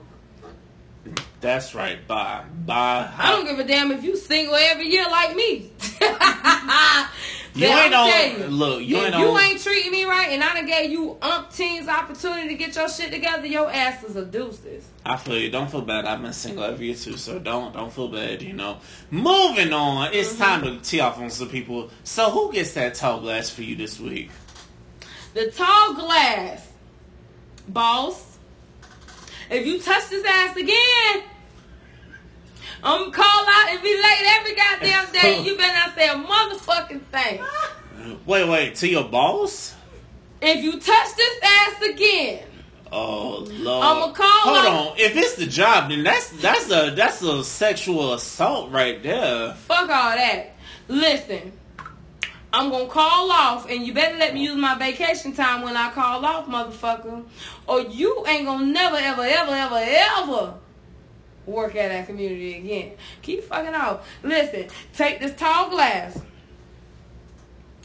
That's 1.41 1.73
right. 1.73 2.05
Bye. 2.07 2.43
Bye. 2.65 3.09
I 3.17 3.31
don't 3.31 3.45
give 3.45 3.59
a 3.59 3.63
damn 3.63 3.91
if 3.91 4.03
you 4.03 4.17
single 4.17 4.55
every 4.55 4.87
year 4.87 5.05
like 5.09 5.35
me. 5.35 5.71
You 7.55 7.65
ain't 7.65 7.93
on- 7.93 8.07
you, 8.39 8.47
look, 8.47 8.83
you 8.83 8.97
ain't 8.97 9.15
you 9.17 9.25
on- 9.25 9.41
ain't 9.43 9.59
treating 9.61 9.91
me 9.91 10.05
right, 10.05 10.29
and 10.29 10.41
I 10.43 10.53
done 10.53 10.67
gave 10.67 10.91
you 10.91 11.17
umpteens 11.19 11.87
opportunity 11.87 12.47
to 12.49 12.53
get 12.53 12.75
your 12.75 12.87
shit 12.87 13.11
together, 13.11 13.47
your 13.47 13.69
ass 13.69 14.03
is 14.03 14.15
a 14.15 14.23
deuces. 14.23 14.87
I 15.03 15.17
feel 15.17 15.37
you. 15.37 15.49
Don't 15.49 15.69
feel 15.69 15.81
bad. 15.81 16.05
I've 16.05 16.21
been 16.21 16.31
single 16.31 16.63
every 16.63 16.85
year 16.85 16.95
too, 16.95 17.17
so 17.17 17.39
don't 17.39 17.73
don't 17.73 17.91
feel 17.91 18.07
bad. 18.07 18.43
You 18.43 18.53
know. 18.53 18.77
Moving 19.09 19.73
on. 19.73 20.13
It's 20.13 20.33
Mm-hmm. 20.33 20.43
time 20.43 20.61
to 20.63 20.77
tee 20.81 20.99
off 21.01 21.17
on 21.19 21.31
some 21.31 21.49
people. 21.49 21.89
So 22.03 22.29
who 22.29 22.53
gets 22.53 22.73
that 22.73 22.93
tall 22.93 23.19
glass 23.19 23.49
for 23.49 23.63
you 23.63 23.75
this 23.75 23.99
week? 23.99 24.29
The 25.33 25.49
tall 25.51 25.95
glass, 25.95 26.65
boss. 27.67 28.28
If 29.49 29.65
you 29.65 29.79
touch 29.79 30.09
this 30.09 30.23
ass 30.27 30.55
again, 30.55 31.23
I'm 32.83 32.99
gonna 33.01 33.11
call 33.11 33.45
out 33.47 33.69
and 33.69 33.81
be 33.81 33.89
late 33.95 34.25
every 34.39 34.55
goddamn 34.55 35.11
day. 35.13 35.41
You 35.43 35.57
better 35.57 35.73
not 35.73 35.95
say 35.95 36.07
a 36.07 36.13
motherfucking 36.15 37.01
thing. 37.11 38.19
Wait, 38.25 38.47
wait. 38.47 38.75
To 38.75 38.87
your 38.87 39.03
boss? 39.05 39.75
If 40.41 40.63
you 40.63 40.79
touch 40.79 41.15
this 41.17 41.39
ass 41.43 41.81
again, 41.81 42.43
Oh 42.91 43.45
lord. 43.49 43.85
I'ma 43.85 44.13
call 44.13 44.25
out 44.25 44.41
Hold 44.43 44.57
her. 44.57 44.91
on. 44.91 44.97
If 44.97 45.15
it's 45.15 45.35
the 45.35 45.45
job, 45.45 45.89
then 45.89 46.03
that's 46.03 46.29
that's 46.41 46.71
a 46.71 46.91
that's 46.95 47.21
a 47.21 47.43
sexual 47.43 48.13
assault 48.13 48.71
right 48.71 49.01
there. 49.03 49.53
Fuck 49.53 49.81
all 49.89 50.15
that. 50.15 50.51
Listen, 50.87 51.51
I'm 52.51 52.71
gonna 52.71 52.87
call 52.87 53.31
off, 53.31 53.69
and 53.69 53.85
you 53.85 53.93
better 53.93 54.17
let 54.17 54.33
me 54.33 54.43
use 54.43 54.55
my 54.55 54.75
vacation 54.75 55.33
time 55.33 55.61
when 55.61 55.77
I 55.77 55.91
call 55.91 56.25
off, 56.25 56.47
motherfucker, 56.47 57.23
or 57.67 57.81
you 57.81 58.25
ain't 58.27 58.45
gonna 58.45 58.65
never, 58.65 58.97
ever, 58.97 59.21
ever, 59.21 59.51
ever, 59.51 59.79
ever 59.85 60.53
work 61.45 61.75
at 61.75 61.89
that 61.89 62.07
community 62.07 62.57
again. 62.57 62.91
Keep 63.21 63.43
fucking 63.43 63.75
off. 63.75 64.07
Listen, 64.23 64.67
take 64.93 65.19
this 65.19 65.35
tall 65.35 65.69
glass. 65.69 66.19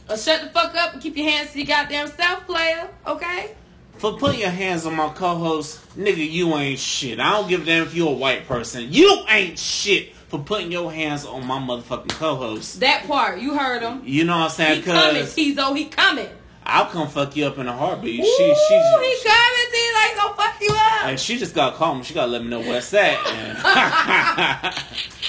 Or 0.09 0.17
shut 0.17 0.41
the 0.41 0.49
fuck 0.49 0.75
up 0.75 0.93
and 0.93 1.01
keep 1.01 1.17
your 1.17 1.29
hands 1.29 1.51
to 1.51 1.59
your 1.59 1.67
goddamn 1.67 2.07
self, 2.07 2.45
player. 2.45 2.87
Okay? 3.07 3.55
For 3.97 4.17
putting 4.17 4.41
your 4.41 4.49
hands 4.49 4.85
on 4.85 4.95
my 4.95 5.09
co-host, 5.09 5.79
nigga, 5.97 6.29
you 6.29 6.53
ain't 6.55 6.79
shit. 6.79 7.19
I 7.19 7.31
don't 7.31 7.49
give 7.49 7.63
a 7.63 7.65
damn 7.65 7.83
if 7.83 7.95
you're 7.95 8.11
a 8.11 8.13
white 8.13 8.47
person. 8.47 8.91
You 8.91 9.23
ain't 9.27 9.57
shit 9.57 10.14
for 10.35 10.43
putting 10.43 10.71
your 10.71 10.91
hands 10.91 11.25
on 11.25 11.45
my 11.45 11.57
motherfucking 11.59 12.09
co-host. 12.09 12.79
That 12.81 13.07
part, 13.07 13.39
you 13.39 13.57
heard 13.57 13.81
him. 13.81 14.01
You 14.03 14.25
know 14.25 14.37
what 14.37 14.45
I'm 14.45 14.49
saying? 14.49 14.77
He 14.77 14.83
coming, 14.83 15.23
Tizo. 15.23 15.75
He 15.75 15.85
coming. 15.85 16.29
I'll 16.65 16.87
come 16.87 17.07
fuck 17.07 17.35
you 17.35 17.45
up 17.45 17.57
in 17.57 17.67
a 17.67 17.73
heartbeat. 17.73 18.19
Ooh, 18.19 18.23
she, 18.23 18.43
he 18.43 18.55
she, 18.67 18.81
coming, 18.91 19.09
Tizo. 19.09 20.09
He 20.09 20.15
gonna 20.15 20.35
fuck 20.35 20.61
you 20.61 20.71
up. 20.71 21.09
Hey, 21.09 21.17
she 21.17 21.37
just 21.37 21.55
got 21.55 21.71
to 21.71 21.77
call 21.77 21.95
me. 21.95 22.03
She 22.03 22.13
got 22.13 22.25
to 22.25 22.31
let 22.31 22.43
me 22.43 22.49
know 22.49 22.59
where 22.59 22.79
it's 22.79 22.93
at. 22.93 23.17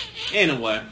anyway, 0.35 0.83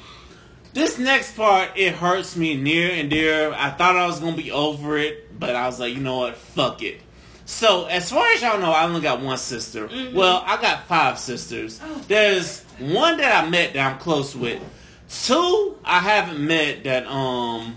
this 0.75 0.99
next 0.99 1.37
part, 1.37 1.71
it 1.77 1.95
hurts 1.95 2.37
me 2.37 2.57
near 2.57 2.91
and 2.93 3.11
dear. 3.11 3.53
I 3.53 3.71
thought 3.71 3.97
I 3.97 4.07
was 4.07 4.21
to 4.21 4.33
be 4.33 4.53
over 4.53 4.97
it, 4.97 5.39
but 5.39 5.57
I 5.57 5.67
was 5.67 5.81
like, 5.81 5.95
you 5.95 6.01
know 6.01 6.19
what? 6.19 6.37
Fuck 6.37 6.83
it. 6.83 7.01
So, 7.47 7.85
as 7.87 8.11
far 8.11 8.33
as 8.33 8.41
y'all 8.41 8.59
know, 8.59 8.71
I 8.71 8.85
only 8.85 9.03
got 9.03 9.21
one 9.21 9.37
sister. 9.37 9.87
Mm-hmm. 9.87 10.17
Well, 10.17 10.43
I 10.47 10.61
got 10.63 10.85
five 10.85 11.19
sisters. 11.19 11.79
Oh. 11.83 12.03
There's 12.09 12.64
one 12.79 13.19
that 13.19 13.45
I 13.45 13.49
met 13.49 13.75
that 13.75 13.93
I'm 13.93 13.99
close 13.99 14.35
with. 14.35 14.63
Two 15.09 15.79
I 15.85 16.01
haven't 16.01 16.45
met 16.45 16.85
that 16.85 17.07
um 17.07 17.77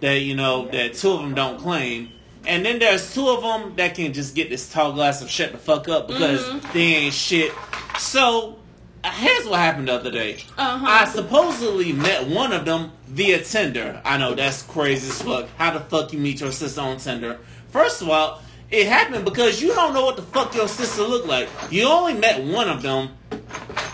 that 0.00 0.20
you 0.20 0.34
know 0.34 0.68
that 0.68 0.94
two 0.94 1.10
of 1.10 1.20
them 1.20 1.34
don't 1.34 1.58
claim. 1.58 2.10
And 2.46 2.64
then 2.64 2.78
there's 2.78 3.12
two 3.12 3.28
of 3.28 3.42
them 3.42 3.74
that 3.76 3.94
can 3.94 4.12
just 4.12 4.34
get 4.34 4.50
this 4.50 4.72
tall 4.72 4.92
glass 4.92 5.20
of 5.20 5.28
shut 5.28 5.52
the 5.52 5.58
fuck 5.58 5.88
up 5.88 6.06
because 6.06 6.62
they 6.72 6.94
ain't 6.94 7.14
shit. 7.14 7.52
So 7.98 8.58
here's 9.04 9.46
what 9.46 9.58
happened 9.58 9.88
the 9.88 9.94
other 9.94 10.10
day. 10.10 10.38
Uh-huh. 10.56 10.86
I 10.86 11.04
supposedly 11.06 11.92
met 11.92 12.26
one 12.28 12.52
of 12.52 12.64
them 12.64 12.92
via 13.08 13.42
Tinder. 13.42 14.00
I 14.04 14.18
know 14.18 14.34
that's 14.34 14.62
crazy 14.62 15.08
as 15.08 15.22
fuck. 15.22 15.48
How 15.56 15.72
the 15.72 15.80
fuck 15.80 16.12
you 16.12 16.18
meet 16.18 16.40
your 16.40 16.52
sister 16.52 16.80
on 16.80 16.98
Tinder? 16.98 17.38
First 17.70 18.02
of 18.02 18.08
all, 18.08 18.42
it 18.70 18.86
happened 18.86 19.24
because 19.24 19.62
you 19.62 19.68
don't 19.74 19.94
know 19.94 20.04
what 20.04 20.16
the 20.16 20.22
fuck 20.22 20.54
your 20.54 20.68
sister 20.68 21.02
look 21.02 21.26
like. 21.26 21.48
You 21.70 21.86
only 21.88 22.14
met 22.14 22.42
one 22.42 22.68
of 22.68 22.82
them, 22.82 23.10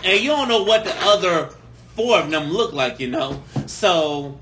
and 0.03 0.19
you 0.19 0.29
don't 0.29 0.47
know 0.47 0.63
what 0.63 0.83
the 0.83 0.95
other 1.01 1.49
four 1.95 2.19
of 2.19 2.31
them 2.31 2.51
look 2.51 2.73
like. 2.73 2.99
You 2.99 3.09
know, 3.09 3.41
so 3.67 4.39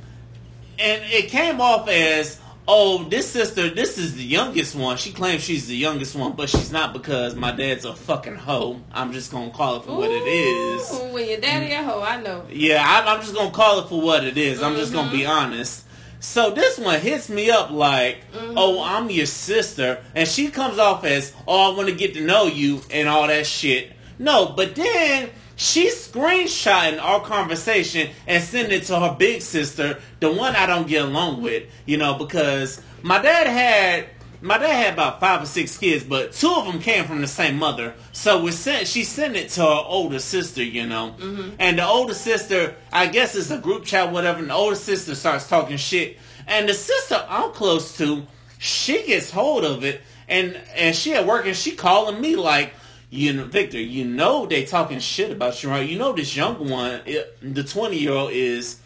and 0.79 1.03
it 1.05 1.29
came 1.29 1.61
off 1.61 1.87
as 1.87 2.39
oh 2.67 3.03
this 3.05 3.27
sister 3.29 3.69
this 3.69 3.97
is 3.97 4.15
the 4.15 4.23
youngest 4.23 4.75
one 4.75 4.95
she 4.95 5.11
claims 5.11 5.43
she's 5.43 5.67
the 5.67 5.75
youngest 5.75 6.15
one 6.15 6.33
but 6.33 6.47
she's 6.47 6.71
not 6.71 6.93
because 6.93 7.35
my 7.35 7.51
dad's 7.51 7.85
a 7.85 7.93
fucking 7.93 8.35
hoe 8.35 8.79
i'm 8.93 9.11
just 9.11 9.31
gonna 9.31 9.49
call 9.51 9.77
it 9.77 9.83
for 9.83 9.97
what 9.97 10.09
it 10.09 10.27
is 10.27 10.89
When 11.11 11.27
your 11.27 11.39
daddy 11.39 11.71
a 11.71 11.83
hoe, 11.83 12.01
I 12.01 12.21
know. 12.21 12.45
yeah 12.51 12.83
I'm, 12.85 13.07
I'm 13.07 13.21
just 13.21 13.33
gonna 13.33 13.51
call 13.51 13.79
it 13.79 13.89
for 13.89 13.99
what 13.99 14.23
it 14.23 14.37
is 14.37 14.61
i'm 14.61 14.75
just 14.75 14.93
gonna 14.93 15.11
be 15.11 15.19
mm-hmm. 15.19 15.31
honest 15.31 15.85
so 16.21 16.51
this 16.51 16.79
one 16.79 17.01
hits 17.01 17.29
me 17.29 17.49
up 17.49 17.69
like 17.69 18.31
mm-hmm. 18.31 18.53
oh 18.55 18.81
i'm 18.81 19.09
your 19.09 19.25
sister. 19.25 20.01
And 20.15 20.27
she 20.27 20.49
comes 20.49 20.79
off 20.79 21.03
as 21.03 21.33
oh 21.45 21.73
i 21.73 21.75
want 21.75 21.89
to 21.89 21.95
get 21.95 22.13
to 22.13 22.21
know 22.21 22.45
you 22.45 22.81
and 22.89 23.09
all 23.09 23.27
that 23.27 23.45
shit. 23.45 23.91
No 24.17 24.53
but 24.55 24.75
then 24.75 25.29
She's 25.61 26.07
screenshotting 26.07 26.99
our 26.99 27.21
conversation 27.21 28.09
and 28.25 28.43
sending 28.43 28.79
it 28.79 28.85
to 28.85 28.99
her 28.99 29.15
big 29.17 29.43
sister, 29.43 29.99
the 30.19 30.31
one 30.31 30.55
I 30.55 30.65
don't 30.65 30.87
get 30.87 31.05
along 31.05 31.43
with, 31.43 31.69
you 31.85 31.97
know, 31.97 32.15
because 32.15 32.81
my 33.03 33.21
dad 33.21 33.45
had 33.45 34.07
my 34.41 34.57
dad 34.57 34.73
had 34.73 34.93
about 34.93 35.19
five 35.19 35.43
or 35.43 35.45
six 35.45 35.77
kids, 35.77 36.03
but 36.03 36.33
two 36.33 36.51
of 36.51 36.65
them 36.65 36.79
came 36.79 37.05
from 37.05 37.21
the 37.21 37.27
same 37.27 37.57
mother. 37.57 37.93
So 38.11 38.41
we 38.41 38.51
sent 38.51 38.87
she 38.87 39.03
sent 39.03 39.35
it 39.35 39.49
to 39.49 39.61
her 39.61 39.83
older 39.85 40.19
sister, 40.19 40.63
you 40.63 40.87
know, 40.87 41.15
mm-hmm. 41.17 41.55
and 41.59 41.77
the 41.77 41.85
older 41.85 42.13
sister, 42.13 42.75
I 42.91 43.07
guess 43.07 43.35
it's 43.35 43.51
a 43.51 43.59
group 43.59 43.85
chat, 43.85 44.11
whatever. 44.11 44.39
And 44.39 44.49
the 44.49 44.53
older 44.53 44.75
sister 44.75 45.15
starts 45.15 45.47
talking 45.47 45.77
shit, 45.77 46.17
and 46.47 46.67
the 46.67 46.73
sister 46.73 47.23
I'm 47.29 47.51
close 47.51 47.97
to, 47.97 48.25
she 48.57 49.05
gets 49.05 49.31
hold 49.31 49.63
of 49.63 49.83
it, 49.83 50.01
and 50.27 50.59
and 50.75 50.95
she 50.95 51.13
at 51.13 51.25
work 51.25 51.45
and 51.45 51.55
she 51.55 51.71
calling 51.71 52.19
me 52.19 52.35
like 52.35 52.73
you 53.13 53.33
know, 53.33 53.43
Victor, 53.43 53.79
you 53.79 54.05
know 54.05 54.45
they 54.45 54.63
talking 54.63 54.99
shit 54.99 55.31
about 55.31 55.61
you, 55.61 55.69
right? 55.69 55.87
You 55.87 55.99
know 55.99 56.13
this 56.13 56.33
young 56.33 56.69
one, 56.69 57.01
it, 57.05 57.37
the 57.41 57.63
twenty 57.63 57.99
year 57.99 58.13
old, 58.13 58.31
is 58.31 58.80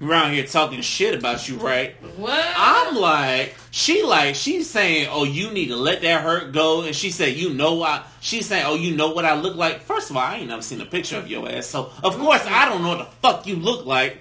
around 0.00 0.32
here 0.32 0.44
talking 0.44 0.80
shit 0.80 1.14
about 1.14 1.48
you, 1.48 1.56
right? 1.56 1.94
What? 2.16 2.54
I'm 2.56 2.96
like, 2.96 3.54
she 3.70 4.02
like, 4.02 4.34
she's 4.34 4.68
saying, 4.68 5.08
oh, 5.10 5.24
you 5.24 5.50
need 5.50 5.68
to 5.68 5.76
let 5.76 6.02
that 6.02 6.22
hurt 6.22 6.52
go, 6.52 6.82
and 6.82 6.94
she 6.94 7.10
said, 7.10 7.36
you 7.36 7.54
know 7.54 7.74
what? 7.74 8.06
She's 8.20 8.46
saying, 8.46 8.64
oh, 8.66 8.74
you 8.74 8.96
know 8.96 9.10
what 9.10 9.24
I 9.24 9.34
look 9.34 9.56
like. 9.56 9.80
First 9.80 10.10
of 10.10 10.16
all, 10.16 10.22
I 10.22 10.36
ain't 10.36 10.48
never 10.48 10.62
seen 10.62 10.80
a 10.80 10.86
picture 10.86 11.16
of 11.16 11.28
your 11.28 11.48
ass, 11.48 11.66
so 11.66 11.90
of 12.02 12.18
course 12.18 12.44
I 12.46 12.68
don't 12.68 12.82
know 12.82 12.90
what 12.90 12.98
the 12.98 13.16
fuck 13.22 13.46
you 13.46 13.56
look 13.56 13.86
like. 13.86 14.18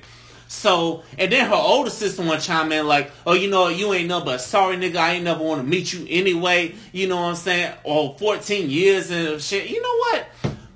So, 0.53 1.01
and 1.17 1.31
then 1.31 1.49
her 1.49 1.55
older 1.55 1.89
sister 1.89 2.21
want 2.21 2.41
to 2.41 2.47
chime 2.47 2.71
in 2.71 2.87
like, 2.87 3.11
oh, 3.25 3.33
you 3.33 3.49
know, 3.49 3.69
you 3.69 3.91
ain't 3.91 4.07
no 4.07 4.21
but 4.21 4.39
sorry 4.39 4.77
nigga, 4.77 4.97
I 4.97 5.13
ain't 5.13 5.23
never 5.23 5.43
want 5.43 5.61
to 5.61 5.67
meet 5.67 5.91
you 5.91 6.05
anyway. 6.07 6.75
You 6.91 7.07
know 7.07 7.15
what 7.15 7.29
I'm 7.29 7.35
saying? 7.35 7.73
Or 7.83 8.15
14 8.19 8.69
years 8.69 9.09
and 9.09 9.41
shit. 9.41 9.67
You 9.69 9.81
know 9.81 9.97
what? 9.97 10.27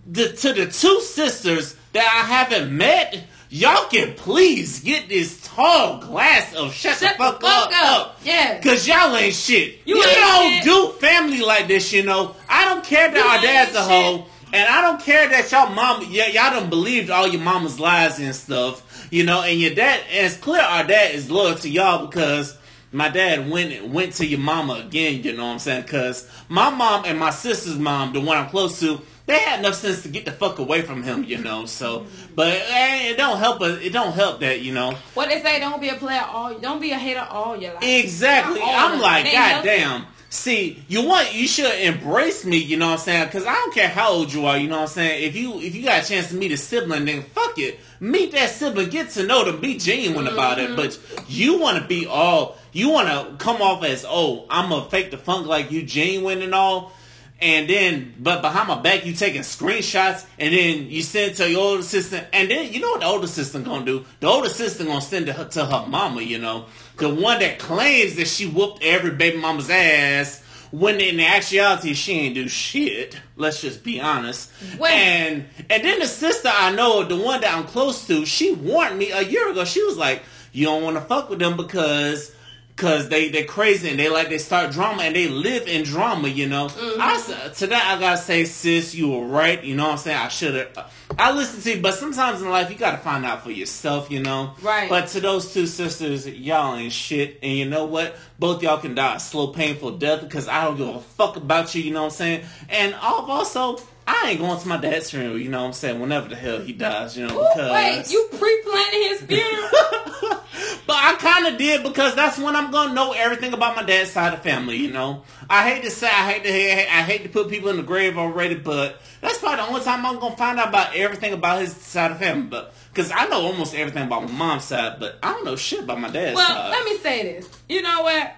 The, 0.08 0.30
to 0.30 0.54
the 0.54 0.66
two 0.66 1.00
sisters 1.02 1.76
that 1.94 2.06
I 2.06 2.26
haven't 2.26 2.76
met, 2.76 3.24
y'all 3.50 3.88
can 3.90 4.14
please 4.16 4.80
get 4.82 5.08
this 5.10 5.42
tall 5.44 6.00
glass 6.00 6.54
of 6.56 6.74
shut, 6.74 6.98
Shut 6.98 7.14
the 7.14 7.24
fuck, 7.24 7.44
up, 7.44 7.72
up. 7.74 8.20
Yeah. 8.24 8.60
Cause 8.62 8.88
y'all 8.88 9.16
ain't 9.16 9.34
shit. 9.34 9.80
You 9.86 9.98
You, 9.98 10.04
ain't 10.04 10.18
don't 10.18 10.52
shit. 10.54 10.64
do 10.64 10.90
family 11.00 11.40
like 11.42 11.68
this, 11.68 11.92
you 11.94 12.04
know. 12.04 12.36
I 12.50 12.66
don't 12.66 12.84
care 12.84 13.10
that 13.12 13.18
You 13.18 13.30
our 13.30 13.42
dad's 13.42 13.76
a 13.76 13.84
hoe. 13.84 14.26
And 14.54 14.68
I 14.70 14.82
don't 14.82 15.02
care 15.02 15.28
that 15.28 15.52
y'all 15.52 15.70
mom, 15.74 16.06
yeah, 16.10 16.28
y'all 16.28 16.58
done 16.60 16.70
believed 16.70 17.10
all 17.10 17.28
your 17.28 17.42
mama's 17.42 17.80
lies 17.82 18.18
and 18.20 18.34
stuff, 18.34 19.08
you 19.12 19.26
know. 19.26 19.42
And 19.44 19.60
your 19.60 19.76
dad, 19.76 20.00
and 20.10 20.26
it's 20.26 20.38
clear 20.38 20.62
our 20.62 20.86
dad 20.86 21.14
is 21.16 21.30
loyal 21.30 21.56
to 21.56 21.70
y'all 21.70 22.08
because 22.08 22.58
my 22.94 23.10
dad 23.10 23.50
went 23.50 23.90
went 23.90 24.14
to 24.14 24.26
your 24.26 24.40
mama 24.40 24.76
again. 24.86 25.22
You 25.22 25.34
know 25.36 25.48
what 25.48 25.52
I'm 25.54 25.60
saying? 25.60 25.82
Because 25.82 26.30
my 26.48 26.70
mom 26.70 27.04
and 27.06 27.20
my 27.20 27.30
sister's 27.32 27.78
mom, 27.78 28.14
the 28.14 28.22
one 28.22 28.38
I'm 28.38 28.50
close 28.50 28.80
to, 28.80 29.02
they 29.28 29.38
had 29.38 29.60
enough 29.60 29.76
sense 29.76 30.04
to 30.04 30.10
get 30.10 30.26
the 30.26 30.32
fuck 30.32 30.58
away 30.58 30.82
from 30.82 31.04
him. 31.04 31.24
You 31.24 31.38
know. 31.38 31.66
So, 31.66 32.08
but 32.34 32.48
eh, 32.48 33.12
it 33.12 33.18
don't 33.18 33.38
help. 33.38 33.62
It 33.62 33.94
don't 33.94 34.14
help 34.14 34.40
that 34.40 34.62
you 34.62 34.74
know. 34.74 34.96
What 35.14 35.30
they 35.30 35.42
say, 35.42 35.60
don't 35.60 35.80
be 35.80 35.90
a 35.90 35.96
player 35.96 36.26
all, 36.28 36.58
don't 36.58 36.82
be 36.82 36.92
a 36.92 36.98
hater 36.98 37.28
all 37.30 37.56
your 37.56 37.74
life. 37.74 37.84
Exactly. 37.84 38.62
I'm 38.64 39.00
like, 39.00 39.26
God 39.26 39.64
damn. 39.64 40.06
See, 40.30 40.84
you 40.90 41.06
want 41.06 41.34
you 41.34 41.48
should 41.48 41.74
embrace 41.80 42.44
me, 42.44 42.58
you 42.58 42.76
know 42.76 42.88
what 42.88 42.94
I'm 42.94 43.00
saying? 43.00 43.26
Because 43.28 43.46
I 43.46 43.54
don't 43.54 43.74
care 43.74 43.88
how 43.88 44.12
old 44.12 44.34
you 44.34 44.46
are, 44.46 44.58
you 44.58 44.68
know 44.68 44.76
what 44.76 44.82
I'm 44.84 44.88
saying. 44.90 45.24
If 45.24 45.38
you 45.38 45.60
if 45.62 45.74
you 45.74 45.86
got 45.86 46.04
a 46.04 46.08
chance 46.08 46.30
to 46.30 46.36
meet 46.36 46.52
a 46.52 46.58
sibling, 46.58 47.06
then 47.06 47.24
fuck 47.24 47.58
it, 47.58 47.80
meet 48.02 48.34
that 48.34 48.50
sibling, 48.50 48.90
get 48.90 49.10
to 49.12 49.26
know 49.26 49.46
them, 49.46 49.62
be 49.62 49.78
genuine 49.78 50.28
about 50.28 50.60
it. 50.60 50.76
But 50.76 51.00
you 51.30 51.60
want 51.60 51.82
to 51.82 51.88
be 51.88 52.08
all, 52.08 52.58
you 52.74 52.90
want 52.90 53.08
to 53.08 53.44
come 53.44 53.62
off 53.62 53.86
as, 53.86 54.06
oh, 54.08 54.46
I'm 54.50 54.70
gonna 54.70 54.90
fake 54.90 55.12
the 55.12 55.18
funk 55.18 55.48
like 55.48 55.72
you 55.72 55.84
genuine 55.84 56.42
and 56.42 56.54
all. 56.54 56.92
And 57.40 57.70
then, 57.70 58.16
but 58.18 58.42
behind 58.42 58.68
my 58.68 58.82
back, 58.82 59.06
you 59.06 59.14
taking 59.14 59.42
screenshots, 59.42 60.26
and 60.40 60.54
then 60.54 60.90
you 60.90 61.04
send 61.04 61.32
it 61.32 61.38
to 61.38 61.50
your 61.50 61.62
older 61.62 61.84
sister, 61.84 62.28
and 62.34 62.50
then 62.50 62.74
you 62.74 62.80
know 62.80 62.92
what 62.92 63.02
the 63.02 63.06
older 63.06 63.28
sister 63.28 63.60
gonna 63.60 63.86
do? 63.86 64.06
The 64.22 64.28
older 64.28 64.50
sister 64.50 64.84
gonna 64.86 65.02
send 65.02 65.30
it 65.30 65.36
her- 65.36 65.46
to 65.46 65.66
her 65.66 65.86
mama, 65.88 66.24
you 66.24 66.40
know, 66.40 66.66
the 66.98 67.10
one 67.10 67.40
that 67.40 67.60
claims 67.60 68.16
that 68.16 68.28
she 68.28 68.48
whooped 68.48 68.82
every 68.84 69.12
baby 69.12 69.38
mama's 69.38 69.70
ass, 69.70 70.42
when 70.72 71.00
in 71.00 71.18
the 71.18 71.26
actuality 71.26 71.94
she 71.94 72.14
ain't 72.14 72.36
do 72.36 72.48
shit. 72.48 73.16
Let's 73.36 73.62
just 73.62 73.84
be 73.84 74.02
honest. 74.02 74.50
Wait. 74.80 74.92
And 74.92 75.46
and 75.70 75.84
then 75.84 76.00
the 76.00 76.08
sister 76.08 76.50
I 76.52 76.72
know, 76.74 77.04
the 77.04 77.18
one 77.18 77.42
that 77.42 77.56
I'm 77.56 77.66
close 77.66 78.08
to, 78.08 78.26
she 78.26 78.52
warned 78.52 78.98
me 78.98 79.12
a 79.12 79.22
year 79.22 79.50
ago. 79.52 79.64
She 79.64 79.84
was 79.84 79.96
like, 79.96 80.24
"You 80.54 80.66
don't 80.66 80.82
want 80.82 80.96
to 80.98 81.02
fuck 81.02 81.30
with 81.30 81.38
them 81.38 81.56
because." 81.56 82.32
Cause 82.78 83.10
they 83.10 83.30
they 83.30 83.44
crazy 83.44 83.90
and 83.90 83.98
they 84.00 84.08
like 84.08 84.30
they 84.30 84.38
start 84.38 84.72
drama 84.72 85.02
and 85.02 85.16
they 85.16 85.28
live 85.28 85.68
in 85.68 85.84
drama, 85.84 86.28
you 86.28 86.48
know. 86.48 86.68
Mm-hmm. 86.68 87.02
I 87.02 87.14
s- 87.14 87.58
to 87.58 87.66
that 87.68 87.96
I 87.96 88.00
gotta 88.00 88.18
say, 88.18 88.46
sis, 88.46 88.94
you 88.94 89.10
were 89.10 89.26
right. 89.26 89.64
You 89.64 89.76
know 89.76 89.86
what 89.86 89.94
I'm 89.94 89.98
saying? 89.98 90.18
I 90.18 90.28
should 90.28 90.54
have. 90.54 90.78
Uh, 90.78 90.84
I 91.18 91.32
listened 91.32 91.64
to 91.64 91.76
you, 91.76 91.82
but 91.82 91.96
sometimes 91.96 92.40
in 92.44 92.50
life 92.52 92.70
you 92.70 92.76
gotta 92.78 93.00
find 93.00 93.26
out 93.26 93.44
for 93.44 93.50
yourself, 93.50 94.12
you 94.12 94.22
know. 94.22 94.54
Right. 94.62 94.88
But 94.88 95.08
to 95.08 95.20
those 95.20 95.52
two 95.52 95.66
sisters, 95.66 96.28
y'all 96.28 96.76
ain't 96.76 96.94
shit, 96.94 97.40
and 97.42 97.52
you 97.58 97.66
know 97.68 97.86
what? 97.86 98.16
Both 98.38 98.62
y'all 98.62 98.78
can 98.78 98.94
die 98.94 99.16
a 99.16 99.20
slow, 99.20 99.48
painful 99.48 99.98
death 99.98 100.22
because 100.22 100.48
I 100.48 100.64
don't 100.66 100.78
give 100.78 100.88
a 100.88 101.00
fuck 101.00 101.36
about 101.36 101.74
you. 101.74 101.82
You 101.82 101.94
know 101.94 102.02
what 102.04 102.12
I'm 102.14 102.18
saying? 102.18 102.46
And 102.70 102.94
al- 102.94 103.26
also, 103.32 103.80
I 104.08 104.30
ain't 104.30 104.40
going 104.40 104.58
to 104.58 104.68
my 104.70 104.78
dad's 104.78 105.12
funeral. 105.12 105.38
You 105.38 105.50
know 105.50 105.60
what 105.60 105.68
I'm 105.68 105.74
saying? 105.74 106.00
Whenever 106.00 106.30
the 106.30 106.38
hell 106.38 106.62
he 106.62 106.72
dies, 106.72 107.18
you 107.18 107.28
know, 107.28 107.38
Ooh, 107.38 107.50
because 107.54 107.72
wait, 107.74 108.10
you 108.10 108.30
pre-planning 108.30 109.02
his 109.02 109.22
funeral? 109.22 109.70
but 110.88 110.96
I 110.96 111.18
kind 111.20 111.48
of 111.48 111.58
did 111.58 111.84
because 111.84 112.16
that's 112.16 112.40
when 112.40 112.56
I'm 112.56 112.72
gonna 112.72 112.94
know 112.94 113.12
everything 113.12 113.52
about 113.52 113.76
my 113.76 113.84
dad's 113.84 114.10
side 114.10 114.34
of 114.34 114.42
family. 114.42 114.78
You 114.78 114.94
know, 114.94 115.24
I 115.50 115.70
hate 115.70 115.84
to 115.84 115.92
say, 115.92 116.08
I 116.08 116.32
hate 116.32 116.44
to, 116.46 116.50
I 116.50 117.02
hate 117.02 117.24
to 117.24 117.30
put 117.30 117.50
people 117.50 117.70
in 117.70 117.76
the 117.76 117.84
grave 117.84 118.18
already, 118.18 118.56
but 118.56 119.02
that's 119.20 119.40
probably 119.40 119.58
the 119.58 119.68
only 119.68 119.82
time 119.82 120.06
I'm 120.06 120.20
gonna 120.20 120.38
find 120.38 120.58
out 120.58 120.70
about 120.70 120.96
everything 120.96 121.34
about 121.34 121.60
his 121.60 121.76
side 121.76 122.12
of 122.12 122.20
family. 122.20 122.48
But 122.48 122.74
because 122.94 123.12
I 123.12 123.28
know 123.28 123.42
almost 123.42 123.76
everything 123.76 124.04
about 124.04 124.24
my 124.24 124.32
mom's 124.32 124.64
side, 124.64 125.02
but 125.02 125.20
I 125.22 125.34
don't 125.34 125.44
know 125.44 125.58
shit 125.58 125.82
about 125.82 126.00
my 126.00 126.10
dad's 126.10 126.38
well, 126.38 126.48
side. 126.48 126.70
let 126.70 126.86
me 126.86 126.98
say 127.00 127.24
this. 127.24 127.50
You 127.68 127.82
know 127.82 128.04
what? 128.04 128.34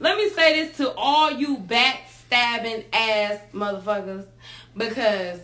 Let 0.00 0.16
me 0.16 0.30
say 0.30 0.62
this 0.62 0.78
to 0.78 0.94
all 0.94 1.30
you 1.30 1.58
backstabbing 1.58 2.84
ass 2.92 3.40
motherfuckers 3.52 4.24
because 4.76 5.40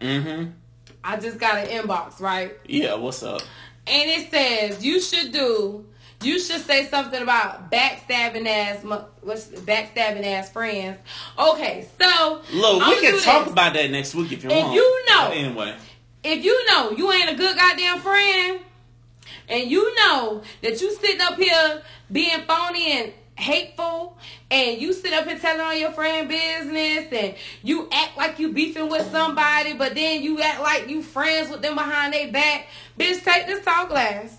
mm-hmm. 0.00 0.50
I 1.04 1.16
just 1.16 1.38
got 1.38 1.56
an 1.58 1.66
inbox, 1.68 2.20
right? 2.20 2.52
Yeah. 2.66 2.94
What's 2.94 3.22
up? 3.22 3.42
And 3.86 4.10
it 4.10 4.30
says 4.30 4.84
you 4.84 5.00
should 5.00 5.32
do. 5.32 5.86
You 6.20 6.40
should 6.40 6.62
say 6.62 6.86
something 6.86 7.22
about 7.22 7.70
backstabbing 7.70 8.46
ass, 8.46 8.82
what's 9.22 9.46
backstabbing 9.46 10.24
ass 10.24 10.50
friends. 10.50 10.98
Okay, 11.38 11.86
so 12.00 12.40
Look, 12.52 12.86
we 12.86 13.00
can 13.00 13.20
talk 13.22 13.44
this. 13.44 13.52
about 13.52 13.74
that 13.74 13.88
next 13.90 14.16
week 14.16 14.32
if 14.32 14.42
you 14.42 14.50
If 14.50 14.64
want. 14.64 14.74
you 14.74 15.04
know- 15.08 15.28
But 15.28 15.36
anyway. 15.36 15.74
if 16.24 16.44
you 16.44 16.66
know 16.66 16.90
you 16.90 17.12
ain't 17.12 17.30
a 17.30 17.34
good 17.36 17.56
goddamn 17.56 18.00
friend, 18.00 18.60
and 19.48 19.70
you 19.70 19.94
know 19.94 20.42
that 20.62 20.80
you 20.80 20.92
sitting 20.96 21.20
up 21.20 21.38
here 21.38 21.82
being 22.10 22.40
phony 22.48 22.92
and 22.98 23.12
hateful, 23.38 24.18
and 24.50 24.80
you 24.80 24.92
sit 24.92 25.12
up 25.12 25.24
here 25.26 25.38
telling 25.38 25.60
on 25.60 25.78
your 25.78 25.92
friend 25.92 26.28
business, 26.28 27.06
and 27.12 27.34
you 27.62 27.88
act 27.92 28.16
like 28.16 28.38
you 28.38 28.52
beefing 28.52 28.88
with 28.90 29.10
somebody, 29.10 29.74
but 29.74 29.94
then 29.94 30.22
you 30.22 30.40
act 30.40 30.60
like 30.60 30.88
you 30.88 31.02
friends 31.02 31.50
with 31.50 31.62
them 31.62 31.74
behind 31.76 32.12
their 32.12 32.30
back, 32.32 32.66
bitch, 32.98 33.22
take 33.24 33.46
this 33.46 33.64
tall 33.64 33.86
glass, 33.86 34.36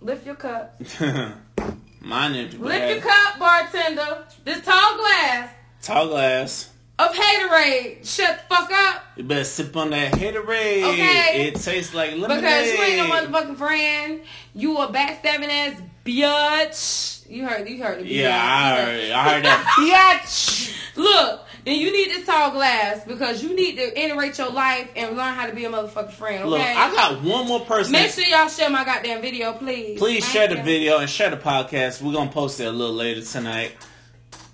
lift 0.00 0.24
your 0.26 0.34
cup, 0.34 0.80
Mine 2.00 2.34
empty. 2.34 2.56
lift 2.56 2.88
your 2.90 3.00
cup, 3.00 3.38
bartender, 3.38 4.24
this 4.44 4.64
tall 4.64 4.96
glass 4.96 5.50
Tall 5.82 6.08
glass. 6.08 6.70
of 6.98 7.08
haterade, 7.12 8.06
shut 8.06 8.44
the 8.48 8.54
fuck 8.54 8.70
up. 8.72 9.04
You 9.16 9.24
better 9.24 9.44
sip 9.44 9.76
on 9.76 9.90
that 9.90 10.12
Haterade. 10.12 10.84
Okay. 10.92 11.48
It 11.48 11.56
tastes 11.56 11.92
like 11.92 12.12
lemonade. 12.12 12.40
Because 12.40 12.72
you 12.72 12.82
ain't 12.82 12.96
no 12.96 13.14
motherfucking 13.14 13.56
friend. 13.56 14.20
You 14.54 14.78
a 14.78 14.88
backstabbing 14.88 15.48
ass 15.50 15.80
bitch. 16.04 17.28
You 17.28 17.46
heard, 17.46 17.68
you 17.68 17.82
heard 17.82 18.00
the 18.00 18.06
Yeah. 18.06 18.38
I 18.38 18.80
heard, 18.80 19.10
I 19.10 19.30
heard 19.30 19.44
that. 19.44 20.20
Bitch. 20.22 20.96
Look, 20.96 21.40
then 21.64 21.76
you 21.78 21.90
need 21.90 22.10
this 22.10 22.26
tall 22.26 22.50
glass 22.50 23.04
because 23.06 23.42
you 23.42 23.56
need 23.56 23.76
to 23.76 23.98
iterate 23.98 24.36
your 24.36 24.50
life 24.50 24.90
and 24.96 25.16
learn 25.16 25.34
how 25.34 25.46
to 25.46 25.54
be 25.54 25.64
a 25.64 25.70
motherfucking 25.70 26.12
friend. 26.12 26.44
Okay. 26.44 26.50
Look, 26.50 26.60
I 26.60 26.94
got 26.94 27.22
one 27.22 27.48
more 27.48 27.60
person. 27.60 27.92
Make 27.92 28.10
sure 28.10 28.24
y'all 28.24 28.48
share 28.48 28.68
my 28.68 28.84
goddamn 28.84 29.22
video, 29.22 29.52
please. 29.54 29.98
Please 29.98 30.24
Thank 30.24 30.34
share 30.34 30.56
the 30.56 30.62
video 30.62 30.98
and 30.98 31.08
share 31.08 31.30
the 31.30 31.38
podcast. 31.38 32.02
We're 32.02 32.12
gonna 32.12 32.30
post 32.30 32.60
it 32.60 32.64
a 32.64 32.70
little 32.70 32.94
later 32.94 33.22
tonight. 33.22 33.72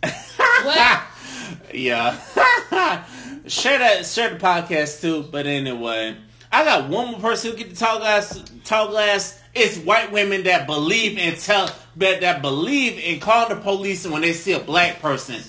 What? 0.00 1.02
yeah. 1.74 2.16
share 3.46 3.78
that 3.78 4.06
share 4.06 4.30
the 4.34 4.38
podcast 4.38 5.00
too. 5.00 5.22
But 5.22 5.46
anyway. 5.46 6.16
I 6.50 6.64
got 6.64 6.88
one 6.88 7.12
more 7.12 7.20
person 7.20 7.50
who 7.50 7.56
get 7.56 7.70
the 7.70 7.76
tall 7.76 7.98
glass 7.98 8.42
tall 8.64 8.88
glass. 8.88 9.40
It's 9.54 9.78
white 9.78 10.12
women 10.12 10.44
that 10.44 10.66
believe 10.66 11.18
and 11.18 11.36
tell 11.36 11.70
that, 11.96 12.20
that 12.20 12.42
believe 12.42 12.98
in 12.98 13.20
calling 13.20 13.56
the 13.56 13.62
police 13.62 14.06
when 14.06 14.22
they 14.22 14.32
see 14.32 14.52
a 14.52 14.60
black 14.60 15.00
person. 15.00 15.42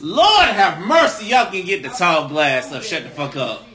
Lord 0.00 0.48
have 0.48 0.80
mercy, 0.80 1.26
y'all 1.26 1.50
can 1.50 1.64
get 1.64 1.82
the 1.82 1.88
tall 1.88 2.28
glass 2.28 2.72
of 2.72 2.84
shut 2.84 3.02
the 3.02 3.08
fuck 3.10 3.36
up. 3.36 3.66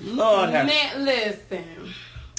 Lord 0.00 0.50
have 0.50 0.66
Man, 0.66 1.04
listen. 1.04 1.64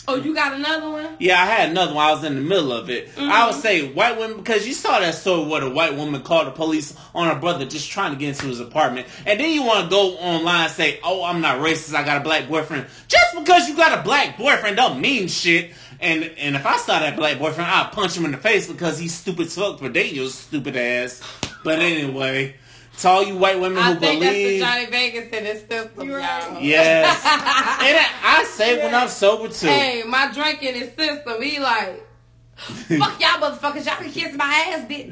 Oh, 0.08 0.16
you 0.16 0.36
got 0.36 0.54
another 0.54 0.90
one? 0.90 1.16
Yeah, 1.20 1.42
I 1.42 1.46
had 1.46 1.70
another 1.72 1.94
one. 1.94 2.06
I 2.06 2.12
was 2.14 2.24
in 2.24 2.36
the 2.36 2.42
middle 2.42 2.72
of 2.72 2.90
it. 2.90 3.10
I 3.18 3.46
would 3.46 3.54
mm-hmm. 3.54 3.62
say 3.62 3.92
white 3.92 4.18
women 4.18 4.38
because 4.38 4.68
you 4.68 4.74
saw 4.74 5.00
that 5.00 5.16
story 5.16 5.50
where 5.50 5.62
the 5.62 5.70
white 5.70 5.96
woman 5.96 6.22
called 6.22 6.48
the 6.48 6.52
police 6.52 6.96
on 7.16 7.28
her 7.28 7.40
brother 7.40 7.66
just 7.66 7.90
trying 7.90 8.12
to 8.12 8.18
get 8.18 8.30
into 8.30 8.48
his 8.48 8.60
apartment, 8.60 9.08
and 9.26 9.40
then 9.40 9.52
you 9.52 9.64
want 9.64 9.86
to 9.86 9.90
go 9.90 10.16
online 10.18 10.66
and 10.66 10.72
say, 10.72 11.00
"Oh, 11.04 11.24
I'm 11.24 11.42
not 11.42 11.60
racist. 11.60 11.96
I 11.96 12.04
got 12.04 12.18
a 12.18 12.24
black 12.24 12.48
boyfriend." 12.48 12.86
Just 13.08 13.36
because 13.36 13.68
you 13.68 13.76
got 13.76 13.98
a 13.98 14.04
black 14.04 14.38
boyfriend 14.38 14.78
don't 14.78 15.02
mean 15.02 15.28
shit. 15.28 15.72
And 16.00 16.24
and 16.38 16.56
if 16.56 16.66
I 16.66 16.78
saw 16.78 17.00
that 17.00 17.16
black 17.16 17.40
boyfriend, 17.40 17.70
I'd 17.70 17.92
punch 17.92 18.16
him 18.16 18.26
in 18.26 18.32
the 18.32 18.38
face 18.38 18.68
because 18.68 19.00
he's 19.00 19.14
stupid 19.14 19.48
as 19.48 19.56
fuck 19.56 19.80
for 19.80 19.90
dating 19.90 20.16
your 20.16 20.30
stupid 20.30 20.76
ass. 20.76 21.22
But 21.64 21.80
anyway, 21.80 22.56
to 23.00 23.08
all 23.10 23.24
you 23.24 23.36
white 23.38 23.60
women 23.60 23.78
I 23.78 23.94
who 23.94 24.00
think 24.00 24.22
believe, 24.22 24.60
that's 24.60 24.80
the 24.80 24.86
Johnny 24.86 24.86
Vegas 25.12 25.30
in 25.38 25.46
his 25.46 25.60
system, 25.68 26.08
You're 26.08 26.20
y'all. 26.20 26.54
right. 26.54 26.62
yes, 26.64 27.26
and 27.26 27.98
I, 27.98 28.40
I 28.42 28.44
say 28.46 28.82
when 28.84 28.94
I'm 28.96 29.10
sober 29.10 29.50
too. 29.50 29.68
Hey, 29.68 30.04
my 30.08 30.32
drink 30.34 30.64
in 30.64 30.76
his 30.76 30.94
system, 30.94 31.42
he 31.42 31.60
like, 31.60 32.02
fuck 32.56 33.20
y'all 33.20 33.42
motherfuckers, 33.42 33.86
y'all 33.86 33.98
can 33.98 34.10
kiss 34.12 34.34
my 34.36 34.46
ass, 34.46 34.88
bitch. 34.90 35.12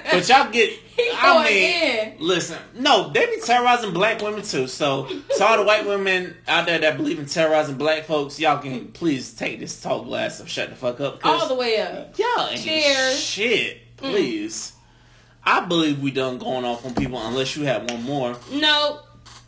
But 0.12 0.28
y'all 0.28 0.50
get. 0.52 0.70
He 0.70 1.10
I 1.12 1.22
going 1.22 1.44
mean, 1.46 2.08
in. 2.20 2.26
listen. 2.26 2.58
No, 2.76 3.10
they 3.10 3.26
be 3.26 3.40
terrorizing 3.40 3.92
black 3.92 4.20
women 4.22 4.42
too. 4.42 4.66
So, 4.68 5.06
to 5.36 5.44
all 5.44 5.56
the 5.58 5.64
white 5.64 5.86
women 5.86 6.36
out 6.46 6.66
there 6.66 6.78
that 6.78 6.96
believe 6.96 7.18
in 7.18 7.26
terrorizing 7.26 7.76
black 7.76 8.04
folks, 8.04 8.38
y'all 8.40 8.60
can 8.62 8.88
please 8.92 9.32
take 9.34 9.58
this 9.60 9.80
tall 9.80 10.04
glass 10.04 10.38
of 10.40 10.48
shut 10.48 10.70
the 10.70 10.76
fuck 10.76 11.00
up. 11.00 11.24
all 11.26 11.48
the 11.48 11.54
way 11.54 11.80
up. 11.80 12.16
Y'all 12.18 12.48
ain't 12.48 12.60
Cheers. 12.60 13.16
Mm. 13.16 13.18
shit. 13.20 13.96
Please. 13.96 14.72
I 15.48 15.64
believe 15.64 16.02
we 16.02 16.10
done 16.10 16.36
going 16.36 16.66
off 16.66 16.84
on 16.84 16.94
people 16.94 17.18
unless 17.26 17.56
you 17.56 17.64
have 17.64 17.90
one 17.90 18.02
more. 18.02 18.36
No, 18.52 19.00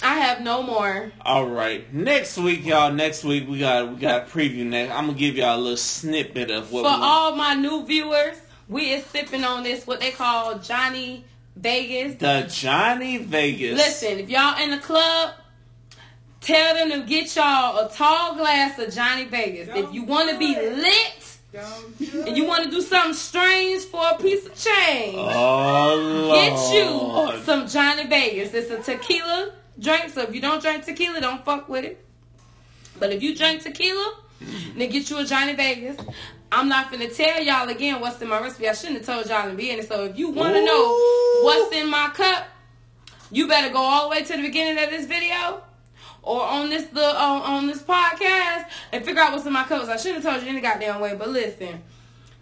I 0.02 0.14
have 0.14 0.40
no 0.40 0.62
more. 0.62 1.12
All 1.20 1.46
right, 1.46 1.92
next 1.92 2.38
week, 2.38 2.64
y'all. 2.64 2.90
Next 2.90 3.22
week 3.22 3.46
we 3.46 3.58
got 3.58 3.86
we 3.90 3.96
got 3.96 4.22
a 4.22 4.30
preview. 4.30 4.64
Next, 4.64 4.94
I'm 4.94 5.08
gonna 5.08 5.18
give 5.18 5.36
y'all 5.36 5.58
a 5.58 5.60
little 5.60 5.76
snippet 5.76 6.50
of 6.50 6.72
what. 6.72 6.84
For 6.84 6.98
we 6.98 7.04
all 7.04 7.36
my 7.36 7.52
new 7.52 7.84
viewers, 7.84 8.38
we 8.66 8.92
is 8.92 9.04
sipping 9.04 9.44
on 9.44 9.62
this 9.62 9.86
what 9.86 10.00
they 10.00 10.10
call 10.10 10.58
Johnny 10.58 11.26
Vegas. 11.54 12.14
the 12.14 12.46
Johnny 12.50 13.18
Vegas. 13.18 13.76
Listen, 13.76 14.20
if 14.20 14.30
y'all 14.30 14.58
in 14.58 14.70
the 14.70 14.78
club, 14.78 15.34
tell 16.40 16.76
them 16.76 16.98
to 16.98 17.06
get 17.06 17.36
y'all 17.36 17.76
a 17.76 17.90
tall 17.92 18.36
glass 18.36 18.78
of 18.78 18.94
Johnny 18.94 19.24
Vegas. 19.24 19.68
If 19.76 19.92
you 19.92 20.04
want 20.04 20.30
to 20.30 20.38
be 20.38 20.54
lit 20.54 20.80
Don't 20.80 20.86
do 20.86 21.19
and 21.52 22.36
you 22.36 22.44
want 22.44 22.64
to 22.64 22.70
do 22.70 22.80
something 22.80 23.14
strange 23.14 23.82
for 23.84 24.02
a 24.10 24.18
piece 24.18 24.46
of 24.46 24.54
change, 24.54 25.16
Oh 25.18 26.30
get 26.34 26.74
you 26.74 27.42
some 27.44 27.66
Johnny 27.66 28.06
Vegas. 28.06 28.54
It's 28.54 28.70
a 28.70 28.82
tequila 28.82 29.52
drink, 29.78 30.10
so 30.10 30.22
if 30.22 30.34
you 30.34 30.40
don't 30.40 30.62
drink 30.62 30.84
tequila, 30.84 31.20
don't 31.20 31.44
fuck 31.44 31.68
with 31.68 31.84
it. 31.84 32.04
But 32.98 33.12
if 33.12 33.22
you 33.22 33.36
drink 33.36 33.62
tequila, 33.62 34.14
then 34.76 34.90
get 34.90 35.10
you 35.10 35.18
a 35.18 35.24
Johnny 35.24 35.54
Vegas. 35.54 35.96
I'm 36.52 36.68
not 36.68 36.90
gonna 36.90 37.08
tell 37.08 37.42
y'all 37.42 37.68
again 37.68 38.00
what's 38.00 38.20
in 38.20 38.28
my 38.28 38.40
recipe. 38.40 38.68
I 38.68 38.72
shouldn't 38.72 38.98
have 38.98 39.06
told 39.06 39.28
y'all 39.28 39.48
to 39.48 39.56
be 39.56 39.70
in 39.70 39.78
the 39.78 39.82
beginning. 39.82 39.86
So 39.86 40.04
if 40.04 40.18
you 40.18 40.30
want 40.30 40.54
to 40.54 40.64
know 40.64 41.42
what's 41.42 41.74
in 41.74 41.88
my 41.88 42.10
cup, 42.14 42.46
you 43.30 43.48
better 43.48 43.72
go 43.72 43.78
all 43.78 44.08
the 44.08 44.16
way 44.16 44.24
to 44.24 44.36
the 44.36 44.42
beginning 44.42 44.82
of 44.82 44.90
this 44.90 45.06
video 45.06 45.62
or 46.22 46.42
on 46.42 46.70
this 46.70 46.86
the 46.86 47.04
on, 47.04 47.42
on 47.42 47.66
this 47.66 47.82
podcast 47.82 48.66
and 48.92 49.04
figure 49.04 49.20
out 49.20 49.32
what's 49.32 49.46
in 49.46 49.52
my 49.52 49.64
cups. 49.64 49.88
I 49.88 49.96
should 49.96 50.14
have 50.14 50.22
told 50.22 50.42
you 50.42 50.48
any 50.48 50.60
goddamn 50.60 51.00
way, 51.00 51.14
but 51.16 51.28
listen. 51.28 51.82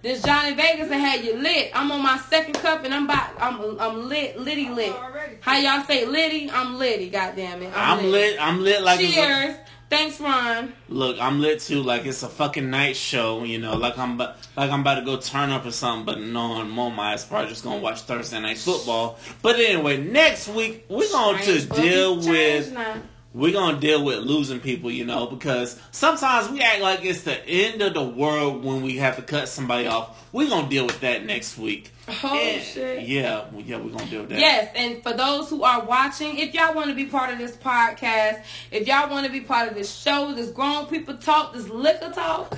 This 0.00 0.22
Johnny 0.22 0.55
Vegas 0.55 0.88
that 0.90 0.96
had 0.96 1.24
you 1.24 1.34
lit. 1.34 1.72
I'm 1.74 1.90
on 1.90 2.00
my 2.00 2.18
second 2.18 2.55
cup 2.55 2.84
and 2.84 2.94
I'm 2.94 3.05
about 3.06 3.30
I'm 3.38 3.80
I'm 3.80 4.09
lit 4.09 4.38
litty 4.38 4.68
lit. 4.68 4.94
How 5.40 5.59
y'all 5.59 5.82
say 5.84 6.06
litty? 6.06 6.48
I'm 6.50 6.78
litty, 6.78 7.10
goddamn 7.10 7.62
it. 7.62 7.72
I'm 7.74 8.05
lit. 8.12 8.36
I'm 8.40 8.62
lit 8.62 8.82
like 8.82 9.00
it's 9.00 9.12
a, 9.12 9.14
Cheers. 9.16 9.56
Thanks, 9.90 10.20
Ron. 10.20 10.74
look. 10.90 11.16
I'm 11.18 11.40
lit 11.40 11.60
too. 11.60 11.82
Like 11.82 12.05
it's 12.05 12.22
a 12.22 12.28
fucking 12.28 12.68
night 12.70 12.94
show. 12.94 13.42
You 13.42 13.59
know, 13.59 13.74
like 13.74 13.96
I'm 13.98 14.14
about, 14.14 14.36
like 14.55 14.70
I'm 14.70 14.82
about 14.82 14.96
to 14.96 15.05
go 15.05 15.18
turn 15.18 15.50
up 15.50 15.64
or 15.64 15.70
something. 15.70 16.05
But 16.05 16.20
no, 16.20 16.60
I'm 16.60 16.78
on 16.78 16.94
my 16.94 17.14
ass 17.14 17.24
probably 17.24 17.48
just 17.48 17.64
gonna 17.64 17.80
watch 17.80 18.02
Thursday 18.02 18.38
night 18.38 18.59
football. 18.59 19.18
But 19.40 19.56
anyway, 19.56 19.96
next 19.96 20.48
week 20.48 20.84
we're 20.88 21.10
going 21.10 21.38
to 21.38 21.42
Strange, 21.42 21.68
but 21.70 21.76
deal 21.76 22.16
with 22.18 22.72
now. 22.72 23.02
We're 23.34 23.52
gonna 23.52 23.78
deal 23.78 24.05
with 24.05 24.18
losing 24.18 24.60
people. 24.60 24.90
You 24.90 25.05
know, 25.05 25.26
because 25.26 25.78
sometimes 25.90 26.50
we 26.50 26.60
act 26.60 26.80
like 26.80 27.05
it's 27.05 27.22
the 27.22 27.46
end 27.46 27.82
of 27.82 27.94
the 27.94 28.02
world 28.02 28.64
when 28.64 28.82
we 28.82 28.96
have 28.96 29.16
to 29.16 29.22
cut 29.22 29.48
somebody 29.48 29.86
off. 29.86 30.26
We're 30.32 30.48
gonna 30.48 30.68
deal 30.68 30.86
with 30.86 31.00
that 31.00 31.24
next 31.24 31.56
week. 31.59 31.90
Oh 32.22 32.38
And- 32.38 32.62
shit. 32.62 33.02
Yeah, 33.06 33.44
well, 33.52 33.62
yeah, 33.62 33.76
we're 33.76 33.90
gonna 33.90 34.06
deal 34.06 34.20
with 34.20 34.30
that. 34.30 34.38
Yes, 34.40 34.70
and 34.74 35.02
for 35.02 35.12
those 35.12 35.48
who 35.50 35.62
are 35.62 35.84
watching, 35.84 36.38
if 36.38 36.55
y'all 36.55 36.74
want 36.74 36.88
to 36.88 36.94
be 36.94 37.05
part 37.06 37.30
of 37.32 37.38
this 37.38 37.52
podcast, 37.56 38.42
if 38.70 38.86
y'all 38.86 39.10
want 39.10 39.26
to 39.26 39.32
be 39.32 39.40
part 39.40 39.68
of 39.68 39.74
this 39.74 39.94
show, 39.94 40.32
this 40.34 40.50
grown 40.50 40.86
people 40.86 41.16
talk, 41.16 41.52
this 41.55 41.68
liquor 41.68 42.10
talk, 42.14 42.56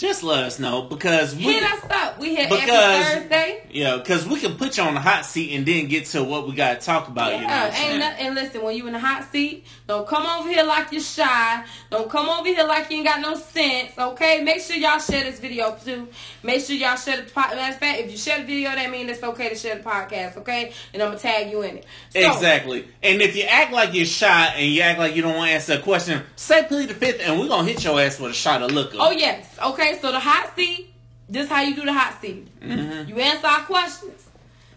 just 0.00 0.22
let 0.22 0.44
us 0.44 0.58
know 0.58 0.82
because 0.82 1.34
we 1.36 1.42
Hit 1.42 1.62
us 1.62 1.84
up. 1.90 2.18
We 2.18 2.34
hit 2.34 2.48
Because- 2.48 2.68
every 2.70 3.20
Thursday. 3.28 3.62
yeah, 3.70 3.96
because 3.98 4.26
we 4.26 4.40
can 4.40 4.56
put 4.56 4.78
you 4.78 4.82
on 4.84 4.94
the 4.94 5.00
hot 5.00 5.26
seat 5.26 5.54
and 5.54 5.66
then 5.66 5.88
get 5.88 6.06
to 6.06 6.24
what 6.24 6.48
we 6.48 6.54
got 6.54 6.80
to 6.80 6.86
talk 6.86 7.08
about. 7.08 7.32
you 7.34 7.40
know, 7.42 7.46
what 7.46 7.64
ain't 7.66 7.74
saying? 7.74 7.98
nothing. 8.00 8.26
And 8.26 8.34
listen, 8.34 8.62
when 8.62 8.76
you 8.76 8.86
in 8.86 8.94
the 8.94 8.98
hot 8.98 9.30
seat, 9.30 9.64
don't 9.90 10.06
come 10.06 10.24
over 10.24 10.48
here 10.48 10.62
like 10.62 10.92
you're 10.92 11.00
shy. 11.00 11.64
Don't 11.90 12.08
come 12.08 12.28
over 12.28 12.46
here 12.46 12.64
like 12.64 12.88
you 12.90 12.98
ain't 12.98 13.06
got 13.06 13.20
no 13.20 13.34
sense. 13.34 13.90
Okay, 13.98 14.40
make 14.40 14.60
sure 14.60 14.76
y'all 14.76 15.00
share 15.00 15.24
this 15.24 15.40
video 15.40 15.76
too. 15.84 16.06
Make 16.44 16.64
sure 16.64 16.76
y'all 16.76 16.94
share 16.94 17.16
the 17.16 17.24
podcast. 17.24 17.56
Matter 17.56 17.76
fact, 17.76 17.98
if 17.98 18.10
you 18.10 18.16
share 18.16 18.38
the 18.38 18.44
video, 18.44 18.70
that 18.70 18.88
means 18.88 19.10
it's 19.10 19.22
okay 19.24 19.48
to 19.48 19.56
share 19.56 19.74
the 19.74 19.82
podcast. 19.82 20.36
Okay, 20.36 20.72
and 20.94 21.02
I'm 21.02 21.08
gonna 21.08 21.18
tag 21.18 21.50
you 21.50 21.62
in 21.62 21.78
it. 21.78 21.86
So, 22.10 22.20
Exactly. 22.20 22.86
And 23.02 23.20
if 23.20 23.34
you 23.34 23.42
act 23.42 23.72
like 23.72 23.92
you're 23.92 24.06
shy 24.06 24.52
and 24.56 24.72
you 24.72 24.80
act 24.82 25.00
like 25.00 25.16
you 25.16 25.22
don't 25.22 25.34
want 25.34 25.48
to 25.48 25.54
answer 25.54 25.72
a 25.72 25.80
question, 25.80 26.22
say 26.36 26.64
plead 26.64 26.88
the 26.88 26.94
fifth 26.94 27.20
and 27.20 27.40
we're 27.40 27.48
going 27.48 27.66
to 27.66 27.72
hit 27.72 27.82
your 27.82 28.00
ass 28.00 28.20
with 28.20 28.30
a 28.30 28.34
shot 28.34 28.62
of 28.62 28.70
liquor. 28.70 28.96
Oh 29.00 29.10
yes. 29.10 29.58
Okay, 29.60 29.98
so 30.00 30.12
the 30.12 30.20
hot 30.20 30.54
seat. 30.54 30.92
This 31.28 31.44
is 31.44 31.48
how 31.50 31.62
you 31.62 31.74
do 31.74 31.84
the 31.84 31.92
hot 31.92 32.20
seat. 32.20 32.46
Mm-hmm. 32.60 33.08
You 33.08 33.16
answer 33.16 33.46
our 33.46 33.62
questions. 33.62 34.28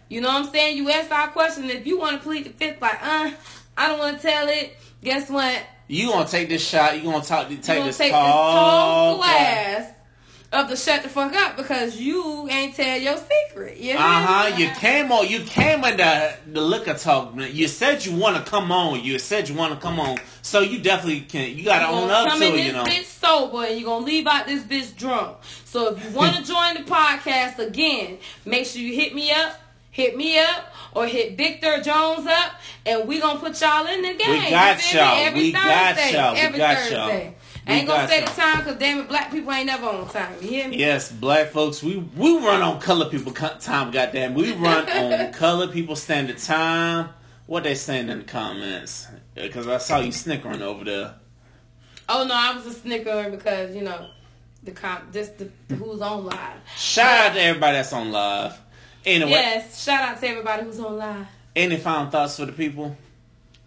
You 0.08 0.20
know 0.20 0.28
what 0.28 0.46
I'm 0.46 0.50
saying? 0.50 0.76
You 0.76 0.88
answer 0.88 1.14
our 1.14 1.28
question. 1.28 1.70
If 1.70 1.86
you 1.86 1.98
want 1.98 2.16
to 2.16 2.22
plead 2.22 2.46
the 2.46 2.50
fifth, 2.50 2.80
like, 2.80 3.00
uh, 3.00 3.30
I 3.76 3.88
don't 3.88 3.98
want 3.98 4.20
to 4.20 4.22
tell 4.22 4.48
it. 4.48 4.76
Guess 5.04 5.30
what? 5.30 5.62
You 5.86 6.12
to 6.12 6.24
take 6.30 6.48
this 6.48 6.66
shot. 6.66 6.96
You 7.02 7.12
to 7.12 7.20
talk, 7.20 7.50
You 7.50 7.58
take 7.58 7.76
gonna 7.78 7.84
this 7.90 7.98
take 7.98 8.10
tall 8.10 8.24
this 8.26 8.54
tall 8.54 9.16
glass 9.18 9.90
of 10.50 10.68
the 10.68 10.76
shut 10.76 11.02
the 11.02 11.08
fuck 11.08 11.34
up 11.34 11.56
because 11.56 12.00
you 12.00 12.48
ain't 12.48 12.74
tell 12.76 12.96
your 12.98 13.16
secret. 13.18 13.76
You 13.76 13.94
Uh 13.94 13.98
huh. 13.98 14.56
You 14.56 14.70
came 14.70 15.12
on. 15.12 15.28
You 15.28 15.40
came 15.40 15.84
in 15.84 15.96
the 15.98 16.34
the 16.52 16.60
liquor 16.62 16.94
talk. 16.94 17.34
man. 17.34 17.50
You 17.54 17.68
said 17.68 18.04
you 18.06 18.16
want 18.16 18.42
to 18.42 18.50
come 18.50 18.72
on. 18.72 19.02
You 19.02 19.18
said 19.18 19.48
you 19.48 19.54
want 19.56 19.74
to 19.74 19.80
come 19.80 20.00
on. 20.00 20.18
So 20.42 20.60
you 20.60 20.78
definitely 20.78 21.20
can. 21.22 21.54
You 21.56 21.64
got 21.64 21.80
to 21.80 21.92
You 21.92 22.00
own 22.00 22.08
gonna 22.08 22.12
up 22.14 22.28
come 22.28 22.40
to 22.40 22.46
in 22.46 22.52
it. 22.54 22.56
this 22.56 22.66
You 22.66 22.72
know. 22.72 22.84
bitch 22.84 23.04
sober 23.04 23.64
and 23.66 23.78
you 23.78 23.84
gonna 23.84 24.06
leave 24.06 24.26
out 24.26 24.46
this 24.46 24.62
bitch 24.62 24.96
drunk. 24.96 25.36
So 25.66 25.94
if 25.94 26.02
you 26.04 26.10
want 26.12 26.36
to 26.36 26.42
join 26.50 26.74
the 26.74 26.90
podcast 26.90 27.58
again, 27.58 28.18
make 28.46 28.64
sure 28.64 28.80
you 28.80 28.94
hit 28.94 29.14
me 29.14 29.32
up, 29.32 29.60
hit 29.90 30.16
me 30.16 30.38
up, 30.38 30.72
or 30.94 31.06
hit 31.06 31.36
Victor 31.36 31.80
Jones 31.82 32.26
up, 32.26 32.52
and 32.86 33.06
we 33.08 33.20
gonna 33.20 33.38
put 33.40 33.60
y'all 33.60 33.86
in 33.86 34.02
the 34.02 34.14
game. 34.14 34.44
You 34.44 34.50
got 34.50 34.94
y'all. 34.94 35.16
Every 35.26 35.40
We 35.40 35.52
got 35.52 35.96
Thursday. 35.96 36.12
y'all. 36.14 36.52
We 36.52 36.58
got 36.58 36.76
Thursday. 36.78 36.94
y'all. 37.24 37.34
I 37.66 37.70
We 37.72 37.78
ain't 37.78 37.88
gonna 37.88 38.02
got 38.02 38.10
say 38.10 38.20
the 38.20 38.26
time 38.30 38.58
because 38.58 38.78
damn 38.78 39.00
it, 39.00 39.08
black 39.08 39.30
people 39.30 39.52
ain't 39.52 39.66
never 39.66 39.86
on 39.86 40.08
time. 40.08 40.34
You 40.42 40.48
hear 40.48 40.68
me? 40.68 40.76
Yes, 40.76 41.10
black 41.10 41.48
folks, 41.50 41.82
we 41.82 41.96
we 41.96 42.36
run 42.38 42.60
on 42.62 42.80
color 42.80 43.08
people 43.08 43.32
time. 43.32 43.90
Goddamn, 43.90 44.34
we 44.34 44.52
run 44.52 44.88
on 44.90 45.32
color 45.32 45.68
people 45.68 45.96
standard 45.96 46.38
time. 46.38 47.08
What 47.46 47.64
they 47.64 47.74
saying 47.74 48.08
in 48.08 48.18
the 48.18 48.24
comments? 48.24 49.06
Because 49.34 49.66
I 49.66 49.78
saw 49.78 49.98
you 50.00 50.12
snickering 50.12 50.62
over 50.62 50.84
there. 50.84 51.14
Oh 52.08 52.24
no, 52.26 52.34
I 52.34 52.54
was 52.54 52.64
just 52.64 52.82
snickering 52.82 53.30
because 53.30 53.74
you 53.74 53.82
know 53.82 54.08
the 54.62 54.72
com 54.72 55.08
this 55.10 55.28
the, 55.30 55.50
the 55.68 55.76
who's 55.76 56.00
on 56.00 56.26
live. 56.26 56.56
Shout 56.76 57.30
out 57.30 57.34
to 57.34 57.40
everybody 57.42 57.76
that's 57.78 57.92
on 57.92 58.12
live. 58.12 58.58
Anyway, 59.06 59.30
Yes, 59.30 59.82
shout 59.84 60.02
out 60.08 60.20
to 60.20 60.28
everybody 60.28 60.64
who's 60.64 60.80
on 60.80 60.96
live. 60.96 61.26
any 61.54 61.76
final 61.76 62.10
thoughts 62.10 62.36
for 62.38 62.46
the 62.46 62.52
people? 62.52 62.96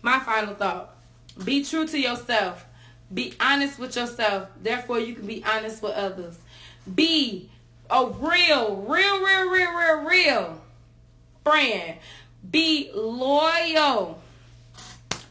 My 0.01 0.19
final 0.19 0.55
thought: 0.55 0.95
Be 1.43 1.64
true 1.64 1.88
to 1.88 1.99
yourself. 1.99 2.65
Be 3.14 3.34
honest 3.39 3.80
with 3.80 3.95
yourself. 3.95 4.49
Therefore, 4.61 4.99
you 4.99 5.14
can 5.15 5.26
be 5.27 5.43
honest 5.45 5.81
with 5.81 5.93
others. 5.93 6.38
Be 6.93 7.49
a 7.89 8.05
real, 8.05 8.76
real, 8.76 9.23
real, 9.23 9.49
real, 9.49 9.72
real, 9.77 10.01
real 10.03 10.61
friend. 11.43 11.95
Be 12.49 12.91
loyal. 12.93 14.19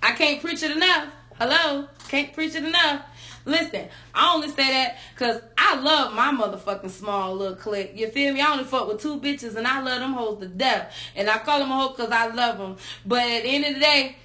I 0.03 0.13
can't 0.13 0.41
preach 0.41 0.63
it 0.63 0.71
enough. 0.71 1.09
Hello? 1.39 1.87
Can't 2.09 2.33
preach 2.33 2.55
it 2.55 2.65
enough. 2.65 3.03
Listen, 3.47 3.89
I 4.13 4.35
only 4.35 4.49
say 4.49 4.73
that 4.73 4.99
because 5.15 5.41
I 5.57 5.81
love 5.81 6.13
my 6.13 6.33
motherfucking 6.33 6.91
small 6.91 7.35
little 7.35 7.57
clique. 7.57 7.93
You 7.95 8.09
feel 8.09 8.35
me? 8.35 8.41
I 8.41 8.51
only 8.51 8.65
fuck 8.65 8.89
with 8.89 9.01
two 9.01 9.21
bitches 9.21 9.55
and 9.55 9.67
I 9.67 9.81
love 9.81 10.01
them 10.01 10.13
hoes 10.15 10.41
to 10.41 10.49
death. 10.49 10.93
And 11.15 11.31
I 11.31 11.39
call 11.39 11.61
them 11.61 11.71
a 11.71 11.77
hoe 11.77 11.89
because 11.91 12.11
I 12.11 12.27
love 12.27 12.59
them. 12.59 12.77
But 13.07 13.21
at 13.21 13.45
the 13.45 13.49
end 13.49 13.65
of 13.65 13.75
the 13.75 13.81
day, 13.81 14.17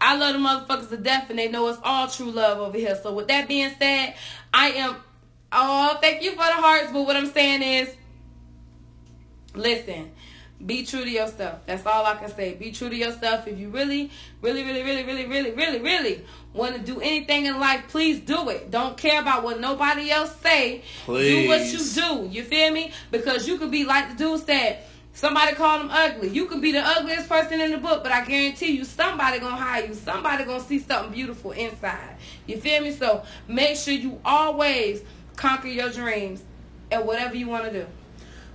I 0.00 0.16
love 0.16 0.34
them 0.34 0.42
motherfuckers 0.42 0.88
to 0.90 0.96
death 0.96 1.30
and 1.30 1.38
they 1.38 1.48
know 1.48 1.68
it's 1.68 1.78
all 1.84 2.08
true 2.08 2.32
love 2.32 2.58
over 2.58 2.76
here. 2.76 2.98
So 3.00 3.14
with 3.14 3.28
that 3.28 3.46
being 3.46 3.70
said, 3.78 4.14
I 4.52 4.70
am, 4.70 4.96
oh, 5.52 5.96
thank 6.00 6.24
you 6.24 6.32
for 6.32 6.38
the 6.38 6.42
hearts. 6.54 6.90
But 6.92 7.02
what 7.02 7.14
I'm 7.14 7.30
saying 7.30 7.62
is, 7.62 7.94
listen 9.54 10.10
be 10.64 10.84
true 10.84 11.04
to 11.04 11.10
yourself. 11.10 11.60
That's 11.66 11.84
all 11.84 12.06
I 12.06 12.14
can 12.16 12.30
say. 12.30 12.54
Be 12.54 12.70
true 12.72 12.88
to 12.88 12.96
yourself. 12.96 13.46
If 13.46 13.58
you 13.58 13.68
really, 13.68 14.10
really, 14.40 14.62
really, 14.62 14.82
really, 14.82 15.04
really, 15.04 15.26
really, 15.26 15.50
really, 15.50 15.80
really 15.80 16.24
want 16.52 16.74
to 16.76 16.80
do 16.80 17.00
anything 17.00 17.46
in 17.46 17.58
life, 17.58 17.84
please 17.88 18.20
do 18.20 18.48
it. 18.48 18.70
Don't 18.70 18.96
care 18.96 19.20
about 19.20 19.42
what 19.42 19.60
nobody 19.60 20.10
else 20.10 20.34
say. 20.36 20.82
Please. 21.04 21.44
Do 21.44 21.48
what 21.48 21.66
you 21.66 21.78
do. 21.78 22.28
You 22.34 22.44
feel 22.44 22.72
me? 22.72 22.92
Because 23.10 23.46
you 23.46 23.58
could 23.58 23.70
be 23.70 23.84
like 23.84 24.10
the 24.10 24.16
dude 24.16 24.46
said. 24.46 24.84
Somebody 25.16 25.54
called 25.54 25.82
him 25.82 25.90
ugly. 25.92 26.28
You 26.30 26.46
could 26.46 26.60
be 26.60 26.72
the 26.72 26.80
ugliest 26.80 27.28
person 27.28 27.60
in 27.60 27.70
the 27.70 27.78
book, 27.78 28.02
but 28.02 28.10
I 28.10 28.24
guarantee 28.24 28.72
you 28.72 28.84
somebody 28.84 29.38
gonna 29.38 29.54
hire 29.54 29.86
you. 29.86 29.94
Somebody 29.94 30.44
gonna 30.44 30.60
see 30.60 30.80
something 30.80 31.12
beautiful 31.12 31.52
inside. 31.52 32.16
You 32.46 32.56
feel 32.56 32.82
me? 32.82 32.90
So 32.90 33.22
make 33.46 33.76
sure 33.76 33.94
you 33.94 34.20
always 34.24 35.02
conquer 35.36 35.68
your 35.68 35.90
dreams 35.90 36.42
and 36.90 37.06
whatever 37.06 37.36
you 37.36 37.46
wanna 37.46 37.72
do. 37.72 37.86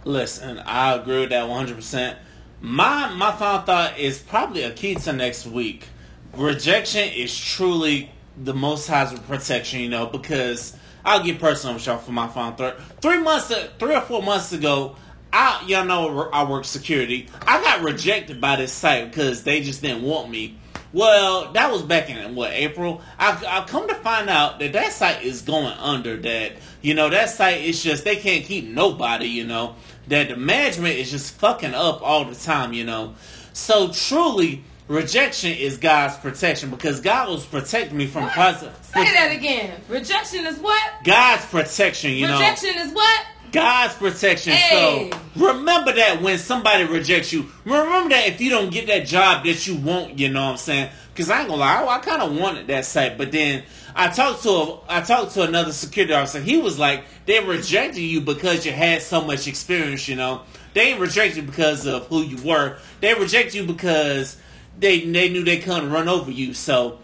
Listen, 0.06 0.60
I 0.60 0.94
agree 0.94 1.22
with 1.22 1.30
that 1.30 1.46
100%. 1.46 2.16
My 2.62 3.10
my 3.14 3.32
final 3.32 3.62
thought 3.62 3.98
is 3.98 4.20
probably 4.20 4.64
a 4.64 4.72
key 4.72 4.96
to 4.96 5.14
next 5.14 5.46
week. 5.46 5.88
Rejection 6.34 7.10
is 7.10 7.38
truly 7.38 8.12
the 8.38 8.54
most 8.54 8.88
high's 8.88 9.18
protection, 9.22 9.80
you 9.80 9.90
know, 9.90 10.06
because 10.08 10.76
I'll 11.06 11.24
get 11.24 11.40
personal 11.40 11.76
with 11.76 11.86
y'all 11.86 11.98
for 11.98 12.12
my 12.12 12.28
final 12.28 12.54
thought. 12.54 12.76
Three 13.02 13.20
months, 13.20 13.54
three 13.80 13.96
or 13.96 14.02
four 14.02 14.22
months 14.22 14.52
ago, 14.52 14.96
I 15.32 15.64
y'all 15.68 15.86
know 15.86 16.30
I 16.32 16.50
work 16.50 16.66
security. 16.66 17.28
I 17.42 17.62
got 17.62 17.82
rejected 17.82 18.42
by 18.42 18.58
this 18.58 18.74
site 18.74 19.10
because 19.10 19.44
they 19.44 19.62
just 19.62 19.82
didn't 19.82 20.04
want 20.04 20.30
me. 20.30 20.59
Well, 20.92 21.52
that 21.54 21.72
was 21.72 21.84
back 21.84 22.10
in 22.10 22.36
what 22.36 22.52
April. 22.52 23.02
I've, 23.18 23.44
I've 23.46 23.68
come 23.68 23.88
to 23.88 23.96
find 23.96 24.30
out 24.30 24.60
that 24.60 24.74
that 24.74 24.92
site 24.92 25.24
is 25.24 25.42
going 25.42 25.78
under. 25.78 26.18
That 26.18 26.54
you 26.82 26.94
know 26.94 27.10
that 27.10 27.30
site 27.30 27.62
is 27.62 27.84
just 27.84 28.04
they 28.04 28.16
can't 28.16 28.44
keep 28.46 28.66
nobody. 28.66 29.28
You 29.28 29.46
know 29.46 29.76
that 30.08 30.30
the 30.30 30.36
management 30.36 30.96
is 30.96 31.12
just 31.12 31.36
fucking 31.36 31.76
up 31.76 32.02
all 32.02 32.26
the 32.26 32.36
time. 32.36 32.74
You 32.74 32.86
know, 32.86 33.16
so 33.54 33.92
truly 33.92 34.64
rejection 34.88 35.52
is 35.52 35.78
God's 35.78 36.18
protection 36.18 36.72
because 36.72 37.00
God 37.02 37.30
was 37.30 37.46
protecting 37.46 37.98
me 37.98 38.08
from 38.08 38.24
What? 38.24 38.34
positive. 38.34 38.76
Say 38.82 39.04
that 39.04 39.32
again. 39.32 39.80
Rejection 39.88 40.48
is 40.48 40.58
what? 40.58 40.82
God's 41.04 41.46
protection. 41.46 42.12
You 42.12 42.28
know, 42.28 42.40
Rejection 42.40 42.74
is 42.78 42.92
what? 42.94 43.26
God's 43.52 43.96
protection. 43.96 44.54
Hey. 44.54 45.10
So 45.12 45.20
remember 45.36 45.94
that 45.94 46.22
when 46.22 46.38
somebody 46.38 46.86
rejects 46.86 47.34
you, 47.34 47.48
remember 47.66 48.10
that 48.10 48.28
if 48.28 48.42
you 48.42 48.50
don't 48.50 48.72
get 48.72 48.88
that 48.88 49.08
job 49.08 49.46
that 49.46 49.68
you 49.68 49.76
want, 49.76 50.20
you 50.20 50.30
know 50.30 50.44
what 50.46 50.52
I'm 50.52 50.58
saying? 50.58 50.90
Because 51.14 51.30
I 51.30 51.40
ain't 51.40 51.50
gonna 51.50 51.60
lie, 51.60 51.84
I, 51.84 51.96
I 51.96 52.00
kind 52.00 52.22
of 52.22 52.38
wanted 52.38 52.68
that 52.68 52.86
site, 52.86 53.18
but 53.18 53.32
then 53.32 53.64
I 53.96 54.10
talked 54.10 54.44
to 54.44 54.50
a, 54.50 54.80
I 54.88 55.02
talked 55.02 55.34
to 55.34 55.42
another 55.44 55.72
security 55.72 56.14
officer. 56.14 56.40
He 56.40 56.58
was 56.58 56.80
like, 56.80 57.04
they 57.26 57.44
rejected 57.44 58.02
you 58.02 58.22
because 58.22 58.66
you 58.66 58.72
had 58.72 59.02
so 59.02 59.22
much 59.22 59.48
experience. 59.48 60.08
You 60.08 60.16
know, 60.16 60.42
they 60.74 60.92
ain't 60.92 61.00
reject 61.00 61.36
you 61.36 61.44
because 61.44 61.86
of 61.86 62.08
who 62.08 62.22
you 62.22 62.42
were. 62.48 62.78
They 63.02 63.14
reject 63.14 63.54
you 63.54 63.66
because 63.66 64.38
they 64.80 65.02
they 65.02 65.30
knew 65.30 65.44
they 65.44 65.58
couldn't 65.58 65.92
run 65.92 66.08
over 66.08 66.32
you. 66.32 66.54
So 66.54 67.00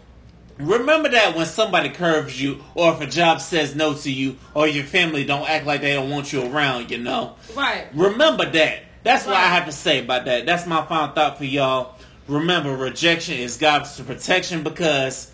Remember 0.58 1.10
that 1.10 1.36
when 1.36 1.46
somebody 1.46 1.90
curves 1.90 2.40
you, 2.40 2.64
or 2.74 2.92
if 2.92 3.00
a 3.00 3.06
job 3.06 3.40
says 3.40 3.74
no 3.74 3.94
to 3.94 4.10
you, 4.10 4.36
or 4.54 4.66
your 4.66 4.84
family 4.84 5.24
don't 5.24 5.48
act 5.48 5.66
like 5.66 5.82
they 5.82 5.94
don't 5.94 6.10
want 6.10 6.32
you 6.32 6.50
around, 6.50 6.90
you 6.90 6.98
know. 6.98 7.36
Right. 7.54 7.86
Remember 7.94 8.50
that. 8.50 8.82
That's 9.02 9.26
what 9.26 9.36
I 9.36 9.46
have 9.46 9.66
to 9.66 9.72
say 9.72 10.02
about 10.02 10.24
that. 10.24 10.46
That's 10.46 10.66
my 10.66 10.84
final 10.86 11.14
thought 11.14 11.38
for 11.38 11.44
y'all. 11.44 11.94
Remember, 12.26 12.74
rejection 12.74 13.36
is 13.36 13.56
God's 13.56 14.00
protection 14.00 14.62
because 14.64 15.30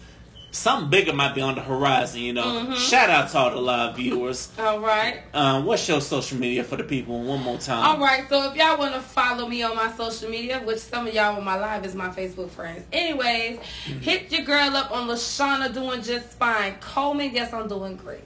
something 0.53 0.91
bigger 0.91 1.15
might 1.15 1.35
be 1.35 1.41
on 1.41 1.55
the 1.55 1.62
horizon, 1.62 2.20
you 2.20 2.33
know. 2.33 2.45
Mm-hmm. 2.45 2.74
Shout 2.74 3.11
out 3.11 3.31
to 3.31 3.39
all 3.39 3.51
the 3.51 3.57
live 3.57 3.97
viewers. 3.97 4.53
All 4.59 4.81
right. 4.81 5.23
Um, 5.35 5.65
what's 5.65 5.89
your 5.89 6.01
social 6.01 6.39
media 6.39 6.62
for 6.62 6.77
the 6.77 6.85
people 6.85 7.20
one 7.23 7.43
more 7.43 7.59
time? 7.59 7.85
All 7.85 7.99
right. 7.99 8.29
So 8.29 8.51
if 8.51 8.57
y'all 8.57 8.79
want 8.79 8.95
to 8.95 9.01
follow 9.01 9.49
me 9.49 9.62
on 9.62 9.74
my 9.74 9.91
social 9.93 10.29
media, 10.29 10.61
which 10.61 10.79
some 10.79 11.07
of 11.07 11.15
y'all 11.15 11.37
on 11.37 11.45
my 11.45 11.59
live 11.59 11.85
is 11.85 11.95
my 11.95 12.11
Facebook 12.11 12.51
friends. 12.51 12.85
Anyways, 12.93 13.61
hit 14.01 14.31
your 14.31 14.45
girl 14.45 14.77
up 14.77 14.93
on 14.93 15.09
Lashana 15.09 15.73
doing 15.73 16.03
just 16.03 16.29
fine. 16.39 16.77
Coleman, 16.81 17.35
yes, 17.35 17.53
I'm 17.53 17.66
doing 17.66 17.97
great. 17.97 18.20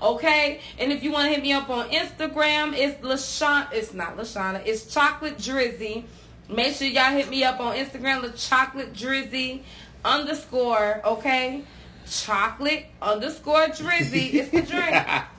Okay. 0.00 0.60
And 0.78 0.92
if 0.92 1.02
you 1.02 1.10
want 1.10 1.26
to 1.26 1.30
hit 1.30 1.42
me 1.42 1.52
up 1.52 1.68
on 1.68 1.90
Instagram, 1.90 2.74
it's 2.76 3.04
Lashana. 3.04 3.72
It's 3.72 3.92
not 3.92 4.16
Lashana. 4.16 4.62
It's 4.64 4.86
Chocolate 4.86 5.36
Drizzy. 5.36 6.04
Make 6.48 6.74
sure 6.74 6.86
y'all 6.86 7.12
hit 7.12 7.28
me 7.30 7.44
up 7.44 7.60
on 7.60 7.74
Instagram, 7.76 8.22
the 8.22 8.30
Chocolate 8.36 8.92
Drizzy 8.92 9.62
underscore. 10.04 11.00
Okay. 11.04 11.62
Chocolate 12.08 12.86
underscore 13.00 13.66
Drizzy. 13.68 14.34
It's 14.34 14.50
the 14.50 14.62
drink. 14.62 14.96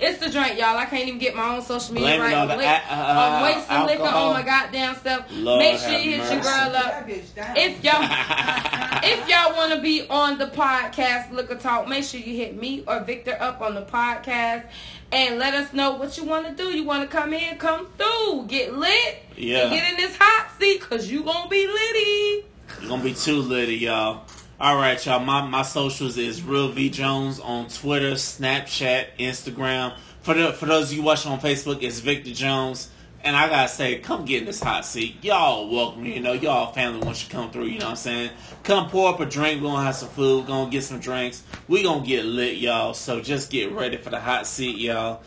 It's 0.00 0.20
the 0.24 0.30
drink, 0.30 0.56
y'all. 0.60 0.76
I 0.76 0.84
can't 0.84 1.08
even 1.08 1.18
get 1.18 1.34
my 1.34 1.56
own 1.56 1.62
social 1.62 1.92
media 1.92 2.10
Blame 2.10 2.20
right. 2.20 2.34
on 2.34 2.50
I'm, 2.52 2.58
the 2.58 2.64
uh, 2.64 2.80
I'm 2.88 3.42
wasting 3.42 3.86
liquor 3.86 4.14
on 4.14 4.32
my 4.32 4.42
goddamn 4.42 4.94
self. 4.94 5.26
Lord 5.32 5.58
Make 5.58 5.80
sure 5.80 5.88
have 5.90 6.04
you 6.04 6.12
hit 6.22 6.32
your 6.32 6.40
girl 6.40 6.52
up. 6.52 6.72
That 6.72 7.06
bitch 7.08 7.34
down. 7.34 7.56
If 7.56 7.82
y'all 7.82 8.02
if 9.02 9.28
y'all 9.28 9.56
want 9.56 9.74
to 9.74 9.80
be 9.80 10.06
on 10.08 10.38
the 10.38 10.46
podcast 10.46 11.32
Liquor 11.32 11.56
Talk, 11.56 11.88
make 11.88 12.04
sure 12.04 12.20
you 12.20 12.36
hit 12.36 12.56
me 12.60 12.84
or 12.86 13.00
Victor 13.00 13.36
up 13.40 13.60
on 13.60 13.74
the 13.74 13.82
podcast 13.82 14.66
and 15.10 15.40
let 15.40 15.54
us 15.54 15.72
know 15.72 15.96
what 15.96 16.16
you 16.16 16.24
want 16.24 16.46
to 16.46 16.54
do. 16.54 16.68
You 16.68 16.84
want 16.84 17.10
to 17.10 17.16
come 17.16 17.32
in, 17.32 17.58
come 17.58 17.88
through, 17.98 18.44
get 18.46 18.74
lit, 18.74 19.18
Yeah. 19.36 19.62
and 19.62 19.72
get 19.72 19.90
in 19.90 19.96
this 19.96 20.16
hot 20.16 20.48
seat 20.60 20.78
because 20.78 21.10
you 21.10 21.24
going 21.24 21.42
to 21.42 21.48
be 21.48 21.66
litty. 21.66 22.47
It's 22.78 22.86
gonna 22.86 23.02
be 23.02 23.12
too 23.12 23.42
litty, 23.42 23.74
y'all. 23.74 24.22
All 24.60 24.76
right, 24.76 25.04
y'all. 25.04 25.18
My 25.18 25.44
my 25.44 25.62
socials 25.62 26.16
is 26.16 26.42
real 26.42 26.68
V 26.68 26.90
Jones 26.90 27.40
on 27.40 27.68
Twitter, 27.68 28.12
Snapchat, 28.12 29.08
Instagram. 29.18 29.96
For 30.22 30.34
the 30.34 30.52
for 30.52 30.66
those 30.66 30.92
of 30.92 30.96
you 30.96 31.02
watching 31.02 31.32
on 31.32 31.40
Facebook, 31.40 31.82
it's 31.82 31.98
Victor 31.98 32.32
Jones. 32.32 32.88
And 33.24 33.34
I 33.36 33.48
gotta 33.48 33.68
say, 33.68 33.98
come 33.98 34.24
get 34.24 34.42
in 34.42 34.46
this 34.46 34.62
hot 34.62 34.86
seat. 34.86 35.16
Y'all 35.24 35.68
welcome. 35.68 36.06
You 36.06 36.20
know, 36.20 36.34
y'all 36.34 36.72
family 36.72 37.04
once 37.04 37.24
you 37.24 37.28
come 37.28 37.50
through. 37.50 37.64
You 37.64 37.80
know 37.80 37.86
what 37.86 37.90
I'm 37.90 37.96
saying? 37.96 38.30
Come 38.62 38.88
pour 38.88 39.12
up 39.12 39.18
a 39.18 39.26
drink. 39.26 39.60
We're 39.60 39.70
gonna 39.70 39.82
have 39.82 39.96
some 39.96 40.10
food. 40.10 40.42
We 40.42 40.46
gonna 40.46 40.70
get 40.70 40.84
some 40.84 41.00
drinks. 41.00 41.42
We 41.66 41.82
gonna 41.82 42.06
get 42.06 42.24
lit, 42.24 42.58
y'all. 42.58 42.94
So 42.94 43.20
just 43.20 43.50
get 43.50 43.72
ready 43.72 43.96
for 43.96 44.10
the 44.10 44.20
hot 44.20 44.46
seat, 44.46 44.78
y'all. 44.78 45.20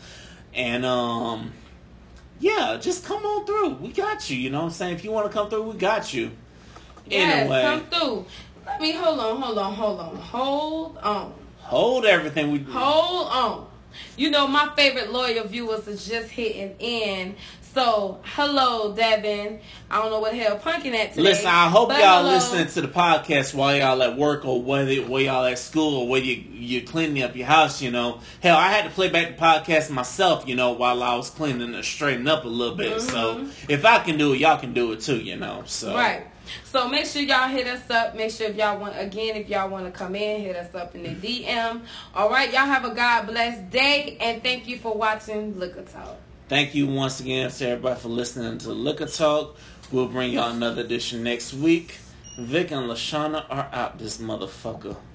And 0.54 0.86
um, 0.86 1.52
yeah, 2.40 2.78
just 2.80 3.04
come 3.04 3.26
on 3.26 3.44
through. 3.44 3.74
We 3.74 3.92
got 3.92 4.30
you. 4.30 4.38
You 4.38 4.48
know 4.48 4.60
what 4.60 4.64
I'm 4.64 4.70
saying? 4.70 4.94
If 4.94 5.04
you 5.04 5.12
want 5.12 5.26
to 5.26 5.32
come 5.32 5.50
through, 5.50 5.64
we 5.64 5.76
got 5.76 6.14
you. 6.14 6.30
Yes, 7.06 7.40
Anyway. 7.40 7.62
come 7.62 7.86
through. 7.86 8.26
Let 8.66 8.80
me 8.80 8.92
hold 8.92 9.18
on, 9.20 9.40
hold 9.40 9.58
on, 9.58 9.74
hold 9.74 10.00
on, 10.00 10.16
hold 10.16 10.98
on, 10.98 11.34
Hold 11.58 12.04
everything 12.06 12.50
we 12.52 12.58
do. 12.58 12.72
hold 12.72 13.28
on. 13.28 13.66
You 14.16 14.30
know 14.30 14.46
my 14.46 14.70
favorite 14.76 15.12
loyal 15.12 15.44
viewers 15.46 15.86
is 15.88 16.06
just 16.06 16.30
hitting 16.30 16.74
in. 16.78 17.34
So 17.74 18.20
hello, 18.24 18.94
Devin. 18.94 19.58
I 19.90 19.96
don't 20.02 20.10
know 20.10 20.20
what 20.20 20.32
the 20.32 20.38
hell 20.38 20.58
punking 20.58 20.94
at 20.94 21.10
today. 21.10 21.22
Listen, 21.22 21.46
I 21.46 21.68
hope 21.68 21.88
y'all 21.90 22.18
hello. 22.22 22.34
listening 22.34 22.66
to 22.68 22.82
the 22.82 22.88
podcast 22.88 23.54
while 23.54 23.74
y'all 23.76 24.02
at 24.02 24.16
work 24.16 24.44
or 24.44 24.62
whether 24.62 24.94
while 25.02 25.20
y'all 25.22 25.44
at 25.46 25.58
school 25.58 26.00
or 26.02 26.08
whether 26.08 26.24
you, 26.26 26.44
you're 26.52 26.82
cleaning 26.82 27.22
up 27.22 27.34
your 27.34 27.46
house, 27.46 27.80
you 27.80 27.90
know. 27.90 28.20
Hell, 28.42 28.56
I 28.58 28.68
had 28.68 28.84
to 28.84 28.90
play 28.90 29.08
back 29.08 29.36
the 29.36 29.42
podcast 29.42 29.88
myself, 29.90 30.46
you 30.46 30.54
know, 30.54 30.72
while 30.72 31.02
I 31.02 31.14
was 31.16 31.30
cleaning 31.30 31.74
and 31.74 31.84
straightening 31.84 32.28
up 32.28 32.44
a 32.44 32.48
little 32.48 32.76
bit. 32.76 33.00
So 33.00 33.46
if 33.68 33.84
I 33.86 33.98
can 34.00 34.18
do 34.18 34.34
it, 34.34 34.40
y'all 34.40 34.58
can 34.58 34.74
do 34.74 34.92
it 34.92 35.00
too, 35.00 35.16
you 35.18 35.36
know. 35.36 35.62
So 35.66 35.88
Mm-hmm. 35.88 35.96
Right. 35.96 36.26
So 36.64 36.88
make 36.88 37.06
sure 37.06 37.22
y'all 37.22 37.48
hit 37.48 37.66
us 37.66 37.88
up. 37.90 38.14
Make 38.14 38.30
sure 38.30 38.48
if 38.48 38.56
y'all 38.56 38.78
want 38.78 38.94
again, 38.98 39.36
if 39.36 39.48
y'all 39.48 39.68
want 39.68 39.86
to 39.86 39.90
come 39.90 40.14
in, 40.14 40.40
hit 40.40 40.56
us 40.56 40.74
up 40.74 40.94
in 40.94 41.02
the 41.02 41.10
DM. 41.10 41.82
All 42.14 42.30
right, 42.30 42.52
y'all 42.52 42.66
have 42.66 42.84
a 42.84 42.94
God 42.94 43.26
blessed 43.26 43.70
day 43.70 44.16
and 44.20 44.42
thank 44.42 44.68
you 44.68 44.78
for 44.78 44.94
watching 44.94 45.58
Liquor 45.58 45.82
Talk. 45.82 46.16
Thank 46.48 46.74
you 46.74 46.86
once 46.86 47.20
again 47.20 47.50
to 47.50 47.68
everybody 47.68 48.00
for 48.00 48.08
listening 48.08 48.58
to 48.58 48.72
Liquor 48.72 49.06
Talk. 49.06 49.56
We'll 49.90 50.08
bring 50.08 50.32
y'all 50.32 50.50
another 50.50 50.82
edition 50.82 51.22
next 51.22 51.54
week. 51.54 51.98
Vic 52.38 52.70
and 52.70 52.90
Lashana 52.90 53.44
are 53.50 53.68
out 53.72 53.98
this 53.98 54.18
motherfucker. 54.18 54.96